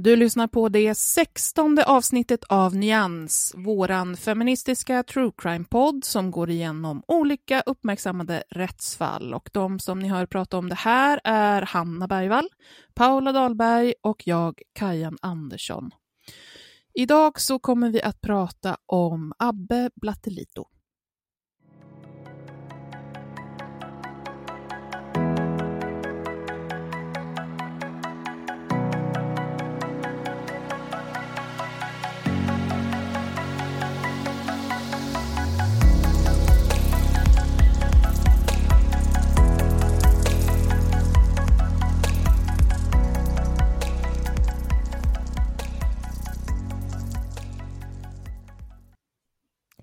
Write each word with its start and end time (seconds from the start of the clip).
Du 0.00 0.16
lyssnar 0.16 0.46
på 0.46 0.68
det 0.68 0.94
sextonde 0.94 1.84
avsnittet 1.84 2.44
av 2.44 2.76
Nyans, 2.76 3.54
våran 3.56 4.16
feministiska 4.16 5.02
true 5.02 5.32
crime-podd 5.36 6.04
som 6.04 6.30
går 6.30 6.50
igenom 6.50 7.02
olika 7.08 7.60
uppmärksammade 7.60 8.42
rättsfall. 8.50 9.34
Och 9.34 9.50
de 9.52 9.78
som 9.78 9.98
ni 9.98 10.08
hör 10.08 10.26
prata 10.26 10.58
om 10.58 10.68
det 10.68 10.74
här 10.74 11.20
är 11.24 11.62
Hanna 11.62 12.08
Bergvall, 12.08 12.48
Paula 12.94 13.32
Dahlberg 13.32 13.94
och 14.02 14.22
jag, 14.26 14.62
Kajan 14.72 15.18
Andersson. 15.22 15.90
Idag 16.94 17.40
så 17.40 17.58
kommer 17.58 17.90
vi 17.90 18.02
att 18.02 18.20
prata 18.20 18.76
om 18.86 19.32
Abbe 19.38 19.90
Blattelito. 19.94 20.66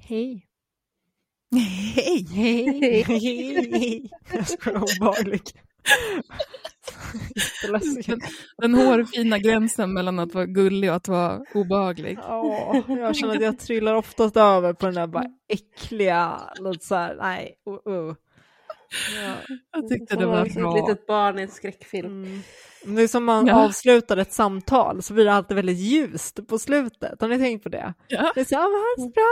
Hej. 0.07 0.47
Hej! 1.51 2.25
Hej. 2.33 3.01
Hej. 3.01 4.11
Jag 4.33 4.47
ska 4.47 4.71
vara 4.71 4.83
obehaglig. 4.83 5.41
Den, 8.57 8.73
hårfina 8.75 9.39
gränsen 9.39 9.93
mellan 9.93 10.19
att 10.19 10.33
vara 10.33 10.45
gullig 10.45 10.89
och 10.89 10.95
att 10.95 11.07
vara 11.07 11.41
obehaglig. 11.53 12.17
Ja, 12.21 12.83
jag 12.87 13.15
känner 13.15 13.35
att 13.35 13.41
jag 13.41 13.59
trillar 13.59 13.95
oftast 13.95 14.37
över 14.37 14.73
på 14.73 14.85
den 14.85 14.95
där 14.95 15.07
bara 15.07 15.25
äckliga, 15.47 16.41
lite 16.59 16.85
så 16.85 16.95
här, 16.95 17.15
nej, 17.15 17.55
uh, 17.69 17.93
uh. 17.93 18.15
Ja. 19.15 19.55
Jag 19.71 19.89
tyckte 19.89 20.15
det 20.15 20.21
Som 20.21 20.31
var 20.31 20.45
Ett 20.45 20.53
bra. 20.53 20.75
litet 20.75 21.07
barn 21.07 21.39
i 21.39 21.41
en 21.41 21.47
skräckfilm. 21.47 22.23
Mm. 22.23 22.41
Det 22.95 23.01
är 23.01 23.07
som 23.07 23.25
man 23.25 23.47
Ja. 23.47 23.65
avslutar 23.65 24.17
ett 24.17 24.33
samtal 24.33 25.01
så 25.03 25.13
blir 25.13 25.25
det 25.25 25.33
alltid 25.33 25.55
väldigt 25.55 25.77
ljust 25.77 26.47
på 26.47 26.59
slutet. 26.59 27.21
Har 27.21 27.27
ni 27.27 27.37
tänkt 27.39 27.63
på 27.63 27.69
det? 27.69 27.93
Ja. 28.07 28.31
Det 28.35 28.41
är 28.41 28.45
så, 28.45 28.55
här, 28.55 29.05
det 29.07 29.13
bra, 29.13 29.25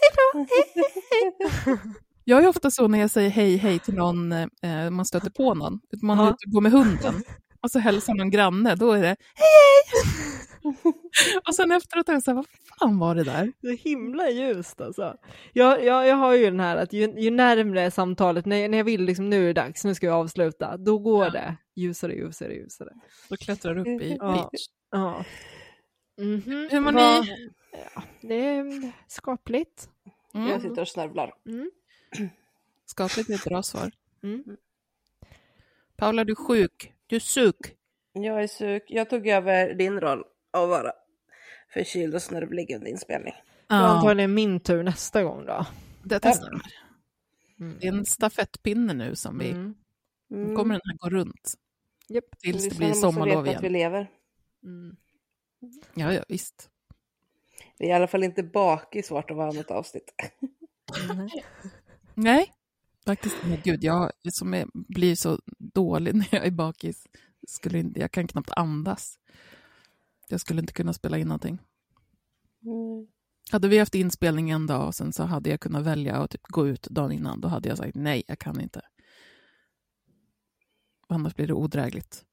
hej 0.00 0.10
då, 0.16 0.38
hej, 0.38 1.72
hej. 1.74 1.78
Jag 2.24 2.44
är 2.44 2.48
ofta 2.48 2.70
så 2.70 2.88
när 2.88 2.98
jag 2.98 3.10
säger 3.10 3.30
hej 3.30 3.56
hej 3.56 3.78
till 3.78 3.94
någon, 3.94 4.32
eh, 4.32 4.90
man 4.90 5.04
stöter 5.06 5.30
på 5.30 5.54
någon, 5.54 5.80
man 6.02 6.18
Ja. 6.18 6.36
går 6.46 6.60
med 6.60 6.72
hunden 6.72 7.14
och 7.62 7.70
så 7.70 7.78
hälsar 7.78 8.14
någon 8.14 8.30
granne, 8.30 8.74
då 8.74 8.92
är 8.92 9.02
det 9.02 9.06
hej 9.06 9.16
hej! 9.92 10.04
och 11.48 11.54
sen 11.54 11.72
efteråt 11.72 12.08
är 12.08 12.12
det 12.14 12.20
så 12.22 12.30
här, 12.30 12.36
vad 12.36 12.46
fan 12.78 12.98
var 12.98 13.14
det 13.14 13.24
där? 13.24 13.52
Det 13.60 13.68
är 13.68 13.76
himla 13.76 14.30
ljust 14.30 14.80
alltså. 14.80 15.16
Jag, 15.52 15.84
jag, 15.84 16.06
jag 16.06 16.16
har 16.16 16.34
ju 16.34 16.44
den 16.44 16.60
här 16.60 16.76
att 16.76 16.92
ju, 16.92 17.20
ju 17.20 17.30
närmre 17.30 17.90
samtalet, 17.90 18.46
när, 18.46 18.68
när 18.68 18.78
jag 18.78 18.84
vill 18.84 19.04
liksom 19.04 19.30
nu 19.30 19.42
är 19.42 19.46
det 19.46 19.52
dags, 19.60 19.84
nu 19.84 19.94
ska 19.94 20.06
vi 20.06 20.12
avsluta, 20.12 20.76
då 20.76 20.98
går 20.98 21.24
Ja. 21.24 21.30
det 21.30 21.56
ljusare, 21.74 22.14
ljusare, 22.14 22.54
ljusare. 22.54 22.90
Då 23.28 23.36
klättrar 23.36 23.74
du 23.74 23.80
upp 23.80 24.02
i 24.02 24.16
Ja. 24.20 24.50
pitch. 24.52 24.66
Ja. 24.90 25.24
Mhm. 26.18 26.68
Hur 26.70 26.80
mår 26.80 26.92
ni? 26.92 27.00
Ja, 27.94 28.02
det 28.20 28.34
är 28.34 28.92
skapligt. 29.08 29.88
Jag 30.32 30.42
Mm. 30.48 30.60
sitter 30.60 30.80
och 30.82 30.88
snörvlar. 30.88 31.34
Mm. 31.46 31.70
Skapligt 32.86 33.30
är 33.30 33.34
ett 33.34 33.44
bra 33.44 33.62
svar. 33.62 33.90
Mm. 34.22 34.44
Paula, 35.96 36.24
du 36.24 36.32
är 36.32 36.36
sjuk. 36.36 36.92
Du 37.06 37.16
är 37.16 37.20
sjuk. 37.20 37.56
Jag 38.12 38.42
är 38.42 38.48
sjuk. 38.58 38.82
Jag 38.88 39.10
tog 39.10 39.26
över 39.28 39.74
din 39.74 40.00
roll 40.00 40.24
att 40.50 40.68
vara 40.68 40.92
förkyld 41.74 42.14
och 42.14 42.22
snörvlig 42.22 42.74
under 42.74 42.88
inspelning. 42.88 43.34
Då 43.68 43.74
antagligen 43.74 44.34
min 44.34 44.60
tur 44.60 44.82
nästa 44.82 45.22
gång 45.22 45.46
då. 45.46 45.66
det 46.04 46.20
testar 46.20 46.50
vi. 46.50 47.64
Mm. 47.64 47.78
Det 47.80 47.86
är 47.86 47.92
en 47.92 48.04
stafettpinne 48.06 48.92
nu 48.94 49.16
som 49.16 49.38
vi, 49.38 49.50
Mm. 49.50 49.74
nu 50.28 50.54
kommer 50.56 50.74
den 50.74 50.80
här 50.84 50.96
gå 50.98 51.08
runt. 51.10 51.54
Japp. 52.08 52.24
Tills 52.38 52.68
det 52.68 52.76
blir 52.76 52.92
sommarlov 52.92 53.44
veta 53.44 53.56
att 53.56 53.62
vi 53.64 53.66
igen. 53.68 53.72
lever. 53.72 54.10
Mm. 54.64 54.96
Ja, 55.94 56.12
ja, 56.12 56.24
visst. 56.28 56.70
Vi 57.78 57.86
är 57.86 57.90
i 57.90 57.92
alla 57.92 58.06
fall 58.06 58.24
inte 58.24 58.42
bakis 58.42 59.10
vart 59.10 59.30
och 59.30 59.36
varannat 59.36 59.70
avsnitt. 59.70 60.14
Nej, 62.14 62.52
faktiskt. 63.06 63.36
Men 63.44 63.58
gud, 63.64 63.84
jag 63.84 64.12
som 64.30 64.54
är, 64.54 64.66
blir 64.74 65.14
så 65.14 65.38
dålig 65.58 66.14
när 66.14 66.28
jag 66.32 66.46
är 66.46 66.50
bakis. 66.50 67.06
Skulle 67.48 67.78
inte, 67.78 68.00
jag 68.00 68.10
kan 68.12 68.28
knappt 68.28 68.50
andas. 68.56 69.18
Jag 70.28 70.40
skulle 70.40 70.60
inte 70.60 70.72
kunna 70.72 70.92
spela 70.92 71.18
in 71.18 71.28
någonting. 71.28 71.58
Hade 73.50 73.68
vi 73.68 73.78
haft 73.78 73.94
inspelning 73.94 74.50
en 74.50 74.66
dag 74.66 74.86
och 74.86 74.94
sen 74.94 75.12
så 75.12 75.22
hade 75.22 75.50
jag 75.50 75.60
kunnat 75.60 75.84
välja 75.84 76.16
att 76.16 76.30
typ 76.30 76.46
gå 76.46 76.68
ut 76.68 76.82
dagen 76.82 77.12
innan, 77.12 77.40
då 77.40 77.48
hade 77.48 77.68
jag 77.68 77.78
sagt 77.78 77.94
nej, 77.94 78.22
jag 78.26 78.38
kan 78.38 78.60
inte. 78.60 78.80
Annars 81.08 81.34
blir 81.34 81.46
det 81.46 81.54
odrägligt. 81.54 82.24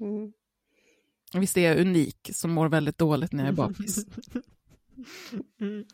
Mm. 0.00 0.32
Visst 1.34 1.56
är 1.56 1.68
jag 1.68 1.80
unik 1.80 2.30
som 2.32 2.50
mår 2.50 2.68
väldigt 2.68 2.98
dåligt 2.98 3.32
när 3.32 3.44
jag 3.44 3.52
är 3.52 3.56
bakis. 3.56 4.06
Mm. 5.60 5.84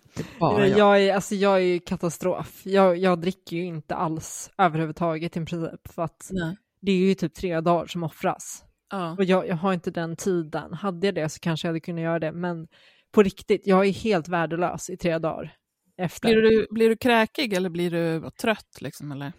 Bara 0.41 0.69
jag. 0.69 0.79
jag, 0.79 1.03
är, 1.03 1.15
alltså 1.15 1.35
jag 1.35 1.63
är 1.63 1.79
katastrof. 1.79 2.67
Jag, 2.67 2.97
jag 2.97 3.21
dricker 3.21 3.57
ju 3.57 3.65
inte 3.65 3.95
alls 3.95 4.51
överhuvudtaget 4.59 5.37
i 5.37 5.45
princip 5.45 5.89
för 5.89 6.03
att 6.03 6.29
Nej. 6.33 6.57
det 6.81 6.93
är 6.93 6.97
ju 6.97 7.15
typ 7.15 7.35
tre 7.35 7.61
dagar 7.61 7.87
som 7.87 8.03
offras. 8.03 8.65
Ja. 8.91 9.17
Och 9.19 9.25
jag, 9.25 9.49
jag 9.49 9.57
har 9.57 9.73
inte 9.73 9.91
den 9.91 10.17
tiden. 10.17 10.73
Hade 10.73 11.07
jag 11.07 11.15
det 11.15 11.29
så 11.29 11.41
kanske 11.41 11.69
jag 11.69 11.71
hade 11.71 11.81
kunnat 11.81 12.03
göra 12.03 12.19
det, 12.19 12.33
men 12.33 12.69
på 13.13 13.23
riktigt, 13.23 13.67
jag 13.67 13.87
är 13.87 13.93
helt 13.93 14.29
värdelös 14.29 14.91
i 14.91 14.97
tre 14.97 15.19
dagar 15.19 15.57
efter. 15.97 16.29
Blir, 16.29 16.43
du, 16.43 16.67
blir 16.71 16.89
du 16.89 16.97
kräkig 16.97 17.53
eller 17.53 17.71
blir 17.71 17.91
du 17.91 18.31
trött? 18.31 18.81
Liksom, 18.81 19.13
eller? 19.13 19.33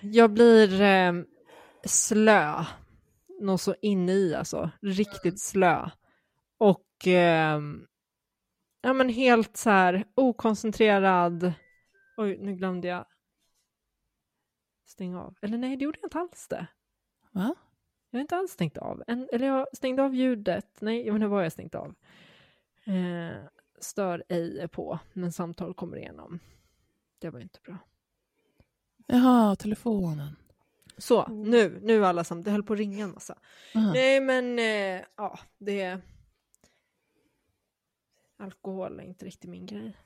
Jag 0.00 0.32
blir 0.32 0.80
eh, 0.80 1.12
slö, 1.84 2.64
något 3.40 3.60
så 3.60 3.74
inne 3.82 4.12
i 4.12 4.34
alltså, 4.34 4.70
riktigt 4.82 5.40
slö. 5.40 5.90
Och 6.58 7.06
eh, 7.06 7.60
ja 8.82 8.92
men 8.92 9.08
helt 9.08 9.56
så 9.56 9.70
här 9.70 10.04
okoncentrerad, 10.14 11.52
oj 12.16 12.38
nu 12.40 12.54
glömde 12.54 12.88
jag 12.88 13.06
stänga 14.86 15.20
av. 15.20 15.34
Eller 15.42 15.58
nej, 15.58 15.76
det 15.76 15.84
gjorde 15.84 15.98
jag 16.02 16.06
inte 16.06 16.18
alls 16.18 16.48
det. 16.48 16.66
Va? 17.32 17.54
Jag 18.10 18.18
har 18.18 18.20
inte 18.20 18.36
alls 18.36 18.52
stängt 18.52 18.78
av. 18.78 19.02
En, 19.06 19.28
eller 19.32 19.46
jag 19.46 19.66
stängde 19.72 20.02
av 20.02 20.14
ljudet. 20.14 20.76
Nej, 20.80 21.10
men 21.10 21.20
nu 21.20 21.26
var 21.26 21.42
jag 21.42 21.52
stängt 21.52 21.74
av. 21.74 21.94
Eh, 22.84 23.36
stör 23.80 24.24
ej 24.28 24.60
är 24.60 24.66
på, 24.66 24.98
men 25.12 25.32
samtal 25.32 25.74
kommer 25.74 25.96
igenom. 25.96 26.38
Det 27.18 27.30
var 27.30 27.40
inte 27.40 27.58
bra. 27.64 27.76
Jaha, 29.06 29.56
telefonen. 29.56 30.36
Så, 30.98 31.26
nu, 31.28 31.78
nu 31.82 32.06
alla 32.06 32.24
som, 32.24 32.42
det 32.42 32.50
höll 32.50 32.62
på 32.62 32.72
att 32.72 32.78
ringa 32.78 33.04
en 33.04 33.10
massa. 33.12 33.38
Aha. 33.74 33.92
Nej, 33.92 34.20
men 34.20 34.58
eh, 34.58 35.04
ja, 35.16 35.38
det... 35.58 36.00
Alkohol 38.36 39.00
är 39.00 39.04
inte 39.04 39.24
riktigt 39.26 39.50
min 39.50 39.66
grej. 39.66 39.96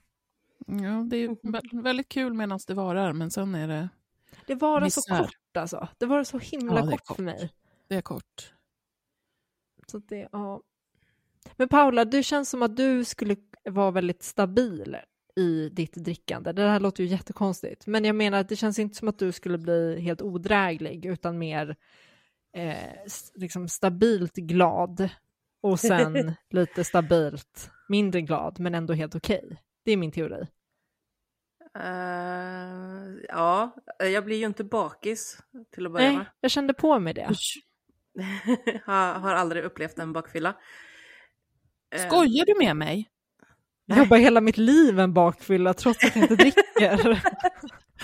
Ja, 0.66 1.04
det 1.10 1.16
är 1.16 1.28
vä- 1.28 1.82
väldigt 1.82 2.08
kul 2.08 2.34
medan 2.34 2.58
det 2.66 2.74
varar, 2.74 3.12
men 3.12 3.30
sen 3.30 3.54
är 3.54 3.68
det, 3.68 3.88
Det 4.46 4.54
var 4.54 4.80
så 4.80 4.84
Misär. 4.84 5.18
kort 5.22 5.56
alltså. 5.56 5.88
Det 5.98 6.06
var 6.06 6.24
så 6.24 6.38
himla 6.38 6.74
Ja, 6.78 6.84
det 6.84 6.90
kort, 6.92 7.04
kort. 7.06 7.16
för 7.16 7.22
mig. 7.22 7.52
Det 7.94 7.98
är 7.98 8.02
kort. 8.02 8.52
Så 9.86 9.98
det, 9.98 10.28
ja. 10.32 10.62
Men 11.56 11.68
Paula, 11.68 12.04
du 12.04 12.22
känns 12.22 12.50
som 12.50 12.62
att 12.62 12.76
du 12.76 13.04
skulle 13.04 13.36
vara 13.64 13.90
väldigt 13.90 14.22
stabil 14.22 14.96
i 15.36 15.68
ditt 15.68 15.94
drickande. 15.94 16.52
Det 16.52 16.68
här 16.68 16.80
låter 16.80 17.02
ju 17.04 17.08
jättekonstigt, 17.08 17.86
men 17.86 18.04
jag 18.04 18.16
menar 18.16 18.40
att 18.40 18.48
det 18.48 18.56
känns 18.56 18.78
inte 18.78 18.94
som 18.94 19.08
att 19.08 19.18
du 19.18 19.32
skulle 19.32 19.58
bli 19.58 20.00
helt 20.00 20.22
odräglig, 20.22 21.06
utan 21.06 21.38
mer 21.38 21.76
eh, 22.56 22.76
liksom 23.34 23.68
stabilt 23.68 24.34
glad 24.34 25.08
och 25.60 25.80
sen 25.80 26.34
lite 26.50 26.84
stabilt 26.84 27.70
mindre 27.88 28.20
glad, 28.20 28.60
men 28.60 28.74
ändå 28.74 28.92
helt 28.92 29.14
okej. 29.14 29.62
Det 29.84 29.92
är 29.92 29.96
min 29.96 30.12
teori. 30.12 30.46
Eh, 31.78 33.26
ja, 33.28 33.76
jag 33.98 34.24
blir 34.24 34.36
ju 34.36 34.46
inte 34.46 34.64
bakis 34.64 35.38
till 35.70 35.86
att 35.86 35.92
börja 35.92 36.12
Nej, 36.12 36.26
jag 36.40 36.50
kände 36.50 36.74
på 36.74 36.98
mig 36.98 37.14
det. 37.14 37.26
med. 37.28 37.36
har, 38.84 39.14
har 39.14 39.34
aldrig 39.34 39.64
upplevt 39.64 39.98
en 39.98 40.12
bakfylla. 40.12 40.56
Eh, 41.94 42.06
Skojar 42.06 42.46
du 42.46 42.54
med 42.58 42.76
mig? 42.76 43.10
Jag 43.86 43.98
jobbar 43.98 44.16
hela 44.16 44.40
mitt 44.40 44.56
liv 44.56 45.00
en 45.00 45.14
bakfylla 45.14 45.74
trots 45.74 46.04
att 46.04 46.16
jag 46.16 46.24
inte 46.24 46.36
dricker. 46.36 47.22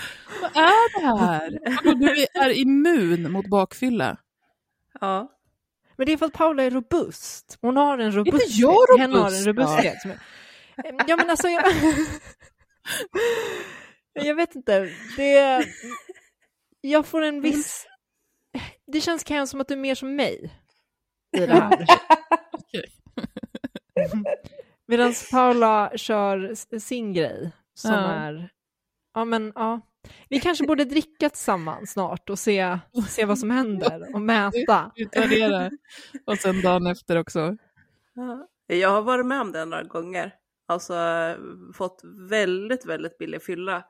Vad 0.41 0.51
är 0.55 0.99
det 0.99 1.25
här? 1.25 1.59
Du 1.95 2.25
är 2.33 2.49
immun 2.49 3.31
mot 3.31 3.47
bakfylla. 3.47 4.17
Ja. 4.99 5.31
Men 5.97 6.05
det 6.05 6.13
är 6.13 6.17
för 6.17 6.25
att 6.25 6.33
Paula 6.33 6.63
är 6.63 6.71
robust. 6.71 7.57
Hon 7.61 7.77
har 7.77 7.97
en 7.97 8.11
robusthet. 8.11 8.57
jag 8.59 8.99
Hen 8.99 9.13
har 9.13 9.19
en 9.19 9.45
robust, 9.45 9.47
robusthet. 9.47 10.05
Är... 10.05 10.19
Ja 11.07 11.15
men 11.15 11.29
alltså 11.29 11.47
jag... 11.47 11.63
jag 14.13 14.35
vet 14.35 14.55
inte. 14.55 14.89
Det... 15.17 15.65
Jag 16.81 17.05
får 17.05 17.21
en 17.21 17.41
viss... 17.41 17.87
Det 18.87 19.01
känns 19.01 19.23
kanske 19.23 19.51
som 19.51 19.61
att 19.61 19.67
du 19.67 19.73
är 19.73 19.77
mer 19.77 19.95
som 19.95 20.15
mig 20.15 20.51
i 21.37 21.39
det 21.39 21.53
här. 21.53 21.85
Medan 24.87 25.13
Paula 25.31 25.91
kör 25.95 26.55
sin 26.79 27.13
grej 27.13 27.51
som 27.73 27.91
Ja. 27.91 27.99
är... 27.99 28.49
Ja 29.13 29.25
men 29.25 29.51
ja. 29.55 29.81
Vi 30.29 30.39
kanske 30.39 30.67
borde 30.67 30.85
dricka 30.85 31.29
tillsammans 31.29 31.91
snart 31.91 32.29
och 32.29 32.39
se, 32.39 32.77
se 33.09 33.25
vad 33.25 33.39
som 33.39 33.49
händer 33.51 34.15
och 34.15 34.21
mäta. 34.21 34.91
Utvärdera. 34.95 35.71
Och 36.25 36.37
sen 36.37 36.61
dagen 36.61 36.87
efter 36.87 37.17
också. 37.17 37.57
Ja. 38.13 38.47
Jag 38.67 38.89
har 38.89 39.01
varit 39.01 39.25
med 39.25 39.41
om 39.41 39.51
det 39.51 39.65
några 39.65 39.83
gånger. 39.83 40.35
Alltså 40.67 40.95
fått 41.73 42.01
väldigt, 42.29 42.85
väldigt 42.85 43.17
billig 43.17 43.43
fylla. 43.43 43.83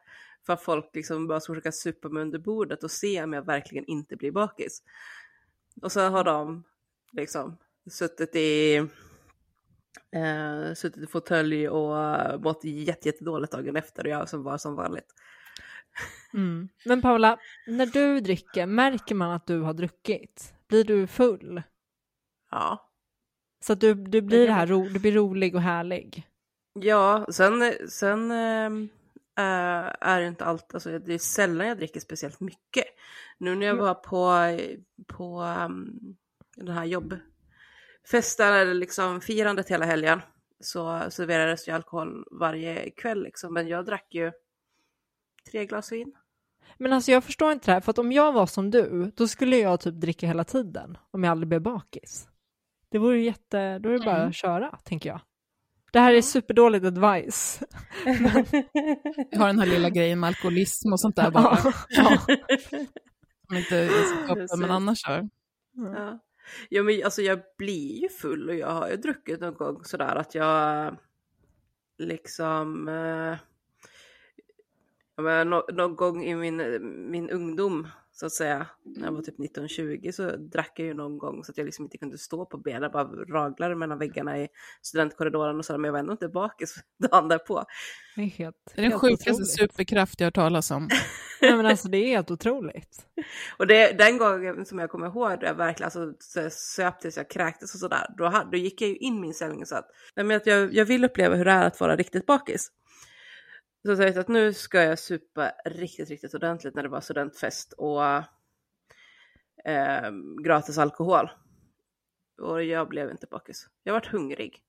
För 0.45 0.53
att 0.53 0.61
folk 0.61 0.89
liksom 0.93 1.27
bara 1.27 1.39
ska 1.39 1.53
försöka 1.53 1.71
supa 1.71 2.09
mig 2.09 2.21
under 2.21 2.39
bordet 2.39 2.83
och 2.83 2.91
se 2.91 3.23
om 3.23 3.33
jag 3.33 3.45
verkligen 3.45 3.85
inte 3.85 4.15
blir 4.15 4.31
bakis. 4.31 4.83
Och 5.81 5.91
så 5.91 6.09
har 6.09 6.23
de 6.23 6.63
liksom 7.11 7.57
suttit 7.89 8.35
i, 8.35 8.75
eh, 10.11 10.73
suttit 10.75 11.03
i 11.03 11.07
fåtölj 11.07 11.69
och 11.69 11.99
eh, 11.99 12.39
mått 12.39 12.63
jätte, 12.63 13.07
jättedåligt 13.07 13.51
dagen 13.51 13.75
efter 13.75 14.03
och 14.03 14.09
jag 14.09 14.29
som 14.29 14.43
var 14.43 14.57
som 14.57 14.75
vanligt. 14.75 15.13
Mm. 16.33 16.69
Men 16.85 17.01
Paula, 17.01 17.38
när 17.67 17.85
du 17.85 18.19
dricker, 18.19 18.65
märker 18.65 19.15
man 19.15 19.31
att 19.31 19.47
du 19.47 19.61
har 19.61 19.73
druckit? 19.73 20.53
Blir 20.67 20.83
du 20.83 21.07
full? 21.07 21.61
Ja. 22.51 22.89
Så 23.63 23.73
att 23.73 23.79
du, 23.79 23.93
du 23.93 24.21
blir 24.21 24.47
det 24.47 24.53
här, 24.53 24.67
du 24.67 24.99
blir 24.99 25.11
rolig 25.11 25.55
och 25.55 25.61
härlig? 25.61 26.27
Ja, 26.73 27.25
sen, 27.29 27.73
sen 27.89 28.31
ehm, 28.31 28.89
eh, 29.37 29.93
är 30.09 30.21
inte 30.21 30.45
allt, 30.45 30.73
alltså 30.73 30.99
det 30.99 31.13
är 31.13 31.17
sällan 31.17 31.67
jag 31.67 31.77
dricker 31.77 31.99
speciellt 31.99 32.39
mycket. 32.39 32.85
Nu 33.37 33.55
när 33.55 33.65
jag 33.67 33.75
var 33.75 33.93
på, 33.93 34.57
på 35.07 35.39
ehm, 35.41 35.99
den 36.55 36.75
här 36.75 36.85
jobbfesten 36.85 38.53
eller 38.53 38.73
liksom 38.73 39.21
firandet 39.21 39.69
hela 39.69 39.85
helgen 39.85 40.21
så 40.59 41.01
serverades 41.09 41.67
ju 41.67 41.71
alkohol 41.71 42.25
varje 42.39 42.89
kväll 42.89 43.23
liksom. 43.23 43.53
Men 43.53 43.67
jag 43.67 43.85
drack 43.85 44.07
ju 44.09 44.31
tre 45.51 45.65
glas 45.65 45.91
vin. 45.91 46.13
Men 46.77 46.93
alltså 46.93 47.11
jag 47.11 47.23
förstår 47.23 47.51
inte 47.51 47.65
det 47.65 47.73
här, 47.73 47.81
för 47.81 47.91
att 47.91 47.99
om 47.99 48.11
jag 48.11 48.33
var 48.33 48.45
som 48.45 48.71
du, 48.71 49.11
då 49.15 49.27
skulle 49.27 49.57
jag 49.57 49.79
typ 49.79 49.93
dricka 49.93 50.27
hela 50.27 50.43
tiden, 50.43 50.97
om 51.11 51.23
jag 51.23 51.31
aldrig 51.31 51.47
blev 51.47 51.61
bakis. 51.61 52.27
Det 52.89 52.97
vore 52.97 53.19
jätte, 53.19 53.79
då 53.79 53.89
är 53.89 53.93
det 53.93 54.05
bara 54.05 54.15
Mm. 54.17 54.29
att 54.29 54.35
köra, 54.35 54.79
tänker 54.83 55.09
jag. 55.09 55.19
Det 55.91 55.99
här 55.99 56.13
är 56.13 56.21
superdåligt 56.21 56.85
advice. 56.85 57.63
Jag 59.31 59.39
har 59.39 59.47
den 59.47 59.59
här 59.59 59.65
lilla 59.65 59.89
grejen 59.89 60.19
med 60.19 60.27
alkoholism 60.27 60.93
och 60.93 60.99
sånt 60.99 61.15
där 61.15 61.31
bara. 61.31 61.57
ja. 61.89 62.17
Som 63.47 63.57
inte 63.57 63.77
är 63.77 63.88
så 63.89 64.15
toppen, 64.27 64.35
Precis. 64.35 64.59
men 64.59 64.71
annars 64.71 65.01
så. 65.01 65.29
Ja. 65.73 66.19
ja, 66.69 66.83
men 66.83 67.03
alltså 67.03 67.21
jag 67.21 67.39
blir 67.57 68.01
ju 68.01 68.09
full 68.09 68.49
och 68.49 68.55
jag 68.55 68.67
har 68.71 68.89
ju 68.89 68.95
druckit 68.95 69.39
någon 69.39 69.53
gång 69.53 69.83
sådär 69.83 70.15
att 70.15 70.35
jag 70.35 70.95
liksom 71.97 72.88
eh, 72.88 73.38
ja, 75.15 75.23
men 75.23 75.49
nå- 75.49 75.67
någon 75.73 75.95
gång 75.95 76.23
i 76.23 76.35
min, 76.35 76.57
min 77.11 77.29
ungdom 77.29 77.88
så 78.21 78.25
att 78.25 78.31
säga, 78.33 78.68
när 78.85 79.06
jag 79.07 79.12
var 79.12 79.21
typ 79.21 79.38
19-20 79.39 80.12
så 80.12 80.35
drack 80.38 80.71
jag 80.75 80.88
ju 80.88 80.94
någon 80.94 81.18
gång 81.18 81.44
så 81.44 81.51
att 81.51 81.57
jag 81.57 81.65
liksom 81.65 81.85
inte 81.85 81.97
kunde 81.97 82.18
stå 82.18 82.45
på 82.45 82.57
benen, 82.57 82.91
bara 82.91 83.03
raglade 83.03 83.75
mellan 83.75 83.97
väggarna 84.00 84.39
i 84.39 84.47
studentkorridoren 84.81 85.57
och 85.57 85.65
sådär, 85.65 85.77
men 85.77 85.85
jag 85.88 85.91
var 85.94 86.00
ändå 86.00 86.12
inte 86.12 86.27
bakis 86.27 86.75
dagen 87.12 87.27
därpå. 87.27 87.63
Det 88.15 88.21
är 88.21 88.25
helt, 88.25 88.56
Det 88.75 88.81
är 88.85 88.89
den 88.89 89.00
sjukaste 89.00 89.31
otroligt. 89.31 89.51
superkraft 89.51 90.19
jag 90.19 90.25
har 90.25 90.31
talas 90.31 90.71
om. 90.71 90.89
Nej, 91.41 91.56
men 91.57 91.65
alltså 91.65 91.88
det 91.88 91.97
är 91.97 92.07
helt 92.07 92.31
otroligt. 92.31 93.06
Och 93.57 93.68
det, 93.68 93.91
den 93.97 94.18
gången 94.18 94.65
som 94.65 94.79
jag 94.79 94.89
kommer 94.89 95.07
ihåg 95.07 95.39
då 95.39 95.45
jag 95.45 95.56
verkligen 95.56 95.85
alltså, 95.85 96.13
så- 96.19 96.50
söp 96.50 97.00
tills 97.00 97.17
jag 97.17 97.29
kräktes 97.29 97.74
och 97.74 97.79
sådär, 97.79 98.05
då, 98.17 98.43
då 98.51 98.57
gick 98.57 98.81
jag 98.81 98.89
ju 98.89 98.95
in 98.98 99.17
i 99.17 99.19
min 99.19 99.34
ställning 99.34 99.62
och 99.62 99.67
sa 99.67 99.77
att, 99.77 99.89
nej, 100.15 100.25
men 100.25 100.38
att 100.38 100.45
jag, 100.45 100.74
jag 100.74 100.86
vill 100.86 101.05
uppleva 101.05 101.36
hur 101.36 101.45
det 101.45 101.51
är 101.51 101.67
att 101.67 101.79
vara 101.79 101.95
riktigt 101.95 102.25
bakis. 102.25 102.67
Så 103.85 103.89
jag 103.91 103.97
tänkte 103.97 104.19
att 104.19 104.27
nu 104.27 104.53
ska 104.53 104.83
jag 104.83 105.00
supa 105.00 105.51
riktigt, 105.65 106.09
riktigt 106.09 106.33
ordentligt 106.33 106.75
när 106.75 106.83
det 106.83 106.89
var 106.89 107.01
studentfest 107.01 107.73
och 107.73 108.05
eh, 109.65 110.11
gratis 110.43 110.77
alkohol. 110.77 111.29
Och 112.41 112.63
jag 112.63 112.88
blev 112.89 113.11
inte 113.11 113.27
bakis. 113.31 113.67
Jag 113.83 113.93
vart 113.93 114.07
hungrig. 114.11 114.59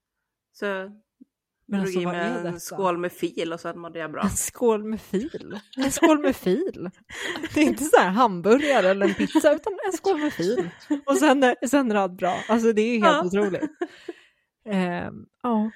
Så 0.53 0.65
jag 0.65 0.93
Men 1.67 1.81
drog 1.81 1.81
alltså, 1.81 2.01
i 2.01 2.07
mig 2.07 2.47
en 2.47 2.61
skål 2.61 2.99
med 2.99 3.13
fil 3.13 3.53
och 3.53 3.61
sen 3.61 3.79
mådde 3.79 3.99
jag 3.99 4.13
bra. 4.13 4.23
En 4.23 4.31
skål 4.31 4.85
med 4.85 5.01
fil. 5.01 5.61
En 5.77 5.91
skål 5.93 6.19
med 6.19 6.37
fil. 6.37 6.91
Det 7.55 7.61
är 7.61 7.65
inte 7.65 7.85
så 7.85 7.97
här 7.97 8.11
hamburgare 8.11 8.89
eller 8.89 9.09
en 9.09 9.15
pizza, 9.15 9.53
utan 9.55 9.73
en 9.87 9.93
skål 9.93 10.21
med 10.21 10.33
fil. 10.33 10.71
Och 11.07 11.17
sen, 11.17 11.55
sen 11.71 11.93
allt 11.97 12.13
bra. 12.13 12.37
Alltså 12.49 12.73
det 12.73 12.83
är 12.83 12.93
helt 13.01 13.05
Ja. 13.33 13.41
otroligt. 13.41 13.71
Ehm, 14.65 15.27
Ja, 15.43 15.71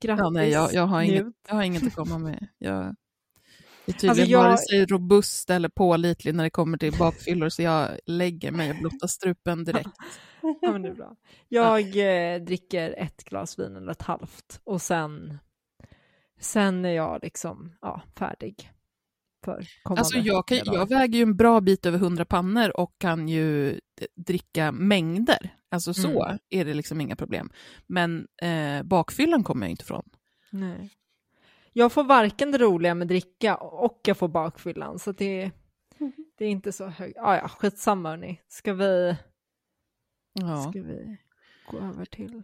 grattis. 0.00 0.20
Ja, 0.22 0.30
nej, 0.30 0.50
jag, 0.50 0.72
jag, 0.74 0.86
har 0.86 1.02
inget, 1.02 1.26
jag 1.48 1.54
har 1.54 1.62
inget 1.62 1.86
att 1.86 1.94
komma 1.94 2.18
med. 2.18 2.48
Jag 2.58 2.76
är 3.86 3.92
tydligen 3.92 4.10
Alltså, 4.10 4.24
jag- 4.24 4.42
vare 4.44 4.58
sig 4.58 4.86
robust 4.86 5.50
eller 5.50 5.68
pålitlig 5.68 6.34
när 6.34 6.44
det 6.44 6.50
kommer 6.50 6.78
till 6.78 6.98
bakfyllor, 6.98 7.48
så 7.48 7.62
jag 7.62 7.90
lägger 8.06 8.50
mig 8.52 8.70
och 8.70 8.76
blottar 8.76 9.06
strupen 9.06 9.64
direkt. 9.64 9.88
Ja, 10.60 10.72
men 10.72 10.82
det 10.82 10.88
är 10.88 10.94
bra. 10.94 11.16
Jag 11.48 11.80
eh, 12.34 12.40
dricker 12.42 12.94
ett 12.98 13.24
glas 13.24 13.58
vin 13.58 13.76
eller 13.76 13.92
ett 13.92 14.02
halvt 14.02 14.60
och 14.64 14.82
sen, 14.82 15.38
sen 16.40 16.84
är 16.84 16.90
jag 16.90 17.18
liksom 17.22 17.76
ja, 17.80 18.02
färdig 18.16 18.70
för 19.44 19.64
Alltså 19.84 20.18
jag, 20.18 20.46
kan, 20.46 20.58
jag 20.64 20.88
väger 20.88 21.18
ju 21.18 21.22
en 21.22 21.36
bra 21.36 21.60
bit 21.60 21.86
över 21.86 21.98
100 21.98 22.24
pannor 22.24 22.80
och 22.80 22.94
kan 22.98 23.28
ju 23.28 23.80
dricka 24.26 24.72
mängder. 24.72 25.54
Alltså 25.70 25.94
så 25.94 26.24
Mm. 26.24 26.38
är 26.50 26.64
det 26.64 26.74
liksom 26.74 27.00
inga 27.00 27.16
problem. 27.16 27.50
Men 27.86 28.26
eh, 28.42 28.82
bakfyllan 28.82 29.44
kommer 29.44 29.66
jag 29.66 29.70
inte 29.70 29.82
ifrån. 29.82 30.10
Nej. 30.50 30.90
Jag 31.72 31.92
får 31.92 32.04
varken 32.04 32.50
det 32.52 32.58
roliga 32.58 32.94
med 32.94 33.08
dricka 33.08 33.56
och 33.56 34.00
jag 34.06 34.16
får 34.16 34.28
bakfyllan, 34.28 34.98
så 34.98 35.12
det, 35.12 35.50
det 36.38 36.44
är 36.44 36.48
inte 36.48 36.72
så 36.72 36.86
högt. 36.86 37.16
Ah, 37.18 37.36
ja, 37.36 37.48
skitsamma 37.48 38.08
hörni. 38.10 38.40
Ska 38.48 38.72
vi, 38.74 39.16
Ja. 40.32 40.62
ska 40.70 40.82
vi 40.82 41.16
gå 41.70 41.78
över 41.78 42.04
till... 42.04 42.42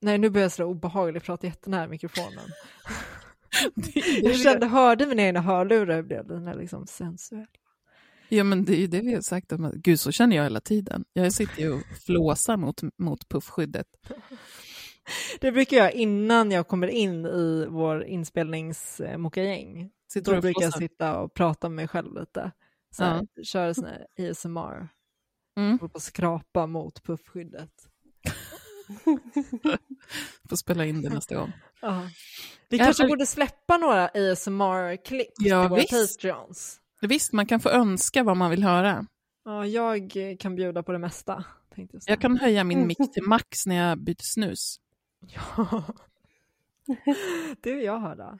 Nej, 0.00 0.18
nu 0.18 0.30
börjar 0.30 0.44
jag 0.44 0.52
sådär 0.52 0.68
obehagligt 0.70 1.24
prata 1.24 1.46
jättenära 1.46 1.88
mikrofonen. 1.88 2.44
Jag 4.22 4.36
kände, 4.36 4.66
hörde 4.66 5.06
mina 5.06 5.22
egna 5.22 5.40
hörlurar 5.40 6.02
blev 6.02 6.26
den 6.26 6.46
här 6.46 6.54
liksom 6.54 6.86
sensuell. 6.86 7.46
Ja, 8.28 8.44
men 8.44 8.64
det 8.64 8.72
är 8.72 8.78
ju 8.78 8.86
det 8.86 9.00
vi 9.00 9.14
har 9.14 9.20
sagt. 9.20 9.52
Om, 9.52 9.72
gud, 9.74 10.00
så 10.00 10.12
känner 10.12 10.36
jag 10.36 10.42
hela 10.42 10.60
tiden. 10.60 11.04
Jag 11.12 11.32
sitter 11.32 11.62
ju 11.62 11.72
och 11.72 11.82
flåsar 12.06 12.56
mot, 12.56 12.80
mot 12.98 13.28
puffskyddet. 13.28 13.86
Det 15.40 15.52
brukar 15.52 15.76
jag 15.76 15.92
innan 15.92 16.50
jag 16.50 16.68
kommer 16.68 16.86
in 16.88 17.26
i 17.26 17.66
vår 17.68 18.04
inspelningsmokagäng. 18.04 19.90
Sitter 20.12 20.34
Då 20.34 20.40
brukar 20.40 20.62
jag 20.62 20.78
sitta 20.78 21.18
och 21.18 21.34
prata 21.34 21.68
med 21.68 21.76
mig 21.76 21.88
själv 21.88 22.14
lite. 22.14 22.52
Så 22.96 23.04
här, 23.04 23.26
Köra 23.44 23.74
sån 23.74 23.84
här 23.84 24.30
ASMR. 24.30 24.88
Mm. 25.58 25.78
Håller 25.78 25.88
på 25.88 25.96
att 25.96 26.02
skrapa 26.02 26.66
mot 26.66 27.02
puffskyddet. 27.02 27.70
Får 30.48 30.56
spela 30.56 30.84
in 30.84 31.02
det 31.02 31.08
nästa 31.08 31.34
gång. 31.34 31.52
Ja. 31.80 32.08
Vi 32.68 32.76
Ja, 32.76 32.84
kanske 32.84 33.06
borde 33.06 33.26
släppa 33.26 33.76
några 33.76 34.08
ASMR-klipp 34.08 35.32
Ja, 35.38 35.62
till 35.62 35.70
våra 35.70 35.80
visst. 35.80 36.20
Patreons. 36.20 36.80
Visst, 37.06 37.32
man 37.32 37.46
kan 37.46 37.60
få 37.60 37.68
önska 37.68 38.22
vad 38.24 38.36
man 38.36 38.50
vill 38.50 38.62
höra. 38.62 39.06
Ja, 39.44 39.66
jag 39.66 40.12
kan 40.40 40.56
bjuda 40.56 40.82
på 40.82 40.92
det 40.92 40.98
mesta. 40.98 41.44
Tänkte 41.74 41.96
jag. 41.96 42.12
Jag 42.12 42.20
kan 42.20 42.36
höja 42.36 42.64
min 42.64 42.86
mick 42.86 42.98
till 43.14 43.22
max 43.22 43.66
när 43.66 43.88
jag 43.88 43.98
byter 43.98 44.22
snus. 44.22 44.76
Ja. 45.26 45.82
Det 47.60 47.72
vill 47.74 47.84
jag 47.84 48.00
höra. 48.00 48.38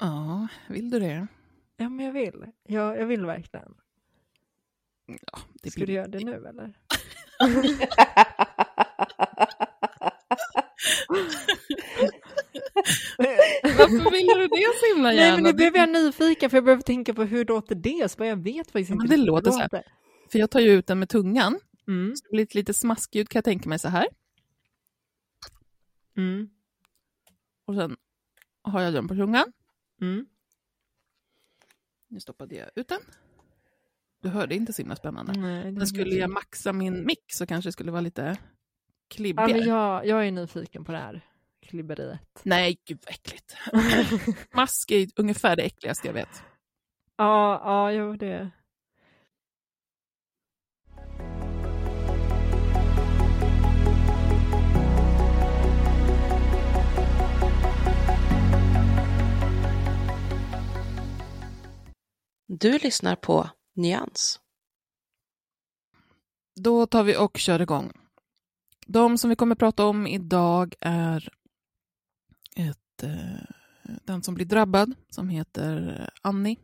Ja, 0.00 0.48
vill 0.68 0.90
du 0.90 0.98
det? 1.00 1.26
Ja, 1.76 1.88
men 1.88 2.06
jag 2.06 2.12
vill. 2.12 2.46
Jag, 2.62 2.98
jag 3.00 3.06
vill 3.06 3.26
verkligen. 3.26 3.74
Ja, 5.06 5.38
det 5.62 5.70
Ska 5.70 5.80
du 5.80 5.86
blir... 5.86 5.94
göra 5.94 6.08
det 6.08 6.24
nu 6.24 6.46
eller? 6.46 6.74
Varför 13.62 14.10
vill 14.10 14.26
du 14.26 14.48
det 14.48 14.72
så 14.80 14.94
himla 14.94 15.08
Nej, 15.08 15.16
gärna? 15.18 15.34
men 15.36 15.44
nu 15.44 15.52
blev 15.52 15.76
jag 15.76 15.88
nyfiken 15.88 16.50
för 16.50 16.56
jag 16.56 16.64
behöver 16.64 16.82
tänka 16.82 17.14
på 17.14 17.22
hur 17.24 17.44
låter 17.44 17.74
det, 17.74 18.10
så 18.10 18.24
jag 18.24 18.36
vet 18.36 18.70
faktiskt 18.70 18.90
Ja, 18.90 18.94
inte 18.94 19.08
men 19.08 19.20
det 19.20 19.26
låter 19.26 19.50
så 19.50 19.58
här. 19.58 19.82
För 20.32 20.38
jag 20.38 20.50
tar 20.50 20.60
ju 20.60 20.70
ut 20.70 20.86
den 20.86 20.98
med 20.98 21.08
tungan. 21.08 21.60
Mm. 21.88 22.16
Så 22.16 22.24
det 22.24 22.30
blir 22.30 22.42
ett 22.42 22.54
lite 22.54 22.74
smaskljud 22.74 23.28
kan 23.28 23.38
jag 23.38 23.44
tänka 23.44 23.68
mig 23.68 23.78
så 23.78 23.88
här. 23.88 24.06
Mm. 26.16 26.48
Och 27.66 27.74
sen 27.74 27.96
har 28.62 28.80
jag 28.82 28.92
den 28.94 29.08
på 29.08 29.14
tungan. 29.14 29.52
Mm. 30.00 30.26
Nu 32.08 32.20
stoppade 32.20 32.54
jag 32.54 32.68
ut 32.74 32.88
den. 32.88 33.00
Du 34.22 34.28
hörde 34.28 34.54
inte 34.54 34.72
så 34.72 34.82
himla 34.82 34.96
spännande. 34.96 35.32
Nej, 35.32 35.72
Men 35.72 35.86
skulle 35.86 36.14
jag 36.14 36.30
maxa 36.30 36.72
min 36.72 37.06
mick 37.06 37.24
så 37.32 37.46
kanske 37.46 37.68
det 37.68 37.72
skulle 37.72 37.90
vara 37.90 38.00
lite 38.00 38.22
ja, 38.22 38.36
klibbigare. 39.08 39.52
men 39.52 39.68
jag, 39.68 40.06
jag 40.06 40.26
är 40.26 40.30
nyfiken 40.32 40.84
på 40.84 40.92
det 40.92 40.98
här 40.98 41.24
klibberiet. 41.66 42.40
Nej, 42.42 42.78
gud 42.84 42.98
vad 43.06 43.14
äckligt. 43.14 43.56
Mask 44.54 44.90
är 44.90 45.08
ungefär 45.16 45.56
det 45.56 45.62
äckligaste 45.62 46.06
jag 46.06 46.14
vet. 46.14 46.42
ja, 47.16 47.60
ja, 47.64 47.92
jo 47.92 48.16
det. 48.16 48.50
Du 62.48 62.78
lyssnar 62.78 63.16
på 63.16 63.50
Nyans. 63.74 64.40
Då 66.60 66.86
tar 66.86 67.02
vi 67.02 67.16
och 67.16 67.36
kör 67.36 67.62
igång. 67.62 67.92
De 68.86 69.18
som 69.18 69.30
vi 69.30 69.36
kommer 69.36 69.54
prata 69.54 69.84
om 69.84 70.06
idag 70.06 70.74
är 70.80 71.28
ett, 72.56 73.02
eh, 73.02 73.98
den 74.04 74.22
som 74.22 74.34
blir 74.34 74.46
drabbad, 74.46 74.94
som 75.10 75.28
heter 75.28 76.00
eh, 76.00 76.08
Annie. 76.22 76.56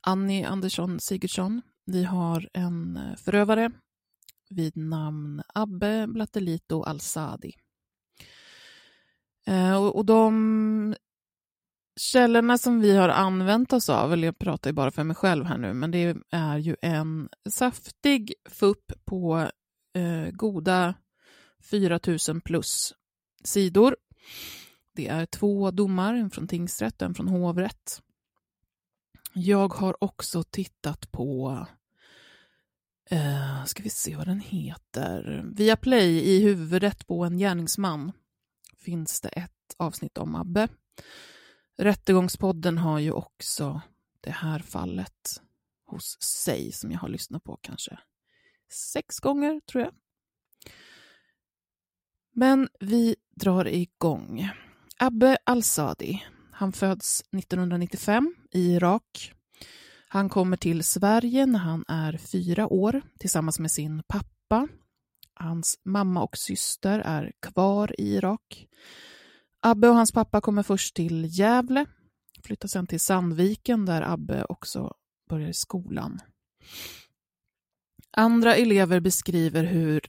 Annie 0.00 0.44
Andersson 0.44 1.00
Sigurdsson. 1.00 1.62
Vi 1.86 2.04
har 2.04 2.48
en 2.52 2.96
eh, 2.96 3.16
förövare 3.16 3.70
vid 4.50 4.76
namn 4.76 5.42
Abbe 5.54 6.06
Blattelito 6.06 6.82
Al-Sadi. 6.82 7.52
Och, 9.78 9.96
och 9.96 10.04
de 10.04 10.94
källorna 11.96 12.58
som 12.58 12.80
vi 12.80 12.96
har 12.96 13.08
använt 13.08 13.72
oss 13.72 13.88
av, 13.88 14.12
eller 14.12 14.28
jag 14.28 14.38
pratar 14.38 14.70
ju 14.70 14.74
bara 14.74 14.90
för 14.90 15.04
mig 15.04 15.16
själv 15.16 15.44
här 15.44 15.58
nu, 15.58 15.74
men 15.74 15.90
det 15.90 16.16
är 16.30 16.58
ju 16.58 16.76
en 16.82 17.28
saftig 17.50 18.34
FUP 18.50 18.92
på 19.04 19.50
eh, 19.94 20.30
goda 20.32 20.94
4000 21.70 22.40
plus 22.40 22.94
sidor. 23.44 23.96
Det 24.94 25.08
är 25.08 25.26
två 25.26 25.70
domar, 25.70 26.14
en 26.14 26.30
från 26.30 26.48
tingsrätt 26.48 27.02
och 27.02 27.08
en 27.08 27.14
från 27.14 27.28
hovrätt. 27.28 28.02
Jag 29.32 29.74
har 29.74 30.04
också 30.04 30.42
tittat 30.42 31.12
på, 31.12 31.66
Uh, 33.12 33.64
ska 33.64 33.82
vi 33.82 33.90
se 33.90 34.16
vad 34.16 34.26
den 34.26 34.40
heter, 34.40 35.44
via 35.54 35.76
Play 35.76 36.18
i 36.18 36.42
huvudet 36.42 37.06
på 37.06 37.24
en 37.24 37.38
gärningsman 37.38 38.12
finns 38.76 39.20
det 39.20 39.28
ett 39.28 39.74
avsnitt 39.76 40.18
om 40.18 40.34
Abbe. 40.34 40.68
Rättegångspodden 41.76 42.78
har 42.78 42.98
ju 42.98 43.12
också 43.12 43.80
det 44.20 44.30
här 44.30 44.58
fallet 44.58 45.42
hos 45.86 46.22
sig 46.22 46.72
som 46.72 46.90
jag 46.90 46.98
har 46.98 47.08
lyssnat 47.08 47.44
på 47.44 47.58
kanske 47.62 47.98
sex 48.72 49.20
gånger, 49.20 49.60
tror 49.60 49.84
jag. 49.84 49.94
Men 52.32 52.68
vi 52.80 53.16
drar 53.30 53.68
igång. 53.68 54.50
Abbe 54.98 55.38
Al-Sadi, 55.44 56.22
han 56.52 56.72
föds 56.72 57.20
1995 57.20 58.34
i 58.52 58.74
Irak. 58.74 59.32
Han 60.08 60.28
kommer 60.28 60.56
till 60.56 60.84
Sverige 60.84 61.46
när 61.46 61.58
han 61.58 61.84
är 61.88 62.18
fyra 62.18 62.66
år 62.66 63.02
tillsammans 63.18 63.58
med 63.58 63.70
sin 63.70 64.02
pappa. 64.08 64.68
Hans 65.34 65.78
mamma 65.84 66.22
och 66.22 66.36
syster 66.36 66.98
är 66.98 67.32
kvar 67.42 68.00
i 68.00 68.14
Irak. 68.14 68.66
Abbe 69.60 69.88
och 69.88 69.94
hans 69.94 70.12
pappa 70.12 70.40
kommer 70.40 70.62
först 70.62 70.96
till 70.96 71.38
Gävle, 71.38 71.86
flyttar 72.44 72.68
sen 72.68 72.86
till 72.86 73.00
Sandviken 73.00 73.86
där 73.86 74.02
Abbe 74.02 74.44
också 74.44 74.94
börjar 75.28 75.48
i 75.48 75.54
skolan. 75.54 76.20
Andra 78.10 78.54
elever 78.54 79.00
beskriver 79.00 79.64
hur 79.64 80.00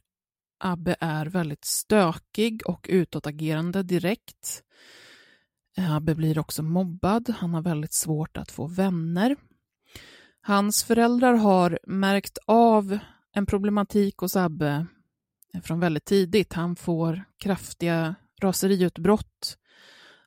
Abbe 0.57 0.95
är 0.99 1.25
väldigt 1.25 1.65
stökig 1.65 2.61
och 2.65 2.85
utåtagerande 2.89 3.83
direkt. 3.83 4.63
Abbe 5.77 6.15
blir 6.15 6.39
också 6.39 6.63
mobbad, 6.63 7.29
han 7.39 7.53
har 7.53 7.61
väldigt 7.61 7.93
svårt 7.93 8.37
att 8.37 8.51
få 8.51 8.67
vänner. 8.67 9.35
Hans 10.41 10.83
föräldrar 10.83 11.33
har 11.33 11.79
märkt 11.87 12.37
av 12.45 12.99
en 13.33 13.45
problematik 13.45 14.17
hos 14.17 14.35
Abbe 14.35 14.85
från 15.63 15.79
väldigt 15.79 16.05
tidigt. 16.05 16.53
Han 16.53 16.75
får 16.75 17.23
kraftiga 17.37 18.15
raseriutbrott. 18.41 19.57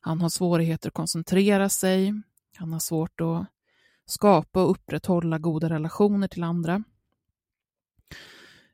Han 0.01 0.21
har 0.21 0.29
svårigheter 0.29 0.89
att 0.89 0.95
koncentrera 0.95 1.69
sig. 1.69 2.23
Han 2.57 2.73
har 2.73 2.81
svårt 2.81 3.21
att 3.21 3.47
skapa 4.07 4.65
och 4.65 4.71
upprätthålla 4.71 5.39
goda 5.39 5.69
relationer 5.69 6.29
till 6.29 6.43
andra. 6.45 6.85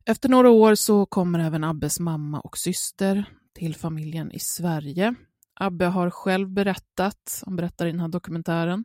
Efter 0.07 0.29
några 0.29 0.51
år 0.51 0.75
så 0.75 1.07
kommer 1.07 1.39
även 1.39 1.65
Abbes 1.65 2.01
mamma 2.01 2.41
och 2.41 2.59
syster 2.59 3.25
till 3.55 3.77
familjen 3.77 4.33
i 4.33 4.39
Sverige. 4.39 5.15
Abbe 5.55 5.85
har 5.85 6.11
själv 6.11 6.49
berättat, 6.49 7.43
han 7.45 7.57
berättar 7.57 7.87
i 7.87 7.91
den 7.91 8.01
här 8.01 8.09
dokumentären, 8.09 8.85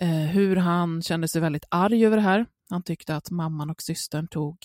eh, 0.00 0.08
hur 0.08 0.56
han 0.56 1.02
kände 1.02 1.28
sig 1.28 1.40
väldigt 1.40 1.64
arg 1.68 2.06
över 2.06 2.16
det 2.16 2.22
här. 2.22 2.46
Han 2.70 2.82
tyckte 2.82 3.16
att 3.16 3.30
mamman 3.30 3.70
och 3.70 3.82
systern 3.82 4.28
tog 4.28 4.56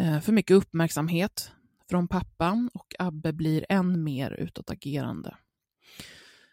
eh, 0.00 0.20
för 0.20 0.32
mycket 0.32 0.56
uppmärksamhet 0.56 1.52
från 1.90 2.08
pappan 2.08 2.70
och 2.74 2.94
Abbe 2.98 3.32
blir 3.32 3.66
än 3.68 4.04
mer 4.04 4.30
utåtagerande. 4.30 5.36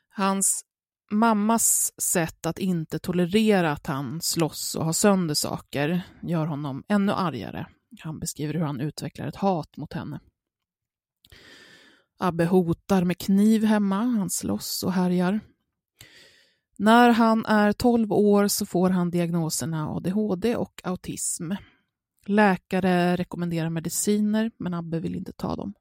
Hans 0.09 0.65
mammas 1.11 1.93
sätt 2.01 2.45
att 2.45 2.59
inte 2.59 2.99
tolerera 2.99 3.71
att 3.71 3.87
han 3.87 4.21
slåss 4.21 4.75
och 4.75 4.85
har 4.85 4.93
sönder 4.93 5.35
saker 5.35 6.01
gör 6.21 6.45
honom 6.45 6.83
ännu 6.87 7.11
argare. 7.11 7.65
Han 7.99 8.19
beskriver 8.19 8.53
hur 8.53 8.61
han 8.61 8.79
utvecklar 8.79 9.27
ett 9.27 9.35
hat 9.35 9.77
mot 9.77 9.93
henne. 9.93 10.19
Abbe 12.17 12.45
hotar 12.45 13.03
med 13.03 13.17
kniv 13.17 13.63
hemma, 13.63 13.95
han 13.95 14.29
slåss 14.29 14.83
och 14.83 14.93
härjar. 14.93 15.39
När 16.77 17.09
han 17.09 17.45
är 17.45 17.71
12 17.71 18.13
år 18.13 18.47
så 18.47 18.65
får 18.65 18.89
han 18.89 19.09
diagnoserna 19.09 19.89
ADHD 19.89 20.55
och 20.55 20.81
autism. 20.83 21.51
Läkare 22.25 23.15
rekommenderar 23.15 23.69
mediciner, 23.69 24.51
men 24.57 24.73
Abbe 24.73 24.99
vill 24.99 25.15
inte 25.15 25.33
ta 25.33 25.55
dem. 25.55 25.73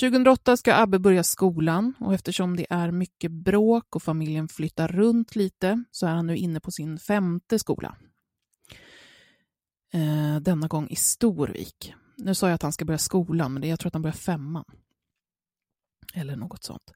2008 0.00 0.56
ska 0.56 0.74
Abbe 0.74 0.98
börja 0.98 1.22
skolan 1.22 1.94
och 2.00 2.14
eftersom 2.14 2.56
det 2.56 2.66
är 2.70 2.90
mycket 2.90 3.30
bråk 3.32 3.96
och 3.96 4.02
familjen 4.02 4.48
flyttar 4.48 4.88
runt 4.88 5.36
lite 5.36 5.84
så 5.90 6.06
är 6.06 6.10
han 6.10 6.26
nu 6.26 6.36
inne 6.36 6.60
på 6.60 6.70
sin 6.70 6.98
femte 6.98 7.58
skola. 7.58 7.96
Eh, 9.94 10.40
denna 10.40 10.68
gång 10.68 10.88
i 10.88 10.96
Storvik. 10.96 11.94
Nu 12.16 12.34
sa 12.34 12.46
jag 12.46 12.54
att 12.54 12.62
han 12.62 12.72
ska 12.72 12.84
börja 12.84 12.98
skolan, 12.98 13.54
men 13.54 13.68
jag 13.68 13.80
tror 13.80 13.88
att 13.88 13.94
han 13.94 14.02
börjar 14.02 14.14
femman. 14.14 14.64
Eller 16.14 16.36
något 16.36 16.64
sånt. 16.64 16.92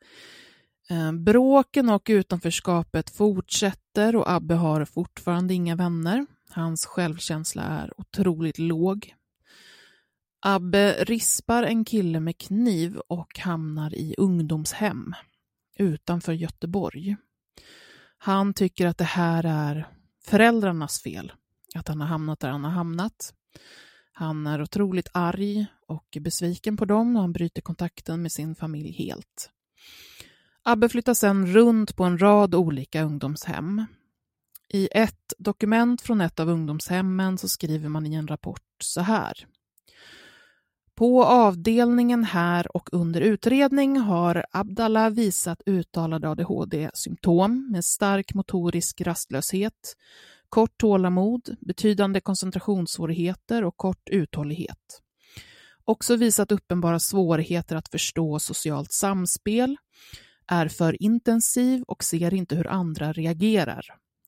Eh, 0.90 1.12
bråken 1.12 1.88
och 1.88 2.06
utanförskapet 2.08 3.10
fortsätter 3.10 4.16
och 4.16 4.30
Abbe 4.30 4.54
har 4.54 4.84
fortfarande 4.84 5.54
inga 5.54 5.76
vänner. 5.76 6.26
Hans 6.50 6.86
självkänsla 6.86 7.62
är 7.62 8.00
otroligt 8.00 8.58
låg. 8.58 9.14
Abbe 10.40 11.04
rispar 11.04 11.62
en 11.62 11.84
kille 11.84 12.20
med 12.20 12.38
kniv 12.38 12.96
och 12.96 13.38
hamnar 13.38 13.94
i 13.94 14.14
ungdomshem 14.18 15.14
utanför 15.78 16.32
Göteborg. 16.32 17.16
Han 18.18 18.54
tycker 18.54 18.86
att 18.86 18.98
det 18.98 19.04
här 19.04 19.44
är 19.44 19.88
föräldrarnas 20.24 21.02
fel, 21.02 21.32
att 21.76 21.88
han 21.88 22.00
har 22.00 22.08
hamnat 22.08 22.40
där 22.40 22.48
han 22.48 22.64
har 22.64 22.70
hamnat. 22.70 23.34
Han 24.12 24.46
är 24.46 24.62
otroligt 24.62 25.08
arg 25.12 25.66
och 25.86 26.18
besviken 26.20 26.76
på 26.76 26.84
dem 26.84 27.16
och 27.16 27.22
han 27.22 27.32
bryter 27.32 27.62
kontakten 27.62 28.22
med 28.22 28.32
sin 28.32 28.54
familj 28.54 28.92
helt. 28.92 29.50
Abbe 30.62 30.88
flyttar 30.88 31.14
sedan 31.14 31.46
runt 31.46 31.96
på 31.96 32.04
en 32.04 32.18
rad 32.18 32.54
olika 32.54 33.02
ungdomshem. 33.02 33.84
I 34.68 34.88
ett 34.92 35.32
dokument 35.38 36.02
från 36.02 36.20
ett 36.20 36.40
av 36.40 36.48
ungdomshemmen 36.48 37.38
så 37.38 37.48
skriver 37.48 37.88
man 37.88 38.06
i 38.06 38.14
en 38.14 38.26
rapport 38.26 38.76
så 38.82 39.00
här. 39.00 39.46
På 40.94 41.24
avdelningen 41.24 42.24
här 42.24 42.76
och 42.76 42.88
under 42.92 43.20
utredning 43.20 43.98
har 43.98 44.44
Abdallah 44.50 45.10
visat 45.10 45.62
uttalade 45.66 46.28
ADHD-symptom 46.28 47.70
med 47.72 47.84
stark 47.84 48.34
motorisk 48.34 49.00
rastlöshet, 49.00 49.96
kort 50.48 50.78
tålamod, 50.78 51.56
betydande 51.60 52.20
koncentrationssvårigheter 52.20 53.64
och 53.64 53.76
kort 53.76 54.08
uthållighet. 54.10 55.02
Också 55.84 56.16
visat 56.16 56.52
uppenbara 56.52 56.98
svårigheter 56.98 57.76
att 57.76 57.88
förstå 57.88 58.38
socialt 58.38 58.92
samspel, 58.92 59.76
är 60.46 60.68
för 60.68 61.02
intensiv 61.02 61.82
och 61.82 62.04
ser 62.04 62.34
inte 62.34 62.56
hur 62.56 62.66
andra 62.66 63.12
reagerar, 63.12 63.86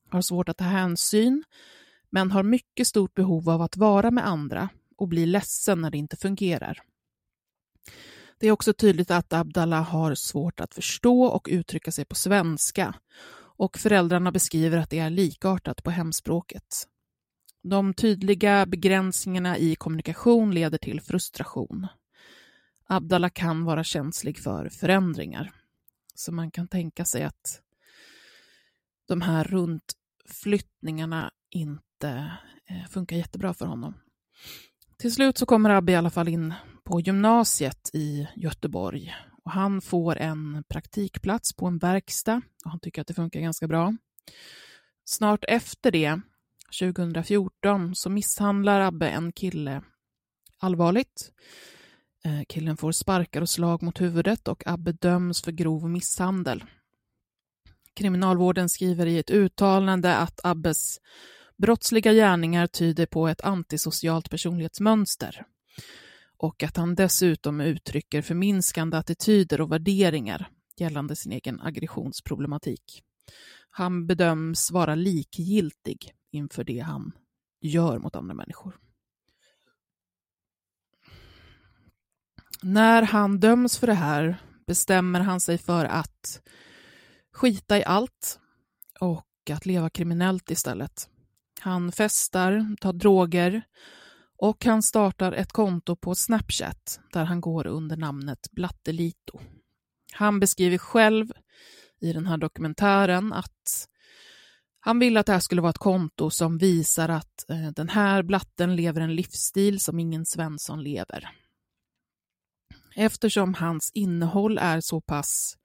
har 0.09 0.21
svårt 0.21 0.49
att 0.49 0.57
ta 0.57 0.63
hänsyn, 0.63 1.43
men 2.09 2.31
har 2.31 2.43
mycket 2.43 2.87
stort 2.87 3.13
behov 3.13 3.49
av 3.49 3.61
att 3.61 3.77
vara 3.77 4.11
med 4.11 4.27
andra 4.27 4.69
och 4.97 5.07
blir 5.07 5.25
ledsen 5.25 5.81
när 5.81 5.91
det 5.91 5.97
inte 5.97 6.17
fungerar. 6.17 6.81
Det 8.39 8.47
är 8.47 8.51
också 8.51 8.73
tydligt 8.73 9.11
att 9.11 9.33
Abdallah 9.33 9.83
har 9.83 10.15
svårt 10.15 10.59
att 10.59 10.73
förstå 10.73 11.23
och 11.23 11.47
uttrycka 11.51 11.91
sig 11.91 12.05
på 12.05 12.15
svenska 12.15 12.93
och 13.59 13.77
föräldrarna 13.77 14.31
beskriver 14.31 14.77
att 14.77 14.89
det 14.89 14.99
är 14.99 15.09
likartat 15.09 15.83
på 15.83 15.91
hemspråket. 15.91 16.87
De 17.63 17.93
tydliga 17.93 18.65
begränsningarna 18.65 19.57
i 19.57 19.75
kommunikation 19.75 20.53
leder 20.53 20.77
till 20.77 21.01
frustration. 21.01 21.87
Abdallah 22.87 23.29
kan 23.29 23.63
vara 23.63 23.83
känslig 23.83 24.39
för 24.39 24.69
förändringar. 24.69 25.51
Så 26.15 26.31
man 26.31 26.51
kan 26.51 26.67
tänka 26.67 27.05
sig 27.05 27.23
att 27.23 27.61
de 29.07 29.21
här 29.21 29.43
runtflyttningarna 29.43 31.31
inte 31.49 32.31
eh, 32.65 32.87
funkar 32.89 33.15
jättebra 33.15 33.53
för 33.53 33.65
honom. 33.65 33.93
Till 34.97 35.13
slut 35.13 35.37
så 35.37 35.45
kommer 35.45 35.69
Abbe 35.69 35.91
i 35.91 35.95
alla 35.95 36.09
fall 36.09 36.27
in 36.27 36.53
på 36.83 36.99
gymnasiet 36.99 37.89
i 37.93 38.27
Göteborg 38.35 39.15
och 39.45 39.51
han 39.51 39.81
får 39.81 40.17
en 40.17 40.63
praktikplats 40.69 41.53
på 41.53 41.65
en 41.65 41.77
verkstad 41.77 42.41
och 42.65 42.71
han 42.71 42.79
tycker 42.79 43.01
att 43.01 43.07
det 43.07 43.13
funkar 43.13 43.39
ganska 43.39 43.67
bra. 43.67 43.95
Snart 45.05 45.45
efter 45.47 45.91
det, 45.91 46.21
2014, 46.79 47.95
så 47.95 48.09
misshandlar 48.09 48.79
Abbe 48.81 49.09
en 49.09 49.31
kille 49.31 49.81
allvarligt. 50.59 51.31
Eh, 52.25 52.41
killen 52.47 52.77
får 52.77 52.91
sparkar 52.91 53.41
och 53.41 53.49
slag 53.49 53.83
mot 53.83 54.01
huvudet 54.01 54.47
och 54.47 54.63
Abbe 54.65 54.91
döms 54.91 55.41
för 55.41 55.51
grov 55.51 55.89
misshandel. 55.89 56.63
Kriminalvården 57.93 58.69
skriver 58.69 59.05
i 59.05 59.19
ett 59.19 59.29
uttalande 59.29 60.15
att 60.15 60.39
Abbes 60.43 60.99
brottsliga 61.57 62.13
gärningar 62.13 62.67
tyder 62.67 63.05
på 63.05 63.27
ett 63.27 63.41
antisocialt 63.41 64.29
personlighetsmönster 64.29 65.45
och 66.39 66.63
att 66.63 66.77
han 66.77 66.95
dessutom 66.95 67.61
uttrycker 67.61 68.21
förminskande 68.21 68.97
attityder 68.97 69.61
och 69.61 69.71
värderingar 69.71 70.49
gällande 70.77 71.15
sin 71.15 71.31
egen 71.31 71.61
aggressionsproblematik. 71.61 73.03
Han 73.69 74.07
bedöms 74.07 74.71
vara 74.71 74.95
likgiltig 74.95 76.13
inför 76.31 76.63
det 76.63 76.79
han 76.79 77.11
gör 77.61 77.99
mot 77.99 78.15
andra 78.15 78.33
människor. 78.33 78.77
När 82.61 83.01
han 83.01 83.39
döms 83.39 83.77
för 83.77 83.87
det 83.87 83.93
här 83.93 84.37
bestämmer 84.67 85.19
han 85.19 85.39
sig 85.39 85.57
för 85.57 85.85
att 85.85 86.41
skita 87.33 87.77
i 87.77 87.83
allt 87.83 88.39
och 88.99 89.25
att 89.51 89.65
leva 89.65 89.89
kriminellt 89.89 90.51
istället. 90.51 91.09
Han 91.59 91.91
festar, 91.91 92.75
tar 92.81 92.93
droger 92.93 93.63
och 94.41 94.65
han 94.65 94.83
startar 94.83 95.31
ett 95.31 95.51
konto 95.51 95.95
på 95.95 96.15
Snapchat 96.15 96.99
där 97.13 97.23
han 97.23 97.41
går 97.41 97.67
under 97.67 97.97
namnet 97.97 98.47
Blattelito. 98.51 99.39
Han 100.13 100.39
beskriver 100.39 100.77
själv 100.77 101.31
i 102.01 102.13
den 102.13 102.25
här 102.25 102.37
dokumentären 102.37 103.33
att 103.33 103.87
han 104.79 104.99
vill 104.99 105.17
att 105.17 105.25
det 105.25 105.31
här 105.31 105.39
skulle 105.39 105.61
vara 105.61 105.69
ett 105.69 105.77
konto 105.77 106.29
som 106.29 106.57
visar 106.57 107.09
att 107.09 107.49
eh, 107.49 107.69
den 107.75 107.89
här 107.89 108.23
blatten 108.23 108.75
lever 108.75 109.01
en 109.01 109.15
livsstil 109.15 109.79
som 109.79 109.99
ingen 109.99 110.25
Svensson 110.25 110.83
lever. 110.83 111.29
Eftersom 112.95 113.53
hans 113.53 113.91
innehåll 113.93 114.57
är 114.57 114.81
så 114.81 115.01
pass 115.01 115.57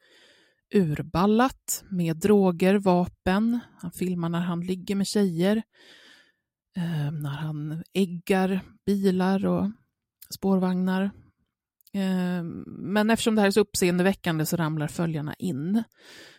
urballat 0.75 1.85
med 1.91 2.17
droger, 2.17 2.75
vapen, 2.75 3.61
han 3.81 3.93
filmar 3.93 4.29
när 4.29 4.41
han 4.41 4.61
ligger 4.61 4.95
med 4.95 5.07
tjejer, 5.07 5.63
eh, 6.77 7.11
när 7.11 7.31
han 7.31 7.83
äggar 7.93 8.61
bilar 8.87 9.47
och 9.47 9.71
spårvagnar. 10.31 11.03
Eh, 11.93 12.43
men 12.67 13.11
eftersom 13.11 13.35
det 13.35 13.41
här 13.41 13.49
är 13.49 13.53
så 13.53 13.61
uppseendeväckande 13.61 14.47
så 14.47 14.57
ramlar 14.57 14.89
följarna 14.89 15.35
in. 15.35 15.83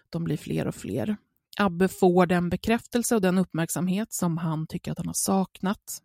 De 0.10 0.24
blir 0.24 0.38
fler 0.38 0.68
och 0.68 0.76
fler. 0.76 1.18
Abbe 1.58 1.88
får 1.88 2.26
den 2.26 2.50
bekräftelse 2.50 3.16
och 3.16 3.22
den 3.22 3.38
uppmärksamhet 3.38 4.14
som 4.14 4.38
han 4.38 4.68
tycker 4.68 4.92
att 4.92 4.98
han 4.98 5.08
har 5.08 5.14
saknat. 5.14 6.02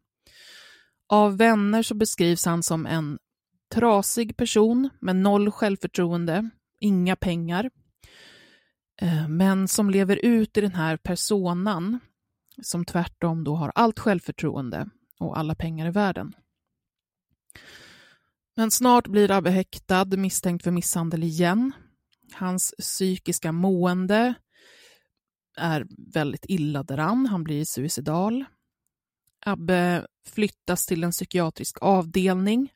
Av 1.06 1.36
vänner 1.36 1.82
så 1.82 1.94
beskrivs 1.94 2.44
han 2.44 2.62
som 2.62 2.86
en 2.86 3.18
trasig 3.74 4.36
person 4.36 4.90
med 5.00 5.16
noll 5.16 5.50
självförtroende, 5.50 6.50
inga 6.80 7.16
pengar, 7.16 7.70
eh, 9.02 9.28
men 9.28 9.68
som 9.68 9.90
lever 9.90 10.16
ut 10.16 10.56
i 10.56 10.60
den 10.60 10.74
här 10.74 10.96
personan 10.96 11.98
som 12.62 12.84
tvärtom 12.84 13.44
då 13.44 13.54
har 13.54 13.72
allt 13.74 13.98
självförtroende 13.98 14.88
och 15.18 15.38
alla 15.38 15.54
pengar 15.54 15.86
i 15.86 15.90
världen. 15.90 16.34
Men 18.56 18.70
snart 18.70 19.06
blir 19.06 19.30
Abbe 19.30 19.50
häktad 19.50 20.04
misstänkt 20.04 20.64
för 20.64 20.70
misshandel 20.70 21.24
igen. 21.24 21.72
Hans 22.32 22.74
psykiska 22.78 23.52
mående 23.52 24.34
är 25.56 25.86
väldigt 26.14 26.44
illa 26.48 26.82
däran. 26.82 27.26
Han 27.26 27.44
blir 27.44 27.64
suicidal. 27.64 28.44
Abbe 29.46 30.06
flyttas 30.26 30.86
till 30.86 31.04
en 31.04 31.10
psykiatrisk 31.10 31.78
avdelning 31.80 32.72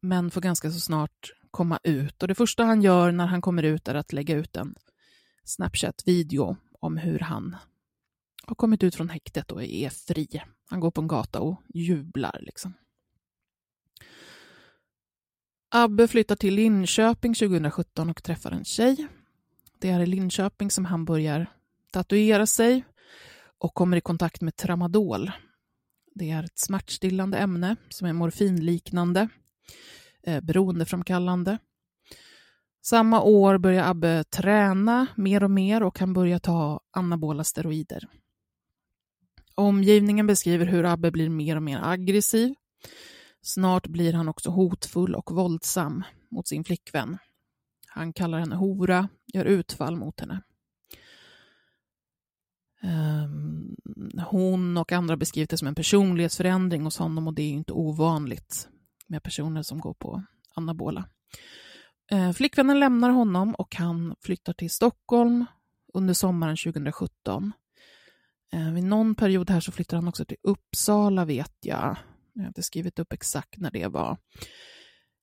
men 0.00 0.30
får 0.30 0.40
ganska 0.40 0.70
så 0.70 0.80
snart 0.80 1.32
komma 1.50 1.78
ut. 1.82 2.22
Och 2.22 2.28
Det 2.28 2.34
första 2.34 2.64
han 2.64 2.82
gör 2.82 3.12
när 3.12 3.26
han 3.26 3.40
kommer 3.40 3.62
ut 3.62 3.88
är 3.88 3.94
att 3.94 4.12
lägga 4.12 4.34
ut 4.34 4.56
en 4.56 4.74
Snapchat-video 5.44 6.56
om 6.80 6.96
hur 6.96 7.18
han 7.18 7.56
har 8.46 8.54
kommit 8.54 8.82
ut 8.82 8.94
från 8.94 9.08
häktet 9.08 9.50
och 9.50 9.64
är 9.64 9.90
fri. 9.90 10.42
Han 10.70 10.80
går 10.80 10.90
på 10.90 11.00
en 11.00 11.08
gata 11.08 11.40
och 11.40 11.62
jublar. 11.74 12.38
Liksom. 12.42 12.74
Abbe 15.70 16.08
flyttar 16.08 16.36
till 16.36 16.54
Linköping 16.54 17.34
2017 17.34 18.10
och 18.10 18.22
träffar 18.22 18.50
en 18.50 18.64
tjej. 18.64 19.06
Det 19.80 19.90
är 19.90 20.00
i 20.00 20.06
Linköping 20.06 20.70
som 20.70 20.84
han 20.84 21.04
börjar 21.04 21.46
tatuera 21.92 22.46
sig 22.46 22.84
och 23.58 23.74
kommer 23.74 23.96
i 23.96 24.00
kontakt 24.00 24.40
med 24.40 24.56
tramadol. 24.56 25.30
Det 26.14 26.30
är 26.30 26.42
ett 26.42 26.58
smärtstillande 26.58 27.38
ämne 27.38 27.76
som 27.88 28.08
är 28.08 28.12
morfinliknande 28.12 29.28
eh, 30.26 30.40
beroendeframkallande. 30.40 31.58
Samma 32.86 33.22
år 33.22 33.58
börjar 33.58 33.90
Abbe 33.90 34.24
träna 34.24 35.06
mer 35.16 35.44
och 35.44 35.50
mer 35.50 35.82
och 35.82 35.98
han 35.98 36.12
börjar 36.12 36.38
ta 36.38 36.80
anabola 36.90 37.44
steroider. 37.44 38.08
Omgivningen 39.58 40.26
beskriver 40.26 40.66
hur 40.66 40.84
Abbe 40.84 41.10
blir 41.10 41.28
mer 41.28 41.56
och 41.56 41.62
mer 41.62 41.80
aggressiv. 41.82 42.54
Snart 43.42 43.86
blir 43.86 44.12
han 44.12 44.28
också 44.28 44.50
hotfull 44.50 45.14
och 45.14 45.32
våldsam 45.32 46.04
mot 46.30 46.48
sin 46.48 46.64
flickvän. 46.64 47.18
Han 47.86 48.12
kallar 48.12 48.38
henne 48.38 48.56
hora, 48.56 49.08
gör 49.34 49.44
utfall 49.44 49.96
mot 49.96 50.20
henne. 50.20 50.42
Ehm, 52.82 53.76
hon 54.26 54.76
och 54.76 54.92
andra 54.92 55.16
beskriver 55.16 55.46
det 55.46 55.56
som 55.56 55.68
en 55.68 55.74
personlighetsförändring 55.74 56.82
hos 56.82 56.98
honom 56.98 57.26
och 57.28 57.34
det 57.34 57.42
är 57.42 57.50
inte 57.50 57.72
ovanligt 57.72 58.68
med 59.06 59.22
personer 59.22 59.62
som 59.62 59.80
går 59.80 59.94
på 59.94 60.22
anabola. 60.54 61.08
Ehm, 62.10 62.34
flickvännen 62.34 62.80
lämnar 62.80 63.10
honom 63.10 63.54
och 63.54 63.76
han 63.76 64.16
flyttar 64.20 64.52
till 64.52 64.70
Stockholm 64.70 65.46
under 65.94 66.14
sommaren 66.14 66.56
2017. 66.56 67.52
Eh, 68.52 68.72
vid 68.72 68.84
någon 68.84 69.14
period 69.14 69.50
här 69.50 69.60
så 69.60 69.72
flyttar 69.72 69.96
han 69.96 70.08
också 70.08 70.24
till 70.24 70.36
Uppsala 70.42 71.24
vet 71.24 71.54
jag. 71.60 71.96
Jag 72.32 72.42
har 72.42 72.48
inte 72.48 72.62
skrivit 72.62 72.98
upp 72.98 73.12
exakt 73.12 73.58
när 73.58 73.70
det 73.70 73.86
var. 73.86 74.16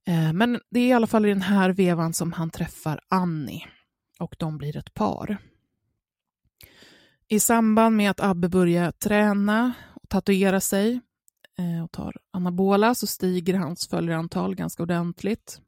Eh, 0.08 0.34
men 0.34 0.60
det 0.70 0.80
är 0.80 0.88
i 0.88 0.94
alla 0.94 1.08
fall 1.08 1.26
i 1.26 1.30
den 1.30 1.42
här 1.42 1.70
vevan 1.70 2.14
som 2.14 2.34
han 2.34 2.50
träffar 2.50 3.00
Annie 3.10 3.66
och 4.20 4.36
de 4.40 4.58
blir 4.58 4.78
ett 4.78 4.94
par. 4.94 5.38
I 7.28 7.40
samband 7.40 7.96
med 7.96 8.12
att 8.12 8.20
Abbe 8.20 8.50
börjar 8.50 8.92
träna 8.92 9.74
och 9.94 10.10
tatuera 10.10 10.60
sig 10.60 11.00
eh, 11.58 11.84
och 11.84 11.92
tar 11.92 12.16
anabola 12.32 12.96
så 12.96 13.08
stiger 13.08 13.54
hans 13.54 13.88
följarantal 13.88 14.56
ganska 14.56 14.84
ordentligt. 14.84 15.62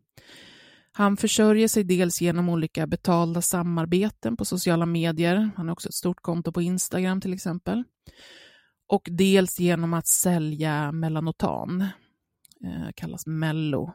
Han 0.97 1.17
försörjer 1.17 1.67
sig 1.67 1.83
dels 1.83 2.21
genom 2.21 2.49
olika 2.49 2.87
betalda 2.87 3.41
samarbeten 3.41 4.37
på 4.37 4.45
sociala 4.45 4.85
medier. 4.85 5.49
Han 5.55 5.67
har 5.67 5.73
också 5.73 5.89
ett 5.89 5.95
stort 5.95 6.21
konto 6.21 6.51
på 6.51 6.61
Instagram 6.61 7.21
till 7.21 7.33
exempel. 7.33 7.83
Och 8.87 9.07
dels 9.11 9.59
genom 9.59 9.93
att 9.93 10.07
sälja 10.07 10.91
Melanotan, 10.91 11.81
eh, 12.65 12.91
kallas 12.95 13.27
Mello. 13.27 13.93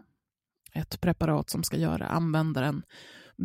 Ett 0.75 1.01
preparat 1.01 1.51
som 1.51 1.63
ska 1.63 1.77
göra 1.77 2.07
användaren 2.07 2.83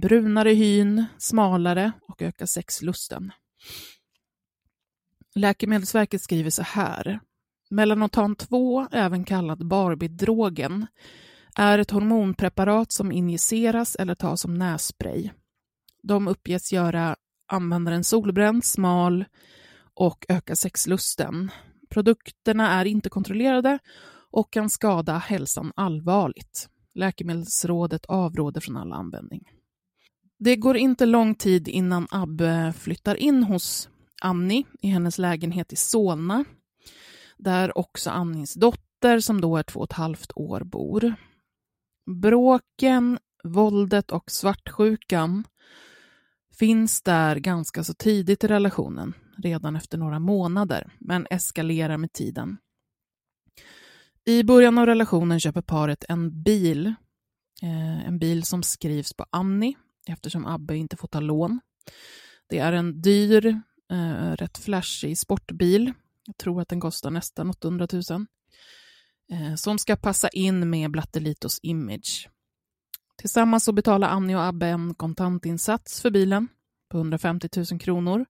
brunare 0.01 0.49
hyn, 0.49 1.05
smalare 1.17 1.91
och 2.07 2.21
öka 2.21 2.47
sexlusten. 2.47 3.31
Läkemedelsverket 5.35 6.21
skriver 6.21 6.49
så 6.49 6.61
här. 6.61 7.19
Melanotan 7.69 8.35
2, 8.35 8.87
även 8.91 9.23
kallad 9.23 9.67
Barbie-drogen, 9.67 10.87
är 11.55 11.79
ett 11.79 11.91
hormonpreparat 11.91 12.91
som 12.91 13.11
injiceras 13.11 13.95
eller 13.95 14.15
tas 14.15 14.41
som 14.41 14.53
nässpray. 14.53 15.29
De 16.03 16.27
uppges 16.27 16.73
göra 16.73 17.15
användaren 17.47 18.03
solbränd, 18.03 18.65
smal 18.65 19.25
och 19.93 20.25
öka 20.29 20.55
sexlusten. 20.55 21.51
Produkterna 21.89 22.69
är 22.69 22.85
inte 22.85 23.09
kontrollerade 23.09 23.79
och 24.31 24.53
kan 24.53 24.69
skada 24.69 25.17
hälsan 25.17 25.71
allvarligt. 25.75 26.69
Läkemedelsrådet 26.93 28.05
avråder 28.05 28.61
från 28.61 28.77
all 28.77 28.93
användning. 28.93 29.43
Det 30.39 30.55
går 30.55 30.77
inte 30.77 31.05
lång 31.05 31.35
tid 31.35 31.67
innan 31.67 32.07
Abbe 32.11 32.73
flyttar 32.77 33.15
in 33.15 33.43
hos 33.43 33.89
Annie 34.21 34.63
i 34.81 34.87
hennes 34.87 35.17
lägenhet 35.17 35.73
i 35.73 35.75
Solna, 35.75 36.45
där 37.37 37.77
också 37.77 38.09
Annies 38.09 38.53
dotter, 38.53 39.19
som 39.19 39.41
då 39.41 39.57
är 39.57 39.63
två 39.63 39.79
och 39.79 39.85
ett 39.85 39.93
halvt 39.93 40.31
år, 40.35 40.61
bor. 40.63 41.15
Bråken, 42.05 43.19
våldet 43.43 44.11
och 44.11 44.31
svartsjukan 44.31 45.43
finns 46.59 47.01
där 47.01 47.35
ganska 47.35 47.83
så 47.83 47.93
tidigt 47.93 48.43
i 48.43 48.47
relationen, 48.47 49.13
redan 49.37 49.75
efter 49.75 49.97
några 49.97 50.19
månader, 50.19 50.93
men 50.99 51.27
eskalerar 51.29 51.97
med 51.97 52.13
tiden. 52.13 52.57
I 54.25 54.43
början 54.43 54.77
av 54.77 54.85
relationen 54.85 55.39
köper 55.39 55.61
paret 55.61 56.05
en 56.09 56.43
bil, 56.43 56.87
eh, 57.61 58.07
en 58.07 58.19
bil 58.19 58.43
som 58.43 58.63
skrivs 58.63 59.13
på 59.13 59.25
Annie 59.29 59.75
eftersom 60.07 60.45
Abbe 60.45 60.77
inte 60.77 60.97
får 60.97 61.07
ta 61.07 61.19
lån. 61.19 61.59
Det 62.49 62.59
är 62.59 62.73
en 62.73 63.01
dyr, 63.01 63.61
eh, 63.91 64.31
rätt 64.31 64.57
flashig 64.57 65.17
sportbil. 65.17 65.93
Jag 66.25 66.37
tror 66.37 66.61
att 66.61 66.69
den 66.69 66.79
kostar 66.79 67.11
nästan 67.11 67.49
800 67.49 67.87
000. 68.09 68.25
Eh, 69.31 69.55
som 69.55 69.77
ska 69.77 69.95
passa 69.95 70.29
in 70.29 70.69
med 70.69 70.91
Blattelitos 70.91 71.59
image. 71.63 72.29
Tillsammans 73.17 73.63
så 73.63 73.71
betalar 73.71 74.09
Annie 74.09 74.35
och 74.35 74.43
Abbe 74.43 74.67
en 74.67 74.95
kontantinsats 74.95 76.01
för 76.01 76.11
bilen 76.11 76.47
på 76.89 76.97
150 76.97 77.49
000 77.71 77.79
kronor. 77.79 78.25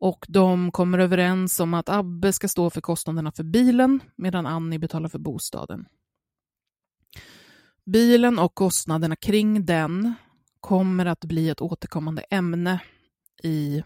Och 0.00 0.26
de 0.28 0.72
kommer 0.72 0.98
överens 0.98 1.60
om 1.60 1.74
att 1.74 1.88
Abbe 1.88 2.32
ska 2.32 2.48
stå 2.48 2.70
för 2.70 2.80
kostnaderna 2.80 3.32
för 3.32 3.44
bilen 3.44 4.00
medan 4.16 4.46
Annie 4.46 4.78
betalar 4.78 5.08
för 5.08 5.18
bostaden. 5.18 5.86
Bilen 7.84 8.38
och 8.38 8.54
kostnaderna 8.54 9.16
kring 9.16 9.66
den 9.66 10.14
kommer 10.60 11.06
att 11.06 11.24
bli 11.24 11.48
ett 11.48 11.60
återkommande 11.60 12.22
ämne 12.22 12.80
i, 13.42 13.82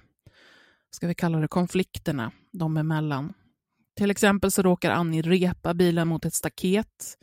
ska 0.90 1.06
vi 1.06 1.14
kalla 1.14 1.38
det 1.38 1.48
konflikterna 1.48 2.32
de 2.52 2.76
emellan. 2.76 3.32
Till 3.96 4.10
exempel 4.10 4.50
så 4.50 4.62
råkar 4.62 4.90
Annie 4.90 5.22
repa 5.22 5.74
bilen 5.74 6.08
mot 6.08 6.24
ett 6.24 6.34
staket 6.34 7.18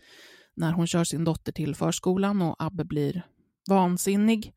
när 0.56 0.72
hon 0.72 0.88
kör 0.88 1.04
sin 1.04 1.24
dotter 1.24 1.52
till 1.52 1.76
förskolan 1.76 2.42
och 2.42 2.56
Abbe 2.60 2.86
blir 2.86 3.26
vansinnig. 3.70 4.54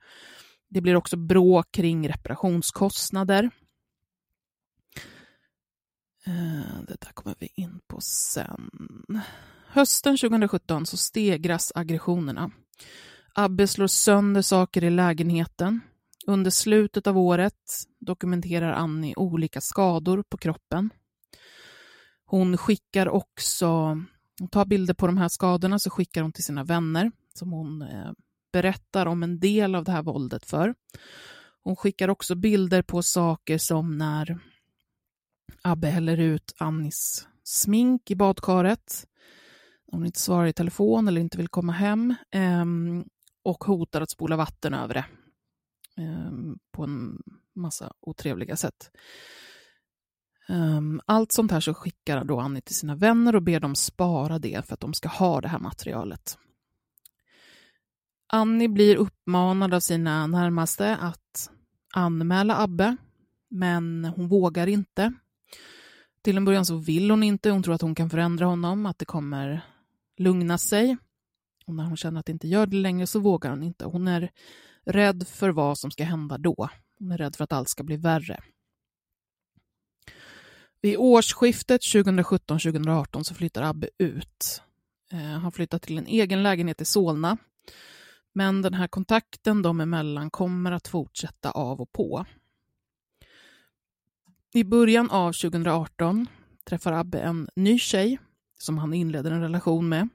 Det 0.70 0.80
blir 0.80 0.96
också 0.96 1.16
bråk 1.16 1.72
kring 1.72 2.08
reparationskostnader. 2.08 3.50
Eh, 6.26 6.82
det 6.88 6.96
där 7.00 7.12
kommer 7.14 7.36
vi 7.38 7.48
in 7.54 7.80
på 7.86 8.00
sen. 8.00 8.70
Hösten 9.66 10.16
2017 10.16 10.86
så 10.86 10.96
stegras 10.96 11.72
aggressionerna. 11.74 12.50
Abbe 13.34 13.66
slår 13.66 13.86
sönder 13.86 14.42
saker 14.42 14.84
i 14.84 14.90
lägenheten. 14.90 15.80
Under 16.26 16.50
slutet 16.50 17.06
av 17.06 17.18
året 17.18 17.86
dokumenterar 18.00 18.72
Annie 18.72 19.14
olika 19.16 19.60
skador 19.60 20.24
på 20.28 20.36
kroppen. 20.36 20.90
Hon 22.32 22.56
skickar 22.56 23.08
också, 23.08 23.66
hon 24.38 24.48
tar 24.50 24.64
bilder 24.64 24.94
på 24.94 25.06
de 25.06 25.16
här 25.16 25.28
skadorna 25.28 25.78
så 25.78 25.90
skickar 25.90 26.22
hon 26.22 26.32
till 26.32 26.44
sina 26.44 26.64
vänner 26.64 27.12
som 27.34 27.52
hon 27.52 27.82
eh, 27.82 28.12
berättar 28.52 29.06
om 29.06 29.22
en 29.22 29.40
del 29.40 29.74
av 29.74 29.84
det 29.84 29.92
här 29.92 30.02
våldet 30.02 30.46
för. 30.46 30.74
Hon 31.62 31.76
skickar 31.76 32.08
också 32.08 32.34
bilder 32.34 32.82
på 32.82 33.02
saker 33.02 33.58
som 33.58 33.98
när 33.98 34.38
Abbe 35.62 35.88
häller 35.88 36.16
ut 36.16 36.54
Annis 36.58 37.28
smink 37.44 38.10
i 38.10 38.14
badkaret. 38.14 39.06
Hon 39.86 40.06
inte 40.06 40.20
svarar 40.20 40.46
i 40.46 40.52
telefon 40.52 41.08
eller 41.08 41.20
inte 41.20 41.38
vill 41.38 41.48
komma 41.48 41.72
hem 41.72 42.14
eh, 42.30 42.64
och 43.42 43.64
hotar 43.64 44.00
att 44.00 44.10
spola 44.10 44.36
vatten 44.36 44.74
över 44.74 44.94
det 44.94 45.04
eh, 46.02 46.32
på 46.70 46.84
en 46.84 47.22
massa 47.54 47.92
otrevliga 48.00 48.56
sätt. 48.56 48.90
Um, 50.48 51.00
allt 51.06 51.32
sånt 51.32 51.50
här 51.50 51.60
så 51.60 51.74
skickar 51.74 52.24
då 52.24 52.40
Annie 52.40 52.60
till 52.60 52.74
sina 52.74 52.94
vänner 52.94 53.36
och 53.36 53.42
ber 53.42 53.60
dem 53.60 53.74
spara 53.74 54.38
det 54.38 54.66
för 54.66 54.74
att 54.74 54.80
de 54.80 54.94
ska 54.94 55.08
ha 55.08 55.40
det 55.40 55.48
här 55.48 55.58
materialet. 55.58 56.38
Annie 58.26 58.68
blir 58.68 58.96
uppmanad 58.96 59.74
av 59.74 59.80
sina 59.80 60.26
närmaste 60.26 60.96
att 60.96 61.50
anmäla 61.94 62.62
Abbe, 62.62 62.96
men 63.48 64.04
hon 64.04 64.28
vågar 64.28 64.66
inte. 64.66 65.12
Till 66.22 66.36
en 66.36 66.44
början 66.44 66.66
så 66.66 66.76
vill 66.76 67.10
hon 67.10 67.22
inte, 67.22 67.50
hon 67.50 67.62
tror 67.62 67.74
att 67.74 67.82
hon 67.82 67.94
kan 67.94 68.10
förändra 68.10 68.46
honom, 68.46 68.86
att 68.86 68.98
det 68.98 69.04
kommer 69.04 69.64
lugna 70.18 70.58
sig. 70.58 70.96
Och 71.66 71.74
när 71.74 71.84
hon 71.84 71.96
känner 71.96 72.20
att 72.20 72.26
det 72.26 72.32
inte 72.32 72.48
gör 72.48 72.66
det 72.66 72.76
längre 72.76 73.06
så 73.06 73.20
vågar 73.20 73.50
hon 73.50 73.62
inte. 73.62 73.84
Hon 73.84 74.08
är 74.08 74.30
rädd 74.84 75.28
för 75.28 75.50
vad 75.50 75.78
som 75.78 75.90
ska 75.90 76.04
hända 76.04 76.38
då. 76.38 76.68
Hon 76.98 77.12
är 77.12 77.18
rädd 77.18 77.36
för 77.36 77.44
att 77.44 77.52
allt 77.52 77.68
ska 77.68 77.82
bli 77.82 77.96
värre. 77.96 78.40
Vid 80.82 80.96
årsskiftet 80.96 81.80
2017-2018 81.80 83.22
så 83.22 83.34
flyttar 83.34 83.62
Abbe 83.62 83.88
ut. 83.98 84.62
Eh, 85.12 85.18
han 85.18 85.52
flyttar 85.52 85.78
till 85.78 85.98
en 85.98 86.06
egen 86.06 86.42
lägenhet 86.42 86.80
i 86.80 86.84
Solna. 86.84 87.36
Men 88.32 88.62
den 88.62 88.74
här 88.74 88.88
kontakten 88.88 89.62
dem 89.62 89.80
emellan 89.80 90.30
kommer 90.30 90.72
att 90.72 90.88
fortsätta 90.88 91.50
av 91.50 91.80
och 91.80 91.92
på. 91.92 92.26
I 94.54 94.64
början 94.64 95.10
av 95.10 95.32
2018 95.32 96.26
träffar 96.64 96.92
Abbe 96.92 97.20
en 97.20 97.48
ny 97.56 97.78
tjej 97.78 98.18
som 98.58 98.78
han 98.78 98.94
inleder 98.94 99.30
en 99.30 99.40
relation 99.40 99.88
med. 99.88 100.08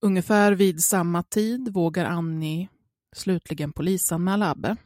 Ungefär 0.00 0.52
vid 0.52 0.84
samma 0.84 1.22
tid 1.22 1.72
vågar 1.72 2.04
Annie 2.04 2.68
slutligen 3.16 3.72
polisanmäla 3.72 4.50
Abbe. 4.50 4.76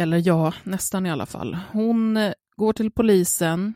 Eller 0.00 0.22
ja, 0.26 0.54
nästan 0.64 1.06
i 1.06 1.10
alla 1.10 1.26
fall. 1.26 1.58
Hon 1.72 2.16
eh, 2.16 2.32
går 2.56 2.72
till 2.72 2.90
polisen 2.90 3.74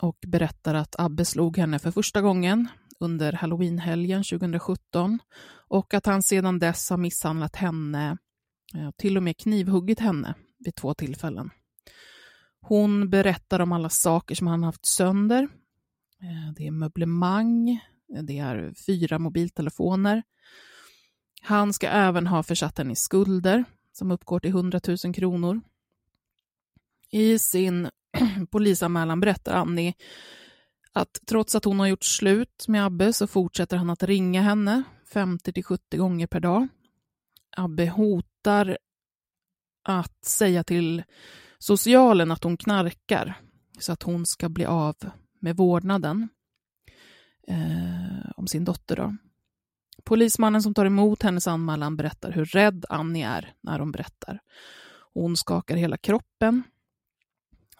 och 0.00 0.18
berättar 0.26 0.74
att 0.74 0.94
Abbe 0.98 1.24
slog 1.24 1.56
henne 1.56 1.78
för 1.78 1.90
första 1.90 2.20
gången 2.20 2.68
under 3.00 3.32
halloweenhelgen 3.32 4.24
2017 4.24 5.18
och 5.68 5.94
att 5.94 6.06
han 6.06 6.22
sedan 6.22 6.58
dess 6.58 6.90
har 6.90 6.96
misshandlat 6.96 7.56
henne, 7.56 8.18
eh, 8.74 8.90
till 8.96 9.16
och 9.16 9.22
med 9.22 9.36
knivhuggit 9.36 10.00
henne 10.00 10.34
vid 10.58 10.74
två 10.74 10.94
tillfällen. 10.94 11.50
Hon 12.60 13.10
berättar 13.10 13.60
om 13.60 13.72
alla 13.72 13.88
saker 13.88 14.34
som 14.34 14.46
han 14.46 14.62
haft 14.62 14.86
sönder. 14.86 15.42
Eh, 16.22 16.52
det 16.56 16.66
är 16.66 16.70
möblemang, 16.70 17.80
det 18.22 18.38
är 18.38 18.74
fyra 18.86 19.18
mobiltelefoner. 19.18 20.22
Han 21.42 21.72
ska 21.72 21.88
även 21.88 22.26
ha 22.26 22.42
försatt 22.42 22.78
henne 22.78 22.92
i 22.92 22.96
skulder 22.96 23.64
som 23.96 24.10
uppgår 24.10 24.40
till 24.40 24.50
100 24.50 24.80
000 25.04 25.14
kronor. 25.14 25.60
I 27.10 27.38
sin 27.38 27.90
polisanmälan 28.50 29.20
berättar 29.20 29.54
Annie 29.54 29.94
att 30.92 31.20
trots 31.26 31.54
att 31.54 31.64
hon 31.64 31.80
har 31.80 31.86
gjort 31.86 32.04
slut 32.04 32.64
med 32.68 32.86
Abbe 32.86 33.12
så 33.12 33.26
fortsätter 33.26 33.76
han 33.76 33.90
att 33.90 34.02
ringa 34.02 34.42
henne 34.42 34.82
50-70 35.12 35.96
gånger 35.96 36.26
per 36.26 36.40
dag. 36.40 36.68
Abbe 37.56 37.88
hotar 37.88 38.78
att 39.82 40.24
säga 40.24 40.64
till 40.64 41.02
socialen 41.58 42.30
att 42.30 42.44
hon 42.44 42.56
knarkar 42.56 43.34
så 43.78 43.92
att 43.92 44.02
hon 44.02 44.26
ska 44.26 44.48
bli 44.48 44.64
av 44.64 44.96
med 45.40 45.56
vårdnaden 45.56 46.28
eh, 47.48 48.30
om 48.36 48.46
sin 48.46 48.64
dotter. 48.64 48.96
Då. 48.96 49.16
Polismannen 50.04 50.62
som 50.62 50.74
tar 50.74 50.86
emot 50.86 51.22
hennes 51.22 51.46
anmälan 51.46 51.96
berättar 51.96 52.32
hur 52.32 52.44
rädd 52.44 52.84
Annie 52.88 53.22
är 53.22 53.54
när 53.60 53.78
hon 53.78 53.92
berättar. 53.92 54.40
Hon 55.14 55.36
skakar 55.36 55.76
hela 55.76 55.96
kroppen 55.96 56.62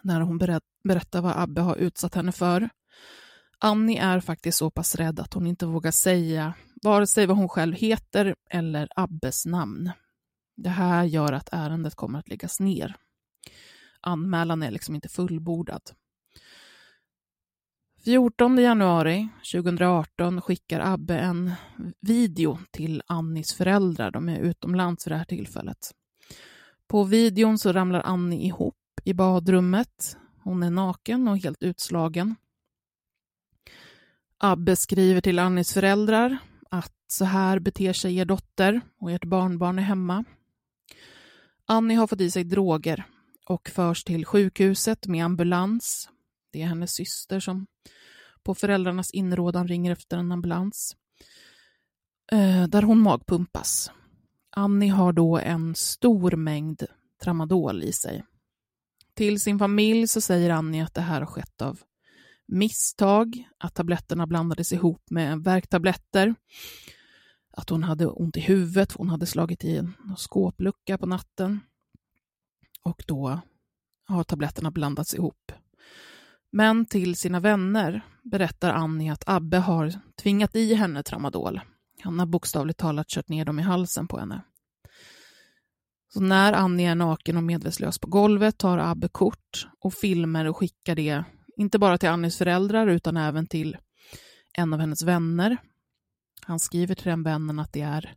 när 0.01 0.21
hon 0.21 0.37
berättar 0.83 1.21
vad 1.21 1.33
Abbe 1.37 1.61
har 1.61 1.75
utsatt 1.75 2.15
henne 2.15 2.31
för. 2.31 2.69
Annie 3.59 3.97
är 3.97 4.19
faktiskt 4.19 4.57
så 4.57 4.71
pass 4.71 4.95
rädd 4.95 5.19
att 5.19 5.33
hon 5.33 5.47
inte 5.47 5.65
vågar 5.65 5.91
säga 5.91 6.53
vare 6.83 7.07
sig 7.07 7.25
vad 7.25 7.37
hon 7.37 7.49
själv 7.49 7.75
heter 7.75 8.35
eller 8.49 8.87
Abbes 8.95 9.45
namn. 9.45 9.91
Det 10.55 10.69
här 10.69 11.03
gör 11.03 11.33
att 11.33 11.49
ärendet 11.51 11.95
kommer 11.95 12.19
att 12.19 12.29
läggas 12.29 12.59
ner. 12.59 12.95
Anmälan 14.01 14.63
är 14.63 14.71
liksom 14.71 14.95
inte 14.95 15.09
fullbordad. 15.09 15.81
14 18.07 18.57
januari 18.57 19.29
2018 19.53 20.41
skickar 20.41 20.79
Abbe 20.79 21.19
en 21.19 21.51
video 21.99 22.59
till 22.71 23.01
Annis 23.07 23.53
föräldrar. 23.53 24.11
De 24.11 24.29
är 24.29 24.39
utomlands 24.39 25.03
för 25.03 25.11
det 25.11 25.17
här 25.17 25.25
tillfället. 25.25 25.77
På 26.87 27.03
videon 27.03 27.59
så 27.59 27.71
ramlar 27.71 28.01
Annie 28.05 28.45
ihop 28.45 28.75
i 29.03 29.13
badrummet. 29.13 30.17
Hon 30.43 30.63
är 30.63 30.69
naken 30.69 31.27
och 31.27 31.37
helt 31.37 31.63
utslagen. 31.63 32.35
Abbe 34.37 34.75
skriver 34.75 35.21
till 35.21 35.39
Annis 35.39 35.73
föräldrar 35.73 36.37
att 36.71 36.95
så 37.07 37.25
här 37.25 37.59
beter 37.59 37.93
sig 37.93 38.17
er 38.17 38.25
dotter 38.25 38.81
och 38.99 39.11
ert 39.11 39.25
barnbarn 39.25 39.79
är 39.79 39.83
hemma. 39.83 40.23
Annie 41.65 41.95
har 41.95 42.07
fått 42.07 42.21
i 42.21 42.31
sig 42.31 42.43
droger 42.43 43.03
och 43.45 43.69
förs 43.69 44.03
till 44.03 44.25
sjukhuset 44.25 45.07
med 45.07 45.25
ambulans. 45.25 46.09
Det 46.51 46.61
är 46.61 46.65
hennes 46.65 46.93
syster 46.93 47.39
som 47.39 47.67
på 48.47 48.55
föräldrarnas 48.55 49.11
inrådan 49.11 49.67
ringer 49.67 49.91
efter 49.91 50.17
en 50.17 50.31
ambulans. 50.31 50.95
Eh, 52.31 52.67
där 52.67 52.81
hon 52.81 52.99
magpumpas. 52.99 53.91
Annie 54.49 54.87
har 54.89 55.13
då 55.13 55.37
en 55.37 55.75
stor 55.75 56.31
mängd 56.31 56.83
tramadol 57.23 57.83
i 57.83 57.91
sig. 57.91 58.23
Till 59.13 59.39
sin 59.41 59.59
familj 59.59 60.07
så 60.07 60.21
säger 60.21 60.49
Annie 60.49 60.83
att 60.83 60.93
det 60.93 61.01
här 61.01 61.19
har 61.19 61.25
skett 61.25 61.61
av 61.61 61.79
misstag, 62.45 63.47
att 63.57 63.75
tabletterna 63.75 64.27
blandades 64.27 64.73
ihop 64.73 65.09
med 65.09 65.43
värktabletter, 65.43 66.35
att 67.51 67.69
hon 67.69 67.83
hade 67.83 68.07
ont 68.07 68.37
i 68.37 68.39
huvudet, 68.39 68.91
hon 68.91 69.09
hade 69.09 69.25
slagit 69.25 69.63
i 69.63 69.77
en 69.77 69.93
skåplucka 70.17 70.97
på 70.97 71.05
natten 71.05 71.59
och 72.83 73.03
då 73.07 73.41
har 74.05 74.23
tabletterna 74.23 74.71
blandats 74.71 75.15
ihop. 75.15 75.51
Men 76.51 76.85
till 76.85 77.15
sina 77.15 77.39
vänner 77.39 78.01
berättar 78.23 78.69
Annie 78.69 79.09
att 79.09 79.23
Abbe 79.27 79.57
har 79.57 79.93
tvingat 80.21 80.55
i 80.55 80.73
henne 80.73 81.03
tramadol. 81.03 81.61
Han 82.01 82.19
har 82.19 82.25
bokstavligt 82.25 82.79
talat 82.79 83.07
kört 83.07 83.29
ner 83.29 83.45
dem 83.45 83.59
i 83.59 83.61
halsen 83.63 84.07
på 84.07 84.19
henne. 84.19 84.41
Så 86.09 86.19
när 86.19 86.53
Annie 86.53 86.85
är 86.85 86.95
naken 86.95 87.37
och 87.37 87.43
medvetslös 87.43 87.99
på 87.99 88.07
golvet 88.07 88.57
tar 88.57 88.77
Abbe 88.77 89.07
kort 89.07 89.67
och 89.79 89.93
filmer 89.93 90.45
och 90.45 90.57
skickar 90.57 90.95
det 90.95 91.23
inte 91.57 91.79
bara 91.79 91.97
till 91.97 92.09
Annies 92.09 92.37
föräldrar 92.37 92.87
utan 92.87 93.17
även 93.17 93.47
till 93.47 93.77
en 94.53 94.73
av 94.73 94.79
hennes 94.79 95.03
vänner. 95.03 95.57
Han 96.41 96.59
skriver 96.59 96.95
till 96.95 97.09
den 97.09 97.23
vännen 97.23 97.59
att 97.59 97.73
det 97.73 97.81
är 97.81 98.15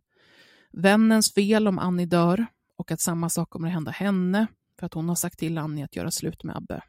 vännens 0.71 1.33
fel 1.33 1.67
om 1.67 1.79
Annie 1.79 2.05
dör 2.05 2.45
och 2.77 2.91
att 2.91 3.01
samma 3.01 3.29
sak 3.29 3.49
kommer 3.49 3.67
att 3.67 3.73
hända 3.73 3.91
henne 3.91 4.47
för 4.79 4.85
att 4.85 4.93
hon 4.93 5.09
har 5.09 5.15
sagt 5.15 5.39
till 5.39 5.57
Annie 5.57 5.83
att 5.83 5.95
göra 5.95 6.11
slut 6.11 6.43
med 6.43 6.55
Abbe. 6.55 6.81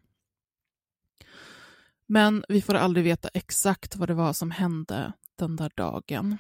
Men 2.13 2.45
vi 2.49 2.63
får 2.63 2.75
aldrig 2.75 3.05
veta 3.05 3.29
exakt 3.35 3.97
vad 3.97 4.09
det 4.09 4.15
var 4.15 4.33
som 4.33 4.51
hände 4.51 5.13
den 5.39 5.57
där 5.57 5.71
dagen. 5.75 6.39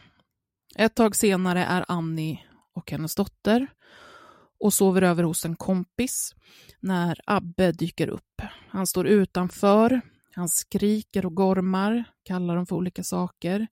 Ett 0.76 0.94
tag 0.94 1.16
senare 1.16 1.64
är 1.64 1.84
Annie 1.88 2.40
och 2.72 2.90
hennes 2.90 3.14
dotter 3.14 3.66
och 4.60 4.74
sover 4.74 5.02
över 5.02 5.22
hos 5.22 5.44
en 5.44 5.56
kompis 5.56 6.34
när 6.80 7.20
Abbe 7.26 7.72
dyker 7.72 8.08
upp. 8.08 8.42
Han 8.68 8.86
står 8.86 9.06
utanför, 9.06 10.00
han 10.34 10.48
skriker 10.48 11.26
och 11.26 11.34
gormar, 11.34 12.04
kallar 12.22 12.56
dem 12.56 12.66
för 12.66 12.76
olika 12.76 13.02
saker. 13.02 13.66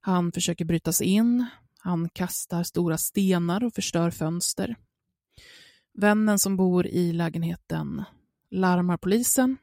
Han 0.00 0.32
försöker 0.32 0.64
bryta 0.64 0.92
sig 0.92 1.06
in, 1.06 1.46
han 1.78 2.08
kastar 2.08 2.62
stora 2.62 2.98
stenar 2.98 3.64
och 3.64 3.74
förstör 3.74 4.10
fönster. 4.10 4.76
Vännen 5.94 6.38
som 6.38 6.56
bor 6.56 6.86
i 6.86 7.12
lägenheten 7.12 8.04
larmar 8.50 8.96
polisen 8.96 9.58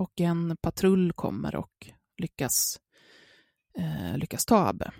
och 0.00 0.20
en 0.20 0.56
patrull 0.56 1.12
kommer 1.12 1.56
och 1.56 1.90
lyckas, 2.18 2.80
eh, 3.78 4.18
lyckas 4.18 4.44
ta 4.44 4.68
Abbe. 4.68 4.92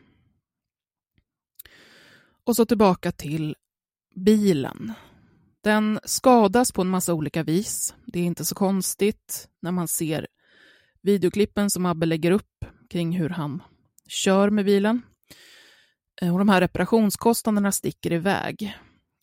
Och 2.44 2.56
så 2.56 2.66
tillbaka 2.66 3.12
till 3.12 3.56
bilen. 4.16 4.92
Den 5.62 6.00
skadas 6.04 6.72
på 6.72 6.82
en 6.82 6.88
massa 6.88 7.14
olika 7.14 7.42
vis. 7.42 7.94
Det 8.06 8.20
är 8.20 8.24
inte 8.24 8.44
så 8.44 8.54
konstigt 8.54 9.48
när 9.60 9.72
man 9.72 9.88
ser 9.88 10.26
videoklippen 11.02 11.70
som 11.70 11.86
Abbe 11.86 12.06
lägger 12.06 12.30
upp 12.30 12.64
kring 12.90 13.12
hur 13.12 13.28
han 13.28 13.62
kör 14.08 14.50
med 14.50 14.64
bilen. 14.64 15.02
Eh, 16.22 16.32
och 16.32 16.38
de 16.38 16.48
här 16.48 16.60
reparationskostnaderna 16.60 17.72
sticker 17.72 18.12
iväg. 18.12 18.78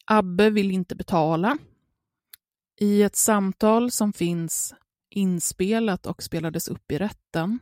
Abbe 0.05 0.49
vill 0.49 0.71
inte 0.71 0.95
betala. 0.95 1.57
I 2.79 3.01
ett 3.03 3.15
samtal 3.15 3.91
som 3.91 4.13
finns 4.13 4.73
inspelat 5.09 6.05
och 6.05 6.23
spelades 6.23 6.67
upp 6.67 6.91
i 6.91 6.97
rätten 6.97 7.59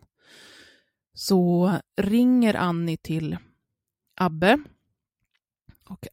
så 1.14 1.74
ringer 1.98 2.54
Annie 2.54 2.98
till 2.98 3.38
Abbe 4.16 4.60
och 5.90 6.08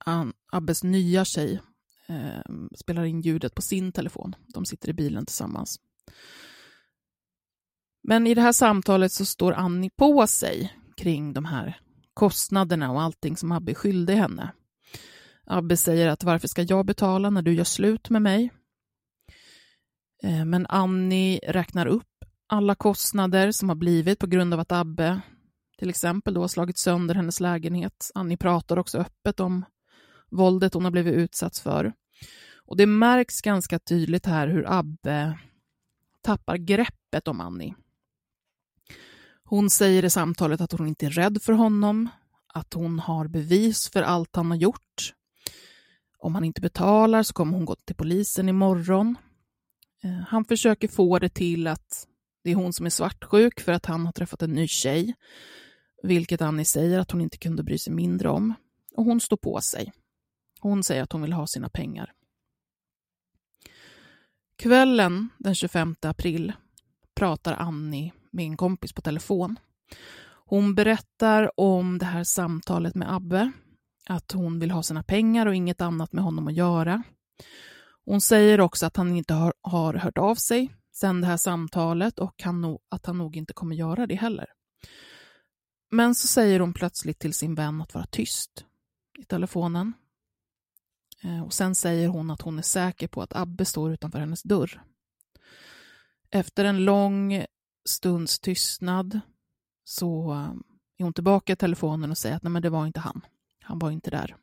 Abbes 0.52 0.84
nya 0.84 1.24
tjej 1.24 1.60
eh, 2.06 2.54
spelar 2.76 3.04
in 3.04 3.20
ljudet 3.20 3.54
på 3.54 3.62
sin 3.62 3.92
telefon. 3.92 4.36
De 4.46 4.64
sitter 4.64 4.88
i 4.88 4.92
bilen 4.92 5.26
tillsammans. 5.26 5.80
Men 8.02 8.26
i 8.26 8.34
det 8.34 8.40
här 8.40 8.52
samtalet 8.52 9.12
så 9.12 9.24
står 9.24 9.52
Annie 9.52 9.90
på 9.90 10.26
sig 10.26 10.76
kring 10.96 11.32
de 11.32 11.44
här 11.44 11.80
kostnaderna 12.14 12.92
och 12.92 13.02
allting 13.02 13.36
som 13.36 13.52
Abbe 13.52 13.72
är 13.72 13.74
skyldig 13.74 14.14
henne. 14.14 14.52
Abbe 15.44 15.76
säger 15.76 16.08
att 16.08 16.24
varför 16.24 16.48
ska 16.48 16.62
jag 16.62 16.86
betala 16.86 17.30
när 17.30 17.42
du 17.42 17.54
gör 17.54 17.64
slut 17.64 18.10
med 18.10 18.22
mig? 18.22 18.50
Eh, 20.22 20.44
men 20.44 20.66
Annie 20.68 21.40
räknar 21.48 21.86
upp 21.86 22.24
alla 22.46 22.74
kostnader 22.74 23.52
som 23.52 23.68
har 23.68 23.76
blivit 23.76 24.18
på 24.18 24.26
grund 24.26 24.54
av 24.54 24.60
att 24.60 24.72
Abbe 24.72 25.20
till 25.78 25.90
exempel 25.90 26.34
då 26.34 26.40
har 26.40 26.48
slagit 26.48 26.78
sönder 26.78 27.14
hennes 27.14 27.40
lägenhet. 27.40 28.10
Annie 28.14 28.36
pratar 28.36 28.78
också 28.78 28.98
öppet 28.98 29.40
om 29.40 29.64
våldet 30.30 30.74
hon 30.74 30.84
har 30.84 30.90
blivit 30.90 31.14
utsatt 31.14 31.58
för. 31.58 31.92
Och 32.56 32.76
det 32.76 32.86
märks 32.86 33.40
ganska 33.40 33.78
tydligt 33.78 34.26
här 34.26 34.48
hur 34.48 34.72
Abbe 34.72 35.38
tappar 36.20 36.56
greppet 36.56 37.28
om 37.28 37.40
Annie. 37.40 37.74
Hon 39.44 39.70
säger 39.70 40.04
i 40.04 40.10
samtalet 40.10 40.60
att 40.60 40.72
hon 40.72 40.88
inte 40.88 41.06
är 41.06 41.10
rädd 41.10 41.42
för 41.42 41.52
honom, 41.52 42.08
att 42.54 42.74
hon 42.74 42.98
har 42.98 43.28
bevis 43.28 43.90
för 43.90 44.02
allt 44.02 44.36
han 44.36 44.50
har 44.50 44.58
gjort. 44.58 45.14
Om 46.18 46.34
han 46.34 46.44
inte 46.44 46.60
betalar 46.60 47.22
så 47.22 47.32
kommer 47.34 47.52
hon 47.52 47.64
gå 47.64 47.74
till 47.74 47.96
polisen 47.96 48.48
imorgon. 48.48 49.16
Eh, 50.04 50.20
han 50.28 50.44
försöker 50.44 50.88
få 50.88 51.18
det 51.18 51.28
till 51.28 51.66
att 51.66 52.06
det 52.44 52.50
är 52.50 52.54
hon 52.54 52.72
som 52.72 52.86
är 52.86 52.90
svartsjuk 52.90 53.60
för 53.60 53.72
att 53.72 53.86
han 53.86 54.06
har 54.06 54.12
träffat 54.12 54.42
en 54.42 54.52
ny 54.52 54.68
tjej, 54.68 55.14
vilket 56.02 56.42
Annie 56.42 56.64
säger 56.64 56.98
att 56.98 57.10
hon 57.10 57.20
inte 57.20 57.38
kunde 57.38 57.62
bry 57.62 57.78
sig 57.78 57.92
mindre 57.92 58.28
om. 58.28 58.54
Och 58.96 59.04
hon 59.04 59.20
står 59.20 59.36
på 59.36 59.60
sig. 59.60 59.92
Hon 60.60 60.84
säger 60.84 61.02
att 61.02 61.12
hon 61.12 61.22
vill 61.22 61.32
ha 61.32 61.46
sina 61.46 61.68
pengar. 61.68 62.12
Kvällen 64.56 65.28
den 65.38 65.54
25 65.54 65.96
april 66.02 66.52
pratar 67.14 67.54
Annie 67.54 68.12
med 68.30 68.44
en 68.44 68.56
kompis 68.56 68.92
på 68.92 69.02
telefon. 69.02 69.58
Hon 70.46 70.74
berättar 70.74 71.60
om 71.60 71.98
det 71.98 72.06
här 72.06 72.24
samtalet 72.24 72.94
med 72.94 73.14
Abbe, 73.14 73.52
att 74.06 74.32
hon 74.32 74.58
vill 74.58 74.70
ha 74.70 74.82
sina 74.82 75.02
pengar 75.02 75.46
och 75.46 75.54
inget 75.54 75.80
annat 75.80 76.12
med 76.12 76.24
honom 76.24 76.48
att 76.48 76.54
göra. 76.54 77.02
Hon 78.04 78.20
säger 78.20 78.60
också 78.60 78.86
att 78.86 78.96
han 78.96 79.16
inte 79.16 79.34
har, 79.34 79.54
har 79.60 79.94
hört 79.94 80.18
av 80.18 80.34
sig 80.34 80.74
sedan 80.92 81.20
det 81.20 81.26
här 81.26 81.36
samtalet 81.36 82.18
och 82.18 82.42
han 82.42 82.60
no, 82.60 82.80
att 82.88 83.06
han 83.06 83.18
nog 83.18 83.36
inte 83.36 83.52
kommer 83.52 83.76
göra 83.76 84.06
det 84.06 84.14
heller. 84.14 84.46
Men 85.90 86.14
så 86.14 86.26
säger 86.26 86.60
hon 86.60 86.74
plötsligt 86.74 87.18
till 87.18 87.34
sin 87.34 87.54
vän 87.54 87.80
att 87.80 87.94
vara 87.94 88.06
tyst 88.06 88.64
i 89.18 89.24
telefonen. 89.24 89.92
Eh, 91.22 91.42
och 91.42 91.52
Sen 91.52 91.74
säger 91.74 92.08
hon 92.08 92.30
att 92.30 92.42
hon 92.42 92.58
är 92.58 92.62
säker 92.62 93.08
på 93.08 93.22
att 93.22 93.36
Abbe 93.36 93.64
står 93.64 93.92
utanför 93.92 94.18
hennes 94.18 94.42
dörr. 94.42 94.82
Efter 96.30 96.64
en 96.64 96.84
lång 96.84 97.44
stunds 97.84 98.40
tystnad 98.40 99.20
så 99.84 100.32
eh, 100.32 100.52
är 100.96 101.04
hon 101.04 101.12
tillbaka 101.12 101.52
i 101.52 101.56
telefonen 101.56 102.10
och 102.10 102.18
säger 102.18 102.36
att 102.36 102.42
nej, 102.42 102.50
men 102.50 102.62
det 102.62 102.70
var 102.70 102.86
inte 102.86 103.00
han. 103.00 103.26
Han 103.60 103.78
var 103.78 103.90
inte 103.90 104.10
där. 104.10 104.36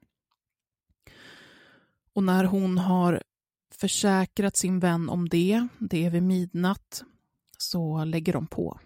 Och 2.14 2.24
när 2.24 2.44
hon 2.44 2.78
har 2.78 3.24
försäkrat 3.80 4.58
sin 4.58 4.80
vän 4.80 5.10
om 5.10 5.30
det, 5.30 5.68
det 5.80 6.06
är 6.06 6.10
vid 6.10 6.24
midnatt, 6.24 7.04
så 7.58 8.04
lägger 8.04 8.34
de 8.34 8.48
på. 8.48 8.80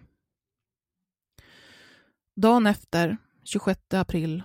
Dagen 2.36 2.66
efter, 2.66 3.16
26 3.44 3.80
april 3.94 4.42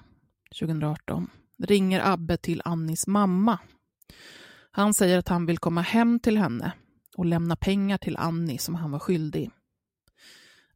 2018, 0.60 1.30
ringer 1.64 2.02
Abbe 2.06 2.38
till 2.38 2.62
Annis 2.66 3.08
mamma. 3.08 3.60
Han 4.72 4.94
säger 4.94 5.18
att 5.18 5.28
han 5.28 5.46
vill 5.46 5.58
komma 5.58 5.82
hem 5.82 6.20
till 6.20 6.38
henne 6.38 6.72
och 7.18 7.26
lämna 7.26 7.56
pengar 7.56 7.98
till 7.98 8.18
Annie 8.18 8.58
som 8.58 8.76
han 8.76 8.92
var 8.92 9.00
skyldig. 9.00 9.52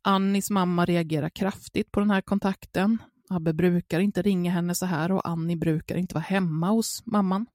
Annis 0.01 0.49
mamma 0.49 0.86
reagerar 0.86 1.29
kraftigt 1.29 1.91
på 1.91 1.99
den 1.99 2.09
här 2.09 2.21
kontakten. 2.21 2.97
Abbe 3.29 3.53
brukar 3.53 3.99
inte 3.99 4.21
ringa 4.21 4.51
henne 4.51 4.75
så 4.75 4.86
här 4.86 5.12
och 5.12 5.27
Annie 5.27 5.55
brukar 5.55 5.95
inte 5.95 6.15
vara 6.15 6.23
hemma 6.23 6.69
hos 6.69 7.05
mamman. 7.05 7.45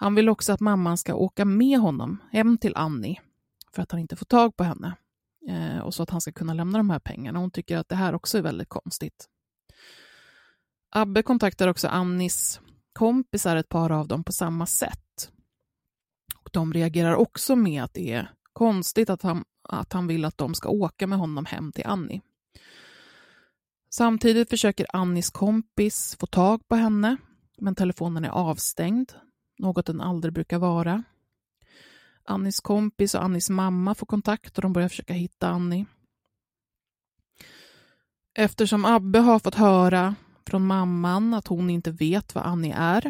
Han 0.00 0.14
vill 0.14 0.28
också 0.28 0.52
att 0.52 0.60
mamman 0.60 0.98
ska 0.98 1.14
åka 1.14 1.44
med 1.44 1.78
honom 1.78 2.18
hem 2.32 2.58
till 2.58 2.76
Annie 2.76 3.20
för 3.72 3.82
att 3.82 3.90
han 3.90 4.00
inte 4.00 4.16
får 4.16 4.26
tag 4.26 4.56
på 4.56 4.64
henne 4.64 4.96
eh, 5.48 5.78
och 5.78 5.94
så 5.94 6.02
att 6.02 6.10
han 6.10 6.20
ska 6.20 6.32
kunna 6.32 6.54
lämna 6.54 6.78
de 6.78 6.90
här 6.90 6.98
pengarna. 6.98 7.38
Hon 7.38 7.50
tycker 7.50 7.76
att 7.76 7.88
det 7.88 7.96
här 7.96 8.14
också 8.14 8.38
är 8.38 8.42
väldigt 8.42 8.68
konstigt. 8.68 9.28
Abbe 10.90 11.22
kontaktar 11.22 11.68
också 11.68 11.88
Annis 11.88 12.60
kompisar, 12.92 13.56
ett 13.56 13.68
par 13.68 13.92
av 13.92 14.08
dem, 14.08 14.24
på 14.24 14.32
samma 14.32 14.66
sätt. 14.66 15.30
Och 16.36 16.50
de 16.52 16.72
reagerar 16.72 17.14
också 17.14 17.56
med 17.56 17.82
att 17.82 17.94
det 17.94 18.12
är 18.12 18.30
konstigt 18.52 19.10
att 19.10 19.22
han, 19.22 19.44
att 19.68 19.92
han 19.92 20.06
vill 20.06 20.24
att 20.24 20.38
de 20.38 20.54
ska 20.54 20.68
åka 20.68 21.06
med 21.06 21.18
honom 21.18 21.44
hem 21.44 21.72
till 21.72 21.86
Annie. 21.86 22.20
Samtidigt 23.90 24.50
försöker 24.50 24.86
Annis 24.96 25.30
kompis 25.30 26.16
få 26.20 26.26
tag 26.26 26.68
på 26.68 26.76
henne, 26.76 27.16
men 27.58 27.74
telefonen 27.74 28.24
är 28.24 28.30
avstängd, 28.30 29.12
något 29.60 29.86
den 29.86 30.00
aldrig 30.00 30.34
brukar 30.34 30.58
vara. 30.58 31.02
Annis 32.24 32.60
kompis 32.60 33.14
och 33.14 33.24
Annis 33.24 33.50
mamma 33.50 33.94
får 33.94 34.06
kontakt 34.06 34.58
och 34.58 34.62
de 34.62 34.72
börjar 34.72 34.88
försöka 34.88 35.12
hitta 35.12 35.48
Annie. 35.48 35.86
Eftersom 38.34 38.84
Abbe 38.84 39.18
har 39.18 39.38
fått 39.38 39.54
höra 39.54 40.14
från 40.46 40.66
mamman 40.66 41.34
att 41.34 41.46
hon 41.46 41.70
inte 41.70 41.90
vet 41.90 42.34
vad 42.34 42.44
Annie 42.44 42.74
är 42.76 43.06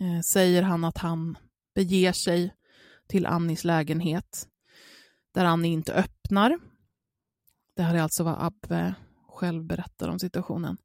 eh, 0.00 0.20
säger 0.24 0.62
han 0.62 0.84
att 0.84 0.98
han 0.98 1.38
beger 1.74 2.12
sig 2.12 2.54
till 3.08 3.26
Annis 3.26 3.64
lägenhet 3.64 4.48
där 5.34 5.44
Annie 5.44 5.72
inte 5.72 5.94
öppnar. 5.94 6.58
Det 7.76 7.82
här 7.82 7.94
är 7.94 8.02
alltså 8.02 8.24
vad 8.24 8.36
Abbe 8.38 8.94
själv 9.28 9.64
berättar 9.64 10.08
om 10.08 10.18
situationen. 10.18 10.76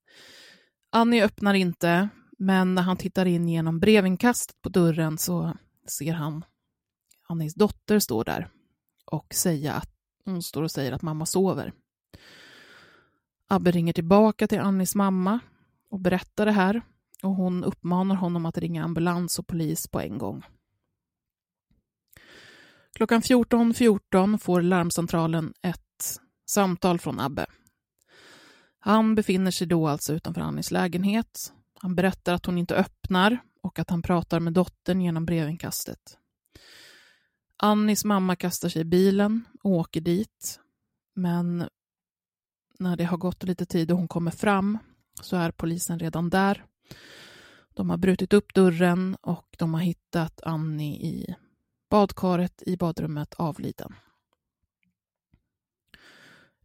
Annie 0.92 1.24
öppnar 1.24 1.54
inte, 1.54 2.10
men 2.38 2.76
när 2.76 2.82
han 2.82 2.98
tittar 2.98 3.26
in 3.26 3.50
genom 3.50 3.80
brevinkastet 3.80 4.62
på 4.62 4.70
dörren 4.70 5.18
så 5.18 5.58
ser 5.88 6.14
han 6.14 6.46
Annis 7.28 7.56
dotter 7.56 8.00
stå 8.00 8.24
där 8.24 8.50
och 9.06 9.34
säga 9.34 9.74
att 9.74 9.90
hon 10.26 10.44
står 10.44 10.64
och 10.64 10.72
säger 10.72 10.92
att 10.92 11.02
mamma 11.02 11.26
sover. 11.26 11.74
Abbe 13.48 13.72
ringer 13.72 13.94
tillbaka 13.94 14.48
till 14.48 14.60
Annis 14.60 14.96
mamma 14.96 15.40
och 15.90 16.00
berättar 16.00 16.46
det 16.46 16.52
här 16.52 16.82
och 17.24 17.36
hon 17.36 17.64
uppmanar 17.64 18.16
honom 18.16 18.46
att 18.46 18.58
ringa 18.58 18.84
ambulans 18.84 19.40
och 19.40 19.48
polis 19.48 19.88
på 19.88 20.00
en 20.00 20.18
gång. 20.18 20.44
Klockan 22.94 23.22
14.14 23.22 24.00
.14 24.12 24.38
får 24.38 24.62
larmcentralen 24.62 25.54
ett 25.62 26.20
samtal 26.50 27.00
från 27.00 27.20
Abbe. 27.20 27.46
Han 28.80 29.16
befinner 29.16 29.52
sig 29.52 29.68
då 29.68 29.88
alltså 29.88 30.14
utanför 30.14 30.42
Annis 30.42 30.72
lägenhet. 30.72 31.54
Han 31.82 31.96
berättar 31.96 32.34
att 32.34 32.46
hon 32.46 32.58
inte 32.58 32.76
öppnar 32.76 33.38
och 33.62 33.80
att 33.80 33.90
han 33.90 34.02
pratar 34.02 34.40
med 34.40 34.54
dottern 34.54 35.02
genom 35.02 35.26
brevinkastet. 35.26 36.18
Annis 37.58 38.06
mamma 38.06 38.36
kastar 38.36 38.70
sig 38.70 38.82
i 38.82 38.86
bilen 38.86 39.46
och 39.64 39.72
åker 39.72 40.02
dit. 40.02 40.60
Men 41.16 41.70
när 42.80 42.98
det 42.98 43.04
har 43.04 43.18
gått 43.18 43.44
lite 43.44 43.66
tid 43.66 43.92
och 43.92 43.98
hon 43.98 44.08
kommer 44.08 44.32
fram 44.32 44.78
så 45.22 45.36
är 45.36 45.52
polisen 45.52 46.00
redan 46.00 46.30
där. 46.30 46.66
De 47.74 47.90
har 47.90 47.98
brutit 47.98 48.34
upp 48.34 48.54
dörren 48.54 49.18
och 49.22 49.56
de 49.58 49.74
har 49.74 49.82
hittat 49.82 50.42
Annie 50.44 50.96
i 50.96 51.36
badkaret 51.90 52.64
i 52.66 52.78
badrummet 52.78 53.34
avliden. 53.34 53.96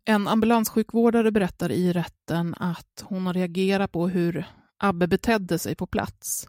En 0.05 0.29
ambulanssjukvårdare 0.29 1.31
berättar 1.31 1.73
i 1.73 1.93
rätten 1.93 2.55
att 2.59 3.05
hon 3.07 3.27
har 3.27 3.35
reagerat 3.35 3.93
på 3.93 4.09
hur 4.09 4.47
Abbe 4.83 5.07
betedde 5.07 5.59
sig 5.59 5.75
på 5.75 5.87
plats. 5.87 6.49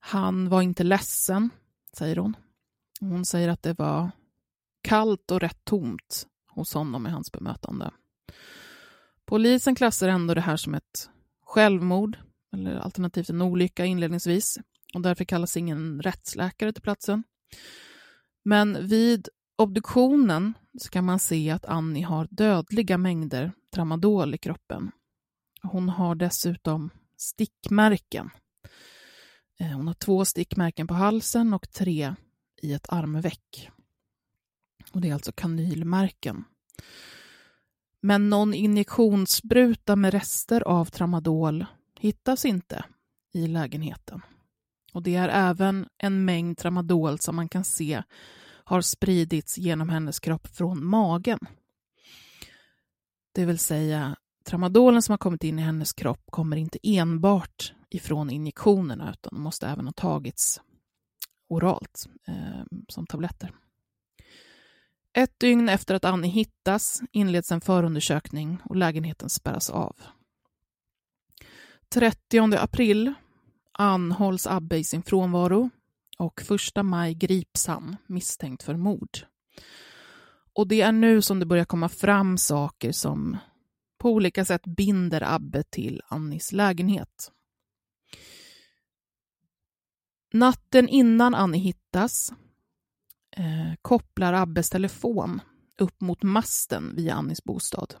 Han 0.00 0.48
var 0.48 0.62
inte 0.62 0.84
ledsen, 0.84 1.50
säger 1.92 2.16
hon. 2.16 2.36
Hon 3.00 3.24
säger 3.24 3.48
att 3.48 3.62
det 3.62 3.78
var 3.78 4.10
kallt 4.82 5.30
och 5.30 5.40
rätt 5.40 5.64
tomt 5.64 6.26
hos 6.46 6.74
honom 6.74 7.06
i 7.06 7.10
hans 7.10 7.32
bemötande. 7.32 7.90
Polisen 9.24 9.74
klassar 9.74 10.08
ändå 10.08 10.34
det 10.34 10.40
här 10.40 10.56
som 10.56 10.74
ett 10.74 11.10
självmord 11.44 12.18
eller 12.52 12.76
alternativt 12.76 13.30
en 13.30 13.42
olycka 13.42 13.84
inledningsvis 13.84 14.58
och 14.94 15.00
därför 15.00 15.24
kallas 15.24 15.56
ingen 15.56 16.02
rättsläkare 16.02 16.72
till 16.72 16.82
platsen. 16.82 17.24
Men 18.44 18.86
vid 18.86 19.28
obduktionen 19.56 20.54
så 20.78 20.88
kan 20.88 21.04
man 21.04 21.18
se 21.18 21.50
att 21.50 21.66
Annie 21.66 22.02
har 22.02 22.28
dödliga 22.30 22.98
mängder 22.98 23.52
tramadol 23.74 24.34
i 24.34 24.38
kroppen. 24.38 24.90
Hon 25.62 25.88
har 25.88 26.14
dessutom 26.14 26.90
stickmärken. 27.16 28.30
Eh, 29.60 29.66
hon 29.66 29.86
har 29.86 29.94
två 29.94 30.24
stickmärken 30.24 30.86
på 30.86 30.94
halsen 30.94 31.54
och 31.54 31.70
tre 31.70 32.14
i 32.62 32.72
ett 32.72 32.86
armveck. 32.88 33.70
Och 34.92 35.00
det 35.00 35.08
är 35.08 35.14
alltså 35.14 35.32
kanylmärken. 35.32 36.44
Men 38.00 38.30
någon 38.30 38.54
injektionsspruta 38.54 39.96
med 39.96 40.14
rester 40.14 40.60
av 40.60 40.84
tramadol 40.84 41.66
hittas 42.00 42.44
inte 42.44 42.84
i 43.32 43.46
lägenheten. 43.46 44.22
Och 44.92 45.02
det 45.02 45.14
är 45.16 45.28
även 45.28 45.88
en 45.98 46.24
mängd 46.24 46.58
tramadol 46.58 47.18
som 47.18 47.36
man 47.36 47.48
kan 47.48 47.64
se 47.64 48.02
har 48.64 48.80
spridits 48.80 49.58
genom 49.58 49.88
hennes 49.88 50.20
kropp 50.20 50.46
från 50.46 50.86
magen. 50.86 51.38
Det 53.34 53.44
vill 53.44 53.58
säga, 53.58 54.16
tramadolen 54.46 55.02
som 55.02 55.12
har 55.12 55.18
kommit 55.18 55.44
in 55.44 55.58
i 55.58 55.62
hennes 55.62 55.92
kropp 55.92 56.22
kommer 56.30 56.56
inte 56.56 56.78
enbart 56.82 57.72
ifrån 57.90 58.30
injektionerna 58.30 59.12
utan 59.12 59.40
måste 59.40 59.66
även 59.66 59.86
ha 59.86 59.92
tagits 59.92 60.60
oralt 61.48 62.08
eh, 62.28 62.64
som 62.88 63.06
tabletter. 63.06 63.52
Ett 65.12 65.40
dygn 65.40 65.68
efter 65.68 65.94
att 65.94 66.04
Annie 66.04 66.28
hittas 66.28 67.02
inleds 67.12 67.52
en 67.52 67.60
förundersökning 67.60 68.58
och 68.64 68.76
lägenheten 68.76 69.28
spärras 69.28 69.70
av. 69.70 69.96
30 71.88 72.56
april 72.56 73.14
anhålls 73.72 74.46
Abbe 74.46 74.76
i 74.76 74.84
sin 74.84 75.02
frånvaro 75.02 75.70
och 76.18 76.40
1 76.76 76.84
maj 76.84 77.14
grips 77.14 77.66
han 77.66 77.96
misstänkt 78.06 78.62
för 78.62 78.76
mord. 78.76 79.18
Och 80.52 80.68
det 80.68 80.80
är 80.80 80.92
nu 80.92 81.22
som 81.22 81.38
det 81.40 81.46
börjar 81.46 81.64
komma 81.64 81.88
fram 81.88 82.38
saker 82.38 82.92
som 82.92 83.36
på 83.98 84.10
olika 84.10 84.44
sätt 84.44 84.62
binder 84.66 85.22
Abbe 85.34 85.62
till 85.62 86.02
Annis 86.08 86.52
lägenhet. 86.52 87.32
Natten 90.32 90.88
innan 90.88 91.34
Annie 91.34 91.58
hittas 91.58 92.32
eh, 93.36 93.74
kopplar 93.82 94.32
Abbes 94.32 94.70
telefon 94.70 95.40
upp 95.78 96.00
mot 96.00 96.22
masten 96.22 96.96
via 96.96 97.14
Annis 97.14 97.44
bostad. 97.44 97.94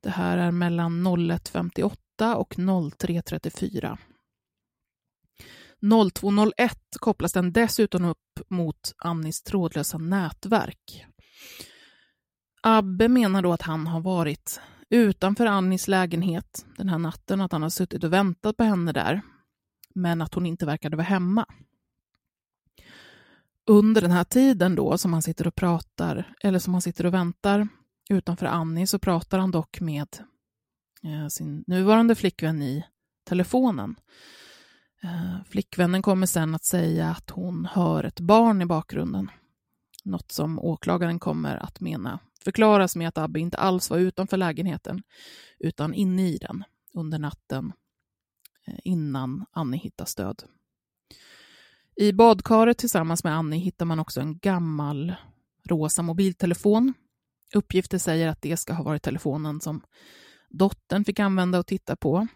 Det 0.00 0.10
här 0.10 0.38
är 0.38 0.50
mellan 0.50 1.06
01.58 1.06 2.34
och 2.34 2.54
03.34. 2.54 3.98
02.01 5.82 6.76
kopplas 6.98 7.32
den 7.32 7.52
dessutom 7.52 8.04
upp 8.04 8.40
mot 8.48 8.92
Annis 8.98 9.42
trådlösa 9.42 9.98
nätverk. 9.98 11.06
Abbe 12.62 13.08
menar 13.08 13.42
då 13.42 13.52
att 13.52 13.62
han 13.62 13.86
har 13.86 14.00
varit 14.00 14.60
utanför 14.90 15.46
Annis 15.46 15.88
lägenhet 15.88 16.66
den 16.76 16.88
här 16.88 16.98
natten, 16.98 17.40
att 17.40 17.52
han 17.52 17.62
har 17.62 17.70
suttit 17.70 18.04
och 18.04 18.12
väntat 18.12 18.56
på 18.56 18.64
henne 18.64 18.92
där, 18.92 19.22
men 19.94 20.22
att 20.22 20.34
hon 20.34 20.46
inte 20.46 20.66
verkade 20.66 20.96
vara 20.96 21.06
hemma 21.06 21.46
under 23.68 24.00
den 24.00 24.10
här 24.10 24.24
tiden 24.24 24.74
då 24.74 24.98
som 24.98 25.12
han 25.12 25.22
sitter 25.22 25.46
och 25.46 25.54
pratar, 25.54 26.34
eller 26.40 26.58
som 26.58 26.74
han 26.74 26.82
sitter 26.82 27.06
och 27.06 27.14
väntar 27.14 27.68
utanför 28.10 28.46
Annie, 28.46 28.86
så 28.86 28.98
pratar 28.98 29.38
han 29.38 29.50
dock 29.50 29.80
med 29.80 30.08
eh, 31.02 31.28
sin 31.28 31.64
nuvarande 31.66 32.14
flickvän 32.14 32.62
i 32.62 32.84
telefonen. 33.24 33.96
Eh, 35.02 35.44
flickvännen 35.48 36.02
kommer 36.02 36.26
sen 36.26 36.54
att 36.54 36.64
säga 36.64 37.08
att 37.08 37.30
hon 37.30 37.64
hör 37.64 38.04
ett 38.04 38.20
barn 38.20 38.62
i 38.62 38.66
bakgrunden. 38.66 39.30
Något 40.04 40.32
som 40.32 40.58
åklagaren 40.58 41.18
kommer 41.18 41.56
att 41.56 41.80
mena 41.80 42.18
förklaras 42.44 42.96
med 42.96 43.08
att 43.08 43.18
Abbe 43.18 43.40
inte 43.40 43.56
alls 43.56 43.90
var 43.90 43.98
utanför 43.98 44.36
lägenheten 44.36 45.02
utan 45.58 45.94
inne 45.94 46.28
i 46.28 46.38
den 46.38 46.64
under 46.94 47.18
natten 47.18 47.72
eh, 48.66 48.78
innan 48.84 49.46
Annie 49.52 49.78
hittas 49.78 50.14
död. 50.14 50.42
I 51.96 52.12
badkaret 52.12 52.78
tillsammans 52.78 53.24
med 53.24 53.36
Annie 53.36 53.58
hittar 53.58 53.84
man 53.84 53.98
också 53.98 54.20
en 54.20 54.38
gammal 54.38 55.14
rosa 55.68 56.02
mobiltelefon. 56.02 56.94
Uppgifter 57.54 57.98
säger 57.98 58.28
att 58.28 58.42
det 58.42 58.56
ska 58.56 58.72
ha 58.72 58.84
varit 58.84 59.02
telefonen 59.02 59.60
som 59.60 59.82
dottern 60.50 61.04
fick 61.04 61.18
använda 61.18 61.58
och 61.58 61.66
titta 61.66 61.96
på 61.96 62.28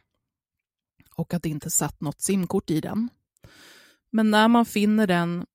och 1.16 1.34
att 1.34 1.42
det 1.42 1.48
inte 1.48 1.70
satt 1.70 2.00
något 2.00 2.20
simkort 2.20 2.70
i 2.70 2.80
den. 2.80 3.08
Men 4.10 4.30
när 4.30 4.48
man 4.48 4.66
finner 4.66 5.06
den 5.06 5.46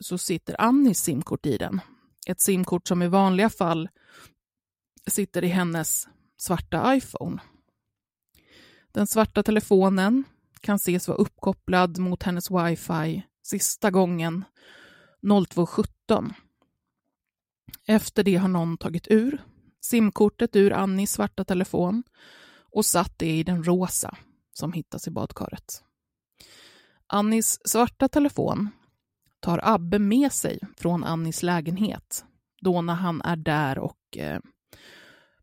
så 0.00 0.18
sitter 0.18 0.60
Annis 0.60 0.98
simkort 0.98 1.46
i 1.46 1.56
den. 1.56 1.80
Ett 2.28 2.40
simkort 2.40 2.88
som 2.88 3.02
i 3.02 3.08
vanliga 3.08 3.50
fall 3.50 3.88
sitter 5.06 5.44
i 5.44 5.48
hennes 5.48 6.08
svarta 6.36 6.94
iPhone. 6.94 7.42
Den 8.92 9.06
svarta 9.06 9.42
telefonen 9.42 10.24
kan 10.60 10.76
ses 10.76 11.08
vara 11.08 11.18
uppkopplad 11.18 11.98
mot 11.98 12.22
hennes 12.22 12.50
wifi 12.50 13.22
sista 13.42 13.90
gången 13.90 14.44
02.17. 15.22 16.32
Efter 17.86 18.22
det 18.22 18.36
har 18.36 18.48
någon 18.48 18.78
tagit 18.78 19.06
ur 19.10 19.42
simkortet 19.80 20.56
ur 20.56 20.72
Annis 20.72 21.12
svarta 21.12 21.44
telefon 21.44 22.02
och 22.72 22.84
satt 22.84 23.18
det 23.18 23.30
i 23.30 23.42
den 23.42 23.64
rosa 23.64 24.16
som 24.52 24.72
hittas 24.72 25.08
i 25.08 25.10
badkaret. 25.10 25.82
Annis 27.06 27.60
svarta 27.64 28.08
telefon 28.08 28.70
tar 29.40 29.60
Abbe 29.62 29.98
med 29.98 30.32
sig 30.32 30.58
från 30.76 31.04
Annis 31.04 31.42
lägenhet 31.42 32.24
då 32.60 32.82
när 32.82 32.94
han 32.94 33.22
är 33.22 33.36
där 33.36 33.78
och 33.78 34.16
eh, 34.16 34.40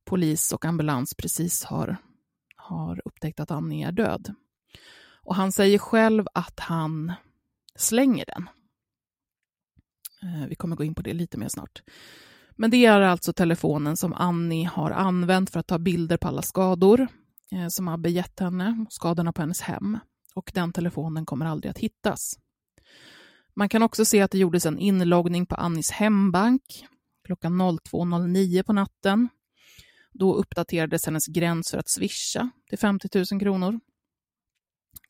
polis 0.05 0.51
och 0.51 0.65
ambulans 0.65 1.13
precis 1.17 1.63
har, 1.63 1.97
har 2.55 3.01
upptäckt 3.05 3.39
att 3.39 3.51
Annie 3.51 3.83
är 3.83 3.91
död. 3.91 4.33
Och 5.23 5.35
han 5.35 5.51
säger 5.51 5.77
själv 5.77 6.25
att 6.33 6.59
han 6.59 7.13
slänger 7.75 8.25
den. 8.25 8.49
Eh, 10.21 10.47
vi 10.47 10.55
kommer 10.55 10.75
gå 10.75 10.83
in 10.83 10.95
på 10.95 11.01
det 11.01 11.13
lite 11.13 11.37
mer 11.37 11.47
snart. 11.47 11.83
Men 12.57 12.71
det 12.71 12.85
är 12.85 13.01
alltså 13.01 13.33
telefonen 13.33 13.97
som 13.97 14.13
Annie 14.13 14.63
har 14.63 14.91
använt 14.91 15.49
för 15.49 15.59
att 15.59 15.67
ta 15.67 15.79
bilder 15.79 16.17
på 16.17 16.27
alla 16.27 16.41
skador 16.41 17.07
eh, 17.51 17.67
som 17.69 17.87
Abbe 17.87 18.09
gett 18.09 18.39
henne, 18.39 18.85
skadorna 18.89 19.33
på 19.33 19.41
hennes 19.41 19.61
hem. 19.61 19.99
Och 20.35 20.51
den 20.53 20.73
telefonen 20.73 21.25
kommer 21.25 21.45
aldrig 21.45 21.71
att 21.71 21.77
hittas. 21.77 22.39
Man 23.55 23.69
kan 23.69 23.83
också 23.83 24.05
se 24.05 24.21
att 24.21 24.31
det 24.31 24.37
gjordes 24.37 24.65
en 24.65 24.79
inloggning 24.79 25.45
på 25.45 25.55
Annis 25.55 25.91
hembank 25.91 26.85
klockan 27.25 27.61
02.09 27.61 28.63
på 28.63 28.73
natten. 28.73 29.29
Då 30.11 30.35
uppdaterades 30.35 31.05
hennes 31.05 31.27
gräns 31.27 31.71
för 31.71 31.77
att 31.77 31.89
swisha 31.89 32.49
till 32.69 32.77
50 32.77 33.09
000 33.31 33.41
kronor. 33.41 33.79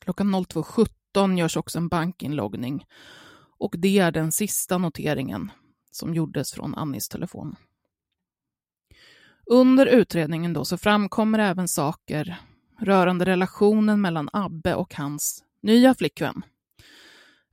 Klockan 0.00 0.34
02.17 0.34 1.38
görs 1.38 1.56
också 1.56 1.78
en 1.78 1.88
bankinloggning 1.88 2.84
och 3.58 3.74
det 3.78 3.98
är 3.98 4.12
den 4.12 4.32
sista 4.32 4.78
noteringen 4.78 5.50
som 5.90 6.14
gjordes 6.14 6.52
från 6.52 6.74
Annis 6.74 7.08
telefon. 7.08 7.56
Under 9.46 9.86
utredningen 9.86 10.52
då 10.52 10.64
så 10.64 10.78
framkommer 10.78 11.38
även 11.38 11.68
saker 11.68 12.40
rörande 12.80 13.24
relationen 13.24 14.00
mellan 14.00 14.28
Abbe 14.32 14.74
och 14.74 14.94
hans 14.94 15.44
nya 15.62 15.94
flickvän. 15.94 16.42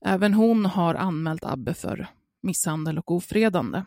Även 0.05 0.33
hon 0.33 0.65
har 0.65 0.95
anmält 0.95 1.43
Abbe 1.43 1.73
för 1.73 2.07
misshandel 2.41 2.99
och 2.99 3.11
ofredande. 3.11 3.83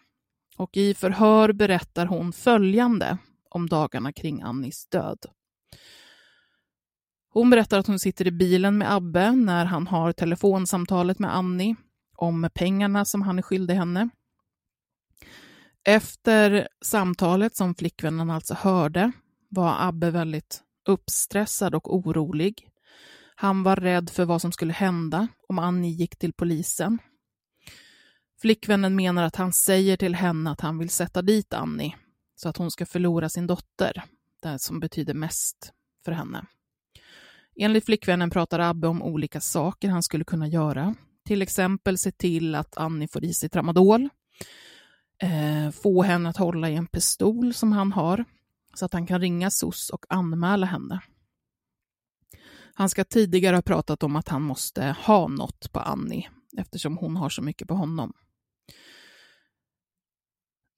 Och 0.56 0.76
i 0.76 0.94
förhör 0.94 1.52
berättar 1.52 2.06
hon 2.06 2.32
följande 2.32 3.18
om 3.50 3.68
dagarna 3.68 4.12
kring 4.12 4.42
Annis 4.42 4.86
död. 4.86 5.18
Hon 7.28 7.50
berättar 7.50 7.78
att 7.78 7.86
hon 7.86 7.98
sitter 7.98 8.26
i 8.26 8.30
bilen 8.30 8.78
med 8.78 8.94
Abbe 8.94 9.32
när 9.32 9.64
han 9.64 9.86
har 9.86 10.12
telefonsamtalet 10.12 11.18
med 11.18 11.36
Annie 11.36 11.76
om 12.16 12.50
pengarna 12.54 13.04
som 13.04 13.22
han 13.22 13.38
är 13.38 13.42
skyldig 13.42 13.74
henne. 13.74 14.08
Efter 15.84 16.68
samtalet 16.84 17.56
som 17.56 17.74
flickvännen 17.74 18.30
alltså 18.30 18.54
hörde 18.54 19.12
var 19.48 19.76
Abbe 19.78 20.10
väldigt 20.10 20.62
uppstressad 20.88 21.74
och 21.74 21.94
orolig. 21.94 22.65
Han 23.38 23.62
var 23.62 23.76
rädd 23.76 24.10
för 24.10 24.24
vad 24.24 24.40
som 24.40 24.52
skulle 24.52 24.72
hända 24.72 25.28
om 25.48 25.58
Annie 25.58 25.90
gick 25.90 26.16
till 26.16 26.32
polisen. 26.32 26.98
Flickvännen 28.40 28.96
menar 28.96 29.22
att 29.22 29.36
han 29.36 29.52
säger 29.52 29.96
till 29.96 30.14
henne 30.14 30.50
att 30.50 30.60
han 30.60 30.78
vill 30.78 30.90
sätta 30.90 31.22
dit 31.22 31.54
Annie 31.54 31.96
så 32.36 32.48
att 32.48 32.56
hon 32.56 32.70
ska 32.70 32.86
förlora 32.86 33.28
sin 33.28 33.46
dotter, 33.46 34.02
det 34.42 34.58
som 34.58 34.80
betyder 34.80 35.14
mest 35.14 35.72
för 36.04 36.12
henne. 36.12 36.44
Enligt 37.56 37.84
flickvännen 37.84 38.30
pratar 38.30 38.58
Abbe 38.58 38.88
om 38.88 39.02
olika 39.02 39.40
saker 39.40 39.88
han 39.88 40.02
skulle 40.02 40.24
kunna 40.24 40.48
göra. 40.48 40.94
Till 41.24 41.42
exempel 41.42 41.98
se 41.98 42.12
till 42.12 42.54
att 42.54 42.76
Annie 42.76 43.08
får 43.08 43.24
i 43.24 43.34
sig 43.34 43.48
tramadol, 43.48 44.08
eh, 45.22 45.70
få 45.70 46.02
henne 46.02 46.28
att 46.28 46.36
hålla 46.36 46.70
i 46.70 46.74
en 46.74 46.86
pistol 46.86 47.54
som 47.54 47.72
han 47.72 47.92
har, 47.92 48.24
så 48.74 48.84
att 48.84 48.92
han 48.92 49.06
kan 49.06 49.20
ringa 49.20 49.50
SOS 49.50 49.90
och 49.90 50.06
anmäla 50.08 50.66
henne. 50.66 51.00
Han 52.78 52.88
ska 52.88 53.04
tidigare 53.04 53.56
ha 53.56 53.62
pratat 53.62 54.02
om 54.02 54.16
att 54.16 54.28
han 54.28 54.42
måste 54.42 54.84
ha 54.84 55.28
något 55.28 55.72
på 55.72 55.80
Annie 55.80 56.28
eftersom 56.58 56.96
hon 56.96 57.16
har 57.16 57.28
så 57.28 57.42
mycket 57.42 57.68
på 57.68 57.74
honom. 57.74 58.12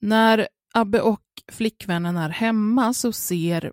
När 0.01 0.49
Abbe 0.75 1.01
och 1.01 1.23
flickvännen 1.53 2.17
är 2.17 2.29
hemma 2.29 2.95
så 2.95 3.13
ser 3.13 3.73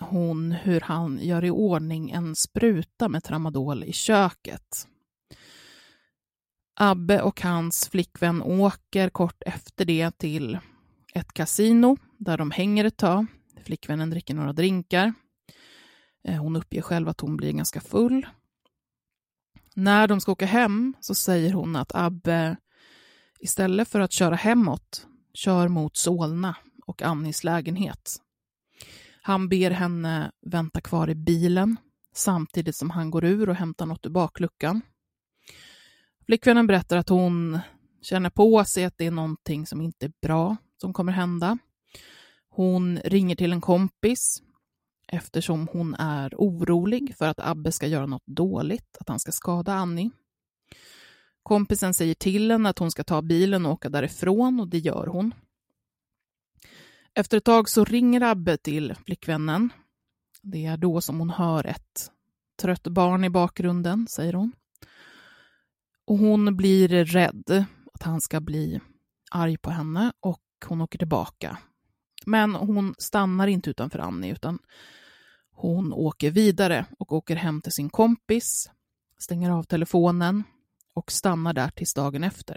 hon 0.00 0.52
hur 0.52 0.80
han 0.80 1.18
gör 1.22 1.44
i 1.44 1.50
ordning 1.50 2.10
en 2.10 2.36
spruta 2.36 3.08
med 3.08 3.24
tramadol 3.24 3.84
i 3.84 3.92
köket. 3.92 4.88
Abbe 6.74 7.22
och 7.22 7.40
hans 7.40 7.88
flickvän 7.88 8.42
åker 8.42 9.08
kort 9.10 9.42
efter 9.46 9.84
det 9.84 10.18
till 10.18 10.58
ett 11.14 11.32
kasino 11.32 11.96
där 12.18 12.38
de 12.38 12.50
hänger 12.50 12.84
ett 12.84 12.96
tag. 12.96 13.26
Flickvännen 13.64 14.10
dricker 14.10 14.34
några 14.34 14.52
drinkar. 14.52 15.14
Eh, 16.26 16.36
hon 16.36 16.56
uppger 16.56 16.82
själv 16.82 17.08
att 17.08 17.20
hon 17.20 17.36
blir 17.36 17.52
ganska 17.52 17.80
full. 17.80 18.26
När 19.74 20.08
de 20.08 20.20
ska 20.20 20.32
åka 20.32 20.46
hem 20.46 20.94
så 21.00 21.14
säger 21.14 21.52
hon 21.52 21.76
att 21.76 21.94
Abbe 21.94 22.56
istället 23.40 23.88
för 23.88 24.00
att 24.00 24.12
köra 24.12 24.34
hemåt 24.34 25.06
kör 25.34 25.68
mot 25.68 25.96
Solna 25.96 26.56
och 26.86 27.02
Annis 27.02 27.44
lägenhet. 27.44 28.16
Han 29.22 29.48
ber 29.48 29.70
henne 29.70 30.32
vänta 30.46 30.80
kvar 30.80 31.10
i 31.10 31.14
bilen 31.14 31.76
samtidigt 32.14 32.76
som 32.76 32.90
han 32.90 33.10
går 33.10 33.24
ur 33.24 33.48
och 33.48 33.54
hämtar 33.54 33.86
något 33.86 34.06
ur 34.06 34.10
bakluckan. 34.10 34.80
Flickvännen 36.26 36.66
berättar 36.66 36.96
att 36.96 37.08
hon 37.08 37.58
känner 38.02 38.30
på 38.30 38.64
sig 38.64 38.84
att 38.84 38.98
det 38.98 39.06
är 39.06 39.10
någonting 39.10 39.66
som 39.66 39.80
inte 39.80 40.06
är 40.06 40.12
bra 40.22 40.56
som 40.80 40.92
kommer 40.92 41.12
hända. 41.12 41.58
Hon 42.48 42.98
ringer 42.98 43.36
till 43.36 43.52
en 43.52 43.60
kompis 43.60 44.42
eftersom 45.12 45.68
hon 45.72 45.94
är 45.94 46.34
orolig 46.36 47.16
för 47.18 47.28
att 47.28 47.40
Abbe 47.40 47.72
ska 47.72 47.86
göra 47.86 48.06
något 48.06 48.26
dåligt, 48.26 48.96
att 49.00 49.08
han 49.08 49.20
ska 49.20 49.32
skada 49.32 49.72
Annie. 49.72 50.10
Kompisen 51.42 51.94
säger 51.94 52.14
till 52.14 52.50
henne 52.50 52.68
att 52.68 52.78
hon 52.78 52.90
ska 52.90 53.04
ta 53.04 53.22
bilen 53.22 53.66
och 53.66 53.72
åka 53.72 53.88
därifrån 53.88 54.60
och 54.60 54.68
det 54.68 54.78
gör 54.78 55.06
hon. 55.06 55.34
Efter 57.14 57.36
ett 57.36 57.44
tag 57.44 57.68
så 57.68 57.84
ringer 57.84 58.20
Abbe 58.20 58.56
till 58.56 58.94
flickvännen. 59.04 59.70
Det 60.42 60.66
är 60.66 60.76
då 60.76 61.00
som 61.00 61.18
hon 61.18 61.30
hör 61.30 61.66
ett 61.66 62.10
trött 62.60 62.86
barn 62.86 63.24
i 63.24 63.30
bakgrunden, 63.30 64.06
säger 64.08 64.32
hon. 64.32 64.52
Och 66.06 66.18
hon 66.18 66.56
blir 66.56 66.88
rädd 67.04 67.64
att 67.94 68.02
han 68.02 68.20
ska 68.20 68.40
bli 68.40 68.80
arg 69.30 69.56
på 69.58 69.70
henne 69.70 70.12
och 70.20 70.42
hon 70.66 70.80
åker 70.80 70.98
tillbaka. 70.98 71.58
Men 72.26 72.54
hon 72.54 72.94
stannar 72.98 73.46
inte 73.46 73.70
utanför 73.70 73.98
Annie 73.98 74.32
utan 74.32 74.58
hon 75.50 75.92
åker 75.92 76.30
vidare 76.30 76.86
och 76.98 77.12
åker 77.12 77.36
hem 77.36 77.60
till 77.60 77.72
sin 77.72 77.90
kompis, 77.90 78.70
stänger 79.18 79.50
av 79.50 79.62
telefonen 79.62 80.42
och 80.94 81.12
stannar 81.12 81.52
där 81.52 81.70
tills 81.70 81.94
dagen 81.94 82.24
efter. 82.24 82.56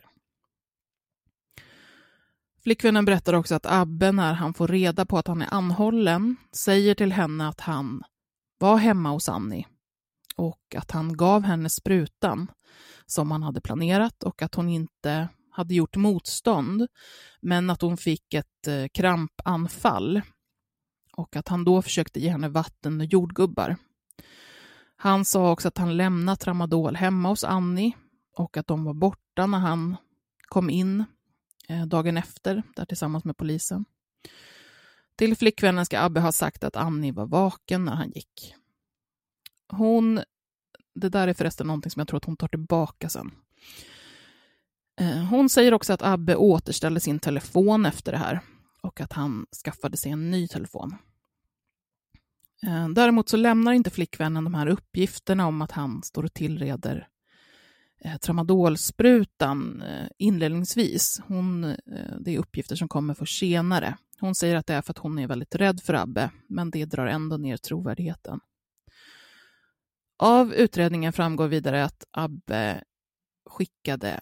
Flickvännen 2.63 3.05
berättar 3.05 3.33
också 3.33 3.55
att 3.55 3.65
Abbe, 3.65 4.11
när 4.11 4.33
han 4.33 4.53
får 4.53 4.67
reda 4.67 5.05
på 5.05 5.17
att 5.17 5.27
han 5.27 5.41
är 5.41 5.53
anhållen, 5.53 6.35
säger 6.51 6.95
till 6.95 7.11
henne 7.11 7.47
att 7.47 7.59
han 7.59 8.03
var 8.57 8.77
hemma 8.77 9.09
hos 9.09 9.29
Annie 9.29 9.67
och 10.35 10.75
att 10.77 10.91
han 10.91 11.17
gav 11.17 11.43
henne 11.43 11.69
sprutan 11.69 12.51
som 13.05 13.31
han 13.31 13.43
hade 13.43 13.61
planerat 13.61 14.23
och 14.23 14.41
att 14.41 14.55
hon 14.55 14.69
inte 14.69 15.29
hade 15.59 15.75
gjort 15.75 15.95
motstånd, 15.95 16.87
men 17.41 17.69
att 17.69 17.81
hon 17.81 17.97
fick 17.97 18.33
ett 18.33 18.67
eh, 18.67 18.87
krampanfall 18.93 20.21
och 21.13 21.35
att 21.35 21.47
han 21.47 21.63
då 21.63 21.81
försökte 21.81 22.19
ge 22.19 22.29
henne 22.29 22.49
vatten 22.49 23.01
och 23.01 23.05
jordgubbar. 23.05 23.75
Han 24.95 25.25
sa 25.25 25.51
också 25.51 25.67
att 25.67 25.77
han 25.77 25.97
lämnat 25.97 26.39
tramadol 26.39 26.95
hemma 26.95 27.29
hos 27.29 27.43
Annie 27.43 27.93
och 28.35 28.57
att 28.57 28.67
de 28.67 28.83
var 28.83 28.93
borta 28.93 29.47
när 29.47 29.59
han 29.59 29.95
kom 30.47 30.69
in 30.69 31.03
eh, 31.67 31.85
dagen 31.85 32.17
efter, 32.17 32.63
där 32.75 32.85
tillsammans 32.85 33.25
med 33.25 33.37
polisen. 33.37 33.85
Till 35.15 35.35
flickvännen 35.35 35.85
ska 35.85 35.99
Abbe 35.99 36.19
ha 36.19 36.31
sagt 36.31 36.63
att 36.63 36.75
Annie 36.75 37.11
var 37.11 37.25
vaken 37.25 37.85
när 37.85 37.95
han 37.95 38.11
gick. 38.11 38.55
Hon, 39.71 40.21
det 40.95 41.09
där 41.09 41.27
är 41.27 41.33
förresten 41.33 41.67
någonting 41.67 41.91
som 41.91 41.99
jag 41.99 42.07
tror 42.07 42.17
att 42.17 42.25
hon 42.25 42.37
tar 42.37 42.47
tillbaka 42.47 43.09
sen. 43.09 43.31
Eh, 44.99 45.23
hon 45.23 45.49
säger 45.49 45.73
också 45.73 45.93
att 45.93 46.01
Abbe 46.01 46.35
återställde 46.35 46.99
sin 46.99 47.19
telefon 47.19 47.85
efter 47.85 48.11
det 48.11 48.17
här 48.17 48.39
och 48.81 49.01
att 49.01 49.13
han 49.13 49.45
skaffade 49.65 49.97
sig 49.97 50.11
en 50.11 50.31
ny 50.31 50.47
telefon. 50.47 50.95
Eh, 52.67 52.89
däremot 52.89 53.29
så 53.29 53.37
lämnar 53.37 53.73
inte 53.73 53.89
flickvännen 53.89 54.43
de 54.43 54.53
här 54.53 54.67
uppgifterna 54.67 55.47
om 55.47 55.61
att 55.61 55.71
han 55.71 56.03
står 56.03 56.23
och 56.23 56.33
tillreder 56.33 57.07
eh, 58.03 58.17
tramadolsprutan 58.17 59.83
inledningsvis. 60.17 61.21
Hon, 61.27 61.61
det 62.19 62.35
är 62.35 62.39
uppgifter 62.39 62.75
som 62.75 62.87
kommer 62.87 63.13
för 63.13 63.25
senare. 63.25 63.97
Hon 64.19 64.35
säger 64.35 64.55
att 64.55 64.67
det 64.67 64.73
är 64.73 64.81
för 64.81 64.93
att 64.93 64.97
hon 64.97 65.19
är 65.19 65.27
väldigt 65.27 65.55
rädd 65.55 65.81
för 65.81 65.93
Abbe, 65.93 66.31
men 66.47 66.71
det 66.71 66.85
drar 66.85 67.07
ändå 67.07 67.37
ner 67.37 67.57
trovärdigheten. 67.57 68.39
Av 70.17 70.53
utredningen 70.53 71.13
framgår 71.13 71.47
vidare 71.47 71.85
att 71.85 72.03
Abbe 72.11 72.83
skickade 73.45 74.19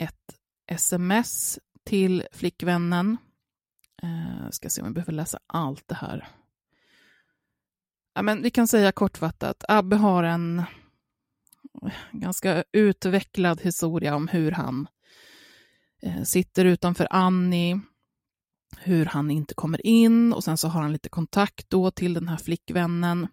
ett 0.00 0.38
sms 0.66 1.58
till 1.84 2.26
flickvännen. 2.32 3.16
Eh, 4.02 4.50
ska 4.50 4.68
se 4.68 4.80
om 4.80 4.86
jag 4.86 4.94
behöver 4.94 5.12
läsa 5.12 5.38
allt 5.46 5.88
det 5.88 5.94
här. 5.94 6.28
Ja, 8.14 8.22
men 8.22 8.42
vi 8.42 8.50
kan 8.50 8.68
säga 8.68 8.92
kortfattat, 8.92 9.64
Abbe 9.68 9.96
har 9.96 10.22
en 10.24 10.62
ganska 12.12 12.64
utvecklad 12.72 13.60
historia 13.60 14.14
om 14.14 14.28
hur 14.28 14.52
han 14.52 14.86
eh, 16.02 16.22
sitter 16.22 16.64
utanför 16.64 17.08
Annie, 17.10 17.80
hur 18.78 19.06
han 19.06 19.30
inte 19.30 19.54
kommer 19.54 19.86
in 19.86 20.32
och 20.32 20.44
sen 20.44 20.56
så 20.56 20.68
har 20.68 20.82
han 20.82 20.92
lite 20.92 21.08
kontakt 21.08 21.70
då 21.70 21.90
till 21.90 22.14
den 22.14 22.28
här 22.28 22.36
flickvännen 22.36 23.28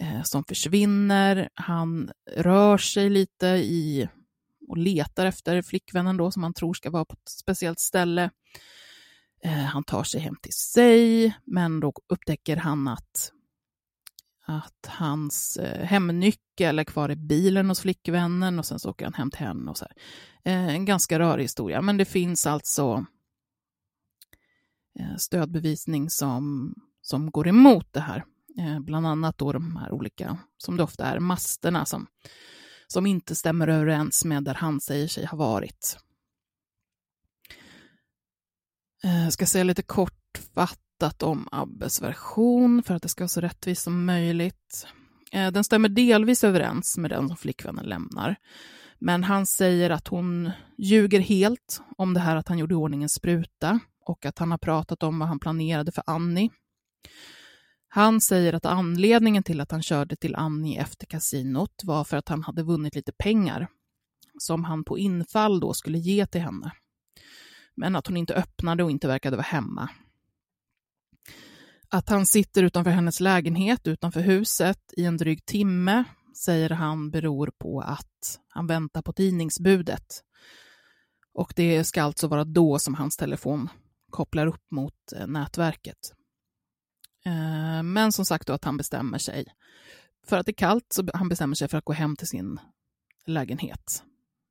eh, 0.00 0.22
som 0.22 0.44
försvinner. 0.44 1.48
Han 1.54 2.10
rör 2.36 2.78
sig 2.78 3.10
lite 3.10 3.46
i 3.46 4.08
och 4.68 4.76
letar 4.76 5.26
efter 5.26 5.62
flickvännen 5.62 6.16
då 6.16 6.30
som 6.30 6.42
han 6.42 6.54
tror 6.54 6.74
ska 6.74 6.90
vara 6.90 7.04
på 7.04 7.12
ett 7.12 7.28
speciellt 7.28 7.80
ställe. 7.80 8.30
Eh, 9.42 9.52
han 9.52 9.84
tar 9.84 10.04
sig 10.04 10.20
hem 10.20 10.36
till 10.42 10.52
sig, 10.52 11.34
men 11.44 11.80
då 11.80 11.92
upptäcker 12.08 12.56
han 12.56 12.88
att, 12.88 13.32
att 14.46 14.86
hans 14.86 15.56
eh, 15.56 15.84
hemnyckel 15.84 16.78
är 16.78 16.84
kvar 16.84 17.10
i 17.10 17.16
bilen 17.16 17.68
hos 17.68 17.80
flickvännen 17.80 18.58
och 18.58 18.66
sen 18.66 18.78
så 18.78 18.90
åker 18.90 19.04
han 19.04 19.14
hem 19.14 19.30
till 19.30 19.46
henne. 19.46 19.70
Och 19.70 19.78
så 19.78 19.86
eh, 20.44 20.68
en 20.68 20.84
ganska 20.84 21.18
rörig 21.18 21.44
historia, 21.44 21.82
men 21.82 21.96
det 21.96 22.04
finns 22.04 22.46
alltså 22.46 23.06
eh, 24.98 25.16
stödbevisning 25.16 26.10
som, 26.10 26.74
som 27.02 27.30
går 27.30 27.48
emot 27.48 27.92
det 27.92 28.00
här. 28.00 28.24
Eh, 28.58 28.80
bland 28.80 29.06
annat 29.06 29.38
då 29.38 29.52
de 29.52 29.76
här 29.76 29.92
olika, 29.92 30.38
som 30.58 30.76
det 30.76 30.82
ofta 30.82 31.04
är, 31.04 31.18
masterna 31.20 31.84
som 31.84 32.06
som 32.86 33.06
inte 33.06 33.34
stämmer 33.34 33.68
överens 33.68 34.24
med 34.24 34.44
där 34.44 34.54
han 34.54 34.80
säger 34.80 35.08
sig 35.08 35.26
ha 35.26 35.38
varit. 35.38 35.98
Jag 39.02 39.32
ska 39.32 39.46
säga 39.46 39.64
lite 39.64 39.82
kortfattat 39.82 41.22
om 41.22 41.48
Abbes 41.52 42.02
version 42.02 42.82
för 42.82 42.94
att 42.94 43.02
det 43.02 43.08
ska 43.08 43.24
vara 43.24 43.28
så 43.28 43.40
rättvist 43.40 43.82
som 43.82 44.04
möjligt. 44.04 44.86
Eh, 45.32 45.50
den 45.50 45.64
stämmer 45.64 45.88
delvis 45.88 46.44
överens 46.44 46.98
med 46.98 47.10
den 47.10 47.28
som 47.28 47.36
flickvännen 47.36 47.84
lämnar. 47.84 48.36
Men 48.98 49.24
han 49.24 49.46
säger 49.46 49.90
att 49.90 50.08
hon 50.08 50.50
ljuger 50.78 51.20
helt 51.20 51.80
om 51.96 52.14
det 52.14 52.20
här 52.20 52.36
att 52.36 52.48
han 52.48 52.58
gjorde 52.58 52.74
i 52.74 52.76
ordning 52.76 53.02
en 53.02 53.08
spruta 53.08 53.80
och 54.04 54.26
att 54.26 54.38
han 54.38 54.50
har 54.50 54.58
pratat 54.58 55.02
om 55.02 55.18
vad 55.18 55.28
han 55.28 55.38
planerade 55.38 55.92
för 55.92 56.04
Annie. 56.06 56.50
Han 57.96 58.20
säger 58.20 58.52
att 58.52 58.66
anledningen 58.66 59.42
till 59.42 59.60
att 59.60 59.70
han 59.70 59.82
körde 59.82 60.16
till 60.16 60.34
Annie 60.34 60.78
efter 60.78 61.06
kasinot 61.06 61.82
var 61.84 62.04
för 62.04 62.16
att 62.16 62.28
han 62.28 62.42
hade 62.42 62.62
vunnit 62.62 62.94
lite 62.94 63.12
pengar 63.12 63.68
som 64.38 64.64
han 64.64 64.84
på 64.84 64.98
infall 64.98 65.60
då 65.60 65.74
skulle 65.74 65.98
ge 65.98 66.26
till 66.26 66.40
henne. 66.40 66.72
Men 67.74 67.96
att 67.96 68.06
hon 68.06 68.16
inte 68.16 68.34
öppnade 68.34 68.84
och 68.84 68.90
inte 68.90 69.08
verkade 69.08 69.36
vara 69.36 69.46
hemma. 69.46 69.90
Att 71.88 72.08
han 72.08 72.26
sitter 72.26 72.62
utanför 72.62 72.90
hennes 72.90 73.20
lägenhet 73.20 73.86
utanför 73.86 74.20
huset 74.20 74.80
i 74.96 75.04
en 75.04 75.16
dryg 75.16 75.46
timme 75.46 76.04
säger 76.44 76.70
han 76.70 77.10
beror 77.10 77.50
på 77.58 77.80
att 77.80 78.40
han 78.48 78.66
väntar 78.66 79.02
på 79.02 79.12
tidningsbudet. 79.12 80.22
Och 81.34 81.52
det 81.56 81.84
ska 81.84 82.02
alltså 82.02 82.28
vara 82.28 82.44
då 82.44 82.78
som 82.78 82.94
hans 82.94 83.16
telefon 83.16 83.68
kopplar 84.10 84.46
upp 84.46 84.70
mot 84.70 85.12
eh, 85.16 85.26
nätverket. 85.26 86.15
Eh, 87.26 87.82
men 87.82 88.12
som 88.12 88.24
sagt 88.24 88.46
då 88.46 88.52
att 88.52 88.64
han 88.64 88.76
bestämmer 88.76 89.18
sig 89.18 89.44
för 90.26 90.38
att 90.38 90.46
det 90.46 90.50
är 90.50 90.54
kallt, 90.54 90.86
så 90.92 91.08
han 91.14 91.28
bestämmer 91.28 91.54
sig 91.54 91.68
för 91.68 91.78
att 91.78 91.84
gå 91.84 91.92
hem 91.92 92.16
till 92.16 92.26
sin 92.26 92.60
lägenhet. 93.26 94.02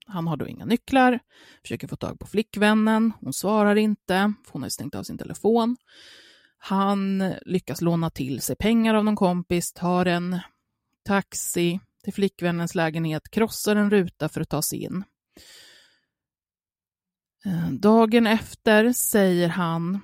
Han 0.07 0.27
har 0.27 0.37
då 0.37 0.47
inga 0.47 0.65
nycklar, 0.65 1.19
försöker 1.61 1.87
få 1.87 1.95
tag 1.95 2.19
på 2.19 2.27
flickvännen, 2.27 3.13
hon 3.19 3.33
svarar 3.33 3.75
inte, 3.75 4.33
för 4.45 4.53
hon 4.53 4.61
har 4.61 4.69
stängt 4.69 4.95
av 4.95 5.03
sin 5.03 5.17
telefon. 5.17 5.77
Han 6.57 7.33
lyckas 7.45 7.81
låna 7.81 8.09
till 8.09 8.41
sig 8.41 8.55
pengar 8.55 8.93
av 8.93 9.05
någon 9.05 9.15
kompis, 9.15 9.73
tar 9.73 10.05
en 10.05 10.39
taxi 11.03 11.79
till 12.03 12.13
flickvännens 12.13 12.75
lägenhet, 12.75 13.29
krossar 13.31 13.75
en 13.75 13.91
ruta 13.91 14.29
för 14.29 14.41
att 14.41 14.49
ta 14.49 14.61
sig 14.61 14.83
in. 14.83 15.03
Eh, 17.45 17.71
dagen 17.71 18.27
efter 18.27 18.91
säger 18.91 19.47
han 19.47 19.99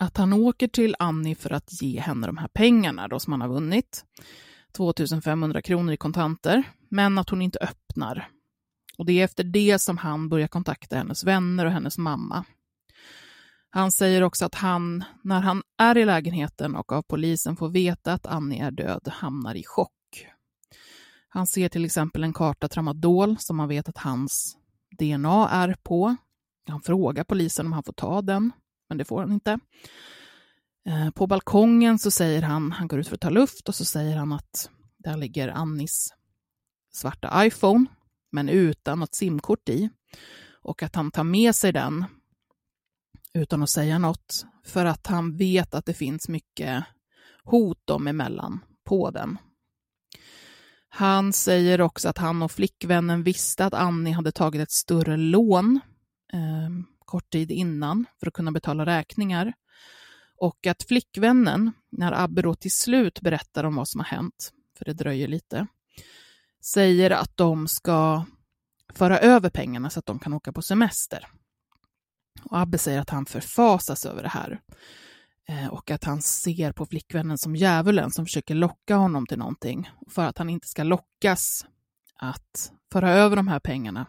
att 0.00 0.16
han 0.16 0.32
åker 0.32 0.68
till 0.68 0.96
Annie 0.98 1.34
för 1.34 1.52
att 1.52 1.82
ge 1.82 2.00
henne 2.00 2.26
de 2.26 2.36
här 2.36 2.48
pengarna 2.48 3.08
då 3.08 3.20
som 3.20 3.32
han 3.32 3.40
har 3.40 3.48
vunnit. 3.48 4.04
2500 4.72 5.62
kronor 5.62 5.92
i 5.92 5.96
kontanter, 5.96 6.62
men 6.88 7.18
att 7.18 7.30
hon 7.30 7.42
inte 7.42 7.58
öppnar. 7.58 8.28
Och 8.98 9.06
det 9.06 9.20
är 9.20 9.24
efter 9.24 9.44
det 9.44 9.78
som 9.78 9.98
han 9.98 10.28
börjar 10.28 10.48
kontakta 10.48 10.96
hennes 10.96 11.24
vänner 11.24 11.66
och 11.66 11.72
hennes 11.72 11.98
mamma. 11.98 12.44
Han 13.70 13.92
säger 13.92 14.22
också 14.22 14.44
att 14.44 14.54
han, 14.54 15.04
när 15.22 15.40
han 15.40 15.62
är 15.78 15.98
i 15.98 16.04
lägenheten 16.04 16.76
och 16.76 16.92
av 16.92 17.02
polisen 17.02 17.56
får 17.56 17.68
veta 17.68 18.12
att 18.12 18.26
Annie 18.26 18.62
är 18.62 18.70
död, 18.70 19.08
hamnar 19.12 19.54
i 19.54 19.64
chock. 19.64 20.26
Han 21.28 21.46
ser 21.46 21.68
till 21.68 21.84
exempel 21.84 22.24
en 22.24 22.32
karta 22.32 22.68
tramadol 22.68 23.36
som 23.38 23.58
han 23.58 23.68
vet 23.68 23.88
att 23.88 23.98
hans 23.98 24.56
DNA 24.98 25.48
är 25.48 25.76
på. 25.82 26.16
Han 26.68 26.82
frågar 26.82 27.24
polisen 27.24 27.66
om 27.66 27.72
han 27.72 27.82
får 27.82 27.92
ta 27.92 28.22
den 28.22 28.52
men 28.90 28.98
det 28.98 29.04
får 29.04 29.20
han 29.20 29.32
inte. 29.32 29.58
Eh, 30.86 31.10
på 31.10 31.26
balkongen 31.26 31.98
så 31.98 32.10
säger 32.10 32.42
han, 32.42 32.72
han 32.72 32.88
går 32.88 32.98
ut 32.98 33.08
för 33.08 33.14
att 33.14 33.20
ta 33.20 33.30
luft 33.30 33.68
och 33.68 33.74
så 33.74 33.84
säger 33.84 34.16
han 34.16 34.32
att 34.32 34.70
där 34.98 35.16
ligger 35.16 35.48
Annis 35.48 36.14
svarta 36.92 37.46
iPhone, 37.46 37.86
men 38.32 38.48
utan 38.48 38.98
något 38.98 39.14
simkort 39.14 39.68
i. 39.68 39.90
Och 40.62 40.82
att 40.82 40.94
han 40.94 41.10
tar 41.10 41.24
med 41.24 41.54
sig 41.54 41.72
den 41.72 42.04
utan 43.34 43.62
att 43.62 43.70
säga 43.70 43.98
något, 43.98 44.46
för 44.64 44.84
att 44.84 45.06
han 45.06 45.36
vet 45.36 45.74
att 45.74 45.86
det 45.86 45.94
finns 45.94 46.28
mycket 46.28 46.84
hot 47.44 47.86
dem 47.86 48.06
emellan 48.06 48.60
på 48.84 49.10
den. 49.10 49.38
Han 50.88 51.32
säger 51.32 51.80
också 51.80 52.08
att 52.08 52.18
han 52.18 52.42
och 52.42 52.52
flickvännen 52.52 53.22
visste 53.22 53.64
att 53.64 53.74
Annie 53.74 54.12
hade 54.12 54.32
tagit 54.32 54.62
ett 54.62 54.70
större 54.70 55.16
lån 55.16 55.80
eh, 56.32 56.70
kort 57.10 57.30
tid 57.30 57.50
innan 57.50 58.06
för 58.20 58.26
att 58.26 58.34
kunna 58.34 58.52
betala 58.52 58.86
räkningar. 58.86 59.52
Och 60.36 60.66
att 60.66 60.82
flickvännen, 60.82 61.72
när 61.90 62.12
Abbe 62.12 62.42
då 62.42 62.54
till 62.54 62.72
slut 62.72 63.20
berättar 63.20 63.64
om 63.64 63.76
vad 63.76 63.88
som 63.88 64.00
har 64.00 64.06
hänt, 64.06 64.52
för 64.78 64.84
det 64.84 64.92
dröjer 64.92 65.28
lite, 65.28 65.66
säger 66.64 67.10
att 67.10 67.36
de 67.36 67.68
ska 67.68 68.24
föra 68.94 69.18
över 69.18 69.50
pengarna 69.50 69.90
så 69.90 69.98
att 69.98 70.06
de 70.06 70.18
kan 70.18 70.32
åka 70.32 70.52
på 70.52 70.62
semester. 70.62 71.26
Och 72.42 72.58
Abbe 72.58 72.78
säger 72.78 73.00
att 73.00 73.10
han 73.10 73.26
förfasas 73.26 74.06
över 74.06 74.22
det 74.22 74.28
här 74.28 74.60
eh, 75.48 75.66
och 75.66 75.90
att 75.90 76.04
han 76.04 76.22
ser 76.22 76.72
på 76.72 76.86
flickvännen 76.86 77.38
som 77.38 77.56
djävulen 77.56 78.10
som 78.10 78.26
försöker 78.26 78.54
locka 78.54 78.96
honom 78.96 79.26
till 79.26 79.38
någonting. 79.38 79.90
För 80.08 80.24
att 80.24 80.38
han 80.38 80.50
inte 80.50 80.68
ska 80.68 80.82
lockas 80.82 81.66
att 82.16 82.72
föra 82.92 83.10
över 83.10 83.36
de 83.36 83.48
här 83.48 83.60
pengarna 83.60 84.06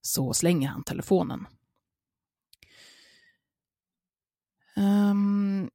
så 0.00 0.32
slänger 0.32 0.68
han 0.68 0.84
telefonen. 0.84 1.46
Um, 4.76 5.70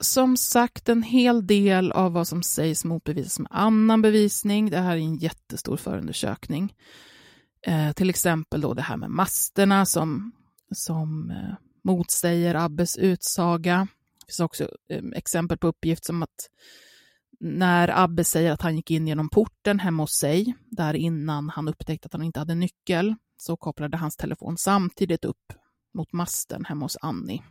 som 0.00 0.36
sagt, 0.36 0.88
en 0.88 1.02
hel 1.02 1.46
del 1.46 1.92
av 1.92 2.12
vad 2.12 2.28
som 2.28 2.42
sägs 2.42 2.84
motbevisas 2.84 3.38
med 3.38 3.48
annan 3.50 4.02
bevisning. 4.02 4.70
Det 4.70 4.78
här 4.78 4.96
är 4.96 5.00
en 5.00 5.16
jättestor 5.16 5.76
förundersökning. 5.76 6.74
Eh, 7.66 7.92
till 7.92 8.10
exempel 8.10 8.60
då 8.60 8.74
det 8.74 8.82
här 8.82 8.96
med 8.96 9.10
masterna 9.10 9.86
som, 9.86 10.32
som 10.74 11.30
eh, 11.30 11.54
motsäger 11.84 12.54
Abbes 12.54 12.96
utsaga. 12.96 13.88
Det 14.20 14.26
finns 14.26 14.40
också 14.40 14.68
eh, 14.88 15.04
exempel 15.14 15.58
på 15.58 15.66
uppgift 15.66 16.04
som 16.04 16.22
att 16.22 16.48
när 17.40 18.02
Abbe 18.04 18.24
säger 18.24 18.52
att 18.52 18.62
han 18.62 18.76
gick 18.76 18.90
in 18.90 19.08
genom 19.08 19.28
porten 19.28 19.78
hemma 19.78 20.02
hos 20.02 20.12
sig, 20.12 20.54
där 20.70 20.94
innan 20.94 21.48
han 21.48 21.68
upptäckte 21.68 22.06
att 22.06 22.12
han 22.12 22.22
inte 22.22 22.38
hade 22.38 22.54
nyckel, 22.54 23.14
så 23.36 23.56
kopplade 23.56 23.96
hans 23.96 24.16
telefon 24.16 24.56
samtidigt 24.56 25.24
upp 25.24 25.52
mot 25.94 26.12
masten 26.12 26.64
hemma 26.64 26.84
hos 26.84 26.96
Annie. 27.02 27.42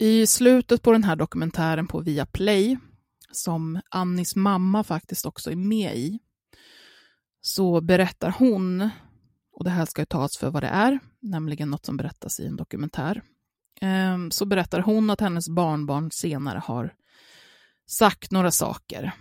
I 0.00 0.26
slutet 0.26 0.82
på 0.82 0.92
den 0.92 1.04
här 1.04 1.16
dokumentären 1.16 1.86
på 1.86 2.00
Viaplay, 2.00 2.78
som 3.32 3.80
Annis 3.90 4.36
mamma 4.36 4.84
faktiskt 4.84 5.26
också 5.26 5.50
är 5.50 5.56
med 5.56 5.96
i, 5.96 6.18
så 7.40 7.80
berättar 7.80 8.34
hon, 8.38 8.90
och 9.52 9.64
det 9.64 9.70
här 9.70 9.84
ska 9.84 10.02
ju 10.02 10.06
tas 10.06 10.36
för 10.36 10.50
vad 10.50 10.62
det 10.62 10.68
är, 10.68 10.98
nämligen 11.20 11.70
något 11.70 11.86
som 11.86 11.96
berättas 11.96 12.40
i 12.40 12.46
en 12.46 12.56
dokumentär, 12.56 13.22
ehm, 13.80 14.30
så 14.30 14.46
berättar 14.46 14.80
hon 14.80 15.10
att 15.10 15.20
hennes 15.20 15.48
barnbarn 15.48 16.10
senare 16.10 16.58
har 16.58 16.94
sagt 17.86 18.30
några 18.30 18.50
saker. 18.50 19.12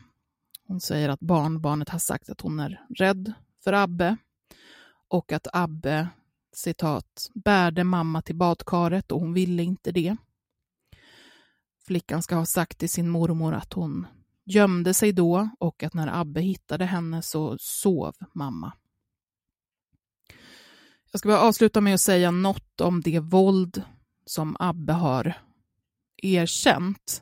Hon 0.67 0.81
säger 0.81 1.09
att 1.09 1.19
barnbarnet 1.19 1.89
har 1.89 1.99
sagt 1.99 2.29
att 2.29 2.41
hon 2.41 2.59
är 2.59 2.85
rädd 2.97 3.33
för 3.63 3.73
Abbe 3.73 4.17
och 5.07 5.31
att 5.31 5.47
Abbe, 5.53 6.07
citat, 6.53 7.31
bärde 7.35 7.83
mamma 7.83 8.21
till 8.21 8.35
badkaret 8.35 9.11
och 9.11 9.19
hon 9.19 9.33
ville 9.33 9.63
inte 9.63 9.91
det. 9.91 10.17
Flickan 11.87 12.23
ska 12.23 12.35
ha 12.35 12.45
sagt 12.45 12.77
till 12.77 12.89
sin 12.89 13.09
mormor 13.09 13.53
att 13.53 13.73
hon 13.73 14.07
gömde 14.45 14.93
sig 14.93 15.11
då 15.11 15.49
och 15.59 15.83
att 15.83 15.93
när 15.93 16.21
Abbe 16.21 16.41
hittade 16.41 16.85
henne 16.85 17.21
så 17.21 17.57
sov 17.59 18.15
mamma. 18.33 18.73
Jag 21.11 21.19
ska 21.19 21.29
bara 21.29 21.39
avsluta 21.39 21.81
med 21.81 21.93
att 21.93 22.01
säga 22.01 22.31
något 22.31 22.81
om 22.81 23.01
det 23.01 23.19
våld 23.19 23.83
som 24.25 24.55
Abbe 24.59 24.93
har 24.93 25.33
erkänt. 26.17 27.21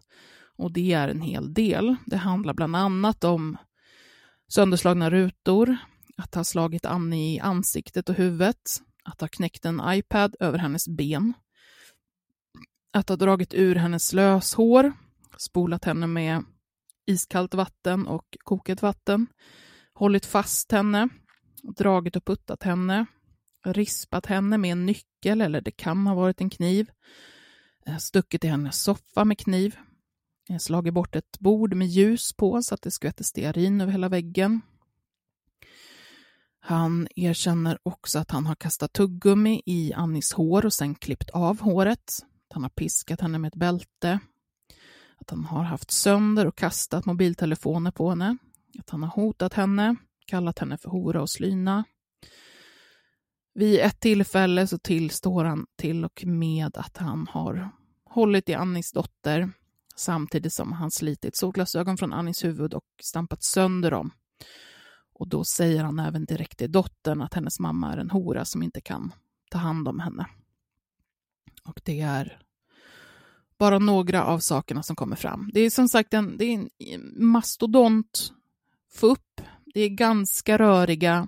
Och 0.58 0.72
det 0.72 0.94
är 0.94 1.08
en 1.08 1.22
hel 1.22 1.54
del. 1.54 1.96
Det 2.06 2.18
handlar 2.18 2.54
bland 2.54 2.76
annat 2.76 3.24
om 3.24 3.58
sönderslagna 4.48 5.10
rutor, 5.10 5.78
att 6.18 6.36
ha 6.36 6.44
slagit 6.44 6.86
Annie 6.86 7.36
i 7.36 7.40
ansiktet 7.40 8.10
och 8.10 8.16
huvudet, 8.16 8.82
att 9.04 9.22
ha 9.22 9.28
knäckt 9.28 9.66
en 9.66 9.82
iPad 9.86 10.36
över 10.40 10.58
hennes 10.58 10.88
ben, 10.88 11.34
att 12.96 13.10
ha 13.10 13.16
dragit 13.16 13.54
ur 13.54 13.76
hennes 13.76 14.14
löshår, 14.14 14.94
spolat 15.38 15.86
henne 15.86 16.08
med 16.08 16.44
iskallt 17.06 17.54
vatten 17.54 18.08
och 18.08 18.38
kokat 18.44 18.82
vatten, 18.82 19.28
hållit 19.94 20.26
fast 20.26 20.72
henne, 20.72 21.10
dragit 21.78 22.16
och 22.16 22.26
puttat 22.26 22.64
henne, 22.64 23.06
rispat 23.66 24.26
henne 24.26 24.58
med 24.58 24.72
en 24.72 24.86
nyckel 24.86 25.42
eller 25.42 25.62
det 25.62 25.72
kan 25.72 26.08
ha 26.08 26.16
varit 26.16 26.42
en 26.42 26.50
kniv, 26.50 26.90
eh, 27.86 27.98
stuckit 27.98 28.44
i 28.44 28.48
hennes 28.48 28.84
soffa 28.84 29.26
med 29.26 29.40
kniv, 29.40 29.76
eh, 30.50 30.58
slagit 30.58 30.94
bort 30.94 31.16
ett 31.16 31.40
bord 31.40 31.74
med 31.74 31.88
ljus 31.88 32.34
på 32.34 32.62
så 32.62 32.76
att 32.76 32.82
det 32.82 32.92
skvätter 32.92 33.24
stearin 33.24 33.82
över 33.82 33.92
hela 33.92 34.10
väggen. 34.10 34.62
Han 36.60 37.08
erkänner 37.16 37.78
också 37.84 38.20
att 38.20 38.32
han 38.32 38.46
har 38.46 38.56
kastat 38.56 38.94
tuggummi 38.94 39.62
i 39.66 39.94
Annis 39.94 40.34
hår 40.34 40.66
och 40.66 40.74
sen 40.74 40.96
klippt 40.96 41.30
av 41.30 41.60
håret. 41.60 42.26
Han 42.56 42.64
har 42.64 42.70
piskat 42.70 43.22
henne 43.22 43.40
med 43.40 43.48
ett 43.48 43.56
bälte. 43.56 44.20
Att 45.18 45.30
han 45.30 45.46
har 45.46 45.64
haft 45.64 45.92
sönder 45.92 46.46
och 46.46 46.56
kastat 46.56 47.06
mobiltelefoner 47.06 47.92
på 47.92 48.10
henne. 48.10 48.38
Att 48.80 48.90
han 48.90 49.04
har 49.04 49.10
hotat 49.10 49.54
henne, 49.54 49.96
kallat 50.26 50.60
henne 50.60 50.78
för 50.78 50.90
hora 50.90 51.22
och 51.22 51.30
slyna. 51.30 51.84
Vid 53.54 53.80
ett 53.80 54.00
tillfälle 54.00 54.68
så 54.68 54.78
tillstår 54.78 55.46
han 55.46 55.66
till 55.76 56.06
och 56.06 56.26
med 56.26 56.78
att 56.78 56.98
han 56.98 57.28
har 57.32 57.70
hållit 58.06 58.50
i 58.50 58.54
Annis 58.54 58.92
dotter 58.92 59.52
samtidigt 59.96 60.54
som 60.54 60.72
han 60.72 60.92
slitit 60.92 61.38
solglasögon 61.38 61.98
från 61.98 62.14
Annis 62.14 62.44
huvud 62.44 62.74
och 62.74 62.86
stampat 63.02 63.44
sönder 63.44 63.92
dem. 63.92 64.12
Och 65.14 65.28
då 65.28 65.44
säger 65.44 65.84
han 65.84 66.00
även 66.00 66.26
direkt 66.26 66.58
till 66.58 66.72
dottern 66.72 67.22
att 67.22 67.34
hennes 67.34 67.60
mamma 67.60 67.94
är 67.94 67.98
en 67.98 68.10
hora 68.10 68.46
som 68.46 68.64
inte 68.64 68.82
kan 68.82 69.14
ta 69.50 69.58
hand 69.58 69.88
om 69.88 70.00
henne. 70.00 70.28
Och 71.66 71.82
det 71.84 72.02
är 72.02 72.45
bara 73.60 73.80
några 73.80 74.26
av 74.26 74.40
sakerna 74.40 74.84
som 74.84 74.96
kommer 74.96 75.16
fram. 75.16 75.50
Det 75.54 75.60
är 75.60 75.70
som 75.70 75.88
sagt 75.90 76.14
en, 76.14 76.38
det 76.38 76.46
är 76.46 76.70
en 76.80 77.26
mastodont 77.26 78.34
upp. 79.06 79.42
Det 79.66 79.82
är 79.82 79.90
ganska 79.90 80.58
röriga 80.58 81.28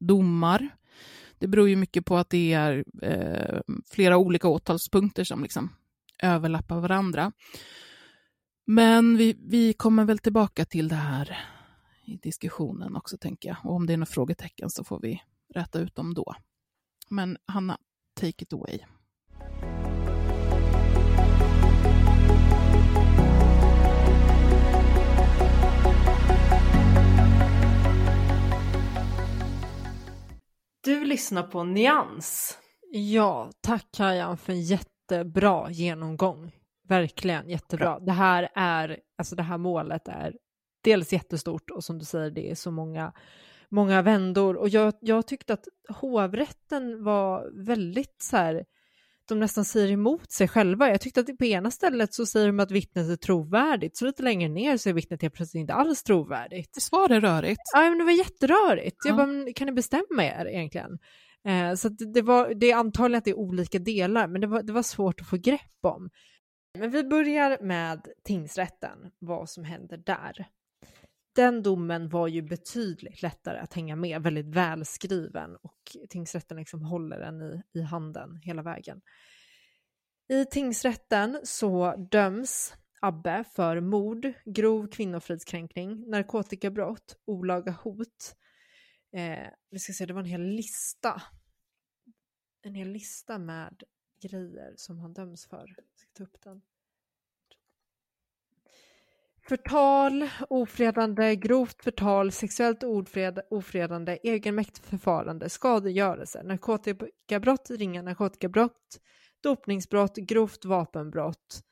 domar. 0.00 0.68
Det 1.38 1.48
beror 1.48 1.68
ju 1.68 1.76
mycket 1.76 2.06
på 2.06 2.16
att 2.16 2.30
det 2.30 2.52
är 2.52 2.84
eh, 3.02 3.60
flera 3.90 4.16
olika 4.16 4.48
åtalspunkter 4.48 5.24
som 5.24 5.42
liksom 5.42 5.70
överlappar 6.22 6.80
varandra. 6.80 7.32
Men 8.66 9.16
vi, 9.16 9.36
vi 9.38 9.72
kommer 9.72 10.04
väl 10.04 10.18
tillbaka 10.18 10.64
till 10.64 10.88
det 10.88 10.94
här 10.94 11.38
i 12.04 12.16
diskussionen 12.16 12.96
också, 12.96 13.18
tänker 13.18 13.48
jag. 13.48 13.56
Och 13.64 13.74
om 13.74 13.86
det 13.86 13.92
är 13.92 13.96
några 13.96 14.06
frågetecken 14.06 14.70
så 14.70 14.84
får 14.84 15.00
vi 15.00 15.22
rätta 15.54 15.80
ut 15.80 15.94
dem 15.94 16.14
då. 16.14 16.34
Men 17.08 17.36
Hanna, 17.46 17.78
take 18.14 18.42
it 18.42 18.52
away. 18.52 18.78
Du 30.84 31.04
lyssnar 31.04 31.42
på 31.42 31.64
Nyans. 31.64 32.58
Ja, 32.92 33.50
tack 33.60 33.86
Kajan 33.96 34.36
för 34.36 34.52
en 34.52 34.62
jättebra 34.62 35.70
genomgång. 35.70 36.52
Verkligen 36.88 37.48
jättebra. 37.48 37.98
Det 38.00 38.12
här 38.12 38.48
är, 38.54 38.98
alltså 39.18 39.36
det 39.36 39.42
här 39.42 39.58
målet 39.58 40.08
är 40.08 40.36
dels 40.82 41.12
jättestort 41.12 41.70
och 41.70 41.84
som 41.84 41.98
du 41.98 42.04
säger, 42.04 42.30
det 42.30 42.50
är 42.50 42.54
så 42.54 42.70
många, 42.70 43.12
många 43.68 44.02
vändor. 44.02 44.56
Och 44.56 44.68
jag, 44.68 44.94
jag 45.00 45.26
tyckte 45.26 45.52
att 45.52 45.64
hovrätten 45.88 47.04
var 47.04 47.50
väldigt 47.66 48.22
så 48.22 48.36
här, 48.36 48.64
de 49.28 49.40
nästan 49.40 49.64
säger 49.64 49.92
emot 49.92 50.32
sig 50.32 50.48
själva. 50.48 50.88
Jag 50.88 51.00
tyckte 51.00 51.20
att 51.20 51.38
på 51.38 51.44
ena 51.44 51.70
stället 51.70 52.14
så 52.14 52.26
säger 52.26 52.46
de 52.46 52.60
att 52.60 52.70
vittnet 52.70 53.10
är 53.10 53.16
trovärdigt, 53.16 53.96
så 53.96 54.04
lite 54.04 54.22
längre 54.22 54.48
ner 54.48 54.76
så 54.76 54.88
är 54.88 54.92
vittnet 54.92 55.22
helt 55.22 55.34
plötsligt 55.34 55.60
inte 55.60 55.74
alls 55.74 56.02
trovärdigt. 56.02 56.76
Visst 56.76 56.92
var 56.92 57.08
det 57.08 57.20
rörigt? 57.20 57.60
Ja, 57.72 57.80
men 57.80 57.98
det 57.98 58.04
var 58.04 58.12
jätterörigt. 58.12 58.96
Ja. 59.04 59.08
Jag 59.08 59.16
bara, 59.16 59.52
kan 59.52 59.66
ni 59.66 59.72
bestämma 59.72 60.24
er 60.24 60.46
egentligen? 60.46 60.98
Eh, 61.48 61.74
så 61.74 61.88
det, 61.88 62.22
var, 62.22 62.54
det 62.54 62.70
är 62.70 62.76
antagligen 62.76 63.18
att 63.18 63.24
det 63.24 63.30
är 63.30 63.38
olika 63.38 63.78
delar, 63.78 64.28
men 64.28 64.40
det 64.40 64.46
var, 64.46 64.62
det 64.62 64.72
var 64.72 64.82
svårt 64.82 65.20
att 65.20 65.26
få 65.26 65.36
grepp 65.36 65.78
om. 65.82 66.10
Men 66.78 66.90
vi 66.90 67.04
börjar 67.04 67.58
med 67.62 68.08
tingsrätten, 68.24 68.98
vad 69.18 69.50
som 69.50 69.64
händer 69.64 69.96
där 69.96 70.46
den 71.34 71.62
domen 71.62 72.08
var 72.08 72.28
ju 72.28 72.42
betydligt 72.42 73.22
lättare 73.22 73.58
att 73.58 73.74
hänga 73.74 73.96
med, 73.96 74.22
väldigt 74.22 74.46
välskriven 74.46 75.56
och 75.56 75.96
tingsrätten 76.08 76.56
liksom 76.56 76.82
håller 76.82 77.18
den 77.18 77.42
i, 77.42 77.62
i 77.72 77.82
handen 77.82 78.36
hela 78.42 78.62
vägen. 78.62 79.00
I 80.28 80.44
tingsrätten 80.44 81.40
så 81.44 81.96
döms 81.96 82.74
Abbe 83.04 83.44
för 83.44 83.80
mord, 83.80 84.32
grov 84.44 84.88
kvinnofridskränkning, 84.88 86.10
narkotikabrott, 86.10 87.16
olaga 87.24 87.72
hot. 87.72 88.36
Eh, 89.12 89.48
vi 89.70 89.78
ska 89.78 89.92
se, 89.92 90.06
det 90.06 90.12
var 90.12 90.20
en 90.20 90.26
hel 90.26 90.42
lista. 90.42 91.22
En 92.62 92.74
hel 92.74 92.88
lista 92.88 93.38
med 93.38 93.82
grejer 94.22 94.74
som 94.76 94.98
han 94.98 95.12
döms 95.12 95.46
för. 95.46 95.74
Jag 95.76 95.86
ska 95.96 96.10
ta 96.12 96.22
upp 96.22 96.40
den. 96.42 96.62
Förtal, 99.48 100.28
ofredande, 100.48 101.36
grovt 101.36 101.84
förtal, 101.84 102.32
sexuellt 102.32 102.82
ofred, 102.82 103.40
ofredande, 103.50 104.18
egenmäktigt 104.22 104.86
förfarande, 104.86 105.48
skadegörelse, 105.48 106.42
narkotikabrott, 106.42 107.70
ringa 107.70 108.02
narkotikabrott, 108.02 109.00
dopningsbrott, 109.40 110.16
grovt 110.16 110.64
vapenbrott, 110.64 111.62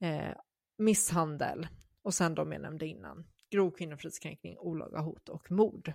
eh, 0.00 0.36
misshandel 0.78 1.68
och 2.02 2.14
sen 2.14 2.34
de 2.34 2.52
jag 2.52 2.62
nämnde 2.62 2.86
innan, 2.86 3.26
grov 3.50 3.70
kvinnofridskränkning, 3.70 4.58
olaga 4.58 5.00
hot 5.00 5.28
och 5.28 5.50
mord. 5.50 5.92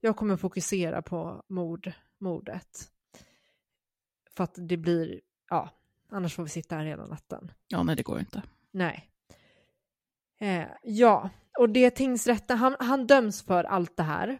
Jag 0.00 0.16
kommer 0.16 0.36
fokusera 0.36 1.02
på 1.02 1.44
mord, 1.48 1.92
mordet. 2.20 2.90
För 4.30 4.44
att 4.44 4.54
det 4.56 4.76
blir, 4.76 5.20
ja, 5.50 5.70
annars 6.08 6.34
får 6.34 6.42
vi 6.42 6.48
sitta 6.48 6.76
här 6.76 6.84
hela 6.84 7.06
natten. 7.06 7.52
Ja, 7.68 7.82
nej 7.82 7.96
det 7.96 8.02
går 8.02 8.18
inte. 8.18 8.42
Nej. 8.70 9.10
Eh, 10.40 10.66
ja, 10.82 11.30
och 11.58 11.68
det 11.70 11.90
tingsrätten, 11.90 12.58
han, 12.58 12.76
han 12.78 13.06
döms 13.06 13.42
för 13.42 13.64
allt 13.64 13.96
det 13.96 14.02
här 14.02 14.38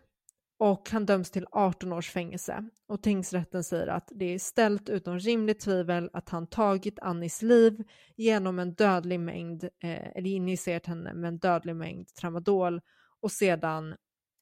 och 0.58 0.90
han 0.90 1.06
döms 1.06 1.30
till 1.30 1.46
18 1.50 1.92
års 1.92 2.10
fängelse. 2.10 2.64
Och 2.86 3.02
tingsrätten 3.02 3.64
säger 3.64 3.86
att 3.86 4.08
det 4.14 4.24
är 4.24 4.38
ställt 4.38 4.88
utom 4.88 5.18
rimligt 5.18 5.60
tvivel 5.60 6.10
att 6.12 6.28
han 6.28 6.46
tagit 6.46 6.98
Annis 6.98 7.42
liv 7.42 7.84
genom 8.16 8.58
en 8.58 8.74
dödlig 8.74 9.20
mängd, 9.20 9.64
eh, 9.64 10.16
eller 10.16 10.30
injicerat 10.30 10.86
henne 10.86 11.14
med 11.14 11.28
en 11.28 11.38
dödlig 11.38 11.76
mängd 11.76 12.14
tramadol 12.14 12.80
och 13.20 13.32
sedan 13.32 13.96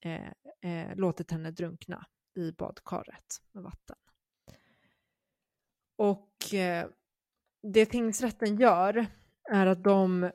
eh, 0.05 0.71
eh, 0.71 0.97
låtit 0.97 1.31
henne 1.31 1.51
drunkna 1.51 2.07
i 2.37 2.53
badkaret 2.53 3.41
med 3.53 3.63
vatten. 3.63 3.97
Och 5.97 6.55
eh, 6.55 6.87
det 7.63 7.87
tingsrätten 7.87 8.57
gör 8.57 9.07
är 9.51 9.67
att 9.67 9.85
de 9.85 10.31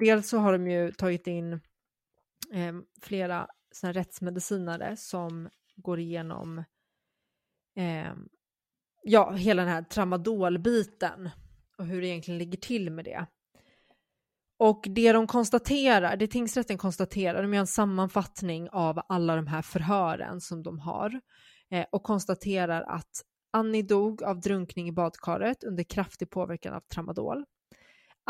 dels 0.00 0.28
så 0.28 0.38
har 0.38 0.52
de 0.52 0.70
ju 0.70 0.92
tagit 0.92 1.26
in 1.26 1.52
eh, 2.52 2.74
flera 3.02 3.48
såna 3.72 3.92
rättsmedicinare 3.92 4.96
som 4.96 5.48
går 5.76 5.98
igenom 5.98 6.58
eh, 7.76 8.12
ja, 9.02 9.32
hela 9.32 9.62
den 9.62 9.72
här 9.72 9.82
tramadolbiten 9.82 11.30
och 11.78 11.86
hur 11.86 12.00
det 12.00 12.06
egentligen 12.06 12.38
ligger 12.38 12.58
till 12.58 12.90
med 12.90 13.04
det. 13.04 13.26
Och 14.58 14.86
det 14.88 15.12
de 15.12 15.26
konstaterar, 15.26 16.16
det 16.16 16.26
tingsrätten 16.26 16.78
konstaterar, 16.78 17.42
de 17.42 17.54
gör 17.54 17.60
en 17.60 17.66
sammanfattning 17.66 18.68
av 18.72 19.00
alla 19.08 19.36
de 19.36 19.46
här 19.46 19.62
förhören 19.62 20.40
som 20.40 20.62
de 20.62 20.78
har 20.78 21.20
eh, 21.70 21.86
och 21.92 22.02
konstaterar 22.02 22.82
att 22.82 23.24
Annie 23.50 23.82
dog 23.82 24.22
av 24.22 24.40
drunkning 24.40 24.88
i 24.88 24.92
badkaret 24.92 25.64
under 25.64 25.84
kraftig 25.84 26.30
påverkan 26.30 26.74
av 26.74 26.80
tramadol. 26.80 27.44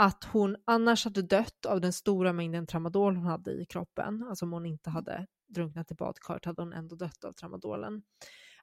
Att 0.00 0.24
hon 0.24 0.56
annars 0.64 1.04
hade 1.04 1.22
dött 1.22 1.66
av 1.66 1.80
den 1.80 1.92
stora 1.92 2.32
mängden 2.32 2.66
tramadol 2.66 3.16
hon 3.16 3.26
hade 3.26 3.52
i 3.52 3.66
kroppen, 3.66 4.22
alltså 4.22 4.44
om 4.44 4.52
hon 4.52 4.66
inte 4.66 4.90
hade 4.90 5.26
drunknat 5.48 5.90
i 5.90 5.94
badkaret 5.94 6.44
hade 6.44 6.62
hon 6.62 6.72
ändå 6.72 6.96
dött 6.96 7.24
av 7.24 7.32
tramadolen. 7.32 8.02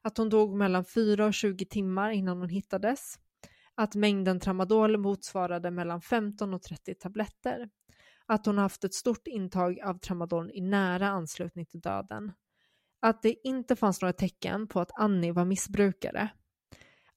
Att 0.02 0.18
hon 0.18 0.28
dog 0.28 0.56
mellan 0.56 0.84
4 0.84 1.26
och 1.26 1.34
20 1.34 1.66
timmar 1.66 2.10
innan 2.10 2.38
hon 2.38 2.48
hittades. 2.48 3.18
Att 3.74 3.94
mängden 3.94 4.40
tramadol 4.40 4.96
motsvarade 4.96 5.70
mellan 5.70 6.00
15 6.00 6.54
och 6.54 6.62
30 6.62 6.94
tabletter, 6.94 7.68
att 8.26 8.46
hon 8.46 8.58
haft 8.58 8.84
ett 8.84 8.94
stort 8.94 9.26
intag 9.26 9.80
av 9.80 9.98
tramadol 9.98 10.50
i 10.54 10.60
nära 10.60 11.08
anslutning 11.08 11.66
till 11.66 11.80
döden, 11.80 12.32
att 13.00 13.22
det 13.22 13.46
inte 13.48 13.76
fanns 13.76 14.02
några 14.02 14.12
tecken 14.12 14.68
på 14.68 14.80
att 14.80 14.90
Annie 14.94 15.32
var 15.32 15.44
missbrukare, 15.44 16.30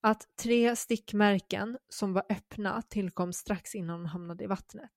att 0.02 0.28
tre 0.36 0.76
stickmärken 0.76 1.78
som 1.89 2.14
var 2.14 2.24
öppna 2.30 2.82
tillkom 2.82 3.34
strax 3.34 3.76
innan 3.76 4.00
hon 4.00 4.06
hamnade 4.06 4.43
i 4.43 4.47
vattnet, 4.47 4.91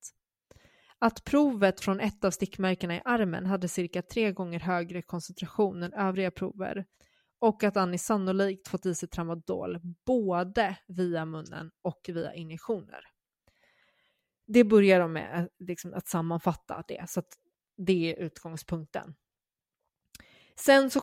att 0.99 1.25
provet 1.25 1.81
från 1.81 2.01
ett 2.01 2.25
av 2.25 2.31
stickmärkena 2.31 2.97
i 2.97 3.03
armen 3.05 3.47
hade 3.47 3.69
cirka 3.69 4.03
tre 4.03 4.33
gånger 4.33 4.61
högre 4.61 5.03
koncentration 5.03 5.83
än 5.83 5.93
övriga 5.93 6.31
prover 6.31 6.85
och 7.39 7.65
att 7.65 7.77
Annie 7.77 7.99
sannolikt 7.99 8.69
fått 8.69 8.87
i 8.87 8.95
sig 8.95 9.09
tramadol 9.09 9.79
både 10.07 10.79
via 10.89 11.25
munnen 11.25 11.71
och 11.83 12.01
via 12.09 12.35
injektioner. 12.35 13.01
Det 14.47 14.65
börjar 14.65 15.01
de 15.01 15.13
med 15.13 15.41
eh, 15.41 15.47
liksom, 15.59 15.95
att 15.95 16.09
sammanfatta 16.09 16.85
det, 16.89 17.05
så 17.09 17.21
att 17.21 17.39
det 17.77 18.13
är 18.13 18.25
utgångspunkten. 18.25 19.15
Sen 20.57 20.91
så 20.91 21.01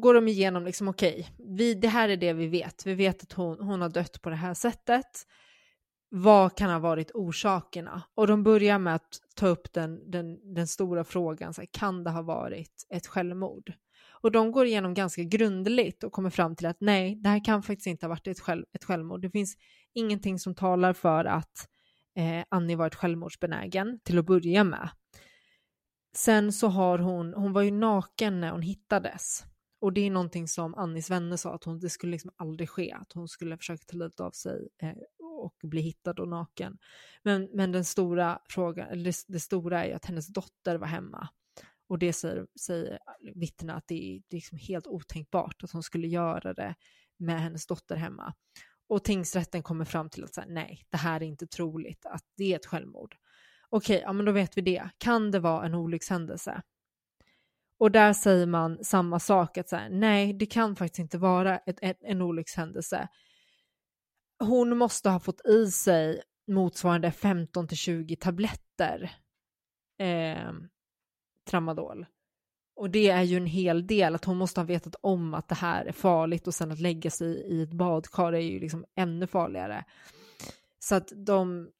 går 0.00 0.14
de 0.14 0.28
igenom, 0.28 0.64
liksom, 0.64 0.88
okej, 0.88 1.28
okay, 1.38 1.74
det 1.74 1.88
här 1.88 2.08
är 2.08 2.16
det 2.16 2.32
vi 2.32 2.46
vet. 2.46 2.86
Vi 2.86 2.94
vet 2.94 3.22
att 3.22 3.32
hon, 3.32 3.60
hon 3.60 3.80
har 3.80 3.88
dött 3.88 4.22
på 4.22 4.30
det 4.30 4.36
här 4.36 4.54
sättet. 4.54 5.26
Vad 6.10 6.56
kan 6.56 6.70
ha 6.70 6.78
varit 6.78 7.10
orsakerna? 7.14 8.02
Och 8.14 8.26
de 8.26 8.42
börjar 8.42 8.78
med 8.78 8.94
att 8.94 9.18
ta 9.34 9.46
upp 9.46 9.72
den, 9.72 10.10
den, 10.10 10.54
den 10.54 10.66
stora 10.66 11.04
frågan, 11.04 11.54
så 11.54 11.60
här, 11.60 11.68
kan 11.72 12.04
det 12.04 12.10
ha 12.10 12.22
varit 12.22 12.86
ett 12.94 13.06
självmord? 13.06 13.72
Och 14.20 14.32
de 14.32 14.52
går 14.52 14.66
igenom 14.66 14.94
ganska 14.94 15.22
grundligt 15.22 16.04
och 16.04 16.12
kommer 16.12 16.30
fram 16.30 16.56
till 16.56 16.66
att 16.66 16.76
nej, 16.80 17.16
det 17.16 17.28
här 17.28 17.44
kan 17.44 17.62
faktiskt 17.62 17.86
inte 17.86 18.06
ha 18.06 18.08
varit 18.08 18.26
ett, 18.26 18.40
själv, 18.40 18.64
ett 18.72 18.84
självmord. 18.84 19.22
Det 19.22 19.30
finns 19.30 19.56
ingenting 19.94 20.38
som 20.38 20.54
talar 20.54 20.92
för 20.92 21.24
att 21.24 21.68
eh, 22.16 22.44
Annie 22.48 22.76
varit 22.76 22.94
självmordsbenägen 22.94 24.00
till 24.04 24.18
att 24.18 24.26
börja 24.26 24.64
med. 24.64 24.88
Sen 26.18 26.52
så 26.52 26.68
har 26.68 26.98
hon, 26.98 27.34
hon 27.34 27.52
var 27.52 27.62
ju 27.62 27.70
naken 27.70 28.40
när 28.40 28.50
hon 28.50 28.62
hittades. 28.62 29.44
Och 29.80 29.92
det 29.92 30.00
är 30.00 30.10
någonting 30.10 30.48
som 30.48 30.74
Annis 30.74 31.10
vänner 31.10 31.36
sa 31.36 31.54
att 31.54 31.64
hon, 31.64 31.80
det 31.80 31.90
skulle 31.90 32.12
liksom 32.12 32.30
aldrig 32.36 32.70
ske, 32.70 32.92
att 32.92 33.12
hon 33.12 33.28
skulle 33.28 33.56
försöka 33.56 33.84
ta 33.86 33.96
livet 33.96 34.20
av 34.20 34.30
sig 34.30 34.68
eh, 34.82 34.92
och 35.42 35.54
bli 35.62 35.80
hittad 35.80 36.20
och 36.20 36.28
naken. 36.28 36.78
Men, 37.22 37.48
men 37.52 37.72
den 37.72 37.84
stora 37.84 38.38
frågan, 38.48 39.02
det, 39.02 39.14
det 39.28 39.40
stora 39.40 39.84
är 39.84 39.88
ju 39.88 39.92
att 39.92 40.04
hennes 40.04 40.26
dotter 40.26 40.76
var 40.76 40.86
hemma 40.86 41.28
och 41.88 41.98
det 41.98 42.12
säger, 42.12 42.46
säger 42.60 42.98
vittnena 43.34 43.74
att 43.74 43.88
det 43.88 43.94
är, 43.94 44.22
det 44.28 44.36
är 44.36 44.38
liksom 44.38 44.58
helt 44.58 44.86
otänkbart 44.86 45.64
att 45.64 45.70
hon 45.70 45.82
skulle 45.82 46.08
göra 46.08 46.54
det 46.54 46.74
med 47.16 47.40
hennes 47.40 47.66
dotter 47.66 47.96
hemma. 47.96 48.34
Och 48.88 49.04
tingsrätten 49.04 49.62
kommer 49.62 49.84
fram 49.84 50.10
till 50.10 50.24
att 50.24 50.34
säga, 50.34 50.46
nej, 50.48 50.82
det 50.90 50.96
här 50.96 51.22
är 51.22 51.26
inte 51.26 51.46
troligt 51.46 52.06
att 52.06 52.24
det 52.36 52.52
är 52.52 52.56
ett 52.56 52.66
självmord. 52.66 53.16
Okej, 53.70 54.00
ja 54.04 54.12
men 54.12 54.26
då 54.26 54.32
vet 54.32 54.56
vi 54.56 54.62
det. 54.62 54.88
Kan 54.98 55.30
det 55.30 55.40
vara 55.40 55.66
en 55.66 55.74
olyckshändelse? 55.74 56.62
Och 57.78 57.90
där 57.90 58.12
säger 58.12 58.46
man 58.46 58.84
samma 58.84 59.20
sak, 59.20 59.58
att 59.58 59.68
säga, 59.68 59.88
nej, 59.90 60.32
det 60.32 60.46
kan 60.46 60.76
faktiskt 60.76 60.98
inte 60.98 61.18
vara 61.18 61.58
ett, 61.58 61.78
ett, 61.82 61.98
en 62.00 62.22
olyckshändelse. 62.22 63.08
Hon 64.38 64.76
måste 64.76 65.10
ha 65.10 65.20
fått 65.20 65.46
i 65.46 65.70
sig 65.70 66.22
motsvarande 66.46 67.12
15 67.12 67.68
till 67.68 67.76
20 67.76 68.16
tabletter 68.16 69.10
eh, 69.98 70.52
tramadol. 71.50 72.06
Och 72.76 72.90
det 72.90 73.08
är 73.08 73.22
ju 73.22 73.36
en 73.36 73.46
hel 73.46 73.86
del, 73.86 74.14
att 74.14 74.24
hon 74.24 74.36
måste 74.36 74.60
ha 74.60 74.66
vetat 74.66 74.94
om 75.00 75.34
att 75.34 75.48
det 75.48 75.54
här 75.54 75.84
är 75.84 75.92
farligt 75.92 76.46
och 76.46 76.54
sen 76.54 76.72
att 76.72 76.80
lägga 76.80 77.10
sig 77.10 77.28
i 77.28 77.62
ett 77.62 77.72
badkar 77.72 78.32
är 78.32 78.38
ju 78.38 78.60
liksom 78.60 78.84
ännu 78.94 79.26
farligare. 79.26 79.84
Så 80.78 80.94
att 80.94 81.12
de, 81.16 81.70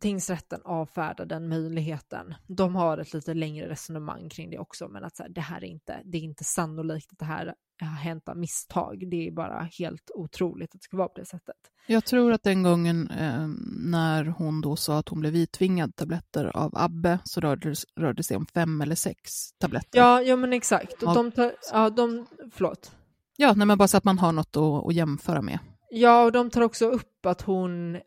tingsrätten 0.00 0.60
avfärdar 0.64 1.26
den 1.26 1.48
möjligheten. 1.48 2.34
De 2.46 2.76
har 2.76 2.98
ett 2.98 3.14
lite 3.14 3.34
längre 3.34 3.68
resonemang 3.68 4.28
kring 4.28 4.50
det 4.50 4.58
också, 4.58 4.88
men 4.88 5.04
att 5.04 5.16
så 5.16 5.22
här, 5.22 5.30
det 5.30 5.40
här 5.40 5.64
är 5.64 5.68
inte, 5.68 6.00
det 6.04 6.18
är 6.18 6.22
inte 6.22 6.44
sannolikt 6.44 7.12
att 7.12 7.18
det 7.18 7.24
här 7.24 7.54
har 7.80 7.88
hänt 7.88 8.28
av 8.28 8.36
misstag. 8.36 9.10
Det 9.10 9.28
är 9.28 9.32
bara 9.32 9.68
helt 9.78 10.10
otroligt 10.14 10.74
att 10.74 10.80
det 10.80 10.84
ska 10.84 10.96
vara 10.96 11.08
på 11.08 11.20
det 11.20 11.26
sättet. 11.26 11.56
Jag 11.86 12.04
tror 12.04 12.32
att 12.32 12.42
den 12.42 12.62
gången 12.62 13.10
eh, 13.10 13.48
när 13.76 14.24
hon 14.24 14.60
då 14.60 14.76
sa 14.76 14.98
att 14.98 15.08
hon 15.08 15.20
blev 15.20 15.32
vidtvingad 15.32 15.96
tabletter 15.96 16.56
av 16.56 16.70
Abbe 16.74 17.18
så 17.24 17.40
rörde, 17.40 17.74
rörde 17.96 18.16
det 18.16 18.22
sig 18.22 18.36
om 18.36 18.46
fem 18.46 18.80
eller 18.80 18.94
sex 18.94 19.30
tabletter. 19.58 19.98
Ja, 19.98 20.22
ja 20.22 20.36
men 20.36 20.52
exakt. 20.52 21.02
Och 21.02 21.14
de 21.14 21.32
tar, 21.32 21.52
ja, 21.72 21.90
de, 21.90 22.26
förlåt. 22.52 22.92
Ja, 23.36 23.54
nej, 23.56 23.66
men 23.66 23.78
bara 23.78 23.88
så 23.88 23.96
att 23.96 24.04
man 24.04 24.18
har 24.18 24.32
något 24.32 24.56
att, 24.56 24.86
att 24.86 24.94
jämföra 24.94 25.42
med. 25.42 25.58
Ja, 25.90 26.24
och 26.24 26.32
de 26.32 26.50
tar 26.50 26.60
också 26.60 26.86
upp 26.86 27.26
att 27.26 27.42
hon 27.42 28.00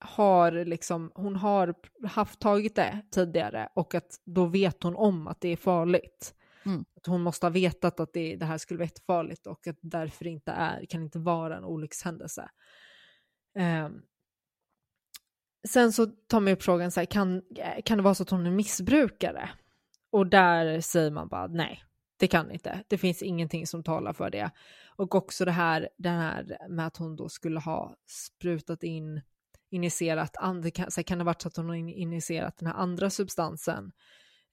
har 0.00 0.64
liksom, 0.64 1.12
hon 1.14 1.36
har 1.36 1.74
haft 2.06 2.40
tagit 2.40 2.76
det 2.76 3.02
tidigare 3.10 3.68
och 3.74 3.94
att 3.94 4.20
då 4.24 4.46
vet 4.46 4.82
hon 4.82 4.96
om 4.96 5.26
att 5.26 5.40
det 5.40 5.48
är 5.48 5.56
farligt. 5.56 6.34
Mm. 6.66 6.84
Att 6.96 7.06
hon 7.06 7.22
måste 7.22 7.46
ha 7.46 7.50
vetat 7.50 8.00
att 8.00 8.12
det, 8.12 8.36
det 8.36 8.46
här 8.46 8.58
skulle 8.58 8.78
vara 8.78 8.86
jättefarligt 8.86 9.46
och 9.46 9.66
att 9.66 9.78
därför 9.80 10.26
inte 10.26 10.52
är, 10.52 10.84
kan 10.84 11.02
inte 11.02 11.18
vara 11.18 11.56
en 11.56 11.64
olyckshändelse. 11.64 12.50
Um, 13.58 14.02
sen 15.68 15.92
så 15.92 16.06
tar 16.06 16.40
man 16.40 16.52
upp 16.52 16.62
frågan, 16.62 16.90
så 16.90 17.00
här, 17.00 17.04
kan, 17.04 17.42
kan 17.84 17.98
det 17.98 18.04
vara 18.04 18.14
så 18.14 18.22
att 18.22 18.30
hon 18.30 18.46
är 18.46 18.50
missbrukare? 18.50 19.50
Och 20.10 20.26
där 20.26 20.80
säger 20.80 21.10
man 21.10 21.28
bara 21.28 21.46
nej, 21.46 21.82
det 22.16 22.26
kan 22.26 22.50
inte. 22.50 22.84
Det 22.88 22.98
finns 22.98 23.22
ingenting 23.22 23.66
som 23.66 23.82
talar 23.82 24.12
för 24.12 24.30
det. 24.30 24.50
Och 24.96 25.14
också 25.14 25.44
det 25.44 25.50
här, 25.50 25.88
det 25.98 26.08
här 26.08 26.58
med 26.68 26.86
att 26.86 26.96
hon 26.96 27.16
då 27.16 27.28
skulle 27.28 27.60
ha 27.60 27.96
sprutat 28.06 28.82
in 28.82 29.20
injicerat, 29.70 30.36
and, 30.36 30.74
kan, 30.74 30.90
så 30.90 31.02
kan 31.02 31.18
det 31.18 31.24
ha 31.24 31.26
varit 31.26 31.42
så 31.42 31.48
att 31.48 31.56
hon 31.56 31.68
har 31.68 31.74
injicerat 31.74 32.56
den 32.56 32.66
här 32.66 32.74
andra 32.74 33.10
substansen. 33.10 33.92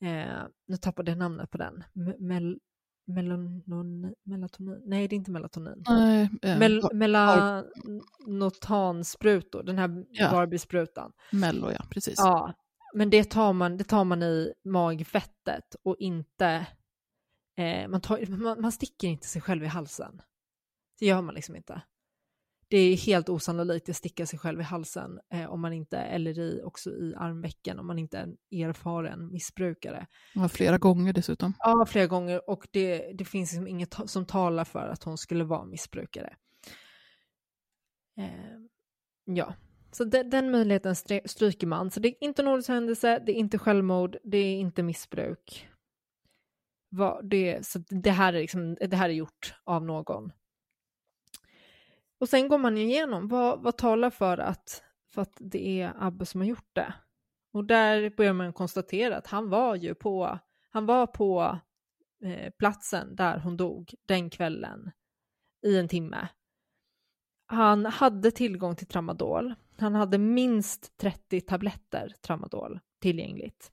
Eh, 0.01 0.43
nu 0.67 0.77
tappade 0.77 1.11
jag 1.11 1.17
namnet 1.17 1.51
på 1.51 1.57
den. 1.57 1.83
Mel, 2.19 2.59
melanon, 3.07 4.13
melatonin? 4.23 4.81
Nej, 4.85 5.07
det 5.07 5.15
är 5.15 5.17
inte 5.17 5.31
melatonin. 5.31 5.83
Nej, 5.87 6.29
eh, 6.41 6.59
Mel, 6.59 6.81
melanotansprutor, 6.93 9.63
den 9.63 9.77
här 9.77 10.05
ja. 10.09 10.31
Barbie-sprutan. 10.31 11.11
Mello, 11.31 11.71
ja, 11.71 11.85
precis. 11.89 12.15
Ja, 12.17 12.53
men 12.93 13.09
det 13.09 13.23
tar 13.23 13.53
man, 13.53 13.77
det 13.77 13.83
tar 13.83 14.03
man 14.03 14.23
i 14.23 14.53
magfettet 14.63 15.75
och 15.83 15.95
inte... 15.99 16.67
Eh, 17.57 17.87
man, 17.87 18.01
tar, 18.01 18.37
man, 18.37 18.61
man 18.61 18.71
sticker 18.71 19.07
inte 19.07 19.27
sig 19.27 19.41
själv 19.41 19.63
i 19.63 19.67
halsen. 19.67 20.21
Det 20.99 21.05
gör 21.05 21.21
man 21.21 21.35
liksom 21.35 21.55
inte 21.55 21.81
det 22.67 22.77
är 22.77 22.97
helt 22.97 23.29
osannolikt 23.29 23.89
att 23.89 23.95
sticka 23.95 24.25
sig 24.25 24.39
själv 24.39 24.59
i 24.59 24.63
halsen 24.63 25.19
eh, 25.33 25.45
om 25.45 25.61
man 25.61 25.73
inte, 25.73 25.97
eller 25.97 26.39
i, 26.39 26.61
också 26.63 26.89
i 26.89 27.13
armvecken 27.17 27.79
om 27.79 27.87
man 27.87 27.99
inte 27.99 28.17
är 28.17 28.23
en 28.23 28.37
erfaren 28.69 29.31
missbrukare. 29.31 30.07
Ja, 30.33 30.49
flera 30.49 30.77
gånger 30.77 31.13
dessutom. 31.13 31.53
Ja, 31.59 31.85
flera 31.85 32.07
gånger 32.07 32.49
och 32.49 32.67
det, 32.71 33.11
det 33.17 33.25
finns 33.25 33.51
liksom 33.51 33.67
inget 33.67 33.95
som 34.05 34.25
talar 34.25 34.63
för 34.63 34.87
att 34.87 35.03
hon 35.03 35.17
skulle 35.17 35.43
vara 35.43 35.65
missbrukare. 35.65 36.35
Eh, 38.17 38.59
ja, 39.25 39.53
så 39.91 40.03
de, 40.03 40.23
den 40.23 40.51
möjligheten 40.51 40.95
stryker 41.25 41.67
man. 41.67 41.91
Så 41.91 41.99
det 41.99 42.07
är 42.07 42.23
inte 42.23 42.41
en 42.41 42.47
olyckshändelse, 42.47 43.23
det 43.25 43.31
är 43.31 43.35
inte 43.35 43.57
självmord, 43.57 44.17
det 44.23 44.37
är 44.37 44.55
inte 44.55 44.83
missbruk. 44.83 45.69
det, 47.23 47.65
så 47.65 47.79
det, 47.89 48.11
här 48.11 48.33
är 48.33 48.41
liksom, 48.41 48.75
det 48.75 48.95
här 48.95 49.09
är 49.09 49.13
gjort 49.13 49.55
av 49.63 49.85
någon 49.85 50.31
och 52.19 52.29
sen 52.29 52.47
går 52.47 52.57
man 52.57 52.77
igenom, 52.77 53.27
vad, 53.27 53.63
vad 53.63 53.77
talar 53.77 54.09
för 54.09 54.37
att, 54.37 54.83
för 55.07 55.21
att 55.21 55.37
det 55.39 55.81
är 55.81 55.93
Abbe 55.99 56.25
som 56.25 56.41
har 56.41 56.47
gjort 56.47 56.69
det? 56.73 56.93
Och 57.53 57.65
där 57.65 58.09
börjar 58.09 58.33
man 58.33 58.53
konstatera 58.53 59.17
att 59.17 59.27
han 59.27 59.49
var 59.49 59.75
ju 59.75 59.95
på, 59.95 60.39
han 60.69 60.85
var 60.85 61.07
på 61.07 61.59
eh, 62.23 62.51
platsen 62.59 63.15
där 63.15 63.37
hon 63.37 63.57
dog 63.57 63.93
den 64.05 64.29
kvällen 64.29 64.91
i 65.65 65.77
en 65.77 65.87
timme. 65.87 66.27
Han 67.47 67.85
hade 67.85 68.31
tillgång 68.31 68.75
till 68.75 68.87
tramadol. 68.87 69.53
Han 69.77 69.95
hade 69.95 70.17
minst 70.17 70.97
30 70.97 71.41
tabletter 71.41 72.13
tramadol 72.21 72.79
tillgängligt. 73.01 73.71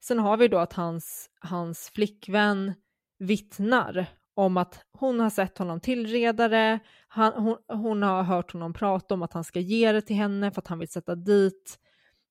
Sen 0.00 0.18
har 0.18 0.36
vi 0.36 0.48
då 0.48 0.58
att 0.58 0.72
hans, 0.72 1.30
hans 1.40 1.90
flickvän 1.94 2.74
vittnar 3.18 4.06
om 4.44 4.56
att 4.56 4.84
hon 4.92 5.20
har 5.20 5.30
sett 5.30 5.58
honom 5.58 5.80
tillredare, 5.80 6.80
han, 7.08 7.32
hon, 7.32 7.56
hon 7.68 8.02
har 8.02 8.22
hört 8.22 8.52
honom 8.52 8.72
prata 8.72 9.14
om 9.14 9.22
att 9.22 9.32
han 9.32 9.44
ska 9.44 9.60
ge 9.60 9.92
det 9.92 10.02
till 10.02 10.16
henne 10.16 10.50
för 10.50 10.60
att 10.60 10.68
han 10.68 10.78
vill 10.78 10.88
sätta 10.88 11.14
dit 11.14 11.78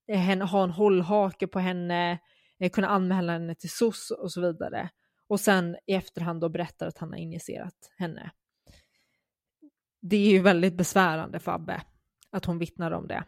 eh, 0.08 0.20
henne, 0.20 0.46
ha 0.46 0.64
en 0.64 0.72
hållhake 0.72 1.48
på 1.48 1.60
henne, 1.60 2.20
eh, 2.60 2.70
kunna 2.70 2.88
anmäla 2.88 3.34
henne 3.34 3.56
till 3.56 3.70
SOS 3.70 4.12
och 4.12 4.32
så 4.32 4.42
vidare. 4.42 4.90
Och 5.28 5.40
sen 5.40 5.78
i 5.88 5.94
efterhand 5.94 6.42
då 6.42 6.50
berättar 6.50 6.88
att 6.88 6.98
han 6.98 7.10
har 7.10 7.18
injicerat 7.18 7.92
henne. 7.98 8.32
Det 10.02 10.16
är 10.16 10.32
ju 10.32 10.40
väldigt 10.40 10.74
besvärande 10.78 11.40
för 11.40 11.52
Abbe 11.52 11.82
att 12.32 12.46
hon 12.46 12.60
vittnar 12.60 12.92
om 12.92 13.08
det. 13.08 13.24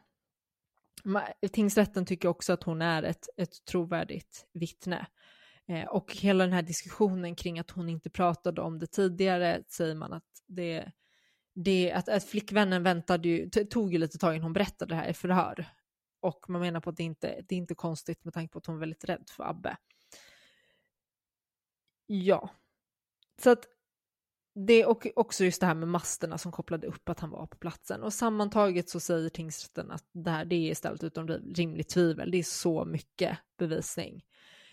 Tingsrätten 1.52 2.06
tycker 2.06 2.28
också 2.28 2.54
att 2.54 2.64
hon 2.64 2.82
är 2.82 3.04
ett, 3.04 3.30
ett 3.38 3.66
trovärdigt 3.66 4.46
vittne. 4.54 5.08
Eh, 5.68 5.88
och 5.88 6.16
hela 6.16 6.43
den 6.43 6.53
här 6.53 6.62
diskussionen 6.62 7.36
kring 7.36 7.59
att 7.59 7.72
hon 7.72 7.89
inte 7.89 8.09
pratade 8.09 8.62
om 8.62 8.80
det 8.80 8.88
tidigare 8.88 9.64
säger 9.68 9.95
man 9.95 10.14
att 10.14 10.43
det, 10.47 10.91
det 11.55 11.91
att, 11.91 12.09
att 12.09 12.24
flickvännen 12.24 12.84
väntade 12.84 13.28
ju, 13.28 13.49
tog 13.49 13.93
ju 13.93 13.99
lite 13.99 14.18
tag 14.18 14.36
innan 14.36 14.43
hon 14.43 14.53
berättade 14.53 14.93
det 14.93 14.99
här 14.99 15.09
i 15.09 15.14
förhör. 15.14 15.66
Och 16.20 16.49
man 16.49 16.62
menar 16.62 16.80
på 16.80 16.89
att 16.89 16.97
det 16.97 17.03
inte 17.03 17.41
det 17.47 17.55
är 17.55 17.57
inte 17.57 17.76
konstigt 17.76 18.24
med 18.24 18.34
tanke 18.34 18.51
på 18.51 18.59
att 18.59 18.66
hon 18.66 18.76
är 18.76 18.80
väldigt 18.80 19.03
rädd 19.03 19.30
för 19.30 19.43
Abbe. 19.43 19.78
Ja, 22.07 22.49
så 23.43 23.49
att 23.49 23.66
det 24.53 24.86
och 24.86 25.07
också 25.16 25.43
just 25.43 25.62
det 25.62 25.68
här 25.68 25.76
med 25.76 25.88
masterna 25.88 26.38
som 26.38 26.51
kopplade 26.51 26.88
upp 26.88 27.09
att 27.09 27.20
han 27.20 27.30
var 27.30 27.47
på 27.47 27.57
platsen. 27.57 28.03
Och 28.03 28.14
sammantaget 28.14 28.89
så 28.89 28.99
säger 28.99 29.30
tingsrätten 29.30 29.91
att 29.91 30.05
det 30.14 30.32
här 30.32 30.45
det 30.45 30.72
är 30.72 30.76
ställt 30.76 31.03
utom 31.03 31.28
rimligt 31.28 31.89
tvivel. 31.89 32.32
Det 32.32 32.38
är 32.38 32.43
så 32.43 32.86
mycket 32.86 33.38
bevisning. 33.57 34.24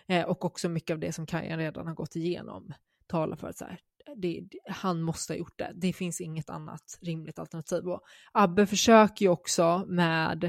Eh, 0.08 0.24
och 0.24 0.44
också 0.44 0.68
mycket 0.68 0.94
av 0.94 1.00
det 1.00 1.12
som 1.12 1.26
Kajan 1.26 1.58
redan 1.58 1.86
har 1.86 1.94
gått 1.94 2.16
igenom 2.16 2.72
talar 3.06 3.36
för 3.36 3.48
att 3.48 3.58
så 3.58 3.64
här, 3.64 3.80
det, 4.16 4.40
det, 4.50 4.58
han 4.66 5.02
måste 5.02 5.32
ha 5.32 5.38
gjort 5.38 5.58
det. 5.58 5.72
Det 5.74 5.92
finns 5.92 6.20
inget 6.20 6.50
annat 6.50 6.98
rimligt 7.00 7.38
alternativ. 7.38 7.88
Och 7.88 8.02
Abbe 8.32 8.66
försöker 8.66 9.24
ju 9.24 9.28
också 9.28 9.84
med 9.88 10.44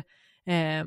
eh, 0.45 0.85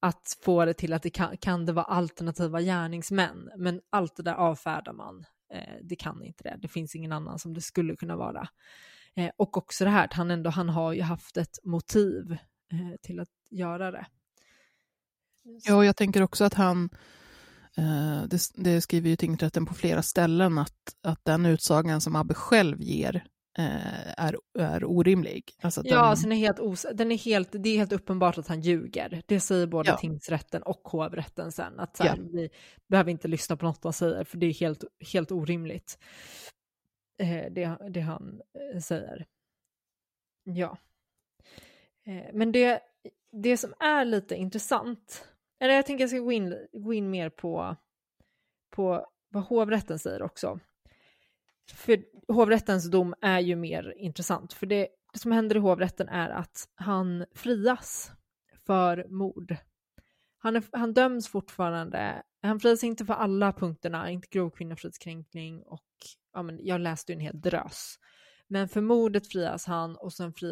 att 0.00 0.38
få 0.42 0.64
det 0.64 0.74
till 0.74 0.92
att 0.92 1.02
det 1.02 1.10
kan, 1.10 1.36
kan 1.36 1.66
det 1.66 1.72
vara 1.72 1.84
alternativa 1.84 2.60
gärningsmän, 2.60 3.50
men 3.56 3.80
allt 3.90 4.16
det 4.16 4.22
där 4.22 4.34
avfärdar 4.34 4.92
man. 4.92 5.24
Eh, 5.54 5.76
det 5.82 5.96
kan 5.96 6.22
inte 6.22 6.44
det. 6.44 6.56
Det 6.62 6.68
finns 6.68 6.94
ingen 6.94 7.12
annan 7.12 7.38
som 7.38 7.54
det 7.54 7.60
skulle 7.60 7.96
kunna 7.96 8.16
vara. 8.16 8.48
Eh, 9.14 9.30
och 9.36 9.56
också 9.56 9.84
det 9.84 9.90
här 9.90 10.04
att 10.04 10.12
han 10.12 10.30
ändå, 10.30 10.50
han 10.50 10.68
har 10.68 10.92
ju 10.92 11.02
haft 11.02 11.36
ett 11.36 11.58
motiv 11.64 12.32
eh, 12.72 12.96
till 13.02 13.20
att 13.20 13.28
göra 13.50 13.90
det. 13.90 14.06
Ja, 15.42 15.84
jag 15.84 15.96
tänker 15.96 16.22
också 16.22 16.44
att 16.44 16.54
han 16.54 16.90
Eh, 16.90 16.96
det, 18.28 18.38
det, 18.54 18.80
skriver 18.80 19.10
ju 19.10 19.16
tingsrätten 19.16 19.66
på 19.66 19.74
flera 19.74 20.02
ställen 20.02 20.58
att, 20.58 20.96
att 21.02 21.24
den 21.24 21.46
utsagan 21.46 22.00
som 22.00 22.16
Abbe 22.16 22.34
själv 22.34 22.80
ger 22.80 23.24
eh, 23.58 24.24
är, 24.24 24.36
är 24.58 24.84
orimlig. 24.84 25.52
Alltså 25.62 25.82
ja, 25.84 25.94
den... 25.94 26.04
Alltså 26.04 26.22
den 26.28 26.32
är 26.32 26.36
helt 26.36 26.58
os 26.58 26.86
den 26.94 27.12
är 27.12 27.18
helt, 27.18 27.48
det 27.52 27.68
är 27.68 27.76
helt 27.76 27.92
uppenbart 27.92 28.38
att 28.38 28.48
han 28.48 28.60
ljuger. 28.60 29.22
Det 29.26 29.40
säger 29.40 29.66
både 29.66 29.90
ja. 29.90 29.96
tingsrätten 29.96 30.62
och 30.62 30.80
hovrätten 30.84 31.52
sen. 31.52 31.80
Att 31.80 31.96
så 31.96 32.02
här, 32.02 32.16
ja. 32.16 32.22
vi 32.32 32.50
behöver 32.88 33.10
inte 33.10 33.28
lyssna 33.28 33.56
på 33.56 33.66
något 33.66 33.84
han 33.84 33.92
säger, 33.92 34.24
för 34.24 34.38
det 34.38 34.46
är 34.46 34.54
helt, 34.54 34.84
helt 35.12 35.32
orimligt. 35.32 35.98
Eh, 37.18 37.52
det, 37.52 37.78
det 37.90 38.00
han 38.00 38.40
eh, 38.74 38.80
säger. 38.80 39.26
Ja. 40.44 40.78
Eh, 42.06 42.30
men 42.32 42.52
det, 42.52 42.80
det 43.32 43.56
som 43.56 43.74
är 43.80 44.04
lite 44.04 44.36
intressant 44.36 45.28
eller 45.62 45.74
jag 45.74 45.86
tänker 45.86 46.02
jag 46.02 46.10
ska 46.10 46.18
gå 46.18 46.32
in, 46.32 46.66
gå 46.72 46.92
in 46.92 47.10
mer 47.10 47.30
på, 47.30 47.76
på 48.70 49.06
vad 49.28 49.44
hovrätten 49.44 49.98
säger 49.98 50.22
också. 50.22 50.60
För 51.74 52.04
hovrättens 52.32 52.90
dom 52.90 53.14
är 53.20 53.40
ju 53.40 53.56
mer 53.56 53.94
intressant, 53.96 54.52
för 54.52 54.66
det, 54.66 54.88
det 55.12 55.18
som 55.18 55.32
händer 55.32 55.56
i 55.56 55.58
hovrätten 55.58 56.08
är 56.08 56.30
att 56.30 56.68
han 56.74 57.24
frias 57.34 58.12
för 58.66 59.06
mord. 59.08 59.56
Han, 60.38 60.56
är, 60.56 60.64
han 60.72 60.94
döms 60.94 61.28
fortfarande, 61.28 62.22
han 62.42 62.60
frias 62.60 62.84
inte 62.84 63.04
för 63.04 63.14
alla 63.14 63.52
punkterna, 63.52 64.10
inte 64.10 64.28
grov 64.30 64.50
kvinnofridskränkning 64.50 65.62
och 65.62 65.88
ja, 66.32 66.42
men 66.42 66.66
jag 66.66 66.80
läste 66.80 67.12
ju 67.12 67.14
en 67.14 67.20
hel 67.20 67.40
drös. 67.40 67.98
Men 68.48 68.68
för 68.68 68.80
mordet 68.80 69.28
frias 69.28 69.66
han 69.66 69.96
och 69.96 70.12
sen 70.12 70.32
frias 70.32 70.51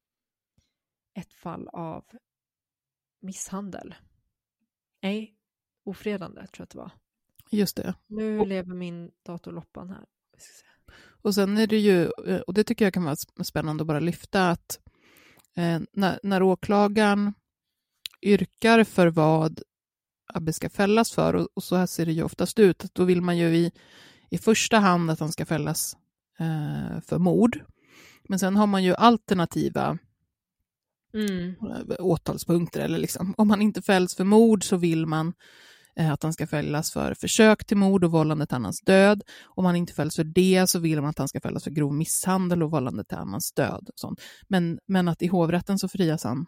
ett 1.13 1.33
fall 1.33 1.67
av 1.67 2.05
misshandel. 3.21 3.95
Nej, 5.01 5.35
ofredande 5.83 6.41
tror 6.41 6.49
jag 6.57 6.63
att 6.63 6.69
det 6.69 6.77
var. 6.77 6.91
Just 7.49 7.75
det. 7.75 7.93
Nu 8.07 8.39
och, 8.39 8.47
lever 8.47 8.73
min 8.75 9.11
dator 9.25 9.51
loppan 9.51 9.89
här. 9.89 10.05
Och 11.23 11.35
sen 11.35 11.57
är 11.57 11.67
det 11.67 11.77
ju, 11.79 12.11
eh, 12.27 12.39
och 12.39 12.53
det 12.53 12.63
tycker 12.63 12.85
jag 12.85 12.93
kan 12.93 13.03
vara 13.03 13.15
spännande 13.43 13.81
att 13.81 13.87
bara 13.87 13.99
lyfta, 13.99 14.49
att 14.49 14.79
eh, 15.55 15.79
när, 15.93 16.19
när 16.23 16.43
åklagaren 16.43 17.33
yrkar 18.21 18.83
för 18.83 19.07
vad 19.07 19.61
Abbe 20.33 20.53
ska 20.53 20.69
fällas 20.69 21.11
för, 21.11 21.33
och, 21.33 21.47
och, 21.53 21.63
så 21.63 21.75
här 21.75 21.85
ser 21.85 22.05
det 22.05 22.11
ju 22.11 22.23
oftast 22.23 22.59
ut, 22.59 22.85
att 22.85 22.95
då 22.95 23.03
vill 23.03 23.21
man 23.21 23.37
ju 23.37 23.55
i, 23.55 23.71
i 24.29 24.37
första 24.37 24.77
hand 24.77 25.11
att 25.11 25.19
han 25.19 25.31
ska 25.31 25.45
fällas 25.45 25.97
eh, 26.39 27.01
för 27.01 27.17
mord. 27.17 27.59
Men 28.23 28.39
sen 28.39 28.55
har 28.55 28.67
man 28.67 28.83
ju 28.83 28.95
alternativa 28.95 29.97
mm. 31.13 31.55
åtalspunkter. 31.99 32.81
Eller 32.81 32.99
liksom, 32.99 33.33
om 33.37 33.49
han 33.49 33.61
inte 33.61 33.81
fälls 33.81 34.15
för 34.15 34.23
mord 34.23 34.63
så 34.63 34.77
vill 34.77 35.05
man 35.05 35.33
eh, 35.95 36.11
att 36.11 36.23
han 36.23 36.33
ska 36.33 36.47
fällas 36.47 36.91
för 36.91 37.13
försök 37.13 37.65
till 37.65 37.77
mord 37.77 38.03
och 38.03 38.11
vållande 38.11 38.45
till 38.45 38.55
annans 38.55 38.81
död. 38.81 39.23
Om 39.43 39.65
han 39.65 39.75
inte 39.75 39.93
fälls 39.93 40.15
för 40.15 40.23
det 40.23 40.67
så 40.69 40.79
vill 40.79 41.01
man 41.01 41.09
att 41.09 41.17
han 41.17 41.27
ska 41.27 41.39
fällas 41.39 41.63
för 41.63 41.71
grov 41.71 41.93
misshandel 41.93 42.63
och 42.63 42.71
vållande 42.71 43.03
till 43.03 43.17
annans 43.17 43.53
död. 43.53 43.89
Och 43.93 43.99
sånt. 43.99 44.21
Men, 44.47 44.79
men 44.87 45.07
att 45.07 45.21
i 45.21 45.27
hovrätten 45.27 45.79
så 45.79 45.87
frias 45.87 46.23
han. 46.23 46.45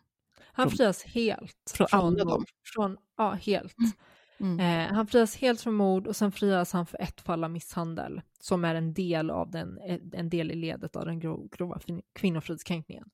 Han 0.55 0.69
frias 0.69 1.03
helt. 1.03 1.71
Från, 1.73 1.87
från 1.87 1.99
alla 1.99 2.23
dem? 2.23 2.45
Från, 2.73 2.97
ja, 3.17 3.31
helt. 3.31 3.77
Mm. 3.79 3.91
Mm. 4.39 4.59
Eh, 4.59 4.95
han 4.95 5.07
frias 5.07 5.35
helt 5.35 5.61
från 5.61 5.73
mord 5.73 6.07
och 6.07 6.15
sen 6.15 6.31
frias 6.31 6.73
han 6.73 6.85
för 6.85 7.01
ett 7.01 7.21
fall 7.21 7.43
av 7.43 7.51
misshandel 7.51 8.21
som 8.39 8.65
är 8.65 8.75
en 8.75 8.93
del 8.93 9.29
av 9.29 9.51
den, 9.51 9.79
en 10.13 10.29
del 10.29 10.51
i 10.51 10.55
ledet 10.55 10.95
av 10.95 11.05
den 11.05 11.19
grova 11.19 11.79
kvinnofridskränkningen. 12.15 13.05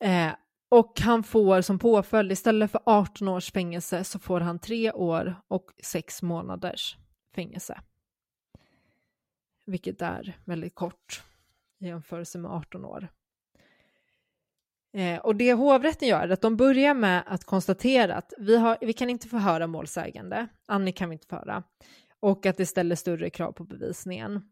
Eh, 0.00 0.32
och 0.68 1.00
han 1.00 1.22
får 1.22 1.60
som 1.60 1.78
påföljd, 1.78 2.32
istället 2.32 2.70
för 2.70 2.80
18 2.86 3.28
års 3.28 3.52
fängelse, 3.52 4.04
så 4.04 4.18
får 4.18 4.40
han 4.40 4.58
tre 4.58 4.92
år 4.92 5.36
och 5.48 5.70
sex 5.82 6.22
månaders 6.22 6.96
fängelse. 7.34 7.80
Vilket 9.66 10.02
är 10.02 10.38
väldigt 10.44 10.74
kort 10.74 11.22
i 11.80 11.86
jämförelse 11.86 12.38
med 12.38 12.50
18 12.50 12.84
år. 12.84 13.08
Eh, 14.94 15.18
och 15.18 15.36
det 15.36 15.52
hovrätten 15.52 16.08
gör 16.08 16.28
är 16.28 16.32
att 16.32 16.40
de 16.40 16.56
börjar 16.56 16.94
med 16.94 17.22
att 17.26 17.44
konstatera 17.44 18.14
att 18.14 18.32
vi, 18.38 18.56
har, 18.56 18.78
vi 18.80 18.92
kan 18.92 19.10
inte 19.10 19.28
förhöra 19.28 19.66
målsägande, 19.66 20.48
Annie 20.66 20.92
kan 20.92 21.08
vi 21.08 21.12
inte 21.12 21.26
förhöra, 21.26 21.62
och 22.20 22.46
att 22.46 22.56
det 22.56 22.66
ställer 22.66 22.96
större 22.96 23.30
krav 23.30 23.52
på 23.52 23.64
bevisningen. 23.64 24.50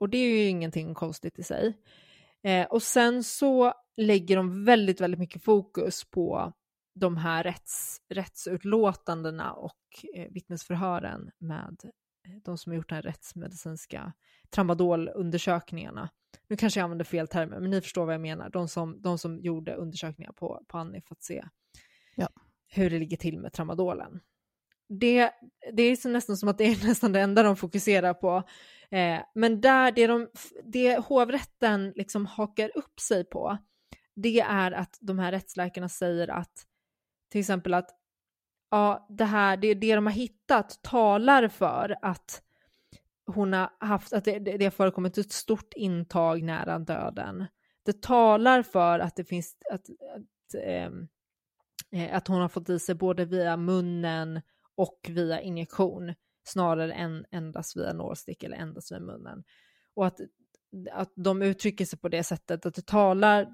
Och 0.00 0.08
det 0.08 0.18
är 0.18 0.28
ju 0.28 0.44
ingenting 0.44 0.94
konstigt 0.94 1.38
i 1.38 1.42
sig. 1.42 1.74
Eh, 2.42 2.66
och 2.66 2.82
sen 2.82 3.24
så 3.24 3.74
lägger 3.96 4.36
de 4.36 4.64
väldigt, 4.64 5.00
väldigt 5.00 5.20
mycket 5.20 5.44
fokus 5.44 6.04
på 6.10 6.52
de 6.94 7.16
här 7.16 7.42
rätts, 7.44 8.00
rättsutlåtandena 8.08 9.52
och 9.52 9.76
eh, 10.14 10.28
vittnesförhören 10.30 11.30
med 11.38 11.76
eh, 12.26 12.32
de 12.44 12.58
som 12.58 12.72
har 12.72 12.76
gjort 12.76 12.88
de 12.88 12.94
här 12.94 13.02
rättsmedicinska 13.02 14.12
tramadolundersökningarna. 14.50 16.10
Nu 16.48 16.56
kanske 16.56 16.80
jag 16.80 16.84
använder 16.84 17.04
fel 17.04 17.28
termer, 17.28 17.60
men 17.60 17.70
ni 17.70 17.80
förstår 17.80 18.04
vad 18.04 18.14
jag 18.14 18.20
menar. 18.20 18.50
De 18.50 18.68
som, 18.68 19.02
de 19.02 19.18
som 19.18 19.40
gjorde 19.40 19.74
undersökningar 19.74 20.32
på, 20.32 20.64
på 20.68 20.78
Annie 20.78 21.00
för 21.00 21.14
att 21.14 21.22
se 21.22 21.44
Ja. 22.14 22.28
hur 22.68 22.90
det 22.90 22.98
ligger 22.98 23.16
till 23.16 23.38
med 23.38 23.52
tramadolen. 23.52 24.20
Det, 24.88 25.30
det 25.72 25.82
är 25.82 25.96
så 25.96 26.08
nästan 26.08 26.36
som 26.36 26.48
att 26.48 26.58
det 26.58 26.64
är 26.64 26.86
nästan 26.88 27.12
det 27.12 27.20
enda 27.20 27.42
de 27.42 27.56
fokuserar 27.56 28.14
på. 28.14 28.42
Eh, 28.90 29.20
men 29.34 29.60
där 29.60 29.92
det, 29.92 30.06
de, 30.06 30.28
det 30.64 30.98
hovrätten 30.98 31.92
liksom 31.96 32.26
hakar 32.26 32.70
upp 32.74 33.00
sig 33.00 33.24
på, 33.24 33.58
det 34.14 34.40
är 34.40 34.72
att 34.72 34.98
de 35.00 35.18
här 35.18 35.32
rättsläkarna 35.32 35.88
säger 35.88 36.28
att 36.30 36.66
till 37.30 37.40
exempel 37.40 37.74
att 37.74 37.90
ja, 38.70 39.06
det 39.08 39.24
här, 39.24 39.56
det, 39.56 39.74
det 39.74 39.94
de 39.94 40.06
har 40.06 40.12
hittat 40.12 40.82
talar 40.82 41.48
för 41.48 41.96
att 42.02 42.42
hon 43.26 43.52
har 43.52 43.70
haft, 43.78 44.12
att 44.12 44.24
det, 44.24 44.38
det 44.38 44.64
har 44.64 44.70
förekommit 44.70 45.18
ett 45.18 45.32
stort 45.32 45.72
intag 45.74 46.42
nära 46.42 46.78
döden. 46.78 47.46
Det 47.82 48.02
talar 48.02 48.62
för 48.62 48.98
att 48.98 49.16
det 49.16 49.24
finns, 49.24 49.56
att, 49.72 49.80
att, 49.90 50.62
ehm, 50.64 51.08
eh, 51.92 52.16
att 52.16 52.28
hon 52.28 52.40
har 52.40 52.48
fått 52.48 52.68
i 52.68 52.78
sig 52.78 52.94
både 52.94 53.24
via 53.24 53.56
munnen 53.56 54.40
och 54.74 55.06
via 55.08 55.40
injektion 55.40 56.14
snarare 56.44 56.92
än 56.92 57.24
endast 57.30 57.76
via 57.76 57.92
nålstick 57.92 58.42
eller 58.42 58.56
endast 58.56 58.92
via 58.92 59.00
munnen. 59.00 59.44
Och 59.94 60.06
att, 60.06 60.20
att 60.92 61.12
de 61.16 61.42
uttrycker 61.42 61.84
sig 61.84 61.98
på 61.98 62.08
det 62.08 62.22
sättet 62.22 62.66
att 62.66 62.74
det 62.74 62.86
talar, 62.86 63.46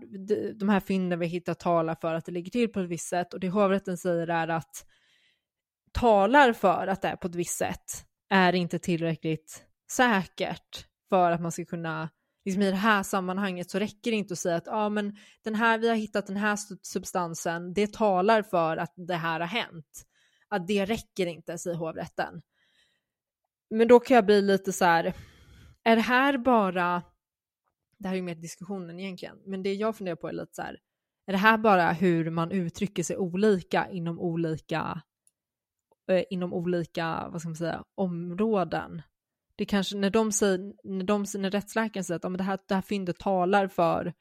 de- 0.55 0.69
här 0.69 0.81
fynden 0.81 1.19
vi 1.19 1.27
hittar 1.27 1.55
talar 1.55 1.95
för 1.95 2.15
att 2.15 2.25
det 2.25 2.33
ligger 2.33 2.51
till 2.51 2.73
på 2.73 2.81
ett 2.81 2.89
visst 2.89 3.09
sätt 3.09 3.35
och 3.35 3.41
det 3.41 3.49
hovrätten 3.49 3.97
säger 3.99 4.29
är 4.29 4.49
att 4.49 4.87
talar 5.93 6.53
för 6.53 6.87
att 6.87 7.03
det 7.03 7.09
är 7.09 7.17
på 7.17 7.29
ett 7.29 7.35
visst 7.35 7.59
sätt 7.59 8.07
är 8.31 8.53
inte 8.53 8.79
tillräckligt 8.79 9.65
säkert 9.91 10.87
för 11.09 11.31
att 11.31 11.41
man 11.41 11.53
ska 11.53 11.65
kunna, 11.65 12.11
liksom 12.45 12.63
i 12.63 12.71
det 12.71 12.77
här 12.77 13.03
sammanhanget 13.03 13.71
så 13.71 13.79
räcker 13.79 14.11
det 14.11 14.17
inte 14.17 14.33
att 14.33 14.39
säga 14.39 14.57
att 14.57 14.67
ja 14.67 14.89
men 14.89 15.17
den 15.45 15.55
här, 15.55 15.79
vi 15.79 15.89
har 15.89 15.97
hittat 15.97 16.27
den 16.27 16.37
här 16.37 16.59
substansen, 16.83 17.75
det 17.75 17.93
talar 17.93 18.43
för 18.43 18.77
att 18.77 18.93
det 18.97 19.15
här 19.15 19.41
har 19.41 19.47
hänt. 19.47 20.07
Att 20.49 20.67
det 20.67 20.85
räcker 20.85 21.27
inte, 21.27 21.59
säger 21.59 21.77
hovrätten. 21.77 22.43
Men 23.71 23.89
då 23.89 24.01
kan 24.01 24.15
jag 24.15 24.27
bli 24.27 24.43
lite 24.43 24.73
så 24.73 24.85
här, 24.85 25.15
är 25.85 25.97
det 25.97 26.03
här 26.03 26.39
bara, 26.39 27.03
det 27.99 28.09
här 28.09 28.15
är 28.15 28.17
ju 28.17 28.23
mer 28.23 28.35
diskussionen 28.35 29.01
egentligen, 29.01 29.37
men 29.45 29.63
det 29.63 29.75
jag 29.75 29.97
funderar 29.97 30.17
på 30.17 30.29
är 30.29 30.33
lite 30.33 30.55
så 30.55 30.63
här, 30.63 30.79
är 31.27 31.33
det 31.33 31.39
här 31.39 31.59
bara 31.59 31.93
hur 31.93 32.31
man 32.31 32.53
uttrycker 32.53 33.03
sig 33.03 33.17
olika 33.17 33.89
inom 33.91 34.21
olika, 34.21 35.03
eh, 36.11 36.25
inom 36.31 36.55
olika, 36.55 37.29
vad 37.29 37.41
ska 37.41 37.49
man 37.49 37.57
säga, 37.57 37.85
områden? 37.95 39.03
Det 39.57 39.65
kanske, 39.65 39.97
när 39.97 40.11
de 40.11 40.33
säger, 40.33 40.73
när, 40.85 41.05
de, 41.05 41.25
när 41.35 41.51
rättsläkaren 41.51 42.05
säger 42.05 42.17
att 42.17 42.25
ja, 42.25 42.29
men 42.29 42.39
det, 42.39 42.45
här, 42.45 42.59
det 42.69 42.75
här 42.75 42.83
fyndet 42.83 43.19
talar 43.19 43.69
för 43.69 44.15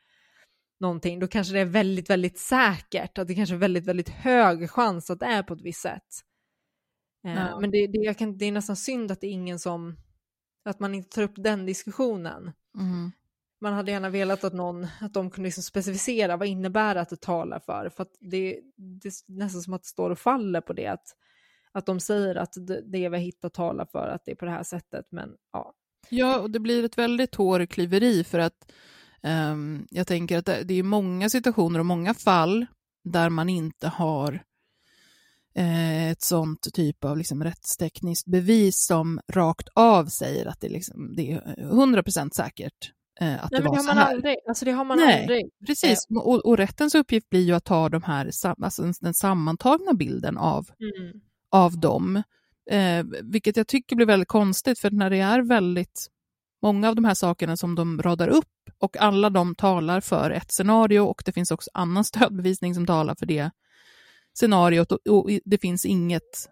någonting, 0.80 1.20
då 1.20 1.28
kanske 1.28 1.54
det 1.54 1.60
är 1.60 1.66
väldigt, 1.66 2.10
väldigt 2.10 2.40
säkert, 2.40 3.18
att 3.18 3.28
det 3.28 3.36
kanske 3.36 3.56
är 3.56 3.60
väldigt, 3.60 3.86
väldigt 3.86 4.10
hög 4.10 4.70
chans 4.70 5.10
att 5.10 5.20
det 5.20 5.26
är 5.26 5.44
på 5.44 5.54
ett 5.54 5.62
visst 5.62 5.82
sätt. 5.82 6.25
Eh, 7.26 7.36
Ja. 7.36 7.60
Men 7.60 7.72
det, 7.72 7.88
det, 7.88 8.14
kan, 8.14 8.38
det 8.38 8.46
är 8.46 8.52
nästan 8.52 8.76
synd 8.76 9.12
att 9.12 9.22
det 9.22 9.28
är 9.28 9.32
ingen 9.32 9.60
som, 9.60 9.96
att 10.66 10.80
man 10.80 10.96
inte 10.96 11.10
tar 11.10 11.22
upp 11.22 11.36
den 11.36 11.66
diskussionen. 11.66 12.52
Mm. 12.78 13.12
Man 13.62 13.74
hade 13.74 13.92
gärna 13.92 14.10
velat 14.10 14.44
att 14.44 14.54
någon, 14.54 14.88
att 15.02 15.14
de 15.14 15.30
kunde 15.30 15.48
liksom 15.48 15.64
specificera 15.64 16.38
vad 16.38 16.48
innebär 16.48 16.96
att 16.96 17.10
det 17.10 17.22
talar 17.22 17.60
för, 17.60 17.90
för 17.90 18.04
att 18.04 18.12
det, 18.20 18.60
det 18.76 19.08
är 19.08 19.32
nästan 19.32 19.62
som 19.62 19.74
att 19.74 19.84
det 19.84 19.88
står 19.88 20.10
och 20.10 20.20
faller 20.20 20.62
på 20.62 20.74
det, 20.74 20.88
att, 20.88 21.08
att 21.72 21.86
de 21.86 22.00
säger 22.00 22.36
att 22.36 22.54
det, 22.86 23.10
vi 23.10 23.18
hittar 23.18 23.50
talar 23.50 23.86
för 23.86 24.08
att 24.08 24.26
det 24.26 24.32
är 24.32 24.36
på 24.36 24.46
det 24.46 24.52
här 24.52 24.64
sättet, 24.64 25.06
men 25.12 25.36
ja. 25.54 25.74
Ja, 26.10 26.40
och 26.40 26.52
det 26.52 26.60
blir 26.60 26.84
ett 26.84 26.98
väldigt 26.98 27.36
hårklyveri 27.36 28.24
för 28.24 28.40
att 28.40 28.72
ehm, 29.24 29.88
jag 29.90 30.08
tänker 30.08 30.38
att 30.38 30.46
det, 30.46 30.64
det 30.64 30.74
är 30.74 30.84
många 30.84 31.30
situationer 31.30 31.80
och 31.80 31.86
många 31.86 32.14
fall 32.14 32.66
där 33.04 33.30
man 33.30 33.50
inte 33.50 33.88
har 33.88 34.44
ett 35.58 36.22
sånt 36.22 36.68
typ 36.74 37.04
av 37.06 37.18
liksom 37.18 37.44
rättstekniskt 37.44 38.28
bevis 38.28 38.86
som 38.86 39.20
rakt 39.34 39.68
av 39.76 40.06
säger 40.06 40.46
att 40.46 40.62
det, 40.62 40.70
liksom, 40.70 41.16
det 41.16 41.32
är 41.32 41.56
100% 41.58 42.30
säkert 42.34 42.92
eh, 43.22 43.44
att 43.44 43.52
Nej, 43.52 43.62
det 43.62 43.68
var 43.68 43.76
det 43.76 43.82
så 43.84 43.92
här. 43.92 44.14
aldrig, 44.14 44.36
alltså 44.48 44.66
det 44.66 44.72
har 44.72 44.86
man 44.86 44.98
Nej. 44.98 45.22
aldrig. 45.22 45.46
Precis, 45.68 46.08
och, 46.10 46.46
och 46.46 46.58
rättens 46.58 46.96
uppgift 46.96 47.30
blir 47.30 47.42
ju 47.42 47.54
att 47.54 47.66
ta 47.66 47.90
de 47.90 48.04
här, 48.04 48.32
alltså 48.64 48.92
den 49.02 49.14
sammantagna 49.14 49.94
bilden 49.94 50.38
av 50.38 50.68
Mm. 50.80 51.22
av 51.52 51.80
dem. 51.80 52.24
Eh, 52.72 53.06
vilket 53.24 53.58
jag 53.58 53.68
tycker 53.68 53.96
blir 53.96 54.06
väldigt 54.06 54.28
konstigt, 54.30 54.80
för 54.80 54.92
när 54.92 55.10
det 55.10 55.20
är 55.20 55.42
väldigt 55.42 56.08
många 56.62 56.90
av 56.90 56.96
de 56.96 57.06
här 57.06 57.14
sakerna 57.14 57.58
som 57.58 57.76
de 57.76 58.02
radar 58.02 58.28
upp 58.28 58.46
och 58.80 58.98
alla 58.98 59.30
de 59.30 59.56
talar 59.56 60.02
för 60.02 60.32
ett 60.32 60.52
scenario 60.52 61.00
och 61.00 61.22
det 61.26 61.32
finns 61.32 61.52
också 61.52 61.70
annan 61.74 62.04
stödbevisning 62.04 62.76
som 62.76 62.86
talar 62.86 63.16
för 63.20 63.26
det 63.26 63.52
scenariot 64.38 64.92
och, 64.92 65.08
och 65.08 65.30
det 65.46 65.58
finns 65.58 65.86
inget, 65.86 66.50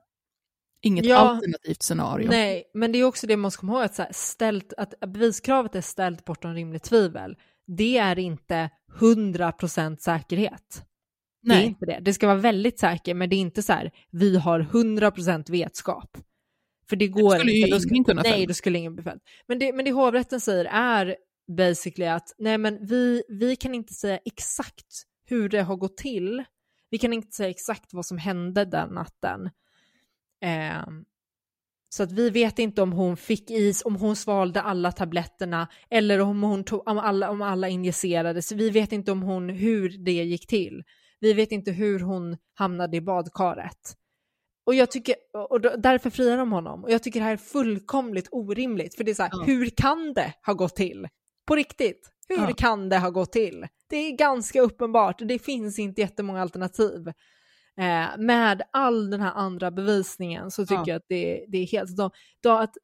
inget 0.82 1.06
Ja. 1.06 1.18
alternativt 1.18 1.84
scenario. 1.84 2.30
Nej, 2.30 2.64
men 2.74 2.92
det 2.92 2.98
är 3.00 3.04
också 3.04 3.28
det 3.28 3.38
man 3.38 3.52
ska 3.52 3.60
komma 3.60 3.74
ihåg, 3.74 3.84
att, 3.84 3.96
så 3.96 4.02
här, 4.02 4.12
ställt, 4.14 4.74
att 4.78 4.94
beviskravet 5.00 5.76
är 5.76 5.82
ställt 5.82 6.26
bortom 6.26 6.54
rimligt 6.54 6.84
tvivel. 6.84 7.36
Det 7.78 7.98
är 7.98 8.20
inte 8.20 8.70
100% 9.00 9.98
säkerhet. 9.98 10.86
Det 11.42 11.54
är 11.54 11.58
Nej. 11.58 11.66
inte 11.66 11.86
det. 11.86 12.00
Det 12.02 12.14
ska 12.14 12.28
vara 12.28 12.38
väldigt 12.38 12.80
säkert, 12.80 13.16
men 13.16 13.30
det 13.30 13.36
är 13.36 13.40
inte 13.40 13.64
så 13.64 13.74
här, 13.74 13.92
vi 14.12 14.38
har 14.38 14.60
100% 14.60 15.52
vetskap. 15.52 16.18
För 16.90 16.96
det 16.96 17.08
går 17.08 17.36
skulle 17.36 17.52
ju 17.52 17.58
inte. 17.58 17.76
Då 17.76 17.80
skulle, 17.80 17.96
ingen 17.96 18.04
kunna 18.04 18.22
nej, 18.22 18.46
då 18.48 18.54
skulle 18.54 18.78
ingen 18.78 18.96
bli 18.96 19.04
fälld. 19.04 19.22
Men 19.48 19.60
det, 19.60 19.74
men 19.74 19.86
det 19.86 19.92
hovrätten 19.92 20.42
säger 20.42 20.66
är 20.66 21.16
basically 21.58 22.06
att 22.06 22.36
nej, 22.38 22.58
men 22.58 22.86
vi, 22.86 23.24
vi 23.28 23.56
kan 23.56 23.76
inte 23.76 23.94
säga 23.94 24.20
exakt 24.26 25.04
hur 25.26 25.50
det 25.50 25.62
har 25.62 25.76
gått 25.76 25.98
till. 25.98 26.44
Vi 26.94 27.00
kan 27.00 27.14
inte 27.14 27.36
säga 27.36 27.50
exakt 27.50 27.94
vad 27.94 28.06
som 28.06 28.18
hände 28.18 28.66
den 28.66 28.90
natten. 28.90 29.50
Ehm, 30.42 31.06
så 31.90 32.04
att 32.04 32.12
vi 32.12 32.30
vet 32.30 32.60
inte 32.60 32.82
om 32.82 32.92
hon 32.92 33.18
fick 33.18 33.52
is, 33.52 33.86
om 33.86 33.96
hon 33.96 34.16
svalde 34.16 34.62
alla 34.62 34.92
tabletterna 34.92 35.68
eller 35.90 36.20
om, 36.20 36.44
hon 36.44 36.64
tog, 36.64 36.88
om, 36.88 36.98
alla, 36.98 37.30
om 37.30 37.42
alla 37.42 37.70
injicerades. 37.70 38.52
Vi 38.52 38.70
vet 38.70 38.92
inte 38.92 39.12
om 39.12 39.22
hon, 39.22 39.50
hur 39.50 39.90
det 39.90 40.12
gick 40.12 40.48
till. 40.48 40.84
Vi 41.20 41.34
vet 41.34 41.52
inte 41.52 41.72
hur 41.72 42.00
hon 42.00 42.38
hamnade 42.54 42.98
i 42.98 43.02
badkaret. 43.02 43.98
Och 44.66 44.76
jag 44.76 44.92
tycker, 44.92 45.16
och 45.50 45.62
därför 45.62 46.10
friar 46.10 46.38
de 46.38 46.52
honom. 46.52 46.84
Och 46.84 46.92
jag 46.92 47.04
tycker 47.04 47.20
det 47.20 47.26
här 47.26 47.34
är 47.34 47.38
fullkomligt 47.38 48.28
orimligt. 48.32 48.96
För 48.96 49.04
det 49.04 49.12
är 49.12 49.16
så 49.16 49.24
här, 49.24 49.32
Ja. 49.34 49.44
hur 49.44 49.70
kan 49.70 50.14
det 50.14 50.34
ha 50.46 50.54
gått 50.54 50.76
till? 50.76 51.08
På 51.48 51.56
riktigt, 51.56 52.13
hur 52.30 52.38
Ja. 52.48 52.54
kan 52.58 52.90
det 52.90 52.98
ha 52.98 53.10
gått 53.10 53.32
till? 53.32 53.68
Det 53.90 53.96
är 53.98 54.18
ganska 54.18 54.62
uppenbart, 54.62 55.20
det 55.20 55.40
finns 55.40 55.80
inte 55.80 56.02
jättemånga 56.02 56.42
alternativ. 56.42 57.08
Eh, 57.78 58.18
med 58.18 58.62
all 58.72 59.10
den 59.10 59.22
här 59.22 59.32
andra 59.34 59.72
bevisningen 59.72 60.52
så 60.52 60.66
tycker 60.66 60.76
Ja. 60.76 60.84
jag 60.88 60.96
att 60.96 61.06
det, 61.10 61.46
det 61.48 61.58
är 61.58 61.68
helt, 61.68 61.98
de, 61.98 62.10
de, 62.42 62.50
att, 62.50 62.78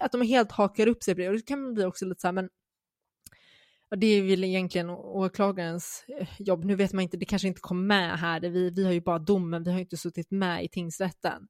att 0.00 0.12
de 0.12 0.22
helt 0.22 0.52
hakar 0.52 0.86
upp 0.86 1.02
sig 1.02 1.14
på 1.14 1.20
det. 1.20 1.28
Och 1.28 1.34
det 1.34 1.46
kan 1.46 1.74
bli 1.74 1.84
också 1.84 2.04
lite 2.04 2.20
så 2.20 2.26
här, 2.26 2.32
men 2.32 2.48
det 3.96 4.06
är 4.06 4.22
väl 4.22 4.44
egentligen 4.44 4.90
åklagarens 4.90 6.04
eh, 6.20 6.28
jobb. 6.38 6.64
Nu 6.64 6.74
vet 6.74 6.92
man 6.92 7.02
inte, 7.02 7.16
det 7.16 7.24
kanske 7.24 7.48
inte 7.48 7.60
kom 7.60 7.86
med 7.86 8.18
här, 8.18 8.40
vi, 8.40 8.70
vi 8.70 8.84
har 8.84 8.92
ju 8.92 9.00
bara 9.00 9.18
domen, 9.18 9.62
vi 9.62 9.70
har 9.70 9.78
ju 9.78 9.84
inte 9.84 9.96
suttit 9.96 10.30
med 10.30 10.64
i 10.64 10.68
tingsrätten. 10.68 11.48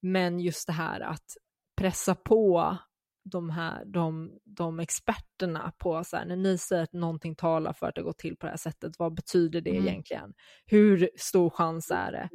Men 0.00 0.40
just 0.40 0.66
det 0.66 0.72
här 0.72 1.00
att 1.00 1.24
pressa 1.76 2.14
på 2.14 2.76
de 3.30 3.50
här, 3.50 3.84
de, 3.84 4.38
de 4.44 4.80
experterna 4.80 5.72
på 5.78 6.04
så 6.04 6.16
här, 6.16 6.24
när 6.24 6.36
ni 6.36 6.58
säger 6.58 6.82
att 6.82 6.92
någonting 6.92 7.34
talar 7.34 7.72
för 7.72 7.88
att 7.88 7.94
det 7.94 8.02
går 8.02 8.12
till 8.12 8.36
på 8.36 8.46
det 8.46 8.50
här 8.50 8.56
sättet, 8.56 8.98
vad 8.98 9.14
betyder 9.14 9.60
det 9.60 9.70
Mm. 9.70 9.88
egentligen? 9.88 10.34
Hur 10.66 11.10
stor 11.16 11.50
chans 11.50 11.90
är 11.90 12.12
det? 12.12 12.28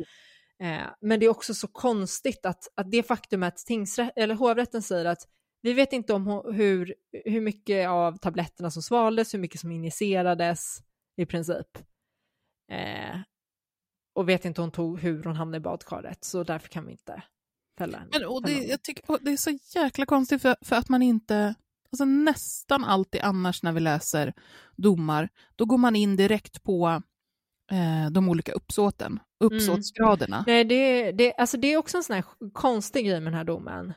Eh, 0.66 0.88
men 1.02 1.20
det 1.20 1.26
är 1.26 1.30
också 1.30 1.54
så 1.54 1.68
konstigt 1.68 2.46
att, 2.46 2.68
att 2.76 2.92
det 2.92 3.04
faktum 3.04 3.44
att 3.44 3.58
tingsrätt, 3.58 4.14
eller 4.16 4.36
hovrätten 4.36 4.82
säger 4.82 5.06
att 5.06 5.28
vi 5.62 5.74
vet 5.74 5.94
inte 5.94 6.14
om 6.14 6.28
hur, 6.54 6.96
hur 7.26 7.42
mycket 7.42 7.90
av 7.90 8.18
tabletterna 8.18 8.72
som 8.72 8.82
svaldes, 8.82 9.34
hur 9.34 9.40
mycket 9.40 9.60
som 9.62 9.72
injicerades 9.72 10.78
i 11.18 11.26
princip. 11.26 11.78
Eh, 12.72 13.20
och 14.14 14.30
vet 14.30 14.46
inte 14.46 14.62
hon 14.62 14.72
tog, 14.72 15.00
hur 15.00 15.24
hon 15.24 15.36
hamnade 15.36 15.58
i 15.58 15.62
badkaret, 15.62 16.24
så 16.24 16.44
därför 16.44 16.70
kan 16.70 16.86
vi 16.86 16.92
inte 16.92 17.24
fälla. 17.78 18.04
Men, 18.12 18.26
och 18.26 18.46
det, 18.46 18.54
jag 18.54 18.84
tycker, 18.84 19.18
det 19.22 19.32
är 19.32 19.38
så 19.38 19.58
jäkla 19.76 20.06
konstigt 20.06 20.42
för, 20.42 20.56
för 20.62 20.76
att 20.76 20.90
man 20.90 21.02
inte, 21.02 21.56
alltså 21.92 22.06
nästan 22.06 22.84
alltid 22.84 23.22
annars 23.22 23.64
när 23.64 23.72
vi 23.72 23.80
läser 23.80 24.34
domar, 24.76 25.30
då 25.56 25.66
går 25.66 25.78
man 25.78 25.96
in 25.96 26.16
direkt 26.16 26.64
på 26.64 27.02
eh, 27.72 28.12
de 28.12 28.30
olika 28.30 28.52
uppsåten, 28.52 29.20
uppsåtsgraderna. 29.40 30.44
Nej, 30.48 30.64
det, 30.64 31.12
det, 31.12 31.34
alltså 31.34 31.58
det 31.58 31.74
är 31.74 31.78
också 31.78 31.98
en 31.98 32.04
sån 32.04 32.16
här 32.16 32.26
konstig 32.54 33.06
grej 33.06 33.22
med 33.22 33.34
den 33.34 33.38
här 33.38 33.44
domen. 33.44 33.94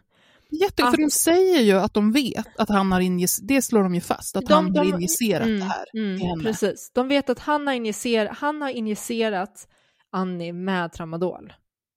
Jätte, 0.51 0.83
för 0.83 0.89
Att- 0.89 0.97
de 0.97 1.11
säger 1.11 1.61
ju 1.61 1.73
att 1.73 1.95
de 1.95 2.13
vet 2.13 2.61
att 2.61 2.69
han 2.69 2.93
har 2.93 3.01
injicerat, 3.01 3.49
det 3.49 3.63
slår 3.63 3.83
de 3.83 3.95
ju 3.95 4.01
fast, 4.01 4.37
att 4.37 4.49
han 4.49 4.77
har 4.77 4.85
injicerat 4.85 5.47
mm, 5.47 5.61
det 5.61 5.65
här 5.65 5.85
mm. 5.95 6.43
Precis, 6.43 6.91
de 6.95 7.09
vet 7.09 7.31
att 7.31 7.39
han 7.39 7.67
har, 7.67 7.75
injicer, 7.75 8.27
han 8.27 8.63
har 8.63 8.71
injicerat 8.71 9.69
Annie 10.11 10.53
med 10.53 10.93
tramadol. 10.93 11.53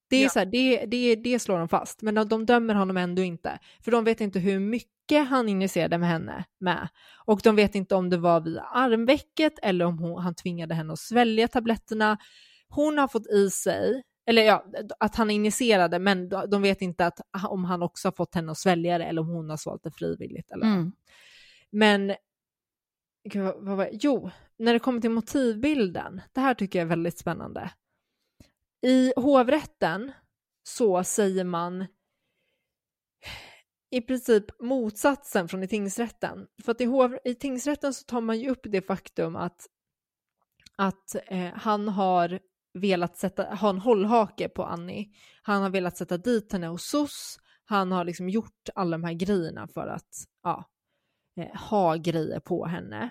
Det, 0.09 0.15
är 0.17 0.23
Ja. 0.23 0.29
så 0.29 0.39
här, 0.39 0.45
det, 0.45 0.85
det, 0.85 1.15
det 1.15 1.39
slår 1.39 1.59
de 1.59 1.69
fast, 1.69 2.01
men 2.01 2.15
de, 2.15 2.27
de 2.29 2.45
dömer 2.45 2.73
honom 2.75 2.97
ändå 2.97 3.21
inte. 3.21 3.59
För 3.83 3.91
de 3.91 4.03
vet 4.03 4.21
inte 4.21 4.39
hur 4.39 4.59
mycket 4.59 5.27
han 5.27 5.49
injicerade 5.49 5.97
med 5.97 6.09
henne 6.09 6.45
med. 6.59 6.87
Och 7.25 7.39
de 7.43 7.55
vet 7.55 7.75
inte 7.75 7.95
om 7.95 8.09
det 8.09 8.17
var 8.17 8.41
via 8.41 8.61
armvecket 8.61 9.53
eller 9.61 9.85
om 9.85 9.99
hon, 9.99 10.21
han 10.23 10.35
tvingade 10.35 10.75
henne 10.75 10.93
att 10.93 10.99
svälja 10.99 11.47
tabletterna. 11.47 12.17
Hon 12.69 12.97
har 12.97 13.07
fått 13.07 13.27
i 13.27 13.49
sig, 13.49 14.03
eller 14.29 14.41
ja, 14.41 14.65
att 14.99 15.15
han 15.15 15.29
injicerade, 15.29 15.99
men 15.99 16.29
de 16.29 16.61
vet 16.61 16.81
inte 16.81 17.05
att, 17.05 17.19
om 17.47 17.65
han 17.65 17.83
också 17.83 18.07
har 18.07 18.13
fått 18.13 18.35
henne 18.35 18.51
att 18.51 18.57
svälja 18.57 18.97
det 18.97 19.03
eller 19.05 19.21
om 19.21 19.27
hon 19.27 19.49
har 19.49 19.57
svalt 19.57 19.83
det 19.83 19.91
frivilligt. 19.91 20.51
Eller. 20.51 20.65
Mm. 20.65 20.91
Men, 21.71 22.15
gud, 23.29 23.53
vad, 23.59 23.77
vad? 23.77 23.87
Jo, 23.91 24.31
när 24.59 24.73
det 24.73 24.79
kommer 24.79 25.01
till 25.01 25.09
motivbilden, 25.11 26.21
det 26.33 26.41
här 26.41 26.53
tycker 26.53 26.79
jag 26.79 26.85
är 26.85 26.89
väldigt 26.89 27.17
spännande. 27.17 27.71
I 28.81 29.13
hovrätten 29.15 30.11
så 30.63 31.03
säger 31.03 31.43
man 31.43 31.85
i 33.89 34.01
princip 34.01 34.61
motsatsen 34.61 35.47
från 35.47 35.63
i 35.63 35.67
tingsrätten. 35.67 36.47
För 36.63 36.71
att 36.71 36.81
i, 36.81 36.85
hov, 36.85 37.17
i 37.23 37.35
tingsrätten 37.35 37.93
så 37.93 38.03
tar 38.03 38.21
man 38.21 38.39
ju 38.39 38.49
upp 38.49 38.61
det 38.63 38.81
faktum 38.81 39.35
att, 39.35 39.67
att 40.75 41.15
eh, 41.27 41.53
han 41.53 41.87
har 41.87 42.39
velat 42.73 43.17
sätta, 43.17 43.43
ha 43.55 43.69
en 43.69 43.79
hållhake 43.79 44.49
på 44.49 44.63
Annie. 44.63 45.11
Han 45.41 45.61
har 45.61 45.69
velat 45.69 45.97
sätta 45.97 46.17
dit 46.17 46.53
henne 46.53 46.67
hos 46.67 46.89
SOS. 46.89 47.39
Han 47.65 47.91
har 47.91 48.05
liksom 48.05 48.29
gjort 48.29 48.69
alla 48.75 48.97
de 48.97 49.03
här 49.03 49.13
grejerna 49.13 49.67
för 49.67 49.87
att 49.87 50.09
ja, 50.43 50.69
eh, 51.39 51.55
ha 51.55 51.95
grejer 51.95 52.39
på 52.39 52.65
henne. 52.65 53.09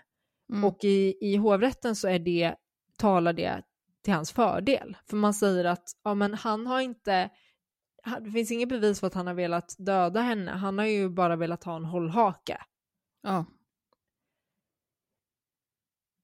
Mm. 0.52 0.64
Och 0.64 0.84
i, 0.84 1.16
i 1.20 1.36
hovrätten 1.36 1.96
så 1.96 2.08
är 2.08 2.18
det, 2.18 2.54
talar 2.98 3.32
det 3.32 3.62
till 4.06 4.14
hans 4.14 4.32
fördel. 4.32 4.96
För 5.06 5.16
man 5.16 5.34
säger 5.34 5.64
att 5.64 5.90
ja, 6.04 6.14
men 6.14 6.34
han 6.34 6.66
har 6.66 6.80
inte, 6.80 7.30
det 8.20 8.30
finns 8.30 8.50
inget 8.50 8.68
bevis 8.68 9.00
för 9.00 9.06
att 9.06 9.14
han 9.14 9.26
har 9.26 9.34
velat 9.34 9.74
döda 9.78 10.20
henne. 10.20 10.50
Han 10.50 10.78
har 10.78 10.86
ju 10.86 11.08
bara 11.08 11.36
velat 11.36 11.64
ha 11.64 11.76
en 11.76 11.84
hållhake. 11.84 12.58
Ja. 13.22 13.44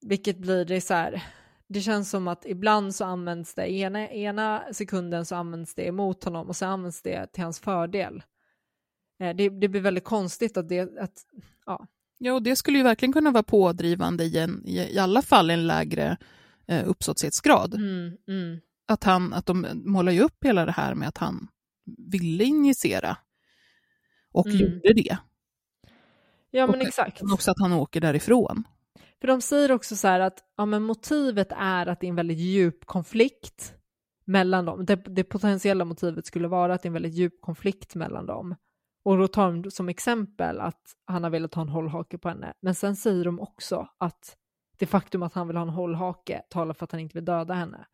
Vilket 0.06 0.38
blir 0.38 0.64
det 0.64 0.80
så 0.80 0.94
här, 0.94 1.22
det 1.68 1.80
känns 1.80 2.10
som 2.10 2.28
att 2.28 2.46
ibland 2.46 2.94
så 2.94 3.04
används 3.04 3.54
det, 3.54 3.72
ena, 3.72 4.08
ena 4.08 4.62
sekunden 4.72 5.26
så 5.26 5.34
används 5.36 5.74
det 5.74 5.86
emot 5.86 6.24
honom 6.24 6.48
och 6.48 6.56
sen 6.56 6.70
används 6.70 7.02
det 7.02 7.26
till 7.32 7.42
hans 7.42 7.60
fördel. 7.60 8.22
Eh, 9.20 9.36
Det, 9.36 9.48
det 9.48 9.68
blir 9.68 9.80
väldigt 9.80 10.04
konstigt 10.04 10.56
att 10.56 10.68
det, 10.68 10.98
att, 10.98 11.26
ja, 11.66 11.86
Ja, 12.18 12.32
och 12.32 12.42
det 12.42 12.56
skulle 12.56 12.78
ju 12.78 12.84
verkligen 12.84 13.12
kunna 13.12 13.30
vara 13.30 13.42
pådrivande 13.42 14.24
i, 14.24 14.38
en, 14.38 14.62
i 14.66 14.98
alla 14.98 15.22
fall 15.22 15.50
en 15.50 15.66
lägre 15.66 16.16
eh, 16.66 16.88
uppsåtsghetsgrad. 16.88 17.74
mm, 17.74 18.16
mm, 18.28 18.60
Att, 18.86 19.04
han, 19.04 19.32
att 19.32 19.46
de 19.46 19.66
målar 19.84 20.12
ju 20.12 20.20
upp 20.20 20.44
hela 20.44 20.64
det 20.66 20.72
här 20.72 20.94
med 20.94 21.08
att 21.08 21.18
han 21.18 21.48
ville 22.10 22.44
injicera 22.44 23.16
och 24.32 24.46
Mm. 24.46 24.58
gjorde 24.58 24.92
det. 24.94 25.16
ja 26.50 26.66
men 26.66 26.80
Och- 26.80 26.86
exakt. 26.86 27.22
Men 27.22 27.32
också 27.32 27.50
att 27.50 27.60
han 27.60 27.72
åker 27.72 28.00
därifrån. 28.00 28.64
För 29.20 29.28
de 29.28 29.40
säger 29.40 29.72
också 29.72 29.96
så 29.96 30.08
här 30.08 30.20
att 30.20 30.44
ja, 30.56 30.66
men 30.66 30.82
motivet 30.82 31.52
är 31.56 31.86
att 31.86 32.00
det 32.00 32.06
är 32.06 32.08
en 32.08 32.14
väldigt 32.16 32.38
djup 32.38 32.84
konflikt 32.86 33.74
mellan 34.24 34.64
dem. 34.64 34.84
Det, 34.86 34.96
det 34.96 35.24
potentiella 35.24 35.84
motivet 35.84 36.26
skulle 36.26 36.48
vara 36.48 36.74
att 36.74 36.82
det 36.82 36.86
är 36.86 36.90
en 36.90 36.94
väldigt 36.94 37.14
djup 37.14 37.40
konflikt 37.40 37.94
mellan 37.94 38.26
dem. 38.26 38.54
Och 39.04 39.18
då 39.18 39.28
tar 39.28 39.52
de 39.62 39.70
som 39.70 39.88
exempel 39.88 40.60
att 40.60 40.82
han 41.04 41.22
har 41.24 41.30
velat 41.30 41.54
ha 41.54 41.62
en 41.62 41.68
hållhake 41.68 42.18
på 42.18 42.28
henne. 42.28 42.52
Men 42.60 42.74
sen 42.74 42.96
säger 42.96 43.24
de 43.24 43.40
också 43.40 43.88
att 43.98 44.36
det 44.78 44.86
faktum 44.86 45.22
att 45.22 45.34
han 45.34 45.46
vill 45.46 45.56
ha 45.56 45.62
en 45.62 45.68
hållhake 45.68 46.42
talar 46.50 46.74
för 46.74 46.84
att 46.84 46.92
han 46.92 47.00
inte 47.00 47.14
vill 47.14 47.24
döda 47.24 47.54
henne. 47.54 47.86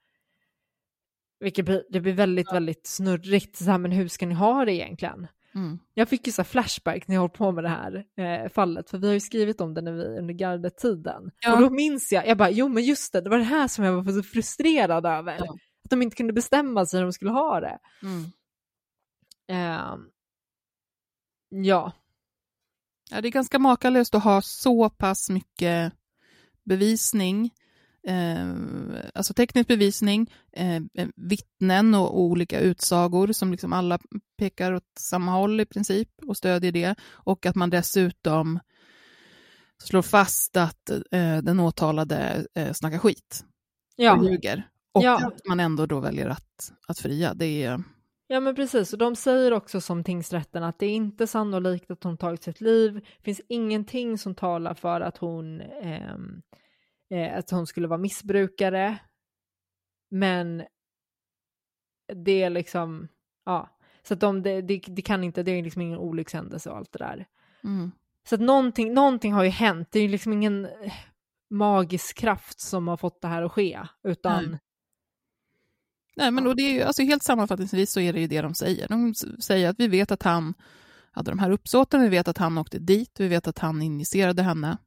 Vilket 1.41 1.65
blir, 1.65 1.85
det 1.91 2.01
blir 2.01 2.13
väldigt, 2.13 2.53
väldigt 2.53 2.87
snurrigt. 2.87 3.57
Så 3.57 3.65
här, 3.65 3.79
men 3.79 3.93
hur 3.93 4.09
ska 4.09 4.27
ni 4.27 4.35
ha 4.35 4.65
det 4.65 4.73
egentligen? 4.73 5.27
Mm. 5.55 5.79
Jag 5.95 6.09
fick 6.09 6.27
ju 6.27 6.33
så 6.33 6.45
flashback 6.45 7.09
när 7.09 7.15
jag 7.15 7.23
höll 7.23 7.31
på 7.31 7.53
med 7.53 7.65
det 7.65 7.69
här 7.69 8.05
eh, 8.17 8.49
fallet, 8.49 8.91
för 8.91 8.99
vi 8.99 9.07
har 9.07 9.15
ju 9.15 9.21
skrivit 9.21 9.61
om 9.61 9.75
det 9.75 9.81
när 9.81 9.93
vi, 9.93 10.19
under 10.19 10.35
gardetiden. 10.35 11.31
Ja. 11.41 11.55
Och 11.55 11.61
då 11.61 11.71
minns 11.71 12.13
jag, 12.13 12.27
jag 12.27 12.39
bara, 12.39 12.51
jo 12.51 12.69
men 12.69 12.85
just 12.85 13.13
det, 13.13 13.21
det 13.21 13.31
var 13.31 13.39
det 13.39 13.45
här 13.45 13.69
som 13.69 13.85
jag 13.85 14.03
var 14.03 14.13
så 14.13 14.23
frustrerad 14.23 15.07
över. 15.07 15.37
Ja. 15.39 15.53
Att 15.85 15.91
de 15.91 16.03
inte 16.03 16.17
kunde 16.17 16.33
bestämma 16.33 16.87
sig 16.87 16.99
hur 16.99 17.05
de 17.05 17.13
skulle 17.13 17.31
ha 17.31 17.61
det. 17.61 17.79
Mm. 18.03 18.25
Ehm, 19.49 20.01
ja, 21.49 21.93
Ja, 23.11 23.21
det 23.21 23.29
är 23.29 23.33
ganska 23.33 23.59
makalöst 23.59 24.15
att 24.15 24.25
ha 24.25 24.43
så 24.43 24.91
pass 24.91 25.31
mycket 25.31 25.93
bevisning, 26.69 27.51
eh, 28.07 28.55
alltså 29.15 29.35
teknisk 29.35 29.69
bevisning, 29.69 30.31
eh, 30.53 30.83
vittnen 31.17 31.95
och, 31.95 32.15
och 32.15 32.21
olika 32.21 32.61
utsagor 32.61 33.33
som 33.33 33.51
liksom 33.53 33.73
alla 33.73 33.99
pekar 34.39 34.73
åt 34.73 34.93
samma 34.99 35.33
håll 35.33 35.61
i 35.61 35.67
princip 35.67 36.09
och 36.27 36.37
stödjer 36.37 36.73
det. 36.73 36.95
Och 37.11 37.47
att 37.47 37.57
man 37.57 37.71
dessutom 37.71 38.61
slår 39.83 40.03
fast 40.03 40.57
att 40.57 40.91
eh, 40.91 41.39
den 41.39 41.61
åtalade 41.61 42.47
eh, 42.55 42.73
snackar 42.73 42.99
skit 42.99 43.45
och 43.99 44.05
ja. 44.05 44.25
ljuger. 44.25 44.69
Och 44.93 45.05
Ja. 45.05 45.27
att 45.27 45.47
man 45.47 45.61
ändå 45.61 45.87
då 45.87 46.01
väljer 46.01 46.29
att, 46.29 46.73
att 46.89 46.99
fria. 46.99 47.35
Det 47.35 47.63
är, 47.65 47.83
ja 48.29 48.41
men 48.41 48.55
precis. 48.55 48.93
Och 48.93 48.99
de 48.99 49.17
säger 49.17 49.53
också 49.53 49.81
som 49.81 50.05
tingsrätten 50.05 50.63
att 50.63 50.79
det 50.79 50.87
är 50.87 50.95
inte 50.95 51.27
sannolikt 51.27 51.91
att 51.91 52.05
hon 52.05 52.17
tagit 52.17 52.43
sitt 52.43 52.61
liv. 52.61 52.95
Det 52.95 53.25
finns 53.25 53.41
ingenting 53.49 54.19
som 54.19 54.35
talar 54.35 54.75
för 54.75 55.01
att 55.01 55.19
hon, 55.19 55.61
ehm, 55.61 56.43
eh, 57.11 57.39
att 57.39 57.51
hon 57.51 57.67
skulle 57.67 57.89
vara 57.89 57.99
missbrukare. 57.99 58.99
Men 60.11 60.63
det 62.15 62.43
är 62.43 62.51
liksom, 62.51 63.09
ja. 63.45 63.79
Så 64.03 64.15
att 64.15 64.21
de, 64.21 64.43
det, 64.43 64.61
det, 64.61 64.83
det 64.87 65.03
kan 65.03 65.25
inte, 65.25 65.43
det 65.43 65.51
är 65.51 65.63
liksom 65.63 65.83
ingen 65.83 65.99
olyckshändelse 65.99 66.71
och 66.71 66.77
allt 66.77 66.93
det 66.93 66.99
där. 66.99 67.27
mm. 67.65 67.93
Så 68.29 68.35
att 68.35 68.41
någonting, 68.41 68.95
någonting 68.95 69.33
har 69.33 69.45
ju 69.45 69.51
hänt. 69.51 69.89
Det 69.91 69.99
är 69.99 70.03
ju 70.03 70.09
liksom 70.09 70.33
ingen 70.33 70.69
magisk 71.51 72.19
kraft 72.19 72.61
som 72.61 72.89
har 72.89 72.97
fått 72.97 73.21
det 73.21 73.29
här 73.29 73.43
att 73.43 73.53
ske, 73.53 73.81
utan 74.03 74.45
Nej. 74.51 74.61
Nej, 76.19 76.31
men 76.31 76.47
och 76.47 76.57
det 76.57 76.63
är 76.63 76.73
ju, 76.73 76.83
alltså 76.83 77.03
helt 77.03 77.23
sammanfattningsvis 77.23 77.93
så 77.93 78.01
är 78.01 78.13
det 78.13 78.21
ju 78.21 78.27
det 78.27 78.41
de 78.41 78.55
säger. 78.55 78.89
De 78.89 79.15
säger 79.41 79.69
att 79.69 79.77
vi 79.79 79.89
vet 79.89 80.11
att 80.11 80.23
han 80.23 80.55
hade 81.11 81.31
de 81.31 81.39
här 81.39 81.51
uppsåten, 81.51 82.03
vi 82.03 82.09
vet 82.09 82.29
att 82.29 82.39
han 82.39 82.59
åkte 82.59 82.79
dit, 82.79 83.21
vi 83.21 83.29
vet 83.29 83.47
att 83.47 83.59
han 83.59 83.83
injicerade 83.83 84.43
henne 84.43 84.79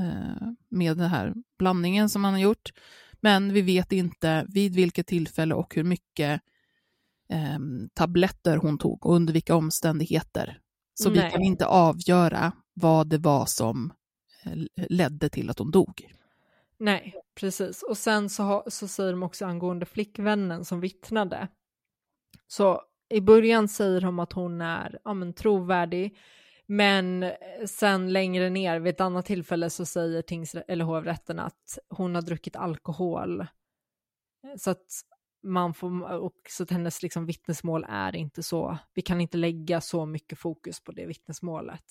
eh, 0.00 0.48
med 0.70 0.96
den 0.96 1.10
här 1.10 1.34
blandningen 1.58 2.08
som 2.08 2.24
han 2.24 2.32
har 2.32 2.40
gjort. 2.40 2.70
Men 3.20 3.52
vi 3.52 3.62
vet 3.62 3.92
inte 3.92 4.46
vid 4.48 4.74
vilket 4.74 5.06
tillfälle 5.06 5.54
och 5.54 5.74
hur 5.74 5.84
mycket 5.84 6.40
eh, 7.32 7.58
tabletter 7.94 8.56
hon 8.56 8.78
tog 8.78 9.06
och 9.06 9.14
under 9.14 9.32
vilka 9.32 9.54
omständigheter. 9.54 10.58
Så 10.94 11.10
vi 11.10 11.18
Nej. 11.18 11.30
kan 11.30 11.42
inte 11.42 11.66
avgöra 11.66 12.52
vad 12.74 13.08
det 13.08 13.18
var 13.18 13.46
som 13.46 13.92
eh, 14.44 14.86
ledde 14.88 15.28
till 15.28 15.50
att 15.50 15.58
hon 15.58 15.70
dog. 15.70 16.14
Nej, 16.78 17.14
precis. 17.40 17.82
Och 17.82 17.98
sen 17.98 18.28
så, 18.28 18.42
ha, 18.42 18.64
så 18.66 18.88
säger 18.88 19.10
de 19.10 19.22
också 19.22 19.46
angående 19.46 19.86
flickvännen 19.86 20.64
som 20.64 20.80
vittnade. 20.80 21.48
Så 22.46 22.82
i 23.08 23.20
början 23.20 23.68
säger 23.68 24.00
de 24.00 24.18
att 24.18 24.32
hon 24.32 24.60
är 24.60 24.98
ja, 25.04 25.14
men, 25.14 25.32
trovärdig, 25.32 26.18
men 26.66 27.22
eh, 27.22 27.32
sen 27.66 28.12
längre 28.12 28.50
ner 28.50 28.80
vid 28.80 28.94
ett 28.94 29.00
annat 29.00 29.26
tillfälle 29.26 29.70
så 29.70 29.86
säger 29.86 30.24
eller 30.68 30.84
hovrätten 30.84 31.38
att 31.38 31.78
hon 31.88 32.14
har 32.14 32.22
druckit 32.22 32.56
alkohol. 32.56 33.46
Så 34.56 34.70
att 34.70 34.86
man 35.42 35.74
får, 35.74 36.12
och 36.12 36.36
så 36.48 36.62
att 36.62 36.70
hennes 36.70 37.02
liksom 37.02 37.26
vittnesmål 37.26 37.86
är 37.88 38.16
inte 38.16 38.42
så, 38.42 38.78
vi 38.94 39.02
kan 39.02 39.20
inte 39.20 39.38
lägga 39.38 39.80
så 39.80 40.06
mycket 40.06 40.38
fokus 40.38 40.84
på 40.84 40.92
det 40.92 41.06
vittnesmålet. 41.06 41.84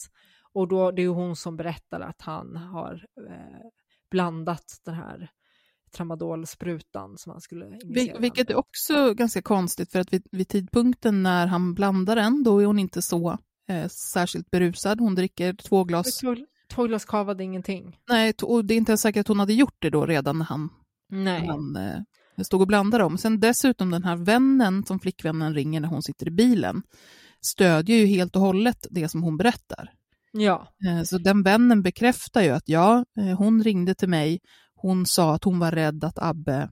Och 0.53 0.68
då, 0.68 0.91
det 0.91 1.01
är 1.01 1.03
ju 1.03 1.09
hon 1.09 1.35
som 1.35 1.57
berättar 1.57 1.99
att 2.01 2.22
han 2.22 2.55
har 2.55 3.05
eh, 3.30 3.69
blandat 4.09 4.81
den 4.85 4.95
här 4.95 5.29
tramadolsprutan 5.91 7.17
som 7.17 7.31
han 7.31 7.41
skulle 7.41 7.65
Vil- 7.65 7.84
injicera. 7.84 8.19
Vilket 8.19 8.49
är 8.49 8.55
också 8.55 9.13
ganska 9.13 9.41
konstigt 9.41 9.91
för 9.91 9.99
att 9.99 10.13
vid, 10.13 10.27
vid 10.31 10.47
tidpunkten 10.47 11.23
när 11.23 11.47
han 11.47 11.73
blandar 11.73 12.15
den, 12.15 12.43
då 12.43 12.59
är 12.59 12.65
hon 12.65 12.79
inte 12.79 13.01
så 13.01 13.38
eh, 13.69 13.88
särskilt 13.88 14.51
berusad. 14.51 14.99
Hon 14.99 15.15
dricker 15.15 15.53
två 15.53 15.84
glas. 15.84 16.17
Två, 16.17 16.35
två 16.71 16.84
glas 16.88 17.05
kavade 17.05 17.43
ingenting. 17.43 17.97
Nej, 18.09 18.34
och 18.43 18.65
det 18.65 18.73
är 18.73 18.77
inte 18.77 18.91
ens 18.91 19.01
säkert 19.01 19.21
att 19.21 19.27
hon 19.27 19.39
hade 19.39 19.53
gjort 19.53 19.75
det 19.79 19.89
då 19.89 20.05
redan 20.05 20.38
när 20.38 20.45
han, 20.45 20.69
när 21.09 21.39
han 21.39 21.75
eh, 21.75 22.43
stod 22.43 22.61
och 22.61 22.67
blandade 22.67 23.03
dem. 23.03 23.17
Sen 23.17 23.39
dessutom 23.39 23.91
den 23.91 24.03
här 24.03 24.15
vännen 24.15 24.85
som 24.85 24.99
flickvännen 24.99 25.53
ringer 25.53 25.79
när 25.79 25.88
hon 25.88 26.03
sitter 26.03 26.27
i 26.27 26.31
bilen 26.31 26.84
stödjer 27.41 27.97
ju 27.97 28.05
helt 28.05 28.35
och 28.35 28.41
hållet 28.41 28.88
det 28.89 29.09
som 29.09 29.23
hon 29.23 29.38
berättar. 29.38 29.93
Ja, 30.32 30.68
Eh, 30.88 31.04
Så 31.04 31.18
den 31.18 31.44
vännen 31.44 31.82
bekräftar 31.82 32.41
ju 32.41 32.49
att 32.49 32.70
ja, 32.70 33.06
eh, 33.18 33.38
hon 33.38 33.64
ringde 33.64 33.95
till 33.95 34.10
mig, 34.10 34.40
hon 34.76 35.06
sa 35.06 35.36
att 35.36 35.44
hon 35.44 35.60
var 35.60 35.72
rädd 35.72 36.04
att 36.04 36.20
Abbe 36.20 36.70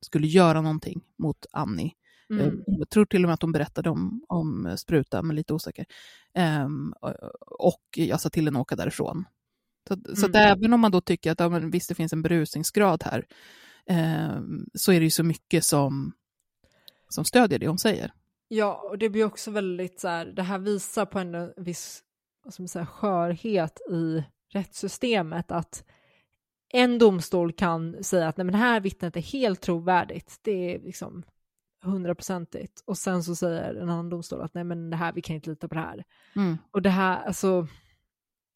skulle 0.00 0.26
göra 0.26 0.60
någonting 0.60 1.00
mot 1.18 1.46
Annie. 1.52 1.92
mm. 2.30 2.46
Eh, 2.46 2.52
Jag 2.66 2.88
tror 2.90 3.04
till 3.04 3.24
och 3.24 3.28
med 3.28 3.34
att 3.34 3.42
hon 3.42 3.52
berättade 3.52 3.90
om, 3.90 4.24
om 4.28 4.76
sprutan, 4.78 5.26
men 5.26 5.36
lite 5.36 5.54
osäker. 5.54 5.86
Ehm, 6.34 6.94
och 7.46 7.82
jag 7.96 8.20
sa 8.20 8.28
till 8.30 8.44
henne 8.44 8.58
att 8.58 8.62
åka 8.62 8.76
därifrån. 8.76 9.24
Så, 9.88 9.96
så 10.16 10.26
Mm. 10.26 10.34
även 10.52 10.72
om 10.72 10.80
man 10.80 10.90
då 10.90 11.00
tycker 11.00 11.32
att 11.32 11.40
ja, 11.40 11.48
men 11.48 11.70
visst 11.70 11.88
det 11.88 11.94
finns 11.94 12.12
en 12.12 12.22
berusningsgrad 12.22 13.02
här, 13.04 13.26
ehm, 13.86 14.66
så 14.74 14.92
är 14.92 15.00
det 15.00 15.04
ju 15.04 15.10
så 15.10 15.22
mycket 15.22 15.64
som 15.64 16.12
som 17.08 17.24
stödjer 17.24 17.58
det 17.58 17.68
hon 17.68 17.78
säger. 17.78 18.12
Ja, 18.48 18.88
och 18.90 18.98
det 18.98 19.08
blir 19.10 19.24
också 19.24 19.50
väldigt 19.50 20.00
så 20.00 20.08
här, 20.08 20.26
det 20.26 20.42
här 20.42 20.58
visar 20.58 21.06
på 21.06 21.18
en 21.18 21.52
viss 21.56 22.02
man 22.44 22.68
säga, 22.68 22.86
skörhet 22.86 23.80
i 23.90 24.24
rättssystemet 24.48 25.50
att 25.50 25.84
en 26.72 26.98
domstol 26.98 27.52
kan 27.52 28.04
säga 28.04 28.28
att 28.28 28.36
nej, 28.36 28.44
men 28.44 28.52
det 28.52 28.58
här 28.58 28.80
vittnet 28.80 29.16
är 29.16 29.20
helt 29.20 29.60
trovärdigt, 29.60 30.38
det 30.42 30.74
är 30.74 30.80
liksom 30.80 31.22
hundraprocentigt 31.82 32.82
och 32.86 32.98
sen 32.98 33.24
så 33.24 33.36
säger 33.36 33.74
en 33.74 33.88
annan 33.88 34.10
domstol 34.10 34.42
att 34.42 34.54
nej 34.54 34.64
men 34.64 34.90
det 34.90 34.96
här, 34.96 35.12
vi 35.12 35.22
kan 35.22 35.36
inte 35.36 35.50
lita 35.50 35.68
på 35.68 35.74
det 35.74 35.80
här. 35.80 36.04
Mm. 36.36 36.58
Och 36.70 36.82
det 36.82 36.90
här, 36.90 37.26
alltså, 37.26 37.66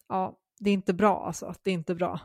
ja, 0.09 0.39
det 0.59 0.71
är 0.71 0.75
inte 0.75 0.95
bra 0.95 1.27
alltså, 1.27 1.55
det 1.63 1.71
är 1.71 1.75
inte 1.75 1.95
bra. 1.95 2.21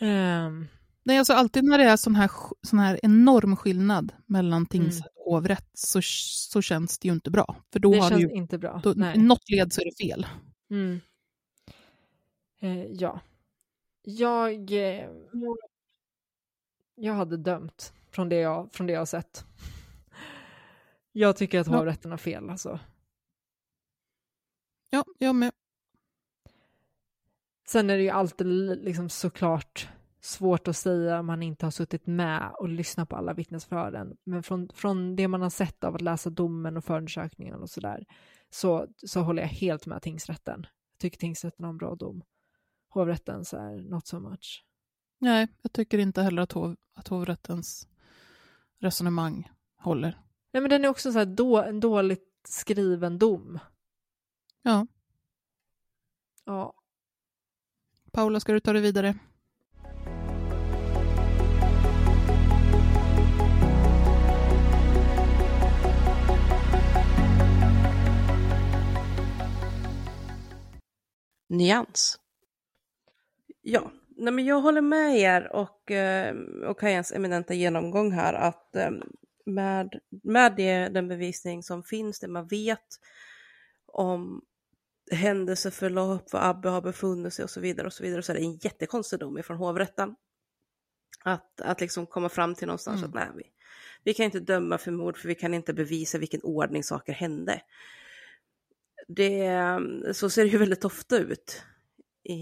Um, 0.00 0.68
Nej, 1.02 1.18
alltså 1.18 1.32
alltid 1.32 1.64
när 1.64 1.78
det 1.78 1.84
är 1.84 1.96
sån 1.96 2.14
här, 2.14 2.30
sån 2.62 2.78
här 2.78 3.00
enorm 3.02 3.56
skillnad 3.56 4.12
mellan 4.26 4.66
tingsrätt 4.66 5.12
Mm. 5.16 5.17
och 5.17 5.17
hovrätt 5.30 5.70
så, 5.74 6.00
så 6.02 6.62
känns 6.62 6.98
det 6.98 7.08
ju 7.08 7.14
inte 7.14 7.30
bra. 7.30 7.56
För 7.72 7.80
då 7.80 7.92
det 7.92 7.98
har 7.98 8.08
känns 8.10 8.22
ju, 8.22 8.30
inte 8.30 8.58
bra. 8.58 8.80
då, 8.84 8.92
nej. 8.96 9.18
något 9.18 9.50
led 9.50 9.72
så 9.72 9.80
är 9.80 9.84
det 9.84 10.04
fel. 10.04 10.26
Mm. 10.70 11.00
Eh, 12.60 12.84
ja. 12.92 13.20
Jag, 14.02 14.72
eh, 14.72 15.08
jag 16.94 17.14
hade 17.14 17.36
dömt 17.36 17.92
från 18.10 18.28
det 18.28 18.36
jag, 18.36 18.72
från 18.72 18.86
det 18.86 18.92
jag 18.92 19.00
har 19.00 19.06
sett. 19.06 19.44
Jag 21.12 21.36
tycker 21.36 21.60
att 21.60 21.66
Ja. 21.66 21.76
hovrätten 21.76 22.10
har 22.10 22.18
fel 22.18 22.50
alltså. 22.50 22.80
Ja, 24.90 25.04
jag 25.18 25.34
med. 25.34 25.52
Sen 27.66 27.90
är 27.90 27.96
det 27.96 28.02
ju 28.02 28.10
alltid 28.10 28.46
li- 28.46 28.76
liksom 28.84 29.08
såklart 29.08 29.88
svårt 30.20 30.68
att 30.68 30.76
säga 30.76 31.20
om 31.20 31.26
man 31.26 31.42
inte 31.42 31.66
har 31.66 31.70
suttit 31.70 32.06
med 32.06 32.52
och 32.58 32.68
lyssnat 32.68 33.08
på 33.08 33.16
alla 33.16 33.34
vittnesförhören. 33.34 34.16
Men 34.24 34.42
från, 34.42 34.68
från 34.74 35.16
det 35.16 35.28
man 35.28 35.42
har 35.42 35.50
sett 35.50 35.84
av 35.84 35.94
att 35.94 36.00
läsa 36.00 36.30
domen 36.30 36.76
och 36.76 36.84
förundersökningen 36.84 37.54
och 37.54 37.70
sådär 37.70 38.06
så, 38.50 38.86
så 39.06 39.20
håller 39.20 39.42
jag 39.42 39.48
helt 39.48 39.86
med 39.86 40.02
tingsrätten. 40.02 40.66
Jag 40.92 41.00
tycker 41.00 41.18
tingsrätten 41.18 41.64
har 41.64 41.70
en 41.70 41.78
bra 41.78 41.94
dom. 41.94 42.22
Hovrätten 42.88 43.44
så 43.44 43.56
är 43.56 43.90
not 43.90 44.06
so 44.06 44.20
much. 44.20 44.64
Nej, 45.18 45.48
jag 45.62 45.72
tycker 45.72 45.98
inte 45.98 46.22
heller 46.22 46.42
att, 46.42 46.52
hov, 46.52 46.76
att 46.94 47.08
hovrättens 47.08 47.88
resonemang 48.78 49.50
håller. 49.76 50.18
Nej 50.52 50.60
men 50.60 50.70
den 50.70 50.84
är 50.84 50.88
också 50.88 51.12
så 51.12 51.18
här 51.18 51.26
då, 51.26 51.62
en 51.62 51.80
dåligt 51.80 52.24
skriven 52.44 53.18
dom. 53.18 53.58
Ja, 54.62 54.86
Ja. 56.48 56.74
Paula, 58.12 58.40
ska 58.40 58.52
du 58.52 58.60
ta 58.60 58.72
det 58.72 58.80
vidare? 58.80 59.14
Nyans. 71.48 72.20
Ja, 73.62 73.92
nej 74.08 74.32
men 74.32 74.44
jag 74.44 74.60
håller 74.60 74.80
med 74.80 75.18
er 75.18 75.52
och, 75.52 75.90
eh, 75.90 76.36
och 76.66 76.80
Kajans 76.80 77.12
eminenta 77.12 77.54
genomgång 77.54 78.12
här 78.12 78.34
att 78.34 78.76
eh, 78.76 78.90
med, 79.46 80.00
med 80.22 80.56
det, 80.56 80.88
den 80.88 81.08
bevisning 81.08 81.62
som 81.62 81.82
finns, 81.82 82.20
det 82.20 82.28
man 82.28 82.46
vet 82.46 82.86
om 83.86 84.42
händelseförlopp, 85.10 86.32
var 86.32 86.40
Abbe 86.40 86.68
har 86.68 86.82
befunnit 86.82 87.34
sig 87.34 87.42
och 87.42 87.50
så 87.50 87.60
vidare 87.60 87.86
och 87.86 87.92
så 87.92 88.02
vidare, 88.02 88.22
så 88.22 88.32
är 88.32 88.36
det 88.36 88.42
en 88.42 88.56
jättekonstig 88.56 89.18
dom 89.18 89.42
från 89.44 89.56
hovrätten. 89.56 90.14
Att, 91.24 91.60
att 91.60 91.80
liksom 91.80 92.06
komma 92.06 92.28
fram 92.28 92.54
till 92.54 92.66
någonstans 92.66 93.02
Mm. 93.02 93.08
att 93.08 93.14
nej, 93.14 93.28
vi, 93.36 93.42
vi 94.04 94.14
kan 94.14 94.24
inte 94.24 94.40
döma 94.40 94.78
för 94.78 94.90
mord 94.90 95.16
för 95.16 95.28
vi 95.28 95.34
kan 95.34 95.54
inte 95.54 95.74
bevisa 95.74 96.18
vilken 96.18 96.40
ordning 96.42 96.84
saker 96.84 97.12
hände. 97.12 97.62
Det, 99.08 99.50
så 100.12 100.30
ser 100.30 100.42
det 100.44 100.48
ju 100.50 100.58
väldigt 100.58 100.84
ofta 100.84 101.18
ut 101.18 101.62
i, 102.24 102.38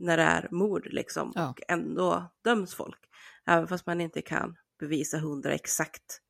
när 0.00 0.16
det 0.16 0.22
är 0.22 0.48
mord 0.50 0.88
liksom 0.90 1.32
Ja. 1.34 1.48
och 1.50 1.60
ändå 1.68 2.30
döms 2.44 2.74
folk. 2.74 2.98
Även 3.46 3.68
fast 3.68 3.86
man 3.86 4.00
inte 4.00 4.22
kan 4.22 4.56
bevisa 4.80 5.18
hundra 5.18 5.52
exakt 5.52 6.20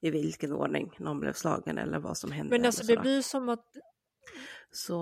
i 0.00 0.10
vilken 0.10 0.52
ordning 0.52 0.96
någon 0.98 1.20
blev 1.20 1.32
slagen 1.32 1.78
eller 1.78 1.98
vad 1.98 2.18
som 2.18 2.32
hände. 2.32 2.56
Men 2.56 2.66
alltså 2.66 2.86
det 2.86 2.96
blir 2.96 3.22
som 3.22 3.48
att, 3.48 3.64
Så, 4.70 4.94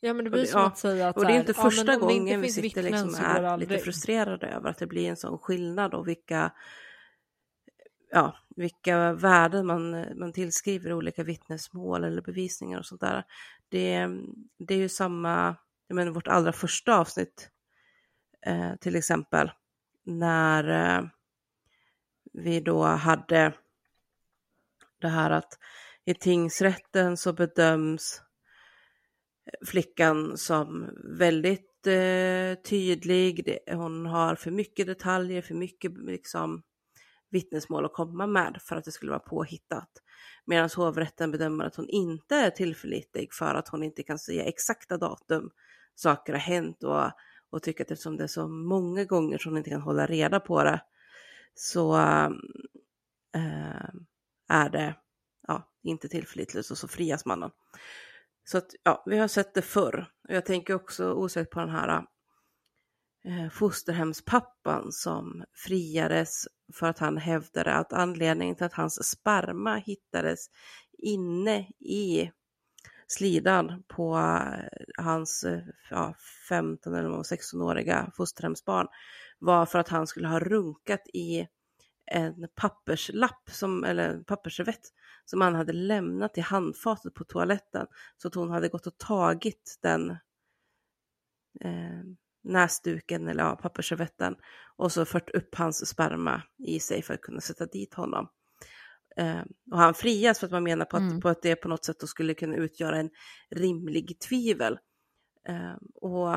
ja 0.00 0.14
men 0.14 0.24
det 0.24 0.30
blir 0.30 0.40
det- 0.40 0.46
som 0.46 0.60
ja, 0.60 0.66
att 0.66 0.78
säga 0.78 1.08
att 1.08 1.16
och 1.16 1.22
det 1.24 1.28
är 1.28 1.32
här, 1.32 1.40
inte 1.40 1.52
ja, 1.56 1.62
men 1.62 1.70
första 1.70 1.92
inte 1.94 2.06
gången 2.06 2.40
vi 2.40 2.48
sitter 2.52 2.62
vittnen 2.62 2.84
liksom 2.84 3.10
så 3.10 3.20
går 3.22 3.28
är 3.28 3.34
det 3.34 3.40
lite 3.40 3.50
aldrig. 3.50 3.82
frustrerade 3.82 4.46
över 4.46 4.70
att 4.70 4.78
det 4.78 4.86
blir 4.86 5.08
en 5.10 5.16
sån 5.16 5.38
skillnad 5.38 5.94
och 5.94 6.08
vilka, 6.08 6.52
ja, 8.14 8.36
vilka 8.56 9.12
värden 9.12 9.66
man, 9.66 10.06
man 10.18 10.32
tillskriver 10.32 10.92
olika 10.92 11.24
vittnesmål 11.24 12.04
eller 12.04 12.22
bevisningar 12.22 12.78
och 12.78 12.86
sånt 12.86 13.00
där. 13.00 13.24
Det, 13.68 14.08
det 14.58 14.74
är 14.74 14.78
ju 14.78 14.88
samma, 14.88 15.56
jag 15.88 15.96
menar 15.96 16.12
vårt 16.12 16.28
allra 16.28 16.52
första 16.52 16.98
avsnitt 16.98 17.50
eh, 18.46 18.76
till 18.80 18.96
exempel, 18.96 19.50
när 20.04 20.68
eh, 20.68 21.04
vi 22.32 22.60
då 22.60 22.82
hade 22.84 23.52
det 25.00 25.08
här 25.08 25.30
att 25.30 25.58
i 26.04 26.14
tingsrätten 26.14 27.16
så 27.16 27.32
bedöms 27.32 28.22
flickan 29.66 30.36
som 30.36 30.90
väldigt 31.18 31.86
eh, 31.86 32.62
tydlig. 32.64 33.44
Det, 33.44 33.74
hon 33.74 34.06
har 34.06 34.34
för 34.34 34.50
mycket 34.50 34.86
detaljer, 34.86 35.42
för 35.42 35.54
mycket 35.54 35.92
liksom, 35.98 36.62
vittnesmål 37.34 37.84
att 37.84 37.92
komma 37.92 38.26
med 38.26 38.58
för 38.60 38.76
att 38.76 38.84
det 38.84 38.92
skulle 38.92 39.10
vara 39.10 39.20
påhittat. 39.20 39.90
Medan 40.44 40.68
hovrätten 40.76 41.30
bedömer 41.30 41.64
att 41.64 41.76
hon 41.76 41.88
inte 41.88 42.36
är 42.36 42.50
tillförlitlig 42.50 43.32
för 43.32 43.54
att 43.54 43.68
hon 43.68 43.82
inte 43.82 44.02
kan 44.02 44.18
säga 44.18 44.44
exakta 44.44 44.96
datum 44.96 45.50
saker 45.94 46.32
har 46.32 46.40
hänt 46.40 46.84
och, 46.84 47.10
och 47.50 47.62
tycker 47.62 47.84
att 47.84 47.90
eftersom 47.90 48.16
det 48.16 48.24
är 48.24 48.28
så 48.28 48.48
många 48.48 49.04
gånger 49.04 49.38
som 49.38 49.52
hon 49.52 49.58
inte 49.58 49.70
kan 49.70 49.80
hålla 49.80 50.06
reda 50.06 50.40
på 50.40 50.62
det 50.64 50.80
så 51.54 51.96
äh, 51.96 52.30
är 54.48 54.70
det 54.70 54.94
ja, 55.48 55.70
inte 55.82 56.08
tillförlitligt 56.08 56.70
och 56.70 56.78
så 56.78 56.88
frias 56.88 57.24
mannen. 57.24 57.50
Så 58.44 58.58
att, 58.58 58.74
ja, 58.82 59.02
vi 59.06 59.18
har 59.18 59.28
sett 59.28 59.54
det 59.54 59.62
förr. 59.62 60.06
Och 60.28 60.34
jag 60.34 60.46
tänker 60.46 60.74
också 60.74 61.12
osökt 61.12 61.50
på 61.50 61.60
den 61.60 61.70
här 61.70 62.04
Eh, 63.28 63.48
fosterhemspappan 63.48 64.92
som 64.92 65.44
friades 65.54 66.48
för 66.72 66.86
att 66.86 66.98
han 66.98 67.16
hävdade 67.16 67.72
att 67.74 67.92
anledningen 67.92 68.56
till 68.56 68.66
att 68.66 68.72
hans 68.72 69.08
sperma 69.08 69.76
hittades 69.76 70.46
inne 70.98 71.58
i 71.78 72.30
slidan 73.06 73.82
på 73.88 74.16
eh, 74.16 75.04
hans 75.04 75.44
eh, 75.44 75.60
ja, 75.90 76.14
15 76.48 76.94
eller 76.94 77.08
16-åriga 77.08 78.10
fosterhemsbarn 78.16 78.86
var 79.38 79.66
för 79.66 79.78
att 79.78 79.88
han 79.88 80.06
skulle 80.06 80.28
ha 80.28 80.40
runkat 80.40 81.08
i 81.12 81.48
en 82.06 82.48
papperslapp, 82.54 83.50
som, 83.50 83.84
eller 83.84 84.08
en 84.08 84.24
pappersservett 84.24 84.92
som 85.24 85.40
han 85.40 85.54
hade 85.54 85.72
lämnat 85.72 86.38
i 86.38 86.40
handfatet 86.40 87.14
på 87.14 87.24
toaletten. 87.24 87.86
Så 88.16 88.28
att 88.28 88.34
hon 88.34 88.50
hade 88.50 88.68
gått 88.68 88.86
och 88.86 88.98
tagit 88.98 89.78
den 89.82 90.10
eh, 91.60 92.04
näsduken 92.44 93.28
eller 93.28 93.44
ja, 93.44 93.56
pappersservetten 93.56 94.36
och 94.76 94.92
så 94.92 95.04
fört 95.04 95.30
upp 95.30 95.54
hans 95.54 95.86
sperma 95.88 96.42
i 96.58 96.80
sig 96.80 97.02
för 97.02 97.14
att 97.14 97.20
kunna 97.20 97.40
sätta 97.40 97.66
dit 97.66 97.94
honom. 97.94 98.28
Eh, 99.16 99.42
och 99.72 99.78
han 99.78 99.94
frias 99.94 100.38
för 100.38 100.46
att 100.46 100.52
man 100.52 100.62
menar 100.62 100.84
på 100.84 100.96
att, 100.96 101.02
Mm. 101.02 101.20
på 101.20 101.28
att 101.28 101.42
det 101.42 101.56
på 101.56 101.68
något 101.68 101.84
sätt 101.84 102.00
då 102.00 102.06
skulle 102.06 102.34
kunna 102.34 102.56
utgöra 102.56 102.96
en 102.98 103.10
rimlig 103.50 104.18
tvivel. 104.20 104.78
Eh, 105.48 105.74
och 105.94 106.28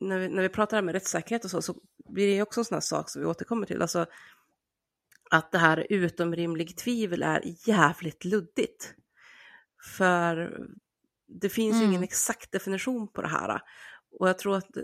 när 0.00 0.18
vi, 0.18 0.28
när 0.28 0.42
vi 0.42 0.48
pratar 0.48 0.82
med 0.82 0.92
rättssäkerhet 0.92 1.44
och 1.44 1.50
så, 1.50 1.62
så 1.62 1.74
blir 2.08 2.26
det 2.26 2.32
ju 2.34 2.42
också 2.42 2.60
en 2.60 2.64
sån 2.64 2.74
här 2.76 2.80
sak 2.80 3.10
som 3.10 3.22
vi 3.22 3.28
återkommer 3.28 3.66
till. 3.66 3.82
Alltså 3.82 4.06
att 5.30 5.52
det 5.52 5.58
här 5.58 5.86
utom 5.90 6.34
rimlig 6.34 6.76
tvivel 6.76 7.22
är 7.22 7.42
jävligt 7.68 8.24
luddigt. 8.24 8.94
För 9.96 10.58
det 11.26 11.48
finns 11.48 11.74
ju 11.76 11.78
Mm. 11.80 11.90
ingen 11.90 12.02
exakt 12.02 12.52
definition 12.52 13.08
på 13.12 13.22
det 13.22 13.28
här. 13.28 13.60
Och 14.18 14.28
jag 14.28 14.38
tror 14.38 14.56
att 14.56 14.76
eh, 14.76 14.82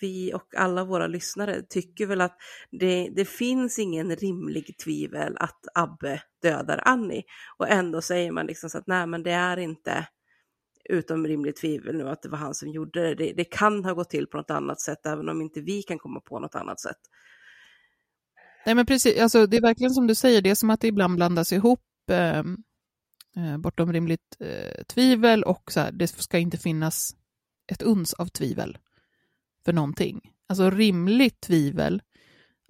vi 0.00 0.34
och 0.34 0.54
alla 0.56 0.84
våra 0.84 1.06
lyssnare 1.06 1.62
tycker 1.62 2.06
väl 2.06 2.20
att 2.20 2.36
det, 2.70 3.08
det 3.16 3.24
finns 3.24 3.78
ingen 3.78 4.16
rimlig 4.16 4.78
tvivel 4.78 5.36
att 5.36 5.60
Abbe 5.74 6.22
dödar 6.42 6.82
Annie. 6.84 7.22
Och 7.56 7.68
ändå 7.68 8.02
säger 8.02 8.32
man 8.32 8.46
liksom 8.46 8.70
så 8.70 8.78
att 8.78 8.86
nej 8.86 9.06
men 9.06 9.22
det 9.22 9.32
är 9.32 9.56
inte 9.56 10.06
utom 10.88 11.26
rimligt 11.26 11.56
tvivel 11.56 11.96
nu 11.96 12.08
att 12.08 12.22
det 12.22 12.28
var 12.28 12.38
han 12.38 12.54
som 12.54 12.68
gjorde 12.68 13.00
det. 13.00 13.14
det. 13.14 13.32
Det 13.32 13.44
kan 13.44 13.84
ha 13.84 13.92
gått 13.92 14.10
till 14.10 14.26
på 14.26 14.36
något 14.36 14.50
annat 14.50 14.80
sätt 14.80 15.06
även 15.06 15.28
om 15.28 15.42
inte 15.42 15.60
vi 15.60 15.82
kan 15.82 15.98
komma 15.98 16.20
på 16.20 16.40
något 16.40 16.54
annat 16.54 16.80
sätt. 16.80 16.98
Nej, 18.66 18.74
men 18.74 18.86
precis. 18.86 19.20
Alltså, 19.20 19.46
det 19.46 19.56
är 19.56 19.60
verkligen 19.60 19.90
som 19.90 20.06
du 20.06 20.14
säger, 20.14 20.42
det 20.42 20.50
är 20.50 20.54
som 20.54 20.70
att 20.70 20.80
det 20.80 20.88
ibland 20.88 21.16
blandas 21.16 21.52
ihop 21.52 21.80
ehm, 22.10 22.56
eh, 23.36 23.58
bortom 23.58 23.92
rimligt 23.92 24.36
eh, 24.40 24.84
tvivel 24.84 25.42
och 25.42 25.72
så 25.72 25.80
här, 25.80 25.92
det 25.92 26.06
ska 26.06 26.38
inte 26.38 26.58
finnas 26.58 27.14
ett 27.72 27.82
uns 27.82 28.14
av 28.14 28.26
tvivel 28.26 28.78
för 29.64 29.72
någonting. 29.72 30.32
Alltså 30.48 30.70
rimligt 30.70 31.40
tvivel 31.40 32.02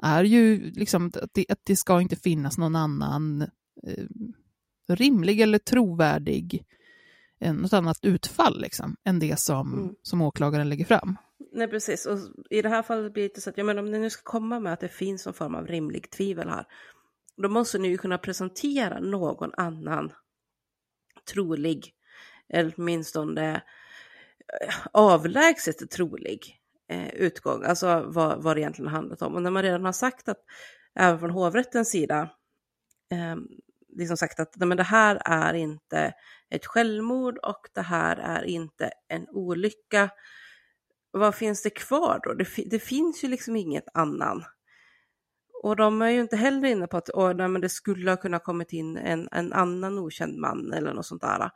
är 0.03 0.25
ju 0.25 0.71
liksom 0.71 1.07
att 1.07 1.31
det, 1.35 1.47
att 1.49 1.61
det 1.65 1.77
ska 1.77 2.01
inte 2.01 2.17
finnas 2.17 2.59
någon 2.59 2.77
annan 2.77 3.43
eh, 3.87 4.07
rimlig 4.89 5.41
eller 5.41 5.59
trovärdig, 5.59 6.65
eh, 7.41 7.55
något 7.55 7.73
annat 7.73 7.99
utfall 8.03 8.61
liksom, 8.61 8.97
än 9.05 9.19
det 9.19 9.41
som, 9.41 9.75
Mm. 9.75 9.95
som 10.03 10.23
åklagaren 10.23 10.69
lägger 10.69 10.85
fram. 10.85 11.17
Nej, 11.53 11.69
precis. 11.69 12.07
Och 12.07 12.19
i 12.51 12.63
det 12.63 12.69
här 12.69 12.83
fallet 12.83 13.13
blir 13.13 13.31
det 13.35 13.41
så 13.41 13.51
att, 13.51 13.59
ja, 13.59 13.65
men 13.65 13.79
om 13.79 13.91
ni 13.91 13.99
nu 13.99 14.11
ska 14.11 14.23
komma 14.23 14.61
med 14.61 14.73
att 14.73 14.81
det 14.81 14.89
finns 14.89 15.27
någon 15.27 15.35
form 15.35 15.55
av 15.55 15.67
rimlig 15.67 16.11
tvivel 16.11 16.49
här, 16.49 16.67
då 17.43 17.49
måste 17.49 17.79
ni 17.79 17.89
ju 17.89 17.99
kunna 17.99 18.19
presentera 18.19 19.01
någon 19.01 19.51
annan 19.57 20.13
trolig, 21.33 21.93
eller 22.49 22.75
åtminstone 22.77 23.63
avlägset 24.93 25.91
trolig 25.91 26.61
eh, 26.91 27.09
utgång, 27.09 27.65
alltså 27.65 28.05
vad, 28.07 28.43
vad 28.43 28.57
det 28.57 28.61
egentligen 28.61 28.91
handlat 28.91 29.23
om. 29.23 29.35
Och 29.35 29.43
när 29.43 29.51
man 29.51 29.63
redan 29.63 29.85
har 29.85 29.93
sagt 29.93 30.29
att, 30.29 30.39
även 30.95 31.19
från 31.19 31.31
hovrättens 31.31 31.91
sida, 31.91 32.31
eh, 33.11 33.37
liksom 33.97 34.17
sagt 34.17 34.41
att 34.41 34.57
nej, 34.57 34.69
men 34.69 34.77
det 34.77 34.83
här 34.83 35.23
är 35.25 35.55
inte 35.55 36.15
ett 36.51 36.67
självmord 36.67 37.39
och 37.39 37.69
det 37.75 37.83
här 37.83 38.17
är 38.17 38.45
inte 38.45 38.91
en 39.09 39.29
olycka, 39.29 40.11
vad 41.11 41.35
finns 41.35 41.63
det 41.63 41.71
kvar 41.71 42.21
då? 42.25 42.35
Det, 42.35 42.49
det 42.71 42.79
finns 42.79 43.25
ju 43.25 43.29
liksom 43.29 43.57
inget 43.57 43.89
annan. 43.95 44.45
Och 45.63 45.77
de 45.77 46.03
är 46.03 46.11
ju 46.11 46.21
inte 46.21 46.37
heller 46.37 46.69
inne 46.69 46.87
på 46.87 46.97
att 46.97 47.11
oh, 47.11 47.35
nej, 47.35 47.49
men 47.49 47.61
det 47.61 47.69
skulle 47.69 48.11
ha 48.11 48.17
kunnat 48.17 48.45
kommit 48.45 48.73
in 48.73 48.97
en, 48.97 49.29
en 49.33 49.53
annan 49.53 49.99
okänd 49.99 50.39
man 50.39 50.73
eller 50.73 50.95
något 50.95 51.07
sånt 51.07 51.23
där. 51.23 51.51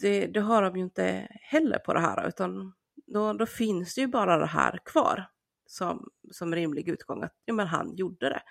Det, 0.00 0.26
det 0.26 0.40
har 0.40 0.62
de 0.62 0.76
ju 0.76 0.82
inte 0.82 1.28
heller 1.30 1.78
på 1.78 1.94
det 1.94 2.00
här, 2.00 2.28
utan 2.28 2.72
då, 3.06 3.32
då 3.32 3.46
finns 3.46 3.94
det 3.94 4.00
ju 4.00 4.06
bara 4.06 4.38
det 4.38 4.46
här 4.46 4.78
kvar 4.84 5.26
som, 5.66 6.08
som 6.30 6.54
rimlig 6.54 6.88
utgång, 6.88 7.22
att 7.22 7.34
ja, 7.44 7.54
men 7.54 7.66
han 7.66 7.96
gjorde 7.96 8.28
det. 8.28 8.42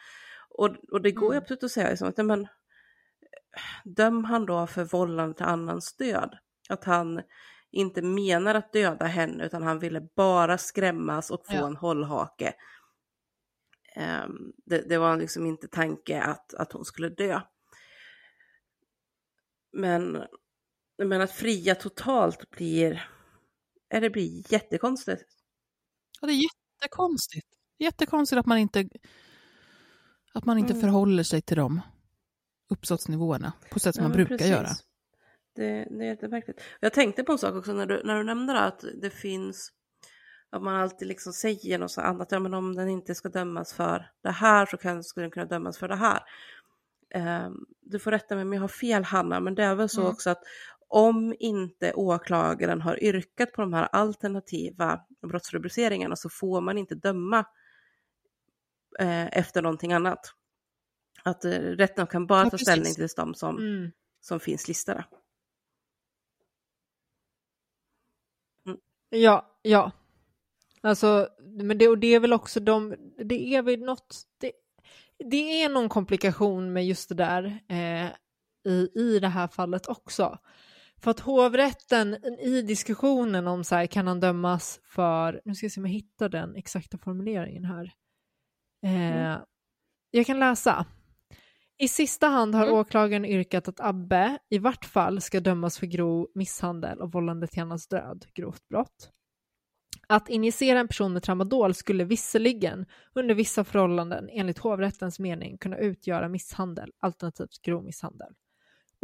Och, 0.49 0.70
och 0.91 1.02
det 1.02 1.11
går 1.11 1.34
ju 1.34 1.38
Mm. 1.38 1.41
absolut 1.44 1.64
att 1.64 1.72
säga 1.72 1.90
liksom, 1.90 2.07
att 2.07 2.18
ja, 2.18 2.24
men, 2.24 2.48
döm 3.84 4.24
han 4.24 4.45
då 4.45 4.68
för 4.68 4.84
vållande 4.86 5.36
till 5.36 5.45
annans 5.45 5.98
död. 5.98 6.38
Att 6.70 6.84
han 6.84 7.22
inte 7.72 8.02
menar 8.02 8.56
att 8.56 8.74
döda 8.74 9.06
henne 9.06 9.45
utan 9.45 9.64
han 9.64 9.80
ville 9.80 10.02
bara 10.15 10.57
skrämmas 10.57 11.32
och 11.32 11.45
få 11.48 11.53
Ja. 11.53 11.68
en 11.68 11.76
hållhake. 11.76 12.53
Ehm, 13.95 14.52
det, 14.65 14.90
det 14.90 14.98
var 14.98 15.18
liksom 15.18 15.45
inte 15.45 15.68
tanke 15.68 16.22
att, 16.22 16.53
att 16.53 16.72
hon 16.72 16.86
skulle 16.86 17.10
dö. 17.10 17.41
Men, 19.72 20.24
men 20.98 21.22
att 21.22 21.32
fria 21.32 21.76
totalt 21.76 22.49
blir, 22.49 23.10
ja, 23.90 23.99
det 23.99 24.10
blir 24.10 24.53
jättekonstigt. 24.53 25.24
Ja, 26.22 26.28
det 26.28 26.34
är 26.34 26.40
jättekonstigt. 26.82 27.48
Jättekonstigt 27.80 28.40
att 28.40 28.45
man 28.45 28.57
inte, 28.57 28.90
att 30.34 30.45
man 30.45 30.57
inte 30.57 30.74
Mm. 30.74 30.82
förhåller 30.82 31.24
sig 31.24 31.41
till 31.41 31.57
de 31.57 31.82
uppsåtsnivåerna 32.70 33.53
på 33.72 33.80
sätt 33.80 33.95
som 33.95 34.03
Ja, 34.03 34.07
man 34.10 34.15
brukar 34.15 34.38
precis. 34.38 34.52
göra. 34.52 34.70
Det, 35.56 35.88
det 35.90 36.03
är 36.06 36.10
jättemärkligt. 36.10 36.61
Jag 36.80 36.94
tänkte 36.94 37.24
på 37.24 37.32
en 37.32 37.38
sak 37.38 37.56
också 37.56 37.74
när 37.74 37.86
du, 37.86 38.02
när 38.03 38.18
du 38.18 38.24
nämnde 38.24 38.53
det, 38.53 38.60
att 38.60 38.84
det 39.02 39.10
finns, 39.10 39.72
att 40.49 40.64
man 40.64 40.76
alltid 40.76 41.07
liksom 41.07 41.34
säger 41.34 41.80
något 41.80 41.98
annat, 41.98 42.32
ja 42.32 42.40
men 42.40 42.53
om 42.53 42.76
den 42.76 42.90
inte 42.90 43.15
ska 43.15 43.30
dömas 43.30 43.74
för 43.74 44.11
det 44.24 44.32
här 44.32 44.65
så 44.65 44.78
kan, 44.78 45.03
skulle 45.03 45.24
den 45.24 45.32
kunna 45.32 45.45
dömas 45.45 45.78
för 45.78 45.88
det 45.88 45.95
här. 45.95 46.24
Ehm, 47.15 47.53
du 47.82 47.99
får 47.99 48.11
rätta 48.11 48.36
mig 48.36 48.41
om 48.41 48.53
jag 48.53 48.61
har 48.61 48.68
fel 48.68 49.03
Hanna, 49.03 49.40
men 49.40 49.56
det 49.56 49.64
är 49.64 49.76
väl 49.76 49.90
så 49.90 50.02
Mm. 50.02 50.11
också 50.14 50.30
att 50.30 50.44
om 50.94 51.36
inte 51.40 51.94
åklagaren 51.94 52.82
har 52.82 53.03
yrkat 53.03 53.52
på 53.52 53.61
de 53.61 53.74
här 53.74 53.88
alternativa 53.91 55.06
brottsrubriceringarna 55.28 56.15
så 56.15 56.30
får 56.30 56.61
man 56.61 56.78
inte 56.78 56.95
döma 56.95 57.40
eh, 58.99 59.38
efter 59.38 59.61
någonting 59.61 59.94
annat. 59.94 60.20
Att 61.24 61.45
eh, 61.45 61.49
rätten 61.52 62.07
kan 62.07 62.28
bara 62.28 62.44
Ja, 62.44 62.49
ta 62.49 62.57
ställning 62.57 62.94
till 62.94 63.07
de 63.15 63.34
som, 63.36 63.57
Mm. 63.57 63.91
som 64.22 64.40
finns 64.40 64.68
listade. 64.68 65.06
Ja, 69.10 69.57
ja. 69.61 69.91
Alltså, 70.82 71.28
men 71.40 71.78
det, 71.78 71.88
och 71.88 71.98
det 71.98 72.07
är 72.07 72.20
väl 72.20 72.34
också 72.34 72.60
de, 72.60 72.95
det 73.18 73.56
är 73.56 73.61
väl 73.61 73.80
något, 73.80 74.24
det, 74.38 74.52
det 75.30 75.64
är 75.64 75.70
någon 75.70 75.90
komplikation 75.90 76.74
med 76.74 76.86
just 76.88 77.10
det 77.10 77.15
där 77.15 77.60
eh, 77.70 78.07
i, 78.74 78.90
i 78.95 79.20
det 79.20 79.28
här 79.28 79.48
fallet 79.48 79.88
också. 79.88 80.40
För 81.04 81.12
att 81.12 81.20
hovrätten 81.20 82.14
i 82.40 82.62
diskussionen 82.62 83.48
om 83.48 83.64
så 83.64 83.76
här, 83.76 83.86
kan 83.86 84.08
han 84.08 84.20
dömas 84.20 84.80
för, 84.84 85.42
nu 85.46 85.56
ska 85.56 85.66
jag 85.66 85.72
se 85.72 85.80
om 85.82 85.86
jag 85.86 85.94
hittar 85.94 86.30
den 86.30 86.56
exakta 86.56 86.98
formuleringen 86.98 87.66
här. 87.66 87.94
Eh, 88.86 89.38
Jag 90.12 90.26
kan 90.26 90.40
läsa. 90.40 90.86
I 91.78 91.88
sista 91.88 92.28
hand 92.28 92.56
har 92.56 92.72
åklagaren 92.72 93.26
yrkat 93.26 93.68
att 93.68 93.80
Abbe 93.80 94.38
i 94.50 94.58
vart 94.58 94.86
fall 94.86 95.22
ska 95.22 95.40
dömas 95.40 95.80
för 95.80 95.88
grov 95.88 96.28
misshandel 96.36 97.02
och 97.02 97.12
vållande 97.12 97.48
till 97.48 97.62
annans 97.62 97.88
död, 97.88 98.26
grovt 98.34 98.68
brott. 98.68 99.10
Att 100.08 100.30
injicera 100.30 100.80
en 100.80 100.88
person 100.88 101.14
med 101.14 101.24
tramadol 101.24 101.74
skulle 101.74 102.04
visserligen 102.04 102.86
under 103.14 103.36
vissa 103.36 103.64
förhållanden 103.64 104.30
enligt 104.32 104.58
hovrättens 104.58 105.20
mening 105.20 105.58
kunna 105.58 105.78
utgöra 105.78 106.30
misshandel, 106.30 106.92
alternativt 107.00 107.62
grov 107.62 107.84
misshandel. 107.84 108.34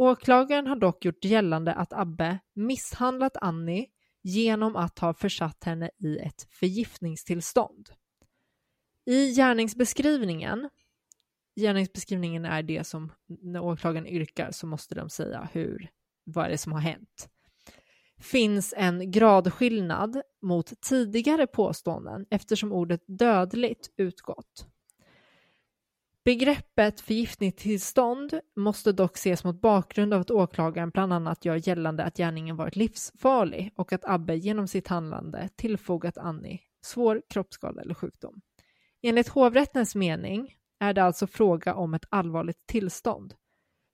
Åklagaren 0.00 0.66
har 0.66 0.76
dock 0.76 1.04
gjort 1.04 1.24
gällande 1.24 1.74
att 1.74 1.92
Abbe 1.92 2.38
misshandlat 2.54 3.36
Annie 3.36 3.86
genom 4.22 4.76
att 4.76 4.98
ha 4.98 5.14
försatt 5.14 5.64
henne 5.64 5.90
i 5.98 6.18
ett 6.18 6.46
förgiftningstillstånd. 6.50 7.90
I 9.06 9.32
gärningsbeskrivningen, 9.32 10.70
gärningsbeskrivningen 11.60 12.44
är 12.44 12.62
det 12.62 12.86
som 12.86 13.12
när 13.26 13.60
åklagaren 13.60 14.06
yrkar 14.06 14.50
så 14.50 14.66
måste 14.66 14.94
de 14.94 15.10
säga 15.10 15.48
hur, 15.52 15.90
vad 16.24 16.46
är 16.46 16.50
det 16.50 16.58
som 16.58 16.72
har 16.72 16.80
hänt, 16.80 17.28
finns 18.18 18.74
en 18.76 19.10
gradskillnad 19.10 20.22
mot 20.42 20.80
tidigare 20.80 21.46
påståenden 21.46 22.26
eftersom 22.30 22.72
ordet 22.72 23.00
dödligt 23.06 23.90
utgått. 23.96 24.69
Begreppet 26.24 27.00
förgiftningstillstånd 27.00 28.40
måste 28.56 28.92
dock 28.92 29.16
ses 29.16 29.44
mot 29.44 29.60
bakgrund 29.60 30.14
av 30.14 30.20
att 30.20 30.30
åklagaren 30.30 30.90
bland 30.90 31.12
annat 31.12 31.44
gör 31.44 31.68
gällande 31.68 32.04
att 32.04 32.16
gärningen 32.16 32.56
varit 32.56 32.76
livsfarlig 32.76 33.72
och 33.76 33.92
att 33.92 34.04
Abbe 34.04 34.36
genom 34.36 34.68
sitt 34.68 34.88
handlande 34.88 35.48
tillfogat 35.56 36.18
Annie 36.18 36.60
svår 36.84 37.22
kroppsskada 37.28 37.82
eller 37.82 37.94
sjukdom. 37.94 38.40
Enligt 39.02 39.28
hovrättens 39.28 39.94
mening 39.94 40.54
är 40.80 40.94
det 40.94 41.02
alltså 41.02 41.26
fråga 41.26 41.74
om 41.74 41.94
ett 41.94 42.04
allvarligt 42.08 42.66
tillstånd. 42.66 43.34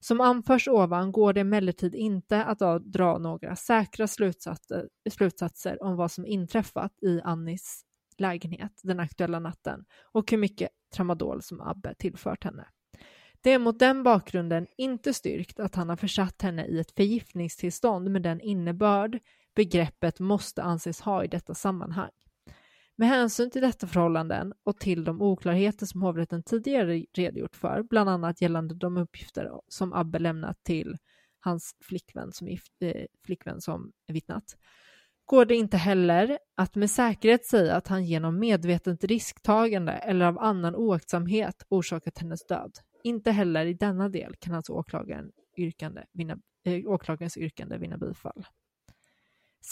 Som 0.00 0.20
anförs 0.20 0.68
ovan 0.68 1.12
går 1.12 1.32
det 1.32 1.40
emellertid 1.40 1.94
inte 1.94 2.44
att 2.44 2.92
dra 2.92 3.18
några 3.18 3.56
säkra 3.56 4.06
slutsatser, 4.06 4.88
slutsatser 5.10 5.82
om 5.82 5.96
vad 5.96 6.12
som 6.12 6.26
inträffat 6.26 6.92
i 7.02 7.20
Annis 7.24 7.82
lägenhet 8.18 8.80
den 8.82 9.00
aktuella 9.00 9.40
natten 9.40 9.84
och 10.12 10.30
hur 10.30 10.38
mycket 10.38 10.70
tramadol 10.96 11.42
som 11.42 11.60
Abbe 11.60 11.94
tillfört 11.94 12.44
henne. 12.44 12.66
Det 13.40 13.52
är 13.52 13.58
mot 13.58 13.78
den 13.78 14.02
bakgrunden 14.02 14.66
inte 14.76 15.14
styrkt 15.14 15.60
att 15.60 15.74
han 15.74 15.88
har 15.88 15.96
försatt 15.96 16.42
henne 16.42 16.66
i 16.66 16.78
ett 16.78 16.90
förgiftningstillstånd 16.90 18.10
med 18.10 18.22
den 18.22 18.40
innebörd 18.40 19.18
begreppet 19.54 20.20
måste 20.20 20.62
anses 20.62 21.00
ha 21.00 21.24
i 21.24 21.28
detta 21.28 21.54
sammanhang. 21.54 22.10
Med 22.96 23.08
hänsyn 23.08 23.50
till 23.50 23.62
detta 23.62 23.86
förhållanden 23.86 24.52
och 24.64 24.78
till 24.78 25.04
de 25.04 25.22
oklarheter 25.22 25.86
som 25.86 26.02
hovrätten 26.02 26.42
tidigare 26.42 27.04
redogjort 27.14 27.56
för, 27.56 27.82
bland 27.82 28.10
annat 28.10 28.40
gällande 28.40 28.74
de 28.74 28.96
uppgifter 28.96 29.50
som 29.68 29.92
Abbe 29.92 30.18
lämnat 30.18 30.64
till 30.64 30.96
hans 31.40 31.76
flickvän 31.80 32.32
som, 32.32 32.48
gift, 32.48 32.72
eh, 32.80 33.06
flickvän 33.24 33.60
som 33.60 33.92
vittnat, 34.08 34.56
går 35.26 35.44
det 35.44 35.54
inte 35.56 35.76
heller 35.76 36.38
att 36.56 36.74
med 36.74 36.90
säkerhet 36.90 37.44
säga 37.46 37.76
att 37.76 37.88
han 37.88 38.04
genom 38.04 38.38
medvetet 38.38 39.04
risktagande 39.04 39.92
eller 39.92 40.26
av 40.26 40.38
annan 40.38 40.74
oaktsamhet 40.76 41.62
orsakat 41.68 42.18
hennes 42.18 42.46
död. 42.46 42.72
Inte 43.04 43.30
heller 43.30 43.66
i 43.66 43.74
denna 43.74 44.08
del 44.08 44.34
kan 44.38 44.54
alltså 44.54 44.72
åklagaren 44.72 45.30
yrkande 45.56 46.04
vinna, 46.12 46.38
eh, 46.64 46.86
åklagarens 46.86 47.36
yrkande 47.36 47.78
vinna 47.78 47.98
bifall. 47.98 48.46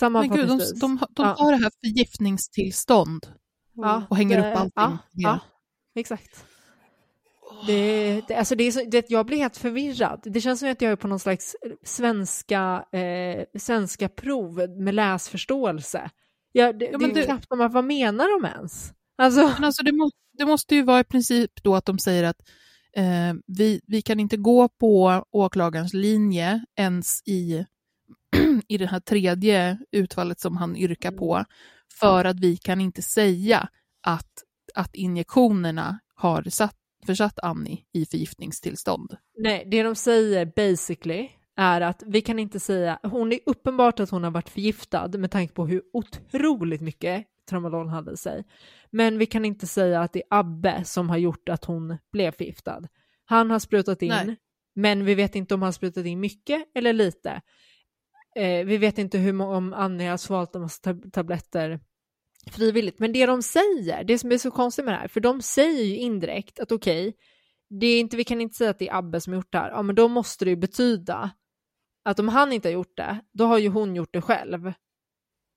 Men 0.01 0.29
gud, 0.31 0.49
de, 0.49 0.59
de, 0.81 0.99
de 1.11 1.27
Ja. 1.27 1.35
har 1.39 1.53
det 1.53 1.59
här 1.63 1.71
förgiftningstillstånd 1.85 3.27
Ja, 3.73 4.03
och 4.11 4.17
hänger 4.17 4.43
det- 4.43 4.51
upp 4.51 4.57
allting. 4.59 4.73
Ja, 4.77 4.99
ja 5.13 5.41
exakt. 5.95 6.47
Det, 7.61 8.21
det, 8.29 8.35
alltså 8.35 8.55
det 8.55 8.65
är 8.65 8.71
så, 8.73 8.85
det, 8.91 9.11
jag 9.11 9.27
blir 9.27 9.39
helt 9.39 9.57
förvirrad. 9.57 10.21
Det 10.25 10.41
känns 10.41 10.61
som 10.61 10.71
att 10.71 10.83
jag 10.83 10.93
är 10.93 10.97
på 10.97 11.09
någon 11.09 11.19
slags 11.21 11.57
svenska, 11.85 12.85
eh, 12.93 13.45
svenska 13.59 14.09
prov 14.09 14.69
med 14.79 14.95
läsförståelse. 14.95 16.11
Jag, 16.53 16.79
det, 16.79 16.89
Ja, 16.93 16.99
det 16.99 17.05
är 17.05 17.15
det- 17.15 17.25
knappt 17.25 17.47
om 17.53 17.61
att, 17.61 17.73
vad 17.73 17.85
menar 17.85 18.41
de 18.41 18.49
ens? 18.49 18.93
Alltså, 19.19 19.41
Men 19.41 19.65
alltså 19.65 19.83
det, 19.83 19.93
må, 19.93 20.11
det 20.39 20.47
måste 20.47 20.75
ju 20.75 20.83
vara 20.83 21.01
i 21.01 21.05
princip 21.05 21.51
då 21.63 21.75
att 21.77 21.87
de 21.87 21.99
säger 21.99 22.25
att 22.25 22.37
eh, 22.97 23.35
vi, 23.47 23.81
vi 23.87 24.03
kan 24.03 24.21
inte 24.21 24.37
gå 24.37 24.69
på 24.69 25.25
åklagarens 25.31 25.95
linje 25.95 26.65
ens 26.77 27.23
i, 27.29 27.65
i 28.69 28.79
det 28.79 28.87
här 28.87 29.01
tredje 29.01 29.79
utfallet 29.93 30.41
som 30.41 30.57
han 30.57 30.77
yrkar 30.77 31.13
på, 31.13 31.45
för 32.01 32.25
att 32.25 32.41
vi 32.41 32.57
kan 32.57 32.81
inte 32.81 33.03
säga 33.03 33.69
att 34.07 34.31
att 34.75 34.95
injektionerna 34.95 35.99
har 36.15 36.43
satt, 36.43 36.77
försatt 37.07 37.39
Annie 37.43 37.85
i 37.93 38.07
förgiftningstillstånd. 38.07 39.17
Nej, 39.39 39.65
det 39.71 39.83
de 39.83 39.95
säger 39.95 40.47
basically 40.47 41.29
är 41.57 41.81
att 41.81 42.03
vi 42.07 42.21
kan 42.21 42.39
inte 42.39 42.61
säga, 42.61 42.99
hon 43.03 43.33
är 43.33 43.39
uppenbart 43.47 44.01
att 44.01 44.11
hon 44.11 44.25
har 44.25 44.31
varit 44.31 44.49
förgiftad 44.49 45.09
med 45.09 45.31
tanke 45.31 45.55
på 45.55 45.67
hur 45.67 45.83
otroligt 45.93 46.81
mycket 46.81 47.27
tramadol 47.51 47.89
hade 47.89 48.13
i 48.13 48.17
sig. 48.17 48.45
Men 48.91 49.19
vi 49.19 49.27
kan 49.27 49.45
inte 49.45 49.67
säga 49.67 50.01
att 50.01 50.13
det 50.13 50.19
är 50.19 50.39
Abbe 50.39 50.85
som 50.85 51.11
har 51.11 51.17
gjort 51.17 51.49
att 51.49 51.65
hon 51.65 51.97
blev 52.13 52.33
förgiftad. 52.33 52.83
Han 53.25 53.51
har 53.51 53.59
sprutat 53.59 54.03
in, 54.03 54.09
Nej. 54.09 54.37
men 54.75 55.05
vi 55.05 55.15
vet 55.15 55.35
inte 55.35 55.55
om 55.55 55.63
han 55.63 55.73
sprutat 55.73 56.07
in 56.07 56.21
mycket 56.21 56.67
eller 56.75 56.93
lite. 56.93 57.43
Eh, 58.37 58.67
vi 58.67 58.77
vet 58.77 58.99
inte 58.99 59.19
hur 59.19 59.43
om 59.43 59.73
Annie 59.73 60.07
har 60.09 60.17
svalt 60.17 60.55
en 60.55 60.63
massa 60.63 60.91
tab- 60.91 61.13
tabletter 61.13 61.81
frivilligt. 62.53 62.99
Men 62.99 63.13
det 63.13 63.27
de 63.27 63.43
säger, 63.43 64.05
det 64.05 64.19
som 64.19 64.33
är 64.33 64.39
så 64.39 64.51
konstigt 64.51 64.85
med 64.85 64.95
det 64.95 64.99
här, 64.99 65.09
för 65.09 65.21
de 65.21 65.43
säger 65.43 65.85
ju 65.85 65.97
indirekt 65.97 66.61
att 66.61 66.73
okej, 66.73 67.15
det 67.81 67.87
är 67.87 68.01
inte, 68.01 68.17
vi 68.17 68.25
kan 68.25 68.41
inte 68.41 68.57
säga 68.57 68.71
att 68.71 68.79
det 68.79 68.89
är 68.89 68.95
Abbe 68.99 69.21
som 69.21 69.33
har 69.33 69.39
gjort 69.39 69.53
det 69.53 69.59
här, 69.59 69.71
ja 69.71 69.83
men 69.83 69.95
då 69.95 70.09
måste 70.09 70.45
det 70.45 70.51
ju 70.51 70.57
betyda 70.57 71.31
att 72.05 72.19
om 72.19 72.29
han 72.29 72.53
inte 72.53 72.69
har 72.69 72.73
gjort 72.73 72.97
det, 72.97 73.21
då 73.33 73.45
har 73.47 73.59
ju 73.59 73.69
hon 73.69 73.97
gjort 73.97 74.13
det 74.13 74.21
själv. 74.23 74.73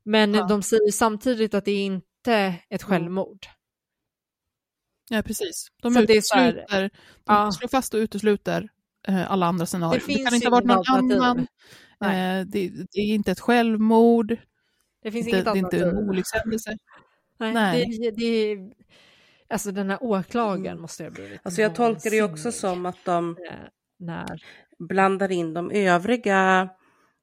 Men 0.05 0.33
Ja. 0.33 0.47
de 0.47 0.61
säger 0.63 0.91
samtidigt 0.91 1.53
att 1.53 1.65
det 1.65 1.71
är 1.71 1.85
inte 1.85 2.53
ett 2.69 2.83
självmord. 2.83 3.45
Ja, 5.09 5.21
precis. 5.21 5.67
De 5.81 5.93
Så 5.93 6.01
det 6.01 6.17
är 6.17 6.21
så 6.21 6.35
här- 6.35 6.65
de 6.69 6.89
Ja. 7.25 7.51
slår 7.51 7.67
fast 7.69 7.93
och 7.93 7.97
utesluter 7.97 8.69
eh, 9.07 9.31
alla 9.31 9.45
andra 9.45 9.65
scenarier. 9.65 9.99
Det, 9.99 10.05
finns 10.05 10.23
kan 10.29 10.35
inte 10.35 10.47
ha 10.47 10.51
varit 10.51 10.65
någon 10.65 10.77
alternativ. 10.77 11.21
annan. 11.21 11.47
Eh, 12.41 12.45
det, 12.47 12.69
det 12.69 12.99
är 12.99 13.13
inte 13.15 13.31
ett 13.31 13.39
självmord. 13.39 14.37
Det 15.07 15.11
finns 15.11 15.25
det, 15.25 15.31
inget 15.31 15.45
det 15.45 15.51
är 15.51 15.57
inte 15.57 15.79
en 15.79 15.97
olyckshändelse. 15.97 16.77
Nej, 17.37 17.53
Nej. 17.53 17.99
Det, 17.99 18.11
det 18.11 18.25
är, 18.25 18.71
alltså 19.49 19.71
den 19.71 19.89
här 19.89 20.03
åklagaren 20.03 20.81
måste 20.81 21.03
ha 21.03 21.11
blivit 21.11 21.41
Alltså 21.43 21.61
jag 21.61 21.75
tolkar 21.75 22.09
det 22.09 22.21
också 22.21 22.51
som 22.51 22.85
att 22.85 23.05
de 23.05 23.37
eh, 23.49 23.53
När, 23.99 24.41
blandar 24.79 25.31
in 25.31 25.53
de 25.53 25.71
övriga 25.71 26.69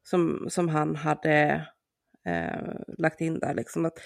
som, 0.02 0.46
som 0.48 0.68
han 0.68 0.96
hade 0.96 1.66
eh, 2.26 2.74
lagt 2.98 3.20
in 3.20 3.38
där. 3.38 3.54
Liksom 3.54 3.84
att, 3.84 3.98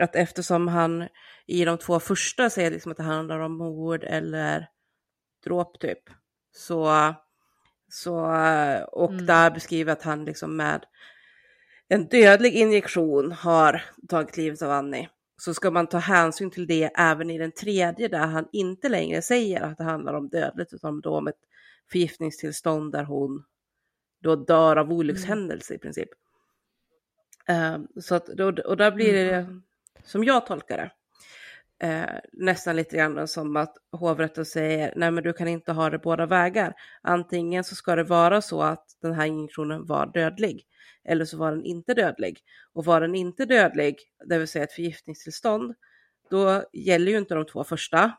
att 0.00 0.16
eftersom 0.16 0.68
han 0.68 1.08
i 1.46 1.64
de 1.64 1.78
två 1.78 2.00
första 2.00 2.50
säger 2.50 2.70
liksom 2.70 2.90
att 2.90 2.96
det 2.96 3.02
handlar 3.02 3.38
om 3.38 3.56
mord 3.58 4.04
eller 4.04 4.68
dråp 5.44 5.80
typ. 5.80 5.98
Så, 6.52 7.14
så 7.88 8.34
eh, 8.34 8.82
och 8.82 9.10
Mm. 9.10 9.26
där 9.26 9.50
beskriver 9.50 9.92
att 9.92 10.02
han 10.02 10.24
liksom 10.24 10.56
med 10.56 10.84
en 11.88 12.06
dödlig 12.08 12.54
injektion 12.54 13.32
har 13.32 13.82
tagit 14.08 14.36
livet 14.36 14.62
av 14.62 14.70
Annie. 14.70 15.08
Så 15.36 15.54
ska 15.54 15.70
man 15.70 15.86
ta 15.86 15.98
hänsyn 15.98 16.50
till 16.50 16.66
det 16.66 16.90
även 16.94 17.30
i 17.30 17.38
den 17.38 17.52
tredje 17.52 18.08
där 18.08 18.26
han 18.26 18.48
inte 18.52 18.88
längre 18.88 19.22
säger 19.22 19.60
att 19.62 19.78
det 19.78 19.84
handlar 19.84 20.14
om 20.14 20.28
dödligt 20.28 20.72
utan 20.72 21.00
då 21.00 21.10
om 21.16 21.26
ett 21.26 21.40
förgiftningstillstånd 21.92 22.92
där 22.92 23.04
hon 23.04 23.44
då 24.22 24.36
dör 24.36 24.76
av 24.76 24.92
olyckshändelse 24.92 25.74
i 25.74 25.78
princip. 25.78 26.08
Ehm, 27.46 27.86
så 28.00 28.14
att, 28.14 28.26
då- 28.26 28.62
och 28.64 28.76
där 28.76 28.90
blir 28.90 29.12
det, 29.12 29.60
som 30.04 30.24
jag 30.24 30.46
tolkar 30.46 30.76
det, 30.76 30.90
eh, 31.86 32.20
nästan 32.32 32.76
lite 32.76 32.96
grann 32.96 33.28
som 33.28 33.56
att 33.56 33.76
hovrätten 33.92 34.44
säger 34.44 34.92
nej 34.96 35.10
men 35.10 35.24
du 35.24 35.32
kan 35.32 35.48
inte 35.48 35.72
ha 35.72 35.90
det 35.90 35.98
båda 35.98 36.26
vägar. 36.26 36.74
Antingen 37.02 37.64
så 37.64 37.74
ska 37.74 37.96
det 37.96 38.04
vara 38.04 38.42
så 38.42 38.62
att 38.62 38.84
den 39.02 39.12
här 39.12 39.26
injektionen 39.26 39.86
var 39.86 40.06
dödlig 40.06 40.66
eller 41.04 41.24
så 41.24 41.36
var 41.36 41.50
den 41.50 41.64
inte 41.64 41.94
dödlig. 41.94 42.38
Och 42.72 42.84
var 42.84 43.00
den 43.00 43.14
inte 43.14 43.44
dödlig, 43.44 43.98
det 44.26 44.38
vill 44.38 44.48
säga 44.48 44.64
ett 44.64 44.72
förgiftningstillstånd, 44.72 45.74
då 46.30 46.64
gäller 46.72 47.12
ju 47.12 47.18
inte 47.18 47.34
de 47.34 47.46
två 47.46 47.64
första. 47.64 48.12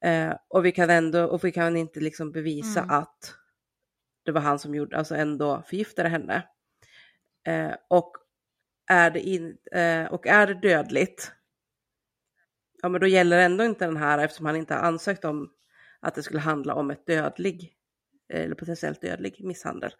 Eh, 0.00 0.34
och 0.48 0.64
vi 0.64 0.72
kan 0.72 0.90
ändå, 0.90 1.24
och 1.24 1.44
vi 1.44 1.52
kan 1.52 1.76
inte 1.76 2.00
liksom 2.00 2.32
bevisa 2.32 2.80
Mm. 2.80 2.90
att 2.90 3.34
det 4.24 4.32
var 4.32 4.40
han 4.40 4.58
som 4.58 4.74
gjorde, 4.74 4.98
alltså 4.98 5.14
ändå 5.14 5.62
förgiftade 5.66 6.08
henne. 6.08 6.48
Eh, 7.46 7.72
och, 7.88 8.12
är 8.86 9.10
det 9.10 9.20
in, 9.20 9.56
eh, 9.72 10.04
och 10.06 10.26
är 10.26 10.46
det 10.46 10.54
dödligt, 10.54 11.32
ja 12.82 12.88
men 12.88 13.00
då 13.00 13.06
gäller 13.06 13.38
ändå 13.38 13.64
inte 13.64 13.84
den 13.86 13.96
här 13.96 14.18
eftersom 14.18 14.46
han 14.46 14.56
inte 14.56 14.74
har 14.74 14.80
ansökt 14.82 15.24
om 15.24 15.52
att 16.00 16.14
det 16.14 16.22
skulle 16.22 16.40
handla 16.40 16.74
om 16.74 16.90
ett 16.90 17.06
dödlig, 17.06 17.74
eller 18.28 18.54
potentiellt 18.54 19.00
dödlig 19.00 19.44
misshandel. 19.44 19.92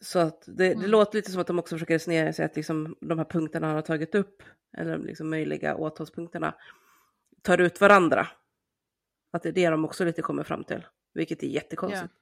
Så 0.00 0.18
att 0.18 0.42
det, 0.46 0.52
det 0.52 0.72
Mm. 0.72 0.90
låter 0.90 1.18
lite 1.18 1.30
som 1.30 1.40
att 1.40 1.46
de 1.46 1.58
också 1.58 1.74
försöker 1.74 1.94
resonera 1.94 2.32
sig 2.32 2.44
att 2.44 2.56
liksom 2.56 2.96
de 3.00 3.18
här 3.18 3.24
punkterna 3.24 3.66
han 3.66 3.76
har 3.76 3.82
tagit 3.82 4.14
upp, 4.14 4.42
eller 4.78 4.98
liksom 4.98 5.30
möjliga 5.30 5.76
åtalspunkterna, 5.76 6.54
tar 7.42 7.58
ut 7.60 7.80
varandra. 7.80 8.28
Att 9.30 9.42
det 9.42 9.48
är 9.48 9.52
det 9.52 9.68
de 9.70 9.84
också 9.84 10.04
lite 10.04 10.22
kommer 10.22 10.42
fram 10.44 10.64
till, 10.64 10.86
vilket 11.14 11.42
är 11.42 11.46
jättekonstigt. 11.46 12.12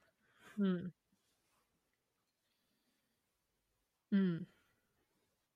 mm. 0.58 0.90
Mm. 4.12 4.46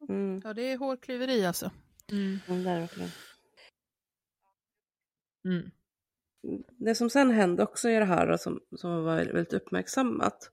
Mm. 0.09 0.41
Ja, 0.45 0.55
det 0.55 0.63
är 0.63 0.79
hårklyveri 0.79 1.47
alltså. 1.47 1.71
Mm. 2.13 2.39
Mm, 2.49 2.65
det 2.65 2.71
är 2.71 2.75
det 2.75 2.81
verkligen. 2.81 3.11
Mm. 5.45 5.71
det 6.79 6.95
som 6.95 7.11
sen 7.11 7.31
hände 7.31 7.63
också 7.63 7.89
i 7.89 7.95
det 7.99 8.05
här 8.05 8.31
och 8.31 8.41
som, 8.41 8.61
som 8.77 9.05
var 9.05 9.17
väldigt 9.17 9.53
uppmärksammat 9.53 10.51